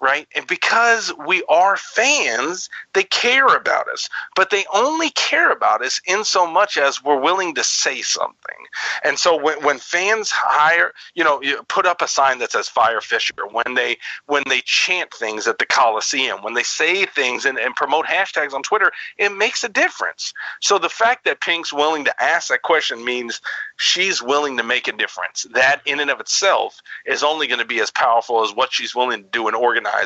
right? 0.01 0.27
And 0.35 0.45
because 0.47 1.13
we 1.25 1.43
are 1.47 1.77
fans, 1.77 2.69
they 2.93 3.03
care 3.03 3.47
about 3.47 3.87
us, 3.89 4.09
but 4.35 4.49
they 4.49 4.65
only 4.73 5.09
care 5.11 5.51
about 5.51 5.83
us 5.83 6.01
in 6.05 6.23
so 6.23 6.45
much 6.45 6.77
as 6.77 7.03
we're 7.03 7.19
willing 7.19 7.55
to 7.55 7.63
say 7.63 8.01
something. 8.01 8.55
And 9.03 9.17
so 9.17 9.41
when, 9.41 9.63
when 9.63 9.79
fans 9.79 10.29
hire, 10.31 10.93
you 11.13 11.23
know, 11.23 11.41
you 11.41 11.63
put 11.63 11.85
up 11.85 12.01
a 12.01 12.07
sign 12.07 12.39
that 12.39 12.51
says 12.51 12.67
"Fire 12.67 13.01
Fisher," 13.01 13.47
when 13.51 13.75
they 13.75 13.97
when 14.25 14.43
they 14.47 14.61
chant 14.61 15.13
things 15.13 15.47
at 15.47 15.59
the 15.59 15.65
Coliseum, 15.65 16.43
when 16.43 16.53
they 16.53 16.63
say 16.63 17.05
things 17.05 17.45
and, 17.45 17.57
and 17.57 17.75
promote 17.75 18.05
hashtags 18.05 18.53
on 18.53 18.63
Twitter, 18.63 18.91
it 19.17 19.29
makes 19.29 19.63
a 19.63 19.69
difference. 19.69 20.33
So 20.61 20.77
the 20.77 20.89
fact 20.89 21.25
that 21.25 21.41
Pink's 21.41 21.71
willing 21.71 22.05
to 22.05 22.23
ask 22.23 22.49
that 22.49 22.63
question 22.63 23.03
means 23.03 23.41
she's 23.77 24.21
willing 24.21 24.57
to 24.57 24.63
make 24.63 24.87
a 24.87 24.91
difference. 24.91 25.45
That 25.53 25.81
in 25.85 25.99
and 25.99 26.11
of 26.11 26.19
itself 26.19 26.81
is 27.05 27.23
only 27.23 27.47
going 27.47 27.59
to 27.59 27.65
be 27.65 27.79
as 27.79 27.91
powerful 27.91 28.43
as 28.43 28.53
what 28.53 28.73
she's 28.73 28.95
willing 28.95 29.23
to 29.23 29.29
do 29.29 29.47
and 29.47 29.55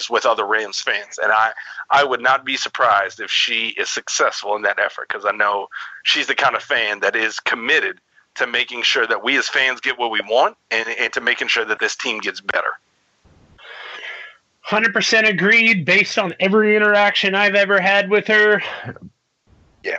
with 0.10 0.26
other 0.26 0.46
Rams 0.46 0.80
fans. 0.82 1.18
And 1.22 1.32
I, 1.32 1.52
I 1.90 2.04
would 2.04 2.22
not 2.22 2.46
be 2.46 2.58
surprised 2.58 3.20
if 3.20 3.30
she 3.32 3.70
is 3.70 3.90
successful 3.90 4.56
in 4.56 4.62
that 4.64 4.80
effort 4.80 5.08
because 5.08 5.26
I 5.26 5.32
know 5.36 5.68
she's 6.04 6.28
the 6.28 6.36
kind 6.36 6.56
of 6.56 6.62
fan 6.64 7.00
that 7.00 7.16
is 7.16 7.40
committed 7.40 8.00
to 8.36 8.48
making 8.48 8.84
sure 8.84 9.08
that 9.08 9.24
we 9.24 9.38
as 9.38 9.50
fans 9.50 9.82
get 9.82 9.98
what 9.98 10.12
we 10.12 10.22
want 10.22 10.56
and, 10.72 10.88
and 10.88 11.12
to 11.14 11.22
making 11.22 11.48
sure 11.48 11.66
that 11.66 11.80
this 11.80 11.96
team 11.96 12.20
gets 12.20 12.42
better. 12.42 12.72
100% 14.70 15.28
agreed 15.28 15.84
based 15.84 16.18
on 16.20 16.34
every 16.40 16.76
interaction 16.76 17.34
I've 17.34 17.56
ever 17.56 17.82
had 17.82 18.10
with 18.10 18.28
her 18.28 18.62
Yeah. 19.84 19.98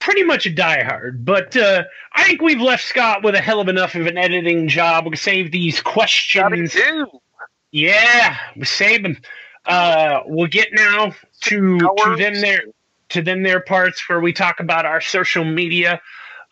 pretty 0.00 0.24
much 0.24 0.44
a 0.46 0.50
diehard, 0.50 1.24
but 1.24 1.56
uh, 1.56 1.84
I 2.14 2.24
think 2.24 2.42
we've 2.42 2.60
left 2.60 2.84
Scott 2.84 3.22
with 3.22 3.36
a 3.36 3.40
hell 3.40 3.60
of 3.60 3.68
enough 3.68 3.94
of 3.94 4.06
an 4.06 4.18
editing 4.18 4.66
job. 4.68 5.06
We 5.06 5.16
save 5.16 5.52
these 5.52 5.80
questions. 5.80 6.74
Yeah, 7.70 8.36
them. 9.02 9.16
Uh, 9.66 10.20
we'll 10.26 10.46
get 10.46 10.68
now 10.72 11.12
to 11.42 11.78
to 11.78 12.16
them 12.16 12.40
their 12.40 12.62
to 13.10 13.22
them 13.22 13.42
their 13.42 13.60
parts 13.60 14.08
where 14.08 14.20
we 14.20 14.32
talk 14.32 14.60
about 14.60 14.86
our 14.86 15.00
social 15.00 15.44
media, 15.44 16.00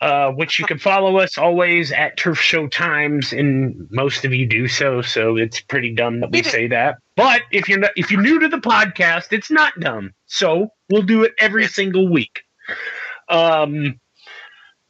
uh, 0.01 0.31
which 0.31 0.59
you 0.59 0.65
can 0.65 0.77
follow 0.77 1.17
us 1.17 1.37
always 1.37 1.91
at 1.91 2.17
Turf 2.17 2.39
Show 2.39 2.67
Times, 2.67 3.33
and 3.33 3.87
most 3.91 4.25
of 4.25 4.33
you 4.33 4.45
do 4.45 4.67
so. 4.67 5.01
So 5.01 5.37
it's 5.37 5.59
pretty 5.59 5.93
dumb 5.93 6.19
that 6.19 6.31
we 6.31 6.43
say 6.43 6.67
that. 6.67 6.97
But 7.15 7.41
if 7.51 7.67
you're 7.67 7.79
not, 7.79 7.91
if 7.95 8.11
you're 8.11 8.21
new 8.21 8.39
to 8.39 8.47
the 8.47 8.57
podcast, 8.57 9.33
it's 9.33 9.49
not 9.49 9.73
dumb. 9.79 10.13
So 10.27 10.69
we'll 10.89 11.03
do 11.03 11.23
it 11.23 11.33
every 11.39 11.67
single 11.67 12.07
week. 12.07 12.43
Um, 13.29 13.99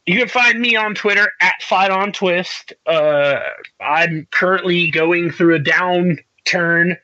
you 0.08 0.18
can 0.18 0.30
find 0.30 0.60
me 0.60 0.76
on 0.78 0.96
Twitter 0.96 1.30
at 1.42 1.62
Fight 1.62 1.92
on 1.92 2.14
Twist. 2.14 2.74
Uh, 2.86 3.40
I'm 3.82 4.26
currently 4.32 4.90
going 4.90 5.32
through 5.32 5.56
a 5.56 5.60
downturn 5.60 6.98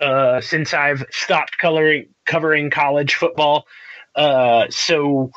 uh, 0.00 0.40
since 0.40 0.72
I've 0.72 1.04
stopped 1.10 1.58
coloring, 1.58 2.08
covering 2.24 2.70
college 2.70 3.14
football. 3.14 3.66
Uh, 4.14 4.66
so 4.70 5.30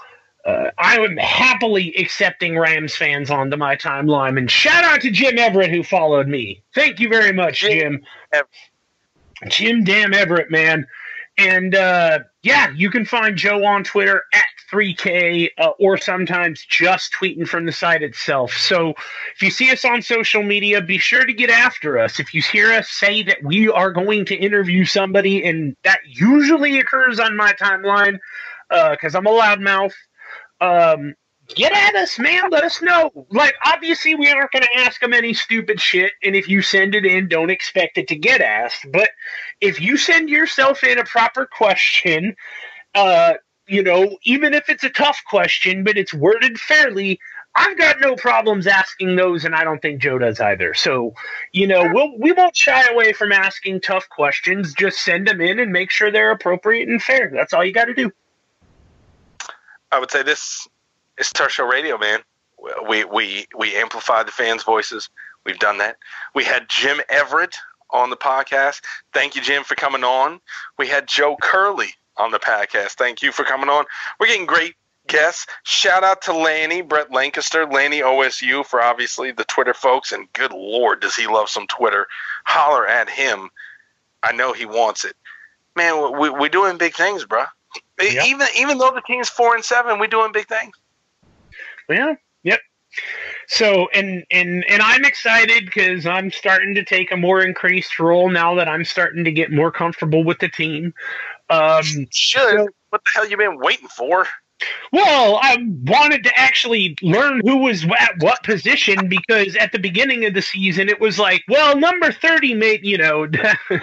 uh, 0.46 0.72
I 0.78 0.98
am 0.98 1.18
happily 1.18 1.94
accepting 1.98 2.58
Rams 2.58 2.96
fans 2.96 3.30
onto 3.30 3.58
my 3.58 3.76
timeline. 3.76 4.38
And 4.38 4.50
shout 4.50 4.86
out 4.86 5.02
to 5.02 5.12
Jim 5.12 5.38
Everett 5.38 5.72
who 5.72 5.84
followed 5.84 6.30
me. 6.30 6.64
Thank 6.74 7.02
you 7.02 7.10
very 7.10 7.34
much, 7.34 7.60
Jim. 7.60 8.02
Jim 9.50 9.84
Damn 9.84 10.14
Everett, 10.14 10.52
man. 10.52 10.88
And 11.40 11.74
uh, 11.74 12.20
yeah, 12.44 12.72
you 12.76 12.90
can 12.90 13.06
find 13.06 13.38
Joe 13.38 13.64
on 13.64 13.86
Twitter 13.86 14.24
at 14.34 14.46
3K 14.70 15.50
uh, 15.58 15.70
or 15.80 15.98
sometimes 15.98 16.66
just 16.70 17.14
tweeting 17.14 17.48
from 17.48 17.66
the 17.66 17.72
site 17.72 18.04
itself. 18.04 18.52
So 18.52 18.90
if 19.34 19.42
you 19.42 19.50
see 19.50 19.72
us 19.72 19.86
on 19.86 20.02
social 20.02 20.44
media, 20.44 20.82
be 20.82 20.98
sure 20.98 21.26
to 21.26 21.34
get 21.34 21.50
after 21.50 21.98
us. 21.98 22.20
If 22.20 22.34
you 22.34 22.42
hear 22.42 22.74
us 22.74 22.90
say 22.90 23.24
that 23.24 23.42
we 23.42 23.70
are 23.70 23.92
going 23.92 24.26
to 24.26 24.36
interview 24.36 24.84
somebody, 24.84 25.46
and 25.46 25.78
that 25.86 26.00
usually 26.06 26.78
occurs 26.80 27.22
on 27.22 27.38
my 27.38 27.54
timeline 27.54 28.20
because 28.70 29.16
uh, 29.16 29.18
I'm 29.18 29.26
a 29.26 29.32
loudmouth. 29.32 29.94
Um, 30.60 31.16
get 31.56 31.72
at 31.72 31.96
us, 31.96 32.20
man. 32.20 32.50
Let 32.50 32.64
us 32.64 32.82
know. 32.82 33.12
Like, 33.30 33.56
obviously, 33.66 34.16
we 34.16 34.30
aren't 34.30 34.52
going 34.52 34.64
to 34.64 34.80
ask 34.80 35.00
them 35.02 35.14
any 35.14 35.34
stupid 35.34 35.80
shit. 35.80 36.14
And 36.24 36.36
if 36.36 36.48
you 36.48 36.62
send 36.62 36.96
it 36.96 37.06
in, 37.06 37.28
don't 37.28 37.50
expect 37.50 37.98
it 37.98 38.08
to 38.10 38.16
get 38.16 38.42
asked. 38.42 38.86
But 38.92 39.10
if 39.62 39.82
you 39.82 39.98
send 39.98 40.30
yourself 40.30 40.84
in 40.84 40.98
a 40.98 41.04
proper 41.04 41.46
question, 41.46 42.36
uh, 42.96 43.34
you 43.68 43.84
know, 43.84 44.18
even 44.24 44.54
if 44.54 44.70
it's 44.70 44.84
a 44.84 44.90
tough 44.90 45.22
question, 45.30 45.84
but 45.84 45.98
it's 45.98 46.14
worded 46.14 46.60
fairly, 46.60 47.20
I've 47.56 47.78
got 47.78 48.00
no 48.00 48.16
problems 48.16 48.68
asking 48.68 49.16
those, 49.16 49.44
and 49.44 49.56
I 49.56 49.64
don't 49.64 49.82
think 49.82 50.02
Joe 50.02 50.18
does 50.18 50.40
either. 50.40 50.74
So, 50.74 51.14
you 51.52 51.68
know, 51.68 51.90
we'll, 51.92 52.18
we 52.18 52.32
won't 52.32 52.56
shy 52.56 52.88
away 52.88 53.14
from 53.14 53.32
asking 53.32 53.82
tough 53.82 54.08
questions. 54.10 54.74
Just 54.74 55.04
send 55.04 55.28
them 55.28 55.42
in 55.42 55.60
and 55.60 55.72
make 55.72 55.92
sure 55.92 56.12
they're 56.12 56.32
appropriate 56.32 56.88
and 56.88 57.02
fair. 57.02 57.32
That's 57.34 57.54
all 57.54 57.66
you 57.66 57.74
got 57.74 57.86
to 57.86 57.94
do. 57.94 58.12
I 59.92 60.00
would 60.00 60.12
say 60.12 60.24
this 60.24 60.68
Turf 61.34 61.52
Show 61.52 61.66
Radio, 61.66 61.98
man. 61.98 62.20
We 62.88 63.04
we 63.06 63.46
we 63.58 63.76
amplify 63.76 64.24
the 64.24 64.32
fans' 64.32 64.64
voices. 64.64 65.10
We've 65.46 65.60
done 65.60 65.78
that. 65.78 65.98
We 66.36 66.44
had 66.44 66.68
Jim 66.70 67.00
Everett 67.10 67.56
on 67.92 68.10
the 68.10 68.18
podcast. 68.18 68.82
Thank 69.14 69.36
you, 69.36 69.42
Jim, 69.42 69.64
for 69.64 69.76
coming 69.76 70.04
on. 70.04 70.42
We 70.78 70.88
had 70.88 71.08
Joe 71.08 71.38
Curley 71.42 71.94
on 72.18 72.32
the 72.32 72.40
podcast. 72.40 72.92
Thank 72.92 73.22
you 73.22 73.32
for 73.32 73.44
coming 73.44 73.70
on. 73.70 73.86
We're 74.20 74.28
getting 74.28 74.46
great 74.46 74.76
guests. 75.08 75.48
Shout 75.64 76.04
out 76.04 76.22
to 76.24 76.34
Lanny, 76.34 76.82
Brett 76.82 77.12
Lancaster, 77.12 77.66
Lanny 77.66 78.02
OSU 78.02 78.66
for 78.66 78.82
obviously 78.82 79.32
the 79.32 79.46
Twitter 79.46 79.74
folks. 79.74 80.12
And 80.12 80.32
good 80.34 80.52
Lord, 80.52 81.02
does 81.02 81.16
he 81.16 81.28
love 81.28 81.50
some 81.50 81.68
Twitter. 81.68 82.08
Holler 82.46 82.88
at 82.88 83.10
him. 83.10 83.50
I 84.22 84.34
know 84.34 84.54
he 84.54 84.66
wants 84.66 85.06
it. 85.06 85.16
Man, 85.76 86.20
we, 86.20 86.30
we're 86.30 86.50
doing 86.50 86.78
big 86.78 86.94
things, 86.94 87.26
bro. 87.26 87.46
Yep. 88.02 88.26
Even 88.26 88.48
even 88.58 88.78
though 88.78 88.92
the 88.92 89.02
team's 89.02 89.30
four 89.30 89.56
and 89.56 89.64
seven, 89.64 90.00
we're 90.00 90.08
doing 90.08 90.32
big 90.32 90.48
things. 90.48 90.74
Yeah. 91.90 92.16
Yep. 92.44 92.60
So 93.48 93.88
and 93.94 94.24
and 94.32 94.64
and 94.70 94.82
I'm 94.82 95.06
excited 95.06 95.66
because 95.66 96.06
I'm 96.06 96.32
starting 96.32 96.76
to 96.76 96.84
take 96.84 97.12
a 97.12 97.18
more 97.18 97.42
increased 97.42 98.00
role 98.00 98.30
now 98.30 98.56
that 98.56 98.68
I'm 98.68 98.86
starting 98.86 99.24
to 99.24 99.32
get 99.32 99.52
more 99.52 99.72
comfortable 99.72 100.24
with 100.24 100.40
the 100.40 100.50
team. 100.50 100.94
Um, 101.50 101.84
Should. 102.12 102.42
So, 102.42 102.68
what 102.90 103.04
the 103.04 103.12
hell 103.14 103.28
you 103.28 103.38
been 103.38 103.60
waiting 103.60 103.88
for? 103.88 104.26
Well, 104.92 105.40
I 105.42 105.58
wanted 105.86 106.24
to 106.24 106.32
actually 106.38 106.98
learn 107.02 107.42
who 107.46 107.58
was 107.58 107.86
at 107.86 108.16
what 108.20 108.44
position 108.44 109.08
because 109.08 109.56
at 109.56 109.72
the 109.72 109.80
beginning 109.80 110.26
of 110.26 110.34
the 110.34 110.42
season 110.42 110.90
it 110.90 111.00
was 111.00 111.20
like, 111.20 111.44
well, 111.48 111.78
number 111.78 112.12
thirty 112.12 112.54
made 112.54 112.86
you 112.86 112.98
know. 112.98 113.28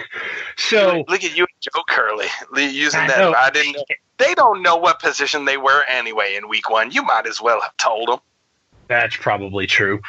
so 0.57 0.97
look, 0.97 1.09
look, 1.09 1.23
at 1.23 1.35
you, 1.35 1.47
Joe 1.61 1.83
Curley, 1.87 2.27
using 2.55 2.99
I 2.99 3.07
that. 3.07 3.19
Know. 3.19 3.33
I 3.33 3.49
didn't. 3.49 3.77
They 4.17 4.33
don't 4.33 4.61
know 4.61 4.75
what 4.75 4.99
position 4.99 5.45
they 5.45 5.57
were 5.57 5.83
anyway 5.83 6.35
in 6.35 6.47
week 6.49 6.69
one. 6.69 6.91
You 6.91 7.03
might 7.03 7.27
as 7.27 7.41
well 7.41 7.61
have 7.61 7.75
told 7.77 8.09
them. 8.09 8.19
That's 8.87 9.15
probably 9.15 9.67
true. 9.67 9.99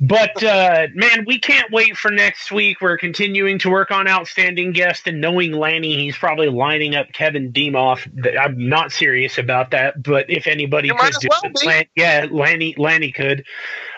But 0.00 0.42
uh, 0.42 0.88
man, 0.94 1.24
we 1.26 1.38
can't 1.38 1.70
wait 1.72 1.96
for 1.96 2.10
next 2.10 2.52
week. 2.52 2.80
We're 2.80 2.98
continuing 2.98 3.58
to 3.60 3.70
work 3.70 3.90
on 3.90 4.08
outstanding 4.08 4.72
guest 4.72 5.06
and 5.06 5.20
knowing 5.20 5.52
Lanny, 5.52 5.96
he's 5.96 6.16
probably 6.16 6.48
lining 6.48 6.94
up 6.94 7.12
Kevin 7.12 7.52
Demoff. 7.52 8.08
I'm 8.38 8.68
not 8.68 8.92
serious 8.92 9.38
about 9.38 9.72
that, 9.72 10.02
but 10.02 10.30
if 10.30 10.46
anybody 10.46 10.88
you 10.88 10.94
could 10.94 11.14
do 11.20 11.28
well 11.30 11.40
it, 11.44 11.66
Lan- 11.66 11.86
yeah, 11.96 12.26
Lanny 12.30 12.74
Lanny 12.78 13.12
could. 13.12 13.44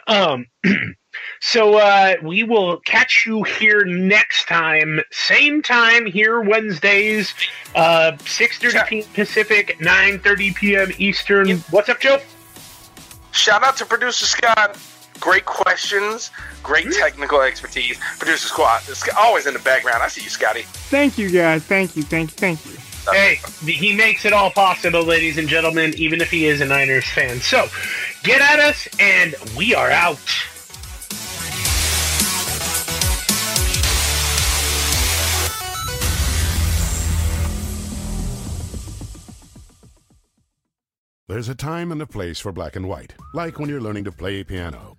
Um, 0.07 0.47
so 1.41 1.79
uh, 1.79 2.15
we 2.23 2.43
will 2.43 2.81
catch 2.81 3.25
you 3.27 3.43
here 3.43 3.85
next 3.85 4.47
time, 4.47 5.01
same 5.11 5.63
time 5.63 6.07
here 6.07 6.41
Wednesdays, 6.41 7.35
uh, 7.75 8.17
six 8.25 8.59
thirty 8.59 8.79
p.m. 8.89 9.09
Pacific, 9.15 9.81
nine 9.81 10.19
thirty 10.19 10.53
p.m. 10.53 10.91
Eastern. 10.99 11.49
Yep. 11.49 11.59
What's 11.71 11.89
up, 11.89 12.01
Joe? 12.01 12.21
Shout 13.35 13.65
out 13.65 13.77
to 13.79 13.85
producer 13.85 14.27
Scott. 14.27 14.79
Great 15.21 15.45
questions, 15.45 16.31
great 16.63 16.87
mm-hmm. 16.87 17.01
technical 17.01 17.41
expertise. 17.41 17.99
Producer 18.19 18.49
Scott, 18.49 18.89
always 19.17 19.47
in 19.47 19.55
the 19.55 19.61
background. 19.61 20.03
I 20.03 20.09
see 20.09 20.23
you, 20.23 20.31
Scotty. 20.31 20.63
Thank 20.63 21.19
you, 21.19 21.31
guys. 21.31 21.65
Thank 21.65 21.97
you, 21.97 22.03
thank 22.05 22.31
you, 22.31 22.37
thank 22.37 22.65
you. 22.67 22.77
Hey, 23.13 23.41
he 23.71 23.95
makes 23.95 24.25
it 24.25 24.33
all 24.33 24.51
possible, 24.51 25.03
ladies 25.03 25.37
and 25.37 25.49
gentlemen, 25.49 25.95
even 25.97 26.21
if 26.21 26.31
he 26.31 26.47
is 26.47 26.61
a 26.61 26.65
Niners 26.65 27.05
fan. 27.05 27.41
So, 27.41 27.67
get 28.23 28.41
at 28.41 28.61
us, 28.61 28.89
and 28.99 29.35
we 29.57 29.75
are 29.75 29.91
out. 29.91 30.19
There's 41.27 41.49
a 41.49 41.55
time 41.55 41.91
and 41.91 42.03
a 42.03 42.07
place 42.07 42.39
for 42.39 42.53
black 42.53 42.77
and 42.77 42.87
white, 42.87 43.15
like 43.33 43.59
when 43.59 43.71
you're 43.71 43.81
learning 43.81 44.05
to 44.05 44.13
play 44.13 44.45
piano, 44.45 44.99